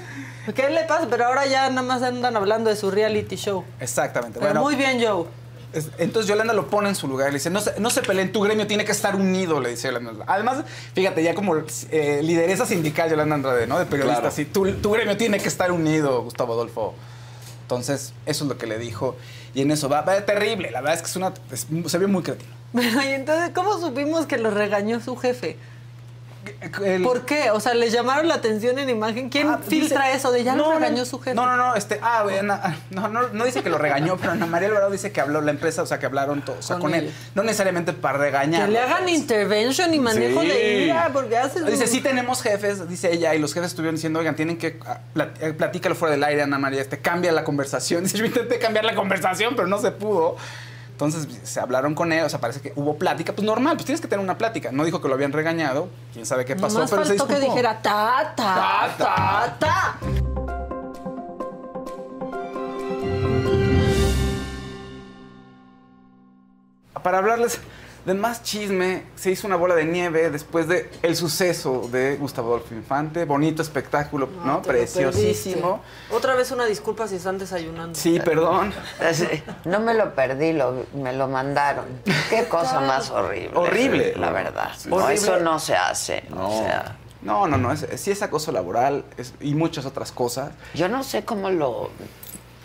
¿Qué 0.55 0.69
le 0.69 0.83
pasa? 0.85 1.07
Pero 1.09 1.25
ahora 1.25 1.45
ya 1.45 1.69
nada 1.69 1.81
más 1.81 2.01
andan 2.03 2.37
hablando 2.37 2.69
de 2.69 2.77
su 2.77 2.89
reality 2.89 3.35
show. 3.35 3.65
Exactamente. 3.81 4.39
Pero 4.39 4.51
Bueno, 4.53 4.61
muy 4.63 4.75
bien, 4.75 4.97
Joe. 5.05 5.25
Es- 5.73 5.89
Entonces 5.97 6.29
Yolanda 6.29 6.53
lo 6.53 6.67
pone 6.67 6.89
en 6.89 6.95
su 6.95 7.07
lugar. 7.07 7.27
Le 7.29 7.35
dice, 7.35 7.49
no 7.49 7.59
se, 7.59 7.79
no 7.79 7.89
se 7.89 8.01
peleen, 8.01 8.31
tu 8.31 8.41
gremio 8.41 8.67
tiene 8.67 8.85
que 8.85 8.91
estar 8.91 9.15
unido, 9.15 9.59
le 9.59 9.69
dice 9.69 9.87
Yolanda 9.87 10.11
Andrade. 10.11 10.31
Además, 10.31 10.63
fíjate, 10.93 11.21
ya 11.23 11.35
como 11.35 11.55
eh, 11.91 12.21
lideresa 12.23 12.65
sindical 12.65 13.09
Yolanda 13.09 13.35
Andrade, 13.35 13.67
¿no? 13.67 13.77
De 13.77 13.85
periodista, 13.85 14.21
Claro. 14.21 14.27
así, 14.33 14.45
tu, 14.45 14.71
tu 14.75 14.91
gremio 14.91 15.17
tiene 15.17 15.39
que 15.39 15.47
estar 15.47 15.71
unido, 15.71 16.23
Gustavo 16.23 16.53
Adolfo. 16.53 16.93
Entonces, 17.63 18.13
eso 18.25 18.43
es 18.45 18.49
lo 18.49 18.57
que 18.57 18.65
le 18.65 18.79
dijo. 18.79 19.17
Y 19.53 19.61
en 19.61 19.71
eso 19.71 19.89
va, 19.89 20.01
va 20.01 20.21
terrible. 20.25 20.71
La 20.71 20.79
verdad 20.81 20.95
es 20.95 21.01
que 21.01 21.09
es 21.09 21.15
una, 21.17 21.33
es- 21.51 21.67
se 21.85 21.97
ve 21.97 22.07
muy 22.07 22.23
creativo. 22.23 22.49
Pero, 22.73 23.01
y 23.03 23.07
entonces, 23.07 23.51
¿cómo 23.53 23.77
supimos 23.79 24.25
que 24.25 24.37
lo 24.37 24.51
regañó 24.51 24.99
su 25.01 25.15
jefe? 25.17 25.57
El- 26.83 27.03
¿Por 27.03 27.25
qué? 27.25 27.51
O 27.51 27.59
sea, 27.59 27.73
¿le 27.73 27.89
llamaron 27.89 28.27
la 28.27 28.35
atención 28.35 28.77
en 28.79 28.89
imagen? 28.89 29.29
¿Quién 29.29 29.47
Ah, 29.49 29.59
filtra 29.65 30.05
dice- 30.07 30.17
eso 30.17 30.31
de 30.31 30.43
ya 30.43 30.55
No, 30.55 30.73
lo 30.73 30.79
regañó 30.79 31.05
su 31.05 31.19
jefe? 31.19 31.35
No, 31.35 31.45
no, 31.45 31.55
no, 31.57 31.75
este, 31.75 31.99
ah, 32.01 32.25
Ana- 32.39 32.77
no, 32.89 33.07
no, 33.07 33.27
no 33.29 33.45
dice 33.45 33.63
que 33.63 33.69
lo 33.69 33.77
regañó, 33.77 34.17
pero 34.17 34.31
Ana 34.33 34.45
María 34.45 34.67
Alvarado 34.69 34.91
dice 34.91 35.11
que 35.11 35.21
habló 35.21 35.41
la 35.41 35.51
empresa, 35.51 35.81
o 35.81 35.85
sea, 35.85 35.99
que 35.99 36.05
hablaron 36.05 36.43
todos, 36.43 36.59
o 36.59 36.61
sea, 36.63 36.75
Con 36.77 36.91
con, 36.91 36.95
él. 36.99 37.11
No 37.35 37.43
necesariamente 37.43 37.93
para 37.93 38.17
regañar. 38.17 38.65
Que 38.65 38.71
le 38.71 38.79
hagan 38.79 39.07
intervention 39.09 39.93
y 39.93 39.99
manejo 39.99 40.41
Sí. 40.41 40.47
de 40.47 40.73
ira, 40.85 41.09
porque 41.13 41.37
hace 41.37 41.63
Dice, 41.63 41.87
sí 41.87 42.01
tenemos 42.01 42.41
jefes, 42.41 42.87
dice 42.87 43.11
ella, 43.13 43.33
y 43.35 43.39
los 43.39 43.53
jefes 43.53 43.71
estuvieron 43.71 43.95
diciendo, 43.95 44.19
oigan, 44.19 44.35
tienen 44.35 44.57
que, 44.57 44.79
ah, 44.85 44.99
eh, 45.41 45.53
platícalo 45.53 45.95
fuera 45.95 46.11
del 46.13 46.23
aire, 46.23 46.43
Ana 46.43 46.57
María, 46.59 46.81
este, 46.81 46.99
cambia 46.99 47.31
la 47.31 47.43
conversación. 47.43 48.03
Dice, 48.03 48.17
yo 48.17 48.25
intenté 48.25 48.59
cambiar 48.59 48.85
la 48.85 48.95
conversación, 48.95 49.55
pero 49.55 49.67
no 49.67 49.79
se 49.79 49.91
pudo. 49.91 50.37
Entonces 50.97 51.27
se 51.43 51.59
hablaron 51.59 51.93
con 51.93 52.11
él, 52.11 52.23
o 52.25 52.29
sea, 52.29 52.39
parece 52.41 52.59
que 52.59 52.73
hubo 52.75 52.97
plática, 52.97 53.31
pues 53.31 53.45
normal, 53.45 53.75
pues 53.75 53.85
tienes 53.85 54.01
que 54.01 54.07
tener 54.07 54.23
una 54.23 54.35
plática. 54.35 54.71
No 54.71 54.83
dijo 54.83 54.99
que 54.99 55.07
lo 55.07 55.13
habían 55.13 55.31
regañado, 55.31 55.89
quién 56.11 56.25
sabe 56.25 56.43
qué 56.43 56.55
pasó, 56.55 56.73
Nomás 56.79 56.89
pero 56.89 57.05
se 57.05 57.09
faltó 57.09 57.27
que 57.27 57.33
disculpó. 57.35 57.51
dijera 57.55 57.79
ta, 57.83 58.33
ta, 58.35 58.95
ta, 58.97 59.55
ta. 59.59 59.99
Para 67.03 67.19
hablarles 67.19 67.59
de 68.07 68.13
más 68.13 68.41
chisme, 68.41 69.03
se 69.17 69.31
hizo 69.31 69.47
una 69.47 69.57
bola 69.57 69.75
de 69.75 69.83
nieve 69.83 70.29
después 70.29 70.65
de 70.69 70.89
el 71.03 71.13
suceso 71.17 71.89
de 71.91 72.15
Gustavo 72.15 72.55
Adolfo 72.55 72.73
Infante. 72.73 73.25
Bonito 73.25 73.61
espectáculo, 73.61 74.29
¿no? 74.45 74.61
Preciosísimo. 74.61 75.81
perdiste. 75.81 76.15
Otra 76.15 76.33
vez 76.35 76.49
una 76.51 76.63
disculpa 76.65 77.05
si 77.09 77.15
están 77.17 77.37
desayunando. 77.37 77.99
Sí, 77.99 78.21
perdón. 78.23 78.73
No 79.65 79.81
me 79.81 79.93
lo 79.93 80.15
perdí, 80.15 80.53
lo- 80.53 80.85
me 80.93 81.11
lo 81.11 81.27
mandaron. 81.27 81.83
Qué 82.29 82.45
cosa 82.47 82.79
más 82.79 83.09
horrible. 83.09 83.51
Horrible. 83.57 84.13
La 84.15 84.31
verdad. 84.31 84.69
No, 84.85 84.95
Horrible. 84.95 85.13
eso 85.15 85.39
no 85.41 85.59
se 85.59 85.75
hace. 85.75 86.23
O 86.33 86.63
sea, 86.63 86.95
No, 87.23 87.45
no, 87.45 87.57
no, 87.57 87.73
es, 87.73 87.85
sí 87.97 88.11
es 88.11 88.21
acoso 88.21 88.53
laboral 88.53 89.03
es- 89.17 89.33
y 89.41 89.53
muchas 89.53 89.85
otras 89.85 90.13
cosas. 90.13 90.51
yo 90.73 90.87
no 90.87 91.03
sé 91.03 91.25
cómo 91.25 91.49
lo. 91.49 91.89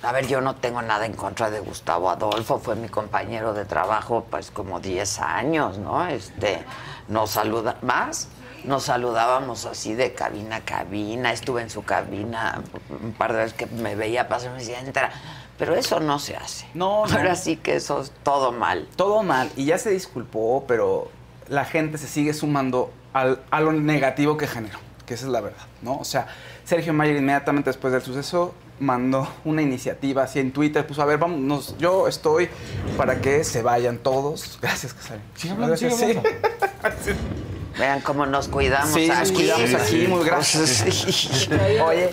A 0.02 0.12
ver, 0.12 0.26
yo 0.26 0.40
no 0.40 0.56
tengo 0.56 0.82
nada 0.82 1.06
en 1.06 1.12
contra 1.12 1.50
de 1.50 1.60
Gustavo 1.60 2.10
Adolfo, 2.10 2.58
fue 2.58 2.74
mi 2.74 2.88
compañero 2.88 3.54
de 3.54 3.64
trabajo 3.64 4.26
pues 4.30 4.50
como 4.50 4.80
10 4.80 5.20
años, 5.20 5.78
¿no? 5.78 6.04
Este, 6.06 6.64
nos 7.08 7.30
saluda 7.30 7.76
más, 7.82 8.28
nos 8.64 8.82
saludábamos 8.84 9.64
así 9.66 9.94
de 9.94 10.12
cabina 10.12 10.56
a 10.56 10.60
cabina, 10.60 11.32
estuve 11.32 11.62
en 11.62 11.70
su 11.70 11.84
cabina 11.84 12.62
un 13.02 13.12
par 13.12 13.32
de 13.32 13.38
veces 13.38 13.54
que 13.54 13.66
me 13.66 13.94
veía 13.94 14.28
pasar 14.28 14.50
y 14.50 14.52
me 14.54 14.58
decía, 14.58 14.80
entra, 14.80 15.12
pero 15.56 15.76
eso 15.76 16.00
no 16.00 16.18
se 16.18 16.36
hace. 16.36 16.66
No, 16.74 17.06
no. 17.06 17.16
Ahora 17.16 17.36
sí 17.36 17.56
que 17.56 17.76
eso 17.76 18.00
es 18.00 18.10
todo 18.24 18.50
mal. 18.50 18.88
Todo 18.96 19.22
mal. 19.22 19.50
Y 19.54 19.66
ya 19.66 19.78
se 19.78 19.90
disculpó, 19.90 20.64
pero 20.66 21.10
la 21.48 21.64
gente 21.64 21.96
se 21.98 22.08
sigue 22.08 22.34
sumando 22.34 22.90
al- 23.12 23.40
a 23.52 23.60
lo 23.60 23.72
negativo 23.72 24.36
que 24.36 24.48
generó, 24.48 24.80
que 25.06 25.14
esa 25.14 25.26
es 25.26 25.30
la 25.30 25.40
verdad, 25.40 25.66
¿no? 25.82 25.98
O 25.98 26.04
sea, 26.04 26.26
Sergio 26.64 26.92
Mayer 26.92 27.16
inmediatamente 27.16 27.70
después 27.70 27.92
del 27.92 28.02
suceso 28.02 28.54
mandó 28.82 29.28
una 29.44 29.62
iniciativa 29.62 30.24
así 30.24 30.40
en 30.40 30.52
Twitter, 30.52 30.84
puso, 30.86 31.02
a 31.02 31.04
ver, 31.04 31.18
vamos, 31.18 31.76
yo 31.78 32.08
estoy 32.08 32.48
para 32.96 33.20
que 33.20 33.44
se 33.44 33.62
vayan 33.62 33.98
todos. 33.98 34.58
Gracias, 34.60 34.92
Casarín. 34.92 35.22
Sigue 35.36 35.52
hablando, 35.54 35.76
Sí. 35.76 35.86
Vean 37.78 38.00
cómo 38.02 38.26
nos 38.26 38.48
cuidamos 38.48 38.92
Sí, 38.92 39.08
aquí. 39.10 39.18
nos 39.20 39.32
cuidamos 39.32 39.74
aquí, 39.74 40.06
muy 40.06 40.24
gracias. 40.24 40.84
Sí. 40.92 41.48
Oye, 41.82 42.10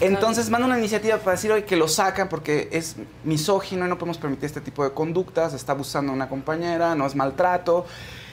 entonces 0.00 0.50
manda 0.50 0.66
una 0.66 0.78
iniciativa 0.78 1.18
para 1.18 1.32
decir 1.32 1.52
oye, 1.52 1.64
que 1.64 1.76
lo 1.76 1.86
sacan 1.86 2.28
porque 2.28 2.68
es 2.72 2.96
misógino 3.22 3.86
y 3.86 3.88
no 3.88 3.98
podemos 3.98 4.18
permitir 4.18 4.46
este 4.46 4.60
tipo 4.60 4.82
de 4.84 4.90
conductas, 4.90 5.54
está 5.54 5.72
abusando 5.72 6.12
de 6.12 6.16
una 6.16 6.28
compañera, 6.28 6.94
no 6.94 7.06
es 7.06 7.14
maltrato. 7.14 7.86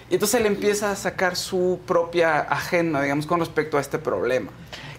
Y 0.10 0.16
entonces 0.16 0.40
él 0.40 0.46
empieza 0.48 0.92
a 0.92 0.96
sacar 0.96 1.36
su 1.36 1.80
propia 1.86 2.40
agenda, 2.40 3.02
digamos, 3.02 3.26
con 3.26 3.40
respecto 3.40 3.78
a 3.78 3.82
este 3.82 4.00
problema. 4.00 4.50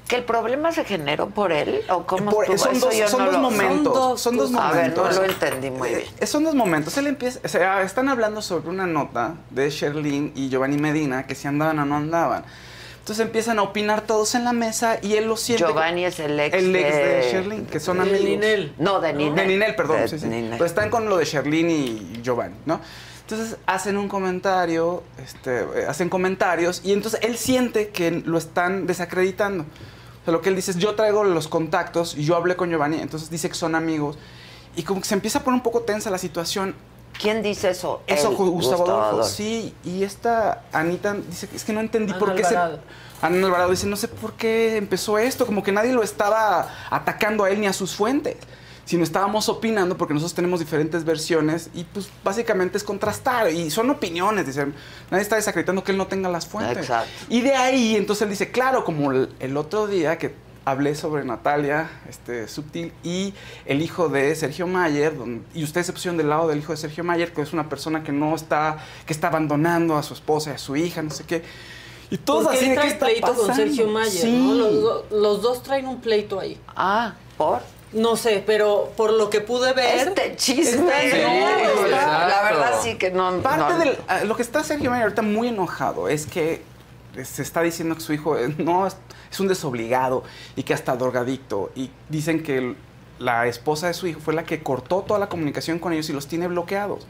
¿Que 0.09 0.17
el 0.17 0.25
problema 0.25 0.71
se 0.71 0.85
generó 0.85 1.29
por 1.31 1.51
él? 1.51 1.81
¿O 1.89 2.05
cómo 2.07 2.31
Por- 2.31 2.45
estuvo? 2.45 2.59
son 2.59 2.77
Eso 2.77 2.87
dos, 2.87 2.97
yo 2.97 3.09
son 3.09 3.21
no 3.21 3.25
dos 3.27 3.35
lo- 3.35 3.41
momentos. 3.41 4.21
Son 4.21 4.37
dos 4.37 4.51
Son 4.51 4.53
dos 4.53 4.55
A 4.63 4.73
ver, 4.73 4.77
momentos. 4.95 5.15
no 5.17 5.23
lo 5.23 5.29
entendí 5.33 5.71
muy 5.71 5.89
bien. 5.89 6.03
Eh, 6.21 6.27
son 6.27 6.45
dos 6.45 6.55
momentos. 6.55 6.97
Él 6.99 7.07
empieza, 7.07 7.41
o 7.43 7.49
sea, 7.49 7.81
están 7.83 8.09
hablando 8.11 8.43
sobre 8.43 8.69
una 8.69 8.87
nota 8.87 9.35
de 9.51 9.71
Sherlyn 9.71 10.33
y 10.35 10.51
Giovanni 10.51 10.77
Medina, 10.77 11.27
que 11.27 11.35
si 11.35 11.49
andaban 11.49 11.79
o 11.79 11.87
no 11.87 11.97
andaban. 11.97 12.45
Entonces 12.99 13.25
empiezan 13.25 13.59
a 13.59 13.63
opinar 13.63 14.03
todos 14.03 14.35
en 14.35 14.45
la 14.45 14.53
mesa 14.53 14.99
y 15.01 15.15
él 15.15 15.27
lo 15.27 15.37
siente. 15.39 15.65
Giovanni 15.65 16.05
es 16.05 16.19
el 16.21 16.39
ex 16.39 16.55
el 16.57 16.75
ex 16.77 16.95
de, 16.97 17.03
de- 17.07 17.31
Sherlyn, 17.33 17.67
que 17.67 17.81
son 17.81 17.97
de 17.97 18.03
amigos. 18.03 18.21
Ninel. 18.25 18.75
No, 18.79 19.01
de 19.01 19.13
Ninel. 19.15 19.35
De 19.37 19.47
Ninel, 19.47 19.75
perdón. 19.75 20.01
De 20.01 20.09
sí, 20.09 20.19
sí. 20.19 20.27
Ninel. 20.27 20.53
Pero 20.53 20.65
están 20.67 20.91
con 20.91 21.09
lo 21.09 21.17
de 21.17 21.25
Sherlyn 21.25 21.71
y 21.71 22.21
Giovanni, 22.23 22.57
¿no? 22.67 22.81
Entonces 23.23 23.57
hacen 23.65 23.97
un 23.97 24.07
comentario, 24.09 25.03
este, 25.23 25.61
eh, 25.61 25.87
hacen 25.89 26.11
comentarios 26.11 26.83
y 26.85 26.93
entonces 26.93 27.21
él 27.23 27.39
siente 27.39 27.89
que 27.89 28.11
lo 28.11 28.37
están 28.37 28.87
desacreditando. 28.87 29.65
O 30.25 30.27
sea, 30.27 30.33
lo 30.33 30.41
que 30.41 30.49
él 30.49 30.57
dice 30.57 30.71
es, 30.71 30.79
yo 30.79 30.95
traigo 30.95 31.23
los 31.23 31.49
contactos, 31.49 32.17
y 32.17 32.25
yo 32.25 32.35
hablé 32.35 32.57
con 32.57 32.71
Giovanni, 32.71 32.99
entonces 32.99 33.29
dice 33.29 33.51
que 33.51 33.55
son 33.55 33.75
amigos. 33.75 34.17
Y 34.75 34.83
como 34.83 35.03
que 35.03 35.07
se 35.07 35.15
empieza 35.15 35.41
a 35.41 35.45
poner 35.45 35.57
un 35.57 35.63
poco 35.63 35.83
tensa 35.83 36.09
la 36.09 36.17
situación. 36.17 36.75
¿Quién 37.21 37.43
dice 37.43 37.71
eso? 37.71 38.03
Eso, 38.07 38.31
Gustavo, 38.31 38.51
Gustavo 38.51 38.85
Adolfo. 38.85 39.03
Adolfo. 39.03 39.29
Sí, 39.29 39.75
y 39.85 40.03
esta 40.03 40.65
Anita 40.73 41.15
dice 41.15 41.47
que 41.47 41.57
es 41.57 41.63
que 41.63 41.73
no 41.75 41.81
entendí 41.81 42.13
Ana 42.13 42.19
por 42.19 42.35
qué 42.35 42.43
Alvarado. 42.43 42.77
se. 43.21 43.27
Ana 43.27 43.47
Alvarado 43.47 43.71
dice, 43.71 43.87
no 43.87 43.97
sé 43.97 44.09
por 44.09 44.33
qué 44.33 44.77
empezó 44.79 45.19
esto, 45.19 45.47
como 45.47 45.63
que 45.63 45.73
nadie 45.73 45.93
lo 45.93 46.03
estaba 46.03 46.69
atacando 46.91 47.45
a 47.45 47.51
él 47.51 47.61
ni 47.61 47.67
a 47.67 47.73
sus 47.73 47.95
fuentes, 47.95 48.37
sino 48.85 49.03
estábamos 49.05 49.49
opinando 49.49 49.97
porque 49.97 50.15
nosotros 50.15 50.35
tenemos 50.35 50.61
diferentes 50.61 51.05
versiones 51.05 51.71
y 51.75 51.85
pues 51.85 52.09
básicamente 52.23 52.77
es 52.79 52.85
contrastar 52.85 53.51
y 53.51 53.71
son 53.71 53.91
opiniones, 53.91 54.47
dicen, 54.47 54.75
nadie 55.11 55.23
está 55.23 55.37
desacreditando 55.37 55.83
que 55.85 55.93
él 55.93 55.99
no 55.99 56.07
tenga 56.07 56.29
las 56.29 56.47
fuentes. 56.47 56.79
Exacto. 56.79 57.11
Y 57.29 57.41
de 57.41 57.55
ahí, 57.55 57.97
entonces 57.97 58.23
él 58.23 58.31
dice, 58.31 58.51
claro, 58.51 58.85
como 58.85 59.11
el, 59.13 59.31
el 59.41 59.57
otro 59.57 59.87
día 59.87 60.19
que 60.19 60.35
hablé 60.67 60.95
sobre 60.95 61.25
Natalia, 61.25 61.91
este, 62.09 62.49
Subtil, 62.49 62.91
y 63.03 63.35
el 63.67 63.83
hijo 63.83 64.09
de 64.09 64.35
Sergio 64.35 64.67
Mayer, 64.67 65.15
donde- 65.17 65.45
y 65.55 65.63
ustedes 65.63 65.87
se 65.87 65.93
pusieron 65.93 66.17
del 66.17 66.31
lado 66.31 66.49
del 66.49 66.59
hijo 66.59 66.73
de 66.73 66.79
Sergio 66.79 67.05
Mayer, 67.05 67.33
que 67.35 67.43
es 67.43 67.53
una 67.53 67.69
persona 67.69 68.03
que 68.03 68.13
no 68.13 68.35
está, 68.35 68.79
que 69.07 69.13
está 69.13 69.29
abandonando 69.29 69.97
a 69.97 70.03
su 70.03 70.15
esposa 70.15 70.51
y 70.51 70.55
a 70.55 70.59
su 70.59 70.75
hija, 70.77 71.03
no 71.03 71.11
sé 71.11 71.25
qué. 71.25 71.43
Y 72.11 72.17
todos 72.19 72.45
Porque 72.45 72.57
así 72.59 72.67
él 72.71 72.77
de 72.77 72.77
qué 72.77 72.81
trae 72.95 73.13
está 73.15 73.27
pleito 73.29 73.35
con? 73.47 73.55
Sergio 73.57 73.89
Mayer, 73.89 74.11
Sí. 74.23 74.39
¿no? 74.39 74.55
Los, 74.55 74.73
do- 74.83 75.07
los 75.11 75.43
dos 75.43 75.63
traen 75.63 75.87
un 75.87 76.01
pleito 76.01 76.41
ahí. 76.41 76.59
Ah, 76.75 77.15
¿por? 77.37 77.61
No 77.95 78.17
sé, 78.17 78.43
pero 78.45 78.93
por 78.97 79.13
lo 79.13 79.31
que 79.31 79.41
pude 79.41 79.73
ver. 79.73 80.09
Este 80.09 80.35
chisme. 80.37 81.07
Este- 81.07 81.25
Sí, 81.25 81.91
la 81.91 82.41
verdad 82.43 82.75
sí 82.83 82.97
que 82.97 83.11
no. 83.11 83.41
Parte 83.41 83.75
no- 83.75 83.79
de 83.79 83.99
ah, 84.09 84.25
lo 84.25 84.37
que 84.37 84.43
está 84.43 84.65
Sergio 84.65 84.91
Mayer 84.91 85.05
ahorita 85.05 85.23
muy 85.23 85.49
enojado 85.49 86.09
es 86.09 86.27
que 86.27 86.63
se 87.23 87.43
está 87.43 87.63
diciendo 87.63 87.95
que 87.95 88.01
su 88.01 88.13
hijo 88.13 88.37
eh, 88.37 88.53
no 88.59 88.87
es, 88.87 88.97
un 89.39 89.49
desobligado 89.49 90.23
y 90.57 90.63
que 90.63 90.75
hasta 90.75 90.97
drogadicto. 90.97 91.71
Y 91.75 91.91
dicen 92.09 92.43
que 92.43 92.75
la 93.19 93.47
esposa 93.47 93.87
de 93.89 93.95
su 93.95 94.07
hijo 94.07 94.21
fue 94.21 94.35
la 94.35 94.45
que 94.45 94.63
cortó 94.63 95.03
toda 95.03 95.19
la 95.21 95.29
comunicación 95.29 95.79
con 95.79 95.93
ellos 95.93 96.09
y 96.11 96.13
los 96.13 96.27
tiene 96.29 96.47
bloqueados. 96.49 97.07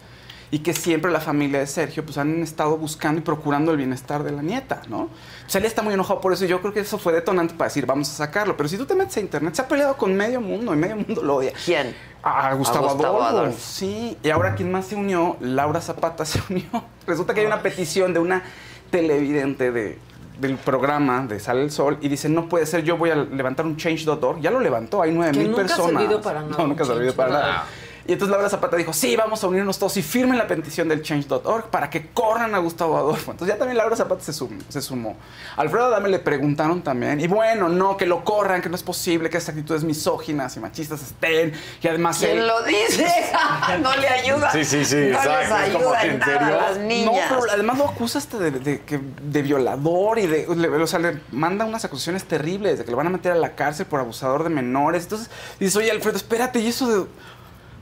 Y 0.55 0.61
que 0.61 0.72
siempre 0.72 1.11
la 1.11 1.18
familia 1.18 1.59
de 1.59 1.66
Sergio 1.66 2.05
pues 2.05 2.16
han 2.16 2.40
estado 2.40 2.76
buscando 2.76 3.18
y 3.20 3.24
procurando 3.24 3.72
el 3.72 3.76
bienestar 3.78 4.22
de 4.22 4.30
la 4.30 4.40
nieta, 4.40 4.82
¿no? 4.88 5.00
O 5.00 5.09
sea, 5.48 5.59
él 5.59 5.64
está 5.64 5.82
muy 5.82 5.94
enojado 5.94 6.20
por 6.20 6.32
eso 6.32 6.44
y 6.44 6.48
yo 6.48 6.61
creo 6.61 6.72
que 6.72 6.78
eso 6.78 6.96
fue 6.96 7.12
detonante 7.12 7.55
para 7.55 7.66
decir, 7.70 7.86
vamos 7.86 8.09
a 8.09 8.12
sacarlo. 8.12 8.57
Pero 8.57 8.68
si 8.68 8.78
tú 8.78 8.86
te 8.86 8.94
metes 8.94 9.16
a 9.16 9.20
internet, 9.20 9.52
se 9.57 9.62
ha 9.62 9.66
peleado 9.66 9.96
con 9.96 10.14
medio 10.14 10.40
mundo 10.40 10.72
y 10.72 10.76
medio 10.76 10.94
mundo 10.94 11.24
lo 11.24 11.34
odia. 11.38 11.52
¿Quién? 11.64 11.92
A 12.22 12.55
Gustavo, 12.55 12.88
A 12.88 12.92
Gustavo 12.92 13.20
Adolfo. 13.20 13.38
Adolfo. 13.40 13.59
Sí, 13.61 14.16
y 14.22 14.30
ahora 14.30 14.55
quien 14.55 14.70
más 14.70 14.86
se 14.86 14.94
unió, 14.94 15.36
Laura 15.40 15.80
Zapata 15.80 16.24
se 16.24 16.40
unió. 16.48 16.66
Resulta 17.05 17.34
que 17.34 17.40
hay 17.40 17.46
una 17.46 17.61
petición 17.61 18.14
de 18.14 18.20
una 18.20 18.44
televidente 18.92 19.72
de, 19.72 19.98
del 20.38 20.57
programa 20.57 21.26
de 21.26 21.40
Sale 21.40 21.62
el 21.62 21.72
Sol 21.72 21.98
y 22.00 22.09
dice, 22.09 22.28
no 22.28 22.48
puede 22.48 22.66
ser, 22.66 22.84
yo 22.84 22.96
voy 22.96 23.11
a 23.11 23.16
levantar 23.16 23.66
un 23.66 23.76
change.org. 23.76 24.40
Ya 24.40 24.52
lo 24.52 24.61
levantó, 24.61 25.02
hay 25.02 25.11
nueve 25.11 25.32
Que 25.32 25.38
mil 25.40 25.48
nunca 25.50 25.62
ha 25.62 25.66
personas. 25.66 26.02
servido 26.02 26.20
para 26.22 26.42
nada, 26.42 26.57
No, 26.59 26.66
nunca 26.68 26.84
ha 26.84 26.86
servido 26.86 27.12
para 27.14 27.30
nada. 27.30 27.64
Y 28.07 28.12
entonces 28.12 28.32
Laura 28.32 28.50
Zapata 28.50 28.76
dijo, 28.76 28.92
sí, 28.92 29.16
vamos 29.16 29.42
a 29.42 29.46
unirnos 29.46 29.78
todos 29.78 29.96
y 29.96 30.02
firmen 30.02 30.36
la 30.36 30.46
petición 30.46 30.88
del 30.88 31.00
change.org 31.02 31.70
para 31.70 31.88
que 31.88 32.09
corran 32.11 32.55
a 32.55 32.59
Gustavo 32.59 32.98
Adolfo. 32.98 33.30
Entonces 33.30 33.55
ya 33.55 33.59
también 33.59 33.78
Laura 33.78 33.96
Zapata 33.96 34.22
se, 34.22 34.32
sum- 34.34 34.61
se 34.68 34.82
sumó. 34.82 35.16
Alfredo 35.57 35.86
Adame 35.86 36.11
le 36.11 36.18
preguntaron 36.18 36.82
también, 36.82 37.18
y 37.20 37.26
bueno, 37.26 37.68
no, 37.70 37.96
que 37.96 38.05
lo 38.05 38.22
corran, 38.22 38.61
que 38.61 38.68
no 38.68 38.74
es 38.76 38.82
posible 38.82 39.30
que 39.30 39.38
esas 39.38 39.50
actitudes 39.50 39.84
misóginas 39.84 40.55
y 40.57 40.61
machistas 40.61 41.02
estén, 41.02 41.55
y 41.82 41.88
además... 41.88 42.18
¿Quién 42.18 42.38
él- 42.40 42.46
lo 42.46 42.62
dice? 42.64 43.07
no 43.80 43.96
le 43.96 44.09
ayuda. 44.09 44.52
Sí, 44.52 44.64
sí, 44.66 44.84
sí, 44.84 44.96
No 44.96 45.02
exacto, 45.18 45.38
les 45.40 45.50
ayuda 45.52 45.78
como, 45.78 45.94
en 45.94 46.11
¿en 46.11 46.18
nada 46.18 46.34
a 46.34 46.38
serio? 46.40 46.61
las 46.61 46.78
niñas. 46.78 47.30
No, 47.30 47.36
pero 47.40 47.52
además 47.52 47.78
lo 47.78 47.88
acusa 47.88 48.18
hasta 48.18 48.38
de, 48.38 48.50
de, 48.50 48.80
que- 48.82 49.00
de 49.22 49.42
violador 49.42 50.18
y 50.18 50.26
de. 50.26 50.46
le- 50.55 50.68
o 50.68 50.86
sea, 50.86 50.98
le 50.98 51.20
manda 51.32 51.64
unas 51.64 51.84
acusaciones 51.86 52.24
terribles 52.24 52.78
de 52.78 52.84
que 52.84 52.90
lo 52.90 52.96
van 52.98 53.07
a 53.07 53.11
meter 53.11 53.32
a 53.32 53.36
la 53.36 53.55
cárcel 53.55 53.86
por 53.86 54.00
abusador 54.00 54.44
de 54.44 54.50
menores. 54.50 55.05
Entonces 55.05 55.30
dices, 55.59 55.74
oye, 55.76 55.90
Alfredo, 55.90 56.16
espérate, 56.18 56.59
¿y 56.59 56.66
eso 56.68 56.86
de.? 56.86 57.07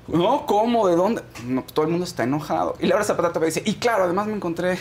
No, 0.09 0.47
¿cómo? 0.47 0.89
¿De 0.89 0.97
dónde? 0.97 1.23
No, 1.45 1.63
todo 1.63 1.85
el 1.85 1.91
mundo 1.91 2.05
está 2.05 2.25
enojado. 2.25 2.75
Y 2.81 2.87
Laura 2.87 3.05
Zapata 3.05 3.29
todavía 3.29 3.47
dice, 3.55 3.63
y 3.65 3.75
claro, 3.75 4.05
además 4.05 4.27
me 4.27 4.35
encontré 4.35 4.79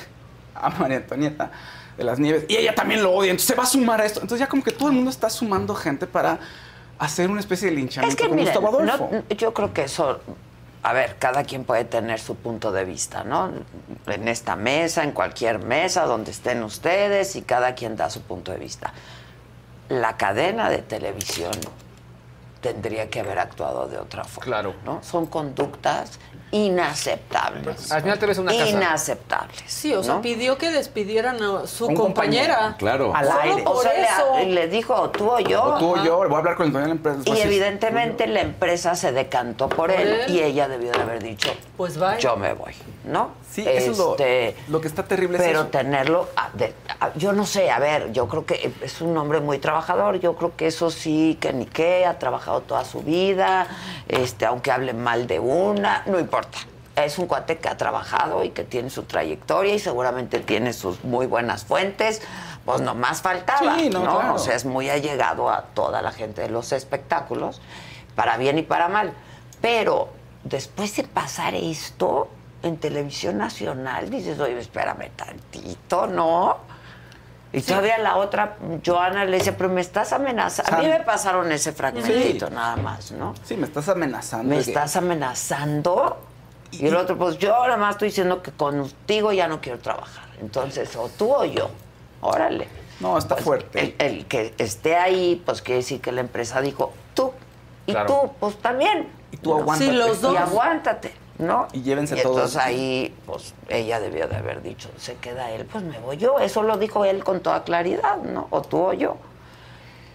a 0.56 0.70
María 0.70 0.98
Antonieta 0.98 1.52
de 1.98 2.04
las 2.04 2.20
Nieves 2.20 2.46
y 2.48 2.56
ella 2.58 2.74
también 2.74 3.04
lo 3.04 3.12
odia, 3.12 3.32
entonces 3.32 3.48
se 3.48 3.56
va 3.56 3.64
a 3.64 3.68
sumar 3.68 4.02
a 4.02 4.06
esto. 4.06 4.20
Entonces 4.22 4.40
ya 4.40 4.50
como 4.50 4.64
que 4.64 4.72
todo 4.72 4.90
el 4.90 4.96
mundo 4.96 5.10
está 5.12 5.30
sumando 5.30 5.76
gente 5.76 6.08
para 6.08 6.40
hacer 7.00 7.30
una 7.30 7.40
especie 7.40 7.68
de 7.68 7.74
Es 7.74 7.80
linchamiento 7.80 8.16
que 8.18 8.28
con 8.30 8.36
miren, 8.38 8.54
Gustavo 8.54 8.68
Adolfo. 8.82 9.10
no- 9.12 9.36
yo 9.36 9.54
creo 9.54 9.74
que 9.74 9.84
eso, 9.84 10.20
a 10.84 10.94
ver, 10.94 11.18
cada 11.20 11.44
quien 11.44 11.64
puede 11.64 11.86
tener 11.86 12.20
su 12.20 12.36
punto 12.36 12.72
de 12.72 12.86
vista, 12.86 13.24
¿no? 13.24 13.52
En 14.08 14.28
esta 14.28 14.56
mesa, 14.56 15.04
en 15.04 15.12
cualquier 15.12 15.60
mesa, 15.60 16.06
donde 16.06 16.32
estén 16.32 16.64
ustedes, 16.64 17.36
y 17.36 17.42
cada 17.44 17.76
quien 17.76 17.96
da 17.96 18.10
su 18.10 18.22
punto 18.22 18.52
de 18.52 18.58
vista. 18.58 18.94
La 19.90 20.18
cadena 20.18 20.70
de 20.70 20.80
televisión 20.80 21.52
tendría 22.62 23.10
que 23.10 23.20
haber 23.20 23.40
actuado 23.40 23.88
de 23.88 23.98
otra 23.98 24.24
forma. 24.24 24.46
Claro. 24.46 24.76
¿no? 24.86 25.02
Son 25.04 25.26
conductas 25.26 26.20
inaceptables. 26.54 27.92
Al 27.92 28.02
final 28.02 28.20
te 28.20 28.26
ves 28.26 28.38
una 28.38 28.52
casa. 28.52 28.68
Inaceptables. 28.70 29.64
Sí, 29.68 29.94
o 29.94 30.04
sea, 30.04 30.22
pidió 30.22 30.58
que 30.58 30.70
despidieran 30.70 31.42
a 31.42 31.66
su 31.68 31.88
Un 31.88 31.96
compañera. 31.96 32.76
Claro. 32.78 33.14
Al 33.16 33.26
Solo 33.28 33.40
aire. 33.42 33.64
por 33.64 33.76
O 33.78 33.82
sea, 33.82 33.94
le- 33.94 34.02
eso. 34.04 34.50
le, 34.54 34.68
dijo 34.68 35.10
tú 35.12 35.30
o 35.30 35.40
yo. 35.40 35.64
O 35.64 35.78
tú 35.80 35.92
o 35.96 36.04
yo, 36.04 36.18
voy 36.18 36.34
a 36.34 36.38
hablar 36.38 36.56
con 36.56 36.66
el 36.68 36.72
dueño 36.74 36.88
de 36.88 36.94
la 36.96 37.10
empresa. 37.12 37.38
Y 37.38 37.42
evidentemente 37.42 38.28
la 38.28 38.42
empresa 38.42 38.96
se 38.96 39.12
decantó 39.12 39.68
por, 39.70 39.78
Por 39.78 39.92
él, 39.92 40.08
él. 40.28 40.32
y 40.36 40.42
ella 40.42 40.68
debió 40.68 40.92
de 40.92 41.02
haber 41.02 41.24
dicho, 41.24 41.52
Pues 41.78 41.98
vaya. 41.98 42.20
yo 42.20 42.36
me 42.38 42.54
voy, 42.54 42.74
¿no? 43.06 43.32
Sí, 43.52 43.66
eso 43.68 43.92
es 43.92 43.98
lo- 43.98 44.12
Este, 44.12 44.56
lo 44.70 44.80
que 44.80 44.88
está 44.88 45.04
terrible 45.04 45.38
es 45.38 45.44
Pero 45.44 45.60
eso. 45.62 45.68
tenerlo, 45.70 46.30
a- 46.38 46.50
de- 46.54 46.74
a- 47.00 47.14
yo 47.16 47.34
no 47.34 47.46
sé, 47.46 47.70
a 47.70 47.80
ver, 47.80 48.12
yo 48.14 48.28
creo 48.30 48.46
que 48.46 48.72
es 48.82 49.02
un 49.02 49.18
hombre 49.18 49.42
muy 49.42 49.60
trabajador, 49.60 50.20
yo 50.22 50.36
creo 50.36 50.56
que 50.56 50.68
eso 50.68 50.90
sí, 50.90 51.38
que 51.42 51.52
ni 51.52 51.66
qué, 51.66 52.06
ha 52.06 52.18
trabajado 52.18 52.62
toda 52.62 52.86
su 52.86 53.02
vida, 53.02 53.68
este, 54.08 54.46
aunque 54.46 54.72
hable 54.72 54.94
mal 54.94 55.28
de 55.28 55.40
una, 55.40 56.04
no 56.06 56.18
importa. 56.20 56.58
Es 56.96 57.18
un 57.20 57.26
cuate 57.28 57.58
que 57.58 57.68
ha 57.70 57.78
trabajado 57.78 58.44
y 58.44 58.50
que 58.52 58.64
tiene 58.64 58.90
su 58.90 59.04
trayectoria 59.04 59.74
y 59.74 59.80
seguramente 59.80 60.40
tiene 60.40 60.72
sus 60.74 61.04
muy 61.04 61.26
buenas 61.26 61.66
fuentes. 61.66 62.22
Pues 62.66 62.80
nomás 62.82 63.22
faltaba, 63.22 63.76
Sí, 63.80 63.90
no, 63.90 64.04
¿no? 64.04 64.18
claro. 64.18 64.36
O 64.36 64.40
sea, 64.40 64.56
es 64.56 64.66
muy 64.66 64.90
allegado 64.90 65.50
a 65.50 65.64
toda 65.74 66.02
la 66.02 66.12
gente 66.12 66.42
de 66.42 66.50
los 66.50 66.72
espectáculos, 66.74 67.60
para 68.16 68.38
bien 68.38 68.60
y 68.60 68.62
para 68.62 68.88
mal. 68.88 69.14
Pero 69.62 70.10
después 70.44 70.96
de 70.96 71.04
pasar 71.06 71.56
esto 71.56 72.28
en 72.64 72.78
televisión 72.78 73.38
nacional, 73.38 74.10
dices, 74.10 74.40
oye, 74.40 74.58
espérame 74.60 75.10
tantito, 75.16 76.08
¿no? 76.08 76.58
Y 77.54 77.62
todavía 77.62 77.98
la 77.98 78.16
otra, 78.16 78.56
Joana 78.86 79.26
le 79.26 79.38
dice, 79.38 79.52
pero 79.52 79.70
me 79.70 79.82
estás 79.82 80.14
amenazando. 80.14 80.74
A 80.76 80.80
mí 80.80 80.88
me 80.88 81.02
pasaron 81.02 81.52
ese 81.52 81.74
fragmentito 81.74 82.48
Sí. 82.48 82.54
nada 82.54 82.78
más, 82.78 83.12
¿no? 83.12 83.34
Sí, 83.44 83.58
me 83.58 83.66
estás 83.66 83.90
amenazando. 83.90 84.48
Me 84.56 84.56
que- 84.64 84.70
estás 84.70 84.96
amenazando. 84.96 86.18
Y 86.72 86.88
el 86.88 86.96
otro, 86.96 87.18
pues 87.18 87.38
yo 87.38 87.50
nada 87.68 87.76
más 87.76 87.96
estoy 87.96 88.08
diciendo 88.08 88.42
que 88.42 88.52
contigo 88.52 89.34
ya 89.34 89.50
no 89.50 89.60
quiero 89.60 89.80
trabajar. 89.80 90.24
Entonces, 90.40 90.96
o 90.96 91.10
tú 91.10 91.34
o 91.34 91.44
yo. 91.44 91.70
Órale. 92.22 92.70
No, 93.02 93.18
está 93.18 93.36
Pues, 93.36 93.44
fuerte. 93.46 93.96
El, 94.00 94.14
el 94.16 94.26
que 94.28 94.54
esté 94.58 94.96
ahí, 94.96 95.42
pues 95.46 95.62
quiere 95.62 95.80
decir 95.80 96.00
que 96.00 96.14
la 96.14 96.22
empresa 96.22 96.62
dijo, 96.62 96.94
tú. 97.14 97.34
Y 97.86 97.92
Claro. 97.92 98.08
tú, 98.08 98.32
pues 98.40 98.56
también. 98.62 99.10
Y 99.32 99.38
tú 99.38 99.54
aguántate. 99.58 99.92
Sí, 99.92 99.92
los 99.98 100.20
Y 100.20 100.22
dos. 100.22 100.38
aguántate, 100.38 101.14
¿no? 101.38 101.68
Y 101.74 101.82
llévense 101.82 102.18
y 102.18 102.22
todos. 102.22 102.36
entonces 102.38 102.62
ahí, 102.62 103.16
pues 103.26 103.54
ella 103.70 104.00
debió 104.00 104.28
de 104.28 104.36
haber 104.36 104.62
dicho, 104.62 104.90
se 104.98 105.16
queda 105.16 105.52
él, 105.52 105.66
pues 105.66 105.84
me 105.84 106.00
voy 106.00 106.18
yo. 106.18 106.40
Eso 106.40 106.64
lo 106.64 106.78
dijo 106.78 107.06
él 107.06 107.24
con 107.24 107.40
toda 107.42 107.64
claridad, 107.64 108.18
¿no? 108.18 108.48
O 108.52 108.62
tú 108.62 108.78
o 108.88 108.94
yo. 108.94 109.18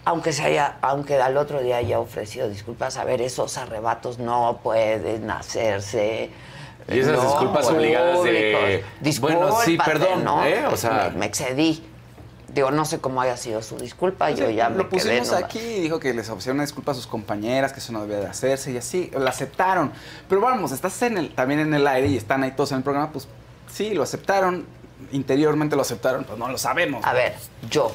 Aunque 0.05 0.31
se 0.31 0.43
haya, 0.43 0.77
aunque 0.81 1.19
al 1.21 1.35
otro 1.35 1.59
día 1.61 1.77
haya 1.77 1.99
ofrecido 1.99 2.47
disculpas, 2.47 2.95
a 2.97 3.03
ver, 3.03 3.21
esos 3.21 3.57
arrebatos 3.57 4.19
no 4.19 4.59
pueden 4.63 5.29
hacerse. 5.29 6.29
Y 6.89 6.99
esas 6.99 7.17
no 7.17 7.23
disculpas 7.23 7.67
obligadas 7.67 8.23
de, 8.23 8.83
bueno, 9.19 9.51
sí, 9.65 9.77
perdón, 9.77 10.23
¿no? 10.23 10.45
¿eh? 10.45 10.65
O 10.67 10.77
sea- 10.77 11.09
me, 11.11 11.19
me 11.19 11.25
excedí. 11.25 11.83
Digo, 12.57 12.71
no 12.71 12.85
sé 12.85 12.97
cómo 12.97 13.21
haya 13.21 13.37
sido 13.37 13.61
su 13.61 13.77
disculpa, 13.77 14.31
yo 14.31 14.47
Sí, 14.47 14.55
ya 14.55 14.67
me 14.69 14.77
lo 14.77 14.89
pusimos 14.89 15.03
quedé 15.03 15.21
nomás. 15.27 15.43
aquí 15.43 15.59
y 15.59 15.81
dijo 15.81 15.99
que 15.99 16.11
les 16.11 16.27
ofrecieron 16.27 16.57
una 16.57 16.63
disculpa 16.63 16.93
a 16.93 16.95
sus 16.95 17.05
compañeras, 17.05 17.71
que 17.71 17.77
eso 17.77 17.93
no 17.93 18.01
debía 18.01 18.17
de 18.17 18.25
hacerse 18.25 18.71
y 18.71 18.77
así, 18.77 19.11
la 19.15 19.29
aceptaron. 19.29 19.91
Pero 20.27 20.41
vamos, 20.41 20.71
estás 20.71 20.99
en 21.03 21.19
el, 21.19 21.35
también 21.35 21.59
en 21.59 21.75
el 21.75 21.85
aire 21.85 22.07
y 22.07 22.17
están 22.17 22.41
ahí 22.41 22.53
todos 22.55 22.71
en 22.71 22.77
el 22.79 22.83
programa, 22.83 23.11
pues 23.11 23.27
sí, 23.71 23.93
lo 23.93 24.01
aceptaron, 24.01 24.65
interiormente 25.11 25.75
lo 25.75 25.83
aceptaron, 25.83 26.23
pues 26.23 26.39
no 26.39 26.49
lo 26.49 26.57
sabemos. 26.57 27.05
A 27.05 27.13
ver, 27.13 27.35
yo, 27.69 27.91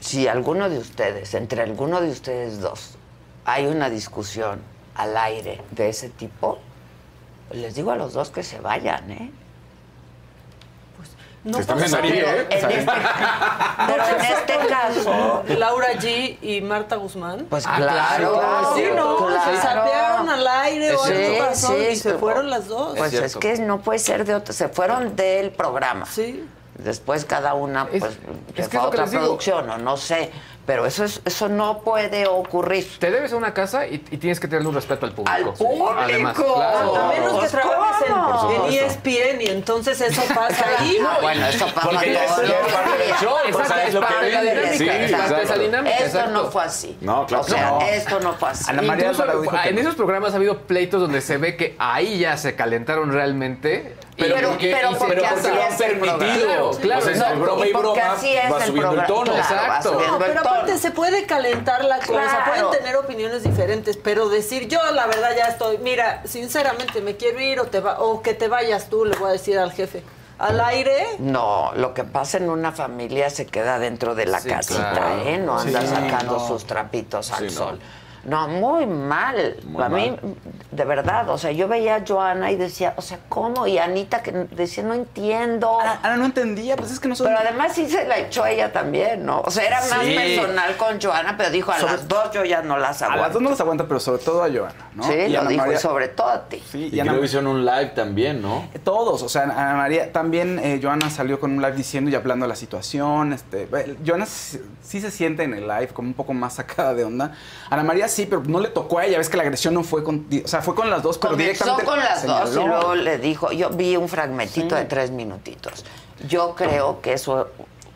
si 0.00 0.26
alguno 0.28 0.70
de 0.70 0.78
ustedes, 0.78 1.34
entre 1.34 1.60
alguno 1.60 2.00
de 2.00 2.08
ustedes 2.08 2.58
dos, 2.62 2.96
hay 3.44 3.66
una 3.66 3.90
discusión 3.90 4.60
al 4.94 5.14
aire 5.14 5.60
de 5.72 5.90
ese 5.90 6.08
tipo, 6.08 6.58
les 7.52 7.74
digo 7.74 7.90
a 7.90 7.96
los 7.96 8.14
dos 8.14 8.30
que 8.30 8.44
se 8.44 8.60
vayan, 8.60 9.10
¿eh? 9.10 9.30
No 11.42 11.54
Se 11.54 11.60
está 11.62 11.74
pasó, 11.74 11.96
viendo 12.02 12.16
ahí, 12.16 12.22
pero- 12.22 12.40
¿eh? 12.42 12.46
En 12.50 12.70
este, 12.70 12.92
pero 13.86 14.04
en 14.04 14.20
este 14.26 14.68
caso, 14.68 15.42
Laura 15.58 15.92
G 15.94 16.36
y 16.42 16.60
Marta 16.60 16.96
Guzmán. 16.96 17.46
pues 17.48 17.64
Ah, 17.66 17.76
claro, 17.78 18.34
claro, 18.34 18.74
sí, 18.76 18.82
no, 18.94 19.16
claro. 19.16 19.44
se 19.56 19.62
sapearon 19.62 20.28
al 20.28 20.46
aire 20.46 20.94
o 20.94 21.04
Sí, 21.06 21.12
algo 21.12 21.38
pasó 21.38 21.68
sí, 21.68 21.86
y 21.92 21.96
se 21.96 22.14
fueron 22.14 22.50
las 22.50 22.68
dos. 22.68 22.94
Pues 22.98 23.12
Es 23.14 23.36
que 23.36 23.56
no 23.58 23.80
puede 23.80 23.98
ser 24.00 24.26
de 24.26 24.34
otro, 24.34 24.52
se 24.52 24.68
fueron 24.68 25.16
del 25.16 25.50
programa. 25.52 26.04
sí. 26.06 26.46
Después 26.74 27.26
cada 27.26 27.52
una, 27.52 27.86
Es- 27.92 28.00
pues, 28.00 28.12
es 28.12 28.54
que 28.54 28.62
fue 28.62 28.70
que 28.70 28.78
otra 28.78 29.04
producción 29.04 29.68
o 29.68 29.76
no 29.76 29.98
sé. 29.98 30.32
Pero 30.66 30.86
eso, 30.86 31.04
es, 31.04 31.20
eso 31.24 31.48
no 31.48 31.80
puede 31.80 32.26
ocurrir. 32.28 32.86
Te 33.00 33.10
debes 33.10 33.32
a 33.32 33.36
una 33.36 33.52
casa 33.54 33.86
y, 33.88 33.94
y 34.10 34.18
tienes 34.18 34.38
que 34.38 34.46
tener 34.46 34.64
un 34.64 34.74
respeto 34.74 35.04
al 35.06 35.12
público. 35.12 35.32
¡Al 35.34 35.44
público! 35.54 35.94
Además, 35.98 36.36
claro. 36.36 36.96
A 36.96 37.08
menos 37.08 37.42
que 37.42 37.48
trabajes 37.48 38.08
en, 38.08 38.74
en 38.74 38.84
ESPN 38.84 39.40
y 39.40 39.46
entonces 39.48 40.00
eso 40.00 40.22
pasa 40.34 40.64
ahí. 40.78 40.98
No, 41.00 41.20
bueno, 41.22 41.46
eso 41.46 41.66
pasa 41.74 41.88
Porque 41.90 42.12
ya 42.12 42.26
todos 42.26 42.40
es 42.42 42.48
los 42.50 42.72
parte 42.72 42.90
del 42.98 43.06
días. 43.06 43.20
show, 43.20 43.32
o 43.32 43.48
Exacto, 43.48 43.74
sea, 43.74 43.86
es 43.86 43.94
lo 43.94 44.00
que 44.00 44.06
parte 44.06 44.26
de 44.26 44.32
la 44.32 44.40
vende. 44.42 44.60
dinámica, 44.60 44.76
Sí, 44.78 44.84
es 44.88 44.90
parte 44.90 45.06
de 45.06 45.24
esa 45.24 45.40
exacto. 45.42 45.62
dinámica. 45.62 45.96
Esto 45.96 46.04
exacto. 46.18 46.30
no 46.42 46.50
fue 46.50 46.62
así. 46.62 46.98
No, 47.00 47.26
claro 47.26 47.44
O 47.44 47.48
sea, 47.48 47.70
no. 47.70 47.80
esto 47.80 48.20
no 48.20 48.34
fue 48.34 48.48
así. 48.50 48.64
Ana 48.70 48.82
María 48.82 49.10
Incluso 49.10 49.44
en 49.64 49.74
no. 49.74 49.80
esos 49.80 49.94
programas 49.96 50.32
ha 50.34 50.36
habido 50.36 50.58
pleitos 50.58 51.00
donde 51.00 51.20
se 51.20 51.36
ve 51.38 51.56
que 51.56 51.74
ahí 51.78 52.18
ya 52.20 52.36
se 52.36 52.54
calentaron 52.54 53.10
realmente. 53.12 53.96
Pero, 54.20 54.34
Pero- 54.36 54.48
porque, 54.50 54.70
pero 54.72 54.88
porque 54.98 55.14
pero 55.14 55.22
porque 55.22 55.40
así 55.40 55.48
lo 55.56 55.62
han 55.64 55.76
permitido. 55.76 56.70
Claro, 56.80 57.00
o 57.00 57.02
sea, 57.02 57.12
entre 57.30 57.34
broma 57.36 57.66
y 57.66 57.72
broma 57.72 58.12
así 58.12 58.36
es 58.36 58.52
va 58.52 58.58
el 58.58 58.66
subiendo 58.66 59.00
el 59.00 59.06
tono. 59.06 59.36
Exacto. 59.36 60.00
No, 60.06 60.18
pero 60.18 60.40
aparte 60.40 60.78
se 60.78 60.90
puede 60.90 61.26
calentar 61.26 61.84
la 61.84 61.96
cosa, 61.98 62.12
Claro. 62.12 62.44
pueden 62.46 62.70
tener 62.78 62.96
opiniones 62.96 63.42
diferentes, 63.42 63.96
pero 63.96 64.28
decir 64.28 64.68
yo 64.68 64.78
la 64.92 65.06
verdad 65.06 65.30
ya 65.36 65.46
estoy, 65.46 65.78
mira, 65.78 66.22
sinceramente 66.26 67.00
me 67.00 67.16
quiero 67.16 67.40
ir 67.40 67.60
o 67.60 67.64
te 67.66 67.80
va, 67.80 68.00
o 68.00 68.22
que 68.22 68.34
te 68.34 68.48
vayas 68.48 68.88
tú, 68.90 69.04
le 69.04 69.16
voy 69.16 69.30
a 69.30 69.32
decir 69.32 69.58
al 69.58 69.72
jefe. 69.72 70.02
Al 70.38 70.58
aire, 70.60 71.06
No, 71.18 71.72
lo 71.74 71.92
que 71.92 72.02
pasa 72.02 72.38
en 72.38 72.48
una 72.48 72.72
familia 72.72 73.28
se 73.28 73.44
queda 73.46 73.78
dentro 73.78 74.14
de 74.14 74.24
la 74.24 74.40
Sí, 74.40 74.48
casita, 74.48 74.90
claro. 74.92 75.22
¿eh? 75.26 75.36
No 75.36 75.58
anda 75.58 75.82
Sí, 75.82 75.86
sacando 75.88 76.38
no. 76.38 76.46
sus 76.48 76.64
trapitos 76.64 77.30
al 77.30 77.38
Sí, 77.50 77.54
no. 77.56 77.60
sol. 77.60 77.78
No, 77.78 77.99
muy 78.24 78.86
mal. 78.86 79.56
Muy 79.66 79.82
a 79.82 79.88
mí, 79.88 80.10
mal. 80.10 80.34
de 80.70 80.84
verdad, 80.84 81.28
o 81.30 81.38
sea, 81.38 81.50
yo 81.52 81.68
veía 81.68 81.96
a 81.96 82.04
Joana 82.06 82.50
y 82.50 82.56
decía, 82.56 82.94
o 82.96 83.02
sea, 83.02 83.18
¿cómo? 83.28 83.66
Y 83.66 83.78
Anita 83.78 84.22
que 84.22 84.32
decía, 84.32 84.82
no 84.84 84.94
entiendo. 84.94 85.80
Ana, 85.80 86.00
Ana 86.02 86.16
no 86.16 86.24
entendía, 86.26 86.76
pues 86.76 86.90
es 86.90 87.00
que 87.00 87.08
no 87.08 87.14
son... 87.16 87.26
Pero 87.28 87.38
además 87.38 87.72
sí 87.74 87.88
se 87.88 88.06
la 88.06 88.18
echó 88.18 88.46
ella 88.46 88.72
también, 88.72 89.24
¿no? 89.24 89.40
O 89.40 89.50
sea, 89.50 89.64
era 89.66 89.80
más 89.80 90.00
Sí. 90.04 90.14
personal 90.14 90.76
con 90.76 91.00
Joana, 91.00 91.36
pero 91.36 91.50
dijo, 91.50 91.72
a 91.72 91.78
Sobre- 91.78 91.92
las 91.92 92.08
dos 92.08 92.30
yo 92.32 92.44
ya 92.44 92.62
no 92.62 92.76
las 92.78 93.02
a 93.02 93.06
aguanto. 93.06 93.22
las 93.24 93.32
dos 93.32 93.42
no 93.42 93.50
las 93.50 93.60
aguanta, 93.60 93.84
pero 93.88 94.00
sobre 94.00 94.22
todo 94.22 94.42
a 94.44 94.48
Joana, 94.50 94.74
¿no? 94.94 95.02
Sí, 95.04 95.12
Y 95.12 95.28
lo 95.30 95.40
Ana 95.40 95.48
dijo, 95.48 95.62
y 95.64 95.66
María- 95.68 95.78
sobre 95.80 96.08
todo 96.08 96.28
a 96.28 96.48
ti. 96.48 96.62
Sí, 96.70 96.88
Y 96.92 96.96
y 96.96 97.00
Ana- 97.00 97.10
creo 97.10 97.20
que 97.20 97.26
hicieron 97.26 97.46
un 97.48 97.64
live 97.64 97.86
también, 97.94 98.40
¿no? 98.42 98.68
Todos, 98.84 99.22
o 99.22 99.28
sea, 99.28 99.42
Ana 99.44 99.74
María, 99.76 100.12
también 100.12 100.58
eh, 100.58 100.78
Joana 100.82 101.10
salió 101.10 101.40
con 101.40 101.52
un 101.52 101.62
live 101.62 101.72
diciendo 101.76 102.10
y 102.10 102.14
hablando 102.14 102.44
de 102.44 102.48
la 102.50 102.56
situación. 102.56 103.32
Este, 103.32 103.62
eh, 103.72 103.96
Joana 104.06 104.26
sí 104.26 105.00
se 105.00 105.10
siente 105.10 105.42
en 105.44 105.54
el 105.54 105.66
live 105.66 105.88
como 105.88 106.08
un 106.08 106.14
poco 106.14 106.32
más 106.34 106.54
sacada 106.54 106.94
de 106.94 107.04
onda. 107.04 107.32
Ana 107.70 107.82
María 107.82 108.08
sí, 108.10 108.26
pero 108.26 108.42
no 108.44 108.60
le 108.60 108.68
tocó 108.68 108.98
a 108.98 109.06
ella. 109.06 109.18
Ves 109.18 109.28
que 109.28 109.36
la 109.36 109.42
agresión 109.44 109.74
no 109.74 109.82
fue 109.82 110.04
con. 110.04 110.26
O 110.44 110.48
sea, 110.48 110.62
fue 110.62 110.74
con 110.74 110.90
las 110.90 111.02
dos, 111.02 111.18
pero 111.18 111.32
Comenzó 111.32 111.64
directamente. 111.64 111.84
con 111.84 111.98
las 111.98 112.26
dos 112.26 112.50
y 112.56 112.66
luego 112.66 112.94
le 112.94 113.18
dijo, 113.18 113.52
yo 113.52 113.70
vi 113.70 113.96
un 113.96 114.08
fragmentito 114.08 114.74
de 114.74 114.84
tres 114.84 115.10
minutitos. 115.10 115.84
Yo 116.28 116.54
creo 116.54 117.00
que 117.00 117.14
eso 117.14 117.48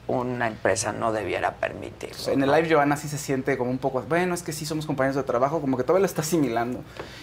una 0.06 0.46
empresa 0.46 0.92
no 0.92 1.12
debiera 1.12 1.52
permitir. 1.54 2.10
En 2.26 2.42
el 2.42 2.50
live 2.50 2.74
Joana 2.74 2.96
sí 2.96 3.08
se 3.08 3.18
siente 3.18 3.56
como 3.56 3.70
un 3.70 3.78
poco, 3.78 4.02
bueno, 4.02 4.34
es 4.34 4.42
que 4.42 4.52
sí 4.52 4.66
somos 4.66 4.86
compañeros 4.86 5.16
de 5.16 5.22
trabajo, 5.22 5.60
como 5.60 5.76
que 5.76 5.82
todavía 5.82 6.00
lo 6.00 6.06
está 6.06 6.20
asimilando. 6.22 6.80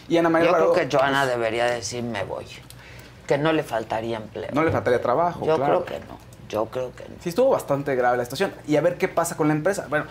Y 0.10 0.18
Ana 0.18 0.30
María 0.30 0.50
Yo 0.50 0.56
creo 0.56 0.74
que 0.74 0.96
Joana 0.98 1.26
debería 1.26 1.66
decir 1.66 2.04
me 2.04 2.24
voy. 2.24 2.46
Que 3.28 3.38
no 3.38 3.54
le 3.54 3.64
faltaría 3.64 4.18
empleo. 4.18 4.50
no 4.54 4.64
le 4.64 4.72
faltaría 4.72 5.02
trabajo. 5.02 5.46
Yo 5.46 5.56
claro. 5.56 5.86
creo 5.86 6.00
que 6.00 6.06
no. 6.06 6.31
Yo 6.52 6.66
creo 6.66 6.94
que 6.94 7.06
no. 7.06 7.16
Sí, 7.24 7.30
estuvo 7.30 7.50
bastante 7.50 7.96
grave 7.96 8.18
la 8.18 8.26
situación. 8.26 8.54
Y 8.68 8.76
a 8.76 8.82
ver 8.82 8.98
qué 8.98 9.08
pasa 9.08 9.38
con 9.38 9.48
la 9.48 9.54
empresa. 9.54 9.86
Bueno, 9.90 10.06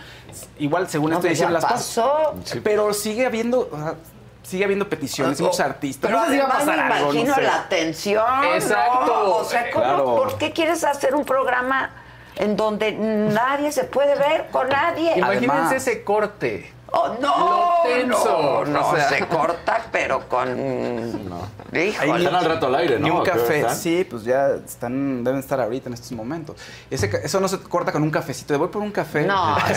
igual 0.58 0.88
según 0.88 1.10
No, 1.10 1.16
esto 1.16 1.22
pues 1.28 1.34
hicieron 1.34 1.52
ya 1.52 1.60
las 1.60 1.70
cosas. 1.70 1.86
pasó. 1.86 2.60
Pero 2.64 2.94
sigue 2.94 3.26
habiendo, 3.26 3.68
o 3.70 3.76
sea, 3.76 3.94
sigue 4.42 4.64
habiendo 4.64 4.88
peticiones, 4.88 5.38
muchos 5.40 5.60
artistas. 5.60 6.08
Pero 6.10 6.18
no 6.20 6.26
sé 6.26 6.32
si 6.32 6.38
va 6.38 6.44
a 6.44 6.46
además 6.48 6.64
pasar 6.66 6.76
me 6.88 6.94
algo, 6.94 7.06
no 7.08 7.12
imagino 7.20 7.34
sé. 7.34 7.42
la 7.42 7.68
tensión. 7.68 8.24
¿no? 8.42 8.54
Exacto. 8.54 9.36
O 9.36 9.44
sea, 9.44 9.70
¿cómo- 9.70 9.84
Claro. 9.84 10.04
¿por 10.16 10.38
qué 10.38 10.52
quieres 10.52 10.82
hacer 10.82 11.14
un 11.14 11.24
programa 11.26 11.90
en 12.36 12.56
donde 12.56 12.92
nadie 12.92 13.70
se 13.70 13.84
puede 13.84 14.14
ver 14.16 14.48
con 14.50 14.68
nadie? 14.70 15.12
Imagínense 15.18 15.50
Además- 15.52 15.72
ese 15.74 16.02
corte. 16.04 16.72
Oh, 16.92 17.16
no, 17.20 17.82
Lo 17.84 17.90
tenso, 17.90 18.64
no, 18.64 18.80
no, 18.80 18.88
o 18.88 18.96
sea. 18.96 19.08
se 19.08 19.26
corta, 19.26 19.86
pero 19.92 20.28
con... 20.28 20.48
Híjole. 21.72 22.24
Están 22.24 22.34
al 22.34 22.44
rato 22.44 22.66
al 22.66 22.74
aire, 22.74 22.98
¿no? 22.98 23.06
Y 23.06 23.10
un 23.10 23.20
¿A 23.20 23.22
café, 23.22 23.64
sí, 23.74 24.04
pues 24.08 24.24
ya 24.24 24.48
están, 24.48 25.22
deben 25.22 25.38
estar 25.38 25.60
ahorita 25.60 25.88
en 25.88 25.94
estos 25.94 26.10
momentos. 26.12 26.56
Ese, 26.90 27.08
eso 27.22 27.38
no 27.38 27.46
se 27.46 27.60
corta 27.60 27.92
con 27.92 28.02
un 28.02 28.10
cafecito, 28.10 28.52
de 28.52 28.58
voy 28.58 28.68
por 28.68 28.82
un 28.82 28.90
café. 28.90 29.22
No, 29.22 29.56
sí, 29.68 29.72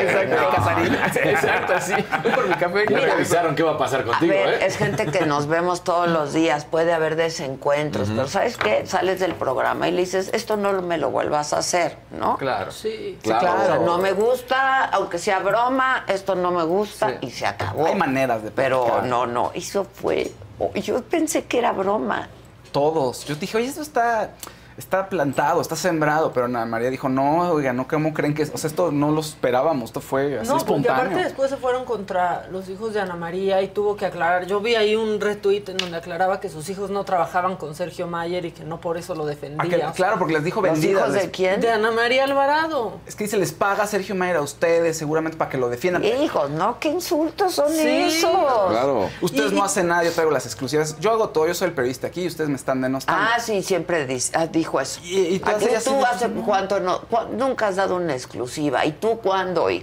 Exacto, 0.00 0.60
no. 0.60 1.20
Exacto, 1.30 1.72
sí. 1.80 1.94
Voy 2.22 2.32
por 2.32 2.48
mi 2.48 2.54
café. 2.54 2.84
Ya 2.88 2.96
mira, 2.96 3.14
revisaron 3.14 3.54
qué 3.56 3.64
va 3.64 3.72
a 3.72 3.78
pasar 3.78 4.02
A 4.02 4.04
contigo, 4.04 4.32
ver, 4.32 4.62
¿eh? 4.62 4.66
es 4.66 4.76
gente 4.76 5.06
que 5.06 5.26
nos 5.26 5.48
vemos 5.48 5.82
todos 5.82 6.08
los 6.08 6.32
días, 6.32 6.64
puede 6.64 6.92
haber 6.92 7.16
desencuentros, 7.16 8.08
pero 8.08 8.28
¿sabes 8.28 8.56
qué? 8.56 8.86
Sales 8.86 9.18
del 9.18 9.34
programa 9.34 9.88
y 9.88 9.90
le 9.90 10.02
dices, 10.02 10.30
esto 10.32 10.56
no 10.56 10.80
me 10.80 10.96
lo 10.96 11.10
vuelvas 11.10 11.52
a 11.52 11.58
hacer, 11.58 11.96
¿no? 12.12 12.36
Claro. 12.36 12.70
sí. 12.70 13.18
Claro. 13.22 13.62
O 13.62 13.66
sea, 13.66 13.78
no 13.78 13.98
me 13.98 14.12
gusta, 14.12 14.84
aunque 14.84 15.18
sea 15.18 15.40
broma, 15.40 16.04
esto 16.06 16.36
no 16.36 16.51
me 16.52 16.64
gusta 16.64 17.08
Sí. 17.20 17.26
y 17.26 17.30
se 17.30 17.46
acabó. 17.46 17.86
Hay 17.86 17.94
maneras 17.94 18.42
de 18.42 18.50
Pero 18.50 18.84
platicar. 18.84 19.08
no, 19.08 19.26
no, 19.26 19.50
eso 19.54 19.84
fue... 19.92 20.30
Yo 20.74 21.02
pensé 21.02 21.44
que 21.44 21.58
era 21.58 21.72
broma. 21.72 22.28
Todos. 22.70 23.24
Yo 23.26 23.34
dije, 23.34 23.56
oye, 23.56 23.66
esto 23.66 23.82
está, 23.82 24.30
está 24.76 25.08
plantado, 25.08 25.60
está 25.60 25.76
sembrado. 25.76 26.32
Pero 26.32 26.46
Ana 26.46 26.64
María 26.66 26.90
dijo, 26.90 27.08
no, 27.08 27.50
oiga, 27.52 27.72
no, 27.72 27.86
¿cómo 27.88 28.12
creen 28.14 28.34
que 28.34 28.42
es? 28.42 28.50
O 28.54 28.58
sea, 28.58 28.68
esto 28.68 28.90
no 28.92 29.10
lo 29.10 29.20
esperábamos, 29.20 29.90
esto 29.90 30.00
fue 30.00 30.38
así 30.38 30.48
No, 30.48 30.58
porque 30.58 30.88
aparte 30.88 31.14
después 31.16 31.50
se 31.50 31.56
fueron 31.56 31.84
contra 31.84 32.46
los 32.50 32.68
hijos 32.68 32.94
de 32.94 33.00
Ana 33.00 33.16
María 33.16 33.62
y 33.62 33.68
tuvo 33.68 33.96
que 33.96 34.06
aclarar. 34.06 34.46
Yo 34.46 34.60
vi 34.60 34.74
ahí 34.74 34.96
un 34.96 35.20
retweet 35.20 35.64
en 35.68 35.76
donde 35.76 35.96
aclaraba 35.96 36.40
que 36.40 36.48
sus 36.48 36.68
hijos 36.68 36.90
no 36.90 37.04
trabajaban 37.04 37.56
con 37.56 37.74
Sergio 37.74 38.06
Mayer 38.06 38.44
y 38.46 38.52
que 38.52 38.64
no 38.64 38.80
por 38.80 38.96
eso 38.96 39.14
lo 39.14 39.24
Ah, 39.24 39.26
defendía. 39.26 39.68
que- 39.70 39.76
O 39.76 39.78
sea, 39.80 39.92
claro, 39.92 40.18
porque 40.18 40.34
les 40.34 40.44
dijo 40.44 40.60
¿Los 40.62 40.72
vendidas. 40.72 41.08
hijos 41.08 41.14
de 41.22 41.30
quién? 41.30 41.60
De 41.60 41.70
Ana 41.70 41.90
María 41.90 42.24
Alvarado. 42.24 42.98
Es 43.06 43.14
que 43.16 43.24
dice, 43.24 43.36
les 43.36 43.52
paga 43.52 43.86
Sergio 43.86 44.14
Mayer 44.14 44.36
a 44.36 44.42
ustedes 44.42 44.96
seguramente 44.98 45.36
para 45.36 45.50
que 45.50 45.58
lo 45.58 45.68
defiendan. 45.68 46.04
Hijos, 46.04 46.50
¿no? 46.50 46.78
¿Qué 46.78 46.88
insultos 46.88 47.54
son 47.54 47.70
Sí. 47.72 47.86
esos? 47.86 48.30
Claro. 48.70 49.08
Ustedes 49.20 49.52
Y- 49.52 49.54
no 49.54 49.64
hacen 49.64 49.88
nada, 49.88 50.04
yo 50.04 50.12
traigo 50.12 50.30
las 50.30 50.46
exclusivas. 50.46 50.98
Yo 51.00 51.10
hago 51.10 51.28
todo, 51.30 51.46
yo 51.46 51.54
soy 51.54 51.68
el 51.68 51.74
periodista 51.74 52.06
aquí 52.08 52.22
y 52.22 52.26
ustedes 52.26 52.48
me 52.50 52.56
están 52.56 52.80
denostando. 52.80 53.22
Ah, 53.22 53.40
sí, 53.40 53.62
siempre 53.62 54.06
dice- 54.06 54.32
ah, 54.36 54.46
dijo 54.62 54.80
eso. 54.80 55.00
Y- 55.04 55.16
y 55.36 55.42
Aquí 55.44 55.64
ellas 55.66 55.84
tú 55.84 56.04
hace 56.04 56.28
cuánto 56.28 56.78
no, 56.80 57.00
cu- 57.02 57.28
nunca 57.36 57.68
has 57.68 57.76
dado 57.76 57.96
una 57.96 58.14
exclusiva. 58.14 58.84
¿Y 58.86 58.92
tú 58.92 59.18
cuándo? 59.18 59.68
Y, 59.70 59.82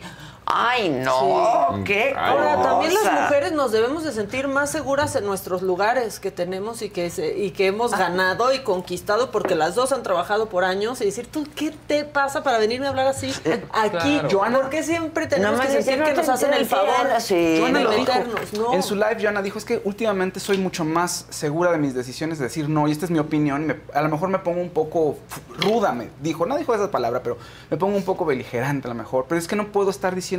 ay, 0.52 0.90
no, 0.90 1.82
qué 1.86 2.14
Ahora, 2.18 2.62
también 2.62 2.94
las 2.94 3.22
mujeres 3.24 3.52
nos 3.52 3.72
debemos 3.72 4.04
de 4.04 4.12
sentir 4.12 4.48
más 4.48 4.72
seguras 4.72 5.16
en 5.16 5.26
nuestros 5.26 5.62
lugares 5.62 6.20
que 6.20 6.32
tenemos 6.32 6.82
y 6.82 6.90
que, 6.90 7.10
se- 7.10 7.38
y 7.38 7.52
que 7.52 7.68
hemos 7.68 7.92
ganado 7.92 8.52
y 8.54 8.60
conquistado 8.60 9.32
porque 9.32 9.56
las 9.56 9.76
dos 9.76 9.92
han 9.92 10.02
trabajado 10.04 10.50
por 10.50 10.64
años 10.64 11.02
y 11.02 11.06
decir, 11.06 11.28
¿tú 11.28 11.46
qué 11.56 11.72
te 11.88 12.04
pasa 12.04 12.42
para 12.44 12.58
venirme 12.58 12.88
a 12.88 12.90
hablar 12.90 13.08
así 13.08 13.32
aquí? 13.72 13.98
Claro. 14.20 14.30
Joana, 14.32 14.60
¿por 14.60 14.70
qué 14.70 14.84
siempre 14.84 15.28
tenemos 15.28 15.58
No 15.58 15.62
que 15.64 15.70
sentir 15.72 16.04
que 16.04 16.12
no 16.12 16.18
nos 16.18 16.30
hacen 16.30 16.54
el 16.54 16.66
favor 16.66 16.96
sí. 17.20 17.58
Joana 17.60 17.78
de 17.80 17.84
lo 17.86 17.92
dijo. 17.92 18.02
meternos? 18.06 18.54
No. 18.54 18.74
En 18.74 18.82
su 18.84 18.96
live, 18.96 19.18
Joana 19.22 19.42
dijo, 19.42 19.60
es 19.60 19.66
que 19.66 19.82
últimamente 19.84 20.40
soy 20.40 20.58
mucho 20.58 20.84
más 20.84 21.28
segura 21.30 21.72
de 21.72 21.78
mis 21.78 21.94
decisiones 21.94 22.40
de 22.40 22.46
decir 22.46 22.70
no, 22.70 22.88
y 22.88 22.92
esta 22.92 23.06
es 23.06 23.12
mi 23.12 23.20
opinión. 23.20 23.64
y 23.64 23.66
me- 23.68 23.80
a 23.94 24.02
lo 24.02 24.10
mejor 24.10 24.30
me 24.30 24.40
pongo 24.40 24.62
un 24.62 24.70
poco 24.72 25.18
ruda, 25.60 25.92
me 25.92 26.10
dijo. 26.22 26.46
No 26.46 26.58
dijo 26.58 26.74
esa 26.74 26.90
palabra, 26.90 27.22
pero 27.22 27.38
me 27.70 27.78
pongo 27.78 27.96
un 27.96 28.04
poco 28.04 28.26
beligerante 28.26 28.88
a 28.88 28.90
lo 28.90 28.96
mejor. 28.96 29.26
Pero 29.30 29.38
es 29.40 29.48
que 29.48 29.56
no 29.56 29.68
puedo 29.72 29.90
estar 29.92 30.16
diciendo 30.16 30.39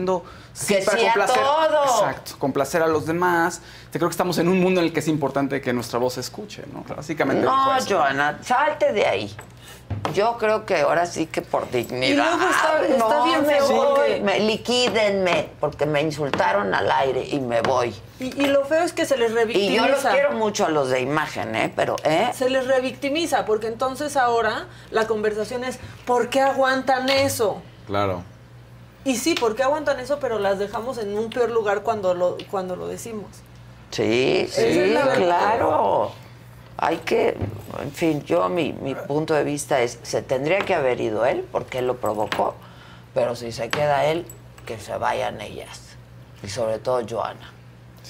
sí 0.53 0.75
Que 0.75 0.83
para 0.83 0.99
sí 0.99 1.07
a 1.07 1.13
complacer. 1.13 1.43
todo. 1.43 1.85
Exacto, 1.85 2.33
complacer 2.39 2.83
a 2.83 2.87
los 2.87 3.07
demás. 3.07 3.61
Yo 3.93 3.99
creo 3.99 4.09
que 4.09 4.13
estamos 4.13 4.39
en 4.39 4.49
un 4.49 4.61
mundo 4.61 4.81
en 4.81 4.87
el 4.87 4.93
que 4.93 5.01
es 5.01 5.09
importante 5.09 5.61
que 5.61 5.73
nuestra 5.73 5.99
voz 5.99 6.15
se 6.15 6.21
escuche, 6.21 6.63
¿no? 6.73 6.85
Básicamente. 6.95 7.45
No, 7.45 7.77
eso. 7.77 7.97
Joana, 7.97 8.39
salte 8.43 8.93
de 8.93 9.07
ahí. 9.07 9.37
Yo 10.15 10.37
creo 10.39 10.65
que 10.67 10.81
ahora 10.83 11.05
sí 11.05 11.27
que 11.27 11.43
por 11.43 11.69
dignidad. 11.71 12.07
Y 12.09 12.15
luego 12.15 12.51
está- 12.51 12.87
está 12.87 12.99
no, 13.19 13.25
bien 13.25 13.45
me 13.47 13.61
voy, 13.61 14.21
liquídenme, 14.41 15.51
porque 15.59 15.85
me 15.85 16.01
insultaron 16.01 16.73
al 16.75 16.91
aire 16.91 17.27
y 17.27 17.41
me 17.41 17.61
voy. 17.61 17.95
Y, 18.21 18.27
y 18.41 18.47
lo 18.47 18.65
feo 18.65 18.83
es 18.85 18.93
que 18.93 19.05
se 19.05 19.17
les 19.17 19.33
Y 19.33 19.35
revictimiza. 19.35 19.83
yo 19.87 19.89
los 19.89 20.01
quiero 20.05 20.33
mucho 20.33 20.65
a 20.67 20.69
los 20.69 20.91
de 20.91 21.01
imagen, 21.01 21.57
¿eh? 21.57 21.73
Pero, 21.75 21.97
¿eh? 22.05 22.31
Se 22.35 22.49
les 22.51 22.67
revictimiza 22.69 23.45
porque 23.47 23.67
entonces 23.67 24.17
ahora 24.17 24.67
la 24.91 25.07
conversación 25.09 25.65
es 25.65 25.79
¿por 26.07 26.29
qué 26.29 26.41
aguantan 26.41 27.09
eso? 27.11 27.61
Claro. 27.87 28.23
Y 29.05 29.17
sí, 29.17 29.35
¿por 29.35 29.57
qué 29.57 29.63
aguantan 29.63 29.99
eso? 30.01 30.19
Pero 30.21 30.39
las 30.39 30.59
dejamos 30.59 30.99
en 30.99 31.17
un 31.17 31.31
peor 31.31 31.51
lugar 31.51 31.83
cuando 31.83 32.15
lo, 32.15 32.37
cuando 32.51 32.77
lo 32.77 32.87
decimos. 32.87 33.29
Sí, 33.91 34.47
es 34.47 34.55
sí, 34.55 34.95
claro. 35.17 36.13
Hay 36.77 36.99
que, 36.99 37.37
en 37.83 37.93
fin, 37.93 38.23
yo 38.25 38.49
mi, 38.49 38.73
mi 38.73 38.95
punto 38.95 39.35
de 39.35 39.45
vista 39.45 39.83
es, 39.83 39.99
se 40.03 40.23
tendría 40.23 40.61
que 40.61 40.75
haber 40.75 41.01
ido 41.01 41.27
él 41.27 41.47
porque 41.51 41.79
él 41.79 41.87
lo 41.87 41.97
provocó, 41.97 42.55
pero 43.13 43.37
si 43.37 43.53
se 43.53 43.69
queda 43.69 44.07
él, 44.07 44.25
que 44.65 44.79
se 44.79 44.97
vayan 44.97 45.41
ellas. 45.41 45.81
Y 46.43 46.49
sobre 46.49 46.79
todo 46.79 47.03
Joana. 47.09 47.53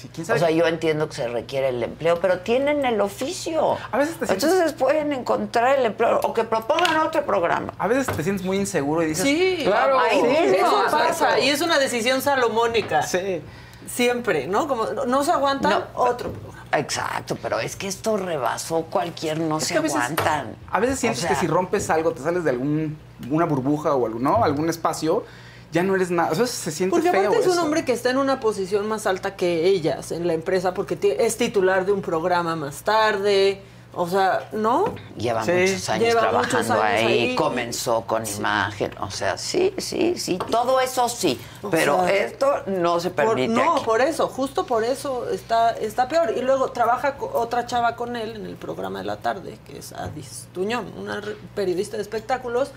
Sí, 0.01 0.09
¿quién 0.13 0.31
O 0.31 0.37
sea, 0.39 0.49
yo 0.49 0.65
entiendo 0.65 1.07
que 1.09 1.15
se 1.15 1.27
requiere 1.27 1.69
el 1.69 1.83
empleo, 1.83 2.19
pero 2.19 2.39
tienen 2.39 2.85
el 2.85 2.99
oficio. 3.01 3.77
A 3.91 3.97
veces 3.97 4.15
te 4.17 4.25
sientes- 4.25 4.43
Entonces 4.49 4.73
pueden 4.73 5.13
encontrar 5.13 5.77
el 5.77 5.85
empleo 5.85 6.19
o 6.23 6.33
que 6.33 6.43
propongan 6.43 6.97
otro 6.97 7.23
programa. 7.23 7.71
A 7.77 7.87
veces 7.87 8.07
te 8.15 8.23
sientes 8.23 8.43
muy 8.45 8.57
inseguro 8.57 9.03
y 9.03 9.07
dices... 9.07 9.23
Sí, 9.23 9.59
Claro. 9.63 9.99
Ahí 9.99 10.19
Sí, 10.19 10.23
mismo, 10.51 10.67
Eso 10.67 10.83
pasa 10.89 11.39
y 11.39 11.49
es 11.49 11.61
una 11.61 11.77
decisión 11.77 12.21
salomónica. 12.21 13.03
Sí. 13.03 13.41
siempre, 13.87 14.47
¿no? 14.47 14.67
Como 14.67 14.85
no 14.85 15.23
se 15.23 15.31
aguantan, 15.31 15.71
No. 15.71 15.85
otro 16.01 16.31
programa. 16.31 16.63
Exacto, 16.73 17.35
pero 17.41 17.59
es 17.59 17.75
que 17.75 17.87
esto 17.87 18.15
rebasó 18.15 18.83
cualquier, 18.83 19.39
no 19.39 19.57
Es 19.57 19.65
se 19.65 19.73
que 19.73 19.79
a 19.79 19.81
veces- 19.81 19.97
aguantan. 19.97 20.55
A 20.71 20.79
veces 20.79 20.99
sientes 20.99 21.25
O 21.25 21.27
que 21.27 21.35
si 21.35 21.45
rompes 21.47 21.89
algo, 21.89 22.11
te 22.13 22.21
sales 22.21 22.43
de 22.43 22.51
algún 22.51 22.97
una 23.29 23.45
burbuja 23.45 23.93
o 23.93 24.05
algo, 24.07 24.19
¿no? 24.19 24.43
algún 24.43 24.69
espacio, 24.69 25.25
ya 25.71 25.83
no 25.83 25.95
eres 25.95 26.11
nada. 26.11 26.31
O 26.31 26.35
sea, 26.35 26.47
se 26.47 26.71
siente 26.71 26.91
Porque 26.95 27.11
feo 27.11 27.29
aparte 27.29 27.39
es 27.45 27.47
un 27.47 27.59
hombre 27.59 27.85
que 27.85 27.93
está 27.93 28.09
en 28.09 28.17
una 28.17 28.39
posición 28.39 28.87
más 28.87 29.07
alta 29.07 29.35
que 29.35 29.65
ellas 29.67 30.11
en 30.11 30.27
la 30.27 30.33
empresa 30.33 30.73
porque 30.73 30.97
es 31.19 31.37
titular 31.37 31.85
de 31.85 31.91
un 31.91 32.01
programa 32.01 32.55
más 32.55 32.83
tarde. 32.83 33.61
O 33.93 34.07
sea, 34.07 34.47
¿no? 34.53 34.85
Lleva 35.17 35.43
Sí. 35.43 35.51
muchos 35.51 35.89
años 35.89 36.07
Lleva 36.07 36.21
trabajando 36.21 36.57
muchos 36.59 36.71
años 36.71 36.83
ahí, 37.03 37.19
ahí. 37.31 37.35
comenzó 37.35 38.03
con 38.07 38.25
imagen, 38.25 38.93
o 39.01 39.11
sea, 39.11 39.37
sí, 39.37 39.73
sí, 39.79 40.13
sí, 40.17 40.39
todo 40.49 40.79
eso 40.79 41.09
sí, 41.09 41.37
pero 41.69 42.05
sea, 42.05 42.15
esto 42.25 42.47
no 42.67 43.01
se 43.01 43.09
Por- 43.09 43.35
permite 43.35 43.49
no, 43.53 43.73
aquí. 43.75 43.83
por 43.83 43.99
eso, 43.99 44.29
justo 44.29 44.65
por 44.65 44.85
eso 44.85 45.27
está, 45.29 45.71
está 45.71 46.07
peor. 46.07 46.33
Y 46.37 46.41
luego 46.41 46.71
trabaja 46.71 47.17
otra 47.33 47.65
chava 47.65 47.97
con 47.97 48.15
él 48.15 48.37
en 48.37 48.45
el 48.45 48.55
programa 48.55 48.99
de 48.99 49.05
la 49.05 49.17
tarde, 49.17 49.59
que 49.67 49.79
es 49.79 49.91
Adis 49.91 50.47
Tuñón, 50.53 50.93
una 50.97 51.19
re- 51.19 51.35
periodista 51.53 51.97
de 51.97 52.03
espectáculos. 52.03 52.71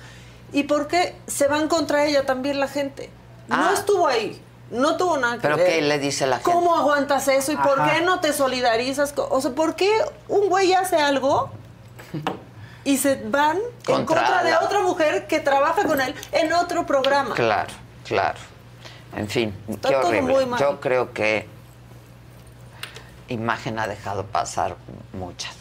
¿Y 0.53 0.65
por 0.65 0.87
qué 0.87 1.17
se 1.27 1.49
van 1.49 1.69
contra 1.69 2.05
ella 2.07 2.25
también 2.27 2.61
la 2.61 2.69
gente? 2.69 3.11
No 3.49 3.57
Ah. 3.57 3.71
estuvo 3.75 4.07
ahí, 4.07 4.41
no 4.71 4.97
tuvo 4.97 5.17
nada 5.19 5.35
que 5.35 5.41
¿Pero 5.41 5.57
ver. 5.57 5.67
qué 5.67 5.83
le 5.83 5.99
dice 5.99 6.27
la 6.27 6.37
gente? 6.37 6.51
¿Cómo 6.53 6.77
aguantas 6.77 7.27
eso 7.29 7.53
y 7.53 7.57
por 7.57 7.83
qué 7.91 8.01
no 8.03 8.21
te 8.21 8.33
solidarizas? 8.33 9.15
O 9.17 9.41
sea, 9.41 9.51
¿por 9.53 9.75
qué 9.77 9.91
un 10.29 10.49
güey 10.49 10.73
hace 10.75 10.97
algo 10.97 11.51
y 12.85 12.97
se 12.99 13.17
van 13.27 13.57
en 13.57 13.63
Contra 13.85 14.23
contra 14.23 14.43
de 14.45 14.55
otra 14.57 14.81
mujer 14.81 15.27
que 15.27 15.41
trabaja 15.41 15.85
con 15.85 16.01
él 16.01 16.15
en 16.33 16.53
otro 16.53 16.87
programa? 16.87 17.35
Claro, 17.35 17.73
claro. 18.07 18.39
En 19.17 19.29
fin, 19.29 19.55
Está 19.69 19.89
qué 19.91 19.95
todo 19.97 20.09
horrible. 20.09 20.33
muy 20.35 20.47
mal. 20.47 20.61
Yo 20.61 20.81
creo 20.81 21.13
que 21.13 21.47
Imagen 23.29 23.79
ha 23.79 23.87
dejado 23.87 24.25
pasar 24.27 24.77
muchas. 25.13 25.55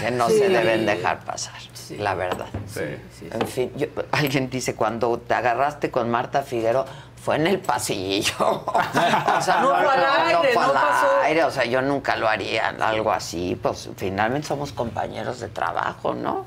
Que 0.00 0.10
no 0.10 0.28
Sí. 0.28 0.38
se 0.38 0.48
deben 0.48 0.84
dejar 0.84 1.20
pasar, 1.24 1.54
la 1.90 2.14
verdad. 2.14 2.46
Sí. 2.66 2.82
En 3.30 3.46
fin, 3.48 3.72
yo- 3.76 3.86
alguien 4.12 4.50
dice, 4.50 4.74
cuando 4.74 5.18
te 5.18 5.34
agarraste 5.34 5.90
con 5.90 6.10
Marta 6.10 6.42
Figueroa, 6.42 6.84
fue 7.22 7.36
en 7.36 7.46
el 7.46 7.58
pasillo. 7.60 8.34
o 8.40 9.40
sea, 9.42 9.60
No 9.60 9.68
fue 9.74 9.88
al 9.88 10.26
aire, 10.28 10.52
fue 10.52 10.62
no 10.62 10.68
al 10.68 10.72
pasó. 10.72 11.06
aire, 11.24 11.44
O 11.44 11.50
sea, 11.50 11.64
yo 11.64 11.82
nunca 11.82 12.16
lo 12.16 12.28
haría, 12.28 12.68
algo 12.80 13.12
así. 13.12 13.58
Pues 13.60 13.88
finalmente 13.96 14.48
somos 14.48 14.72
compañeros 14.72 15.40
de 15.40 15.48
trabajo, 15.48 16.14
¿no? 16.14 16.46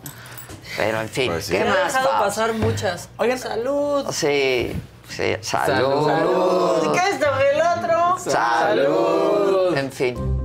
Pero 0.77 1.01
en 1.01 1.09
fin, 1.09 1.31
Pues 1.31 1.45
sí. 1.47 1.53
¿qué 1.53 1.63
Me 1.65 1.69
ha 1.71 1.73
más? 1.83 1.93
dejado 1.93 2.09
Fabs? 2.09 2.23
pasar 2.23 2.53
muchas. 2.53 3.09
Oigan, 3.17 3.37
salud. 3.37 4.05
Sí, 4.11 4.73
sí, 5.09 5.35
salud. 5.41 6.07
Salud. 6.07 6.91
¿Qué 6.93 6.99
es 6.99 7.15
esto? 7.15 7.25
el 7.53 7.61
otro? 7.61 8.19
Salud. 8.19 9.77
En 9.77 9.91
fin. 9.91 10.40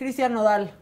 Cristian 0.00 0.32
Nodal. 0.32 0.72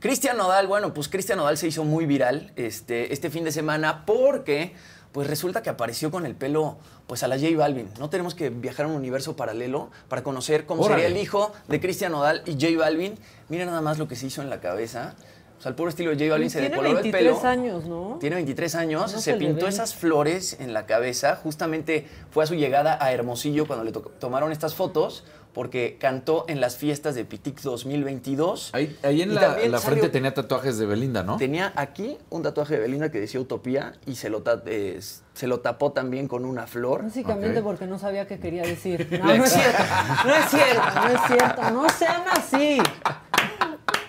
Cristian 0.00 0.38
Nodal, 0.38 0.66
bueno, 0.66 0.94
pues 0.94 1.10
Cristian 1.10 1.36
Nodal 1.36 1.58
se 1.58 1.66
hizo 1.66 1.84
muy 1.84 2.06
viral 2.06 2.54
este, 2.56 3.12
este 3.12 3.28
fin 3.28 3.44
de 3.44 3.52
semana 3.52 4.06
porque 4.06 4.72
pues 5.12 5.26
resulta 5.28 5.60
que 5.62 5.68
apareció 5.68 6.10
con 6.10 6.24
el 6.24 6.34
pelo 6.34 6.78
pues 7.06 7.22
a 7.22 7.28
la 7.28 7.36
J 7.38 7.48
Balvin. 7.54 7.90
No 7.98 8.08
tenemos 8.08 8.34
que 8.34 8.48
viajar 8.48 8.86
a 8.86 8.88
un 8.88 8.94
universo 8.94 9.36
paralelo 9.36 9.90
para 10.08 10.22
conocer 10.22 10.64
cómo 10.64 10.84
Órale. 10.84 11.02
sería 11.02 11.14
el 11.14 11.22
hijo 11.22 11.52
de 11.68 11.80
Cristian 11.82 12.12
Nodal 12.12 12.40
y 12.46 12.52
J 12.52 12.78
Balvin. 12.78 13.18
Mira 13.50 13.66
nada 13.66 13.82
más 13.82 13.98
lo 13.98 14.08
que 14.08 14.16
se 14.16 14.24
hizo 14.28 14.40
en 14.40 14.48
la 14.48 14.58
cabeza. 14.60 15.16
O 15.58 15.62
sea, 15.62 15.68
el 15.68 15.74
puro 15.76 15.90
estilo 15.90 16.10
de 16.12 16.16
J 16.16 16.30
Balvin 16.30 16.48
se 16.48 16.60
Tiene 16.60 16.70
decoloró 16.70 16.96
el 16.96 17.02
23 17.04 17.36
pelo. 17.36 17.46
años, 17.48 17.84
¿no? 17.84 18.16
Tiene 18.20 18.36
23 18.36 18.74
años, 18.74 19.12
No 19.12 19.20
se 19.20 19.34
pintó 19.34 19.68
esas 19.68 19.94
flores 19.94 20.56
en 20.60 20.72
la 20.72 20.86
cabeza. 20.86 21.36
Justamente 21.36 22.08
fue 22.30 22.44
a 22.44 22.46
su 22.46 22.54
llegada 22.54 22.96
a 22.98 23.12
Hermosillo 23.12 23.66
cuando 23.66 23.84
le 23.84 23.92
to- 23.92 24.00
tomaron 24.18 24.50
estas 24.50 24.74
fotos, 24.74 25.24
porque 25.52 25.96
cantó 26.00 26.44
en 26.48 26.60
las 26.60 26.76
fiestas 26.76 27.14
de 27.14 27.24
Pitic 27.24 27.60
2022. 27.60 28.70
Ahí, 28.72 28.96
ahí 29.02 29.22
en 29.22 29.34
la, 29.34 29.40
también 29.40 29.66
en 29.66 29.72
la 29.72 29.78
salió- 29.78 29.98
frente 29.98 30.08
tenía 30.08 30.32
tatuajes 30.34 30.78
de 30.78 30.86
Belinda, 30.86 31.22
¿no? 31.22 31.36
Tenía 31.36 31.72
aquí 31.76 32.16
un 32.30 32.42
tatuaje 32.42 32.74
de 32.74 32.80
Belinda 32.80 33.10
que 33.10 33.20
decía 33.20 33.40
Utopía 33.40 33.94
y 34.06 34.14
se 34.14 34.30
lo, 34.30 34.42
eh, 34.66 35.00
se 35.34 35.46
lo 35.46 35.60
tapó 35.60 35.92
también 35.92 36.28
con 36.28 36.44
una 36.44 36.66
flor. 36.66 37.02
Básicamente 37.02 37.62
porque 37.62 37.86
no 37.86 37.98
sabía 37.98 38.26
qué 38.26 38.38
quería 38.38 38.62
decir. 38.62 39.08
No, 39.22 39.36
no 39.36 39.44
es 39.44 39.52
cierto. 39.52 39.82
No 40.26 40.34
es 40.34 40.50
cierto, 40.50 40.82
no 40.94 41.08
es 41.08 41.20
cierto. 41.26 41.70
No 41.70 41.88
sean 41.90 42.22
así. 42.30 42.78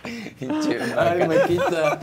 Pinche 0.39 0.79
Ay, 0.97 1.27
me 1.27 1.41
quita. 1.43 1.99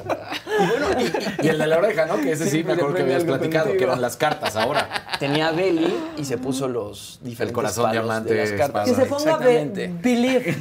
Y 0.46 0.66
bueno, 0.68 0.86
y, 1.00 1.46
y 1.46 1.48
el 1.48 1.58
de 1.58 1.66
la 1.66 1.78
oreja, 1.78 2.06
¿no? 2.06 2.16
Que 2.18 2.32
ese 2.32 2.44
sí, 2.44 2.50
Siempre 2.50 2.74
me 2.74 2.80
acuerdo 2.80 2.96
que 2.96 3.02
habías 3.02 3.24
platicado, 3.24 3.72
que 3.76 3.84
eran 3.84 4.00
las 4.00 4.16
cartas 4.16 4.56
ahora. 4.56 4.88
Tenía 5.18 5.48
a 5.48 5.52
Belly 5.52 5.94
y 6.16 6.24
se 6.24 6.38
puso 6.38 6.68
los 6.68 7.18
diferentes 7.22 7.54
corazón, 7.54 7.84
palos 7.84 8.02
diamante, 8.04 8.34
de 8.34 8.40
las 8.40 8.52
cartas. 8.52 8.88
Que 8.88 8.94
se 8.94 9.06
ponga 9.06 9.36
believe. 9.38 9.88
Believe. 10.02 10.56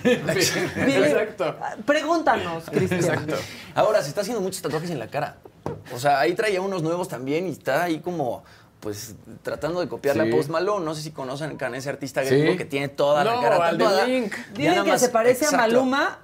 Exacto. 1.08 1.56
Pregúntanos, 1.86 2.64
Cristian. 2.70 3.00
Exacto. 3.02 3.36
Ahora, 3.76 4.02
se 4.02 4.10
está 4.10 4.22
haciendo 4.22 4.42
muchos 4.42 4.62
tatuajes 4.62 4.90
en 4.90 5.00
la 5.00 5.08
cara. 5.08 5.38
O 5.94 6.00
sea, 6.00 6.20
ahí 6.20 6.34
traía 6.34 6.62
unos 6.62 6.82
nuevos 6.84 7.08
también 7.08 7.48
y 7.48 7.52
está 7.52 7.84
ahí 7.84 8.00
como, 8.00 8.44
pues, 8.80 9.16
tratando 9.44 9.80
de 9.80 9.88
copiarle 9.88 10.24
Sí. 10.24 10.30
a 10.30 10.36
Post 10.36 10.50
Malone. 10.50 10.86
No 10.86 10.96
sé 10.96 11.02
si 11.02 11.12
conocen 11.12 11.58
a 11.62 11.78
ese 11.78 11.90
artista 11.90 12.24
Sí. 12.24 12.30
gringo 12.36 12.58
que 12.58 12.66
tiene 12.66 12.90
toda 12.90 13.24
la 13.24 13.40
cara 13.42 13.58
tatuada. 13.72 14.06
Dicen 14.06 14.30
que 14.86 15.00
se 15.00 15.10
parece 15.10 15.46
exacto. 15.46 15.56
a 15.64 15.68
Maluma, 15.68 16.20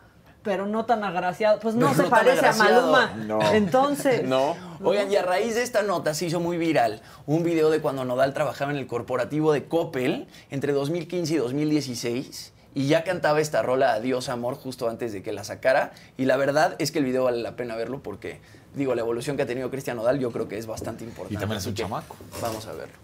pero 0.45 0.67
no 0.67 0.85
tan 0.85 1.03
agraciado. 1.03 1.59
Pues 1.59 1.75
no 1.75 1.93
se 1.93 2.03
no 2.03 2.09
parece 2.09 2.45
a. 2.45 2.53
Maluma. 2.53 3.13
No. 3.17 3.41
Entonces. 3.53 4.23
No. 4.23 4.55
Oigan, 4.83 5.11
y 5.11 5.15
a 5.17 5.23
raíz 5.23 5.55
de 5.55 5.63
esta 5.63 5.81
nota 5.81 6.13
se 6.13 6.27
hizo 6.27 6.39
muy 6.39 6.57
viral 6.57 7.01
un 7.25 7.43
video 7.43 7.69
de 7.71 7.81
cuando 7.81 8.05
Nodal 8.05 8.33
trabajaba 8.33 8.71
en 8.71 8.77
el 8.77 8.87
corporativo 8.87 9.51
de 9.51 9.65
Coppel 9.65 10.27
entre 10.51 10.71
2015 10.73 11.33
y 11.33 11.37
2016 11.37 12.53
y 12.75 12.87
ya 12.87 13.03
cantaba 13.03 13.39
esta 13.39 13.61
rola 13.63 13.93
Adiós 13.93 14.29
Amor 14.29 14.55
justo 14.55 14.89
antes 14.89 15.13
de 15.13 15.23
que 15.23 15.31
la 15.31 15.43
sacara 15.43 15.93
y 16.17 16.25
la 16.25 16.37
verdad 16.37 16.75
es 16.77 16.91
que 16.91 16.99
el 16.99 17.05
video 17.05 17.23
vale 17.23 17.41
la 17.41 17.55
pena 17.55 17.75
verlo 17.75 18.03
porque 18.03 18.41
digo, 18.75 18.93
la 18.93 19.01
evolución 19.01 19.37
que 19.37 19.43
ha 19.43 19.47
tenido 19.47 19.71
Cristian 19.71 19.97
Nodal 19.97 20.19
yo 20.19 20.31
creo 20.31 20.47
que 20.47 20.57
es 20.57 20.67
bastante 20.67 21.03
importante. 21.03 21.35
Y 21.35 21.37
también 21.37 21.57
es 21.57 21.65
un 21.65 21.73
chamaco. 21.73 22.15
Vamos 22.41 22.67
a 22.67 22.73
verlo. 22.73 22.95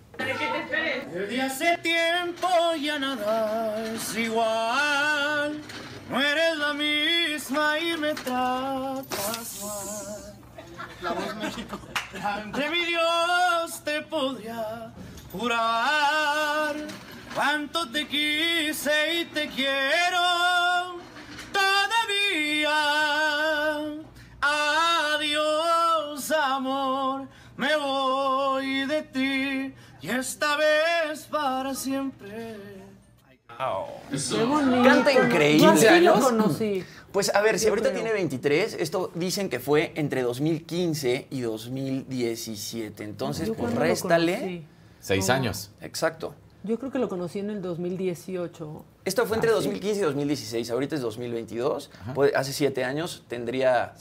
Desde 1.13 1.41
hace 1.41 1.77
tiempo 1.79 2.47
ya 2.79 2.99
nada 2.99 3.83
es 3.85 4.15
igual. 4.15 5.61
No 6.11 6.19
eres 6.19 6.57
la 6.57 6.73
misma 6.73 7.79
y 7.79 7.95
me 7.95 8.13
tratas 8.13 9.61
mal. 9.63 10.35
La 11.01 11.11
voz 11.13 11.35
México. 11.37 11.79
Ante 12.21 12.69
mi 12.69 12.83
Dios 12.83 13.81
te 13.85 14.01
podría 14.01 14.91
jurar 15.31 16.75
cuánto 17.33 17.89
te 17.89 18.05
quise 18.09 19.21
y 19.21 19.25
te 19.25 19.47
quiero 19.47 20.99
todavía. 21.53 22.75
Adiós, 24.41 26.29
amor, 26.31 27.29
me 27.55 27.73
voy 27.77 28.85
de 28.85 29.01
ti 29.03 29.73
y 30.01 30.09
esta 30.09 30.57
vez 30.57 31.21
para 31.31 31.73
siempre. 31.73 32.20
Canta 34.83 35.11
increíble. 35.11 35.59
Yo 35.59 35.69
así 35.71 35.81
15 35.87 36.01
lo 36.01 36.19
conocí. 36.19 36.83
Pues 37.11 37.33
a 37.35 37.41
ver, 37.41 37.59
si 37.59 37.67
ahorita 37.67 37.89
creo. 37.89 38.01
tiene 38.01 38.13
23, 38.13 38.75
esto 38.79 39.11
dicen 39.15 39.49
que 39.49 39.59
fue 39.59 39.91
entre 39.95 40.21
2015 40.21 41.27
y 41.29 41.41
2017. 41.41 43.03
Entonces, 43.03 43.47
Yo 43.47 43.53
pues 43.53 43.75
réstale. 43.75 44.63
Seis 44.99 45.27
No. 45.27 45.33
años. 45.33 45.71
Exacto. 45.81 46.35
Yo 46.63 46.77
creo 46.77 46.91
que 46.91 46.99
lo 46.99 47.09
conocí 47.09 47.39
en 47.39 47.49
el 47.49 47.61
2018. 47.61 48.85
Esto 49.03 49.25
fue 49.25 49.37
entre 49.37 49.49
Ah, 49.49 49.53
sí. 49.53 49.65
2015 49.65 49.99
y 49.99 50.03
2016. 50.03 50.71
Ahorita 50.71 50.95
es 50.95 51.01
2022. 51.01 51.89
Pues, 52.13 52.33
hace 52.35 52.53
siete 52.53 52.83
años 52.83 53.23
tendría. 53.27 53.93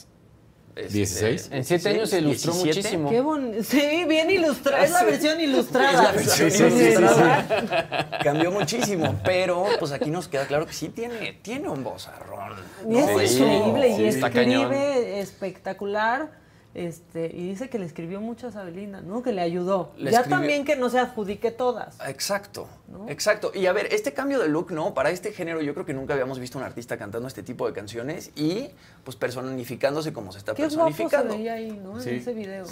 Este, 0.77 0.93
16. 0.93 1.49
En 1.53 1.65
siete 1.65 1.89
años 1.89 2.11
se 2.11 2.19
ilustró 2.21 2.53
17. 2.53 2.97
muchísimo. 2.99 3.53
Qué. 3.55 3.63
Sí, 3.65 4.05
bien 4.09 4.31
ilustrada. 4.31 4.85
Es 4.85 4.91
la 4.91 5.05
versión 5.05 5.41
ilustrada. 5.41 5.91
Es 5.91 5.97
la 5.97 6.13
versión 6.13 6.51
Sí, 6.51 6.65
ilustrada. 6.65 8.19
Cambió 8.23 8.51
muchísimo, 8.51 9.21
pero 9.25 9.67
pues 9.79 9.93
aquí 9.93 10.11
nos 10.11 10.29
queda 10.29 10.47
claro 10.47 10.67
que 10.67 10.73
sí 10.73 10.89
tiene, 10.89 11.39
tiene 11.43 11.69
un 11.69 11.83
vozarrón. 11.85 12.53
Y 12.89 12.97
es 12.99 13.07
¿no? 13.07 13.19
Sí, 13.19 13.43
increíble 13.43 13.89
y 13.89 13.97
sí, 13.97 14.05
está 14.07 14.31
cañón. 14.31 14.73
escribe 14.73 15.21
espectacular. 15.21 16.40
Este, 16.73 17.27
y 17.35 17.49
dice 17.49 17.69
que 17.69 17.81
le 17.81 17.85
escribió 17.85 18.21
muchas 18.21 18.55
a 18.55 18.63
Belinda, 18.63 19.01
¿no? 19.01 19.25
Que 19.25 19.33
le 19.33 19.41
ayudó. 19.41 19.91
Le 19.97 20.13
ya 20.13 20.21
escribió- 20.21 20.37
también 20.39 20.65
que 20.65 20.77
no 20.77 20.89
se 20.89 21.01
adjudique 21.01 21.51
todas. 21.51 21.99
Exacto, 22.07 22.69
¿No? 22.87 23.09
exacto. 23.09 23.51
Y 23.53 23.67
a 23.67 23.73
ver, 23.73 23.93
este 23.93 24.13
cambio 24.13 24.39
de 24.39 24.49
look, 24.49 24.71
¿no? 24.71 24.95
Para 24.95 25.11
este 25.11 25.33
género 25.33 25.61
yo 25.63 25.75
creo 25.75 25.85
que 25.85 25.95
nunca 25.95 26.13
habíamos 26.15 26.39
visto 26.39 26.59
un 26.59 26.65
artista 26.65 26.97
cantando 26.97 27.27
este 27.27 27.43
tipo 27.43 27.67
de 27.67 27.73
canciones 27.73 28.31
y 28.37 28.69
pues 29.03 29.17
personificándose 29.17 30.13
como 30.13 30.31
se 30.31 30.39
está 30.39 30.55
Qué 30.55 30.63
guapo 30.63 30.71
se 30.71 30.77
personificando. 30.79 31.35
veía 31.37 31.55
ahí, 31.55 31.73
¿no? 31.83 32.01
Sí, 32.01 32.11
en 32.11 32.17
ese 32.17 32.35
video. 32.35 32.65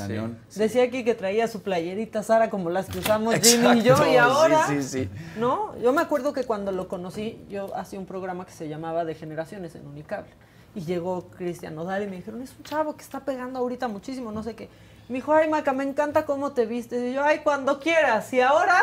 Decía 0.54 0.84
aquí 0.84 1.02
que 1.04 1.14
traía 1.16 1.48
su 1.48 1.62
playerita 1.62 2.22
Sara 2.22 2.50
como 2.50 2.70
las 2.70 2.86
que 2.86 3.00
usamos 3.00 3.34
Jimmy 3.34 3.80
y 3.80 3.82
yo 3.82 3.96
y 4.06 4.16
ahora. 4.16 4.64
sí, 4.68 4.80
sí, 4.80 4.88
sí. 5.06 5.10
¿No? 5.40 5.76
Yo 5.80 5.92
me 5.92 6.02
acuerdo 6.02 6.32
que 6.32 6.44
cuando 6.44 6.70
lo 6.70 6.86
conocí, 6.86 7.44
yo 7.50 7.74
hacía 7.76 7.98
un 7.98 8.06
programa 8.06 8.46
que 8.46 8.52
se 8.52 8.68
llamaba 8.68 9.04
De 9.04 9.16
Generaciones 9.16 9.74
en 9.74 9.88
Unicable. 9.88 10.30
Y 10.78 10.84
llegó 10.84 11.28
Cristian 11.36 11.74
Nodal 11.74 12.04
y 12.04 12.06
me 12.06 12.16
dijeron, 12.16 12.40
es 12.40 12.52
un 12.56 12.62
chavo 12.62 12.94
que 12.96 13.02
está 13.02 13.18
pegando 13.24 13.58
ahorita 13.58 13.88
muchísimo, 13.88 14.30
no 14.30 14.44
sé 14.44 14.54
qué. 14.54 14.68
Me 15.08 15.16
dijo, 15.16 15.32
ay, 15.32 15.48
Maca, 15.50 15.72
me 15.72 15.82
encanta 15.82 16.24
cómo 16.24 16.52
te 16.52 16.66
vistes. 16.66 17.02
Y 17.02 17.14
yo, 17.14 17.24
ay, 17.24 17.40
cuando 17.42 17.80
quieras. 17.80 18.32
Y 18.32 18.40
ahora, 18.40 18.78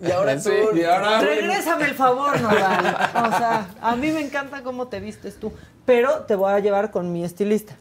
Y 0.00 0.10
ahora 0.10 0.34
tú. 0.34 0.48
Sí, 0.50 0.80
y 0.80 0.82
ahora- 0.82 1.20
regrésame 1.20 1.84
el 1.84 1.94
favor, 1.94 2.40
Nodal. 2.40 2.86
O 3.32 3.38
sea, 3.38 3.68
a 3.80 3.94
mí 3.94 4.10
me 4.10 4.20
encanta 4.20 4.62
cómo 4.64 4.88
te 4.88 4.98
vistes 4.98 5.38
tú. 5.38 5.52
Pero 5.86 6.24
te 6.24 6.34
voy 6.34 6.50
a 6.50 6.58
llevar 6.58 6.90
con 6.90 7.12
mi 7.12 7.22
estilista. 7.24 7.76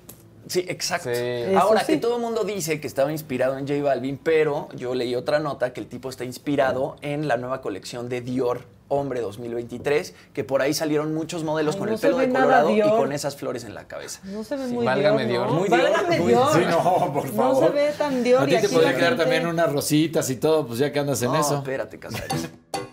Sí, 0.47 0.63
exacto. 0.67 1.09
Sí. 1.11 1.55
Ahora, 1.55 1.79
sí. 1.81 1.93
que 1.93 1.97
todo 1.97 2.17
el 2.17 2.21
mundo 2.21 2.43
dice 2.43 2.79
que 2.79 2.85
estaba 2.85 3.11
inspirado 3.11 3.57
en 3.57 3.67
J 3.67 3.81
Balvin, 3.81 4.19
pero 4.19 4.69
yo 4.75 4.93
leí 4.93 5.15
otra 5.15 5.39
nota 5.39 5.73
que 5.73 5.79
el 5.79 5.87
tipo 5.87 6.09
está 6.09 6.25
inspirado 6.25 6.95
en 7.01 7.27
la 7.27 7.37
nueva 7.37 7.61
colección 7.61 8.07
de 8.07 8.21
Dior 8.21 8.61
Hombre 8.89 9.19
2023, 9.21 10.13
que 10.33 10.43
por 10.43 10.61
ahí 10.61 10.73
salieron 10.73 11.13
muchos 11.13 11.43
modelos 11.43 11.75
Ay, 11.75 11.79
con 11.79 11.89
no 11.89 11.95
el 11.95 11.99
pelo 12.01 12.17
de 12.17 12.29
colorado 12.29 12.69
y 12.69 12.75
Dior. 12.75 12.97
con 12.97 13.11
esas 13.11 13.35
flores 13.35 13.63
en 13.65 13.75
la 13.75 13.85
cabeza. 13.87 14.21
No 14.23 14.43
se 14.43 14.55
ve 14.55 14.67
Sí, 14.67 14.73
muy 14.73 14.85
válgame 14.85 15.25
Dior, 15.25 15.47
Dior. 15.47 15.51
¿no? 15.51 15.59
Muy 15.59 15.67
Dior, 15.69 15.81
Válgame 15.91 16.19
muy- 16.19 16.27
Dior. 16.29 16.53
Sí, 16.53 16.59
no, 16.69 17.11
por 17.13 17.27
favor. 17.27 17.61
No 17.63 17.67
se 17.67 17.73
ve 17.73 17.91
tan 17.97 18.23
Dior. 18.23 18.41
A 18.41 18.45
y 18.45 18.55
ti 18.55 18.61
te 18.61 18.69
podría 18.69 18.95
quedar 18.95 19.09
gente- 19.09 19.23
también 19.23 19.47
unas 19.47 19.71
rositas 19.73 20.29
y 20.29 20.37
todo, 20.37 20.65
pues 20.65 20.79
ya 20.79 20.91
que 20.93 20.99
andas 20.99 21.21
en 21.21 21.31
no, 21.33 21.39
eso. 21.39 21.55
espérate, 21.57 21.99
Casares. 21.99 22.49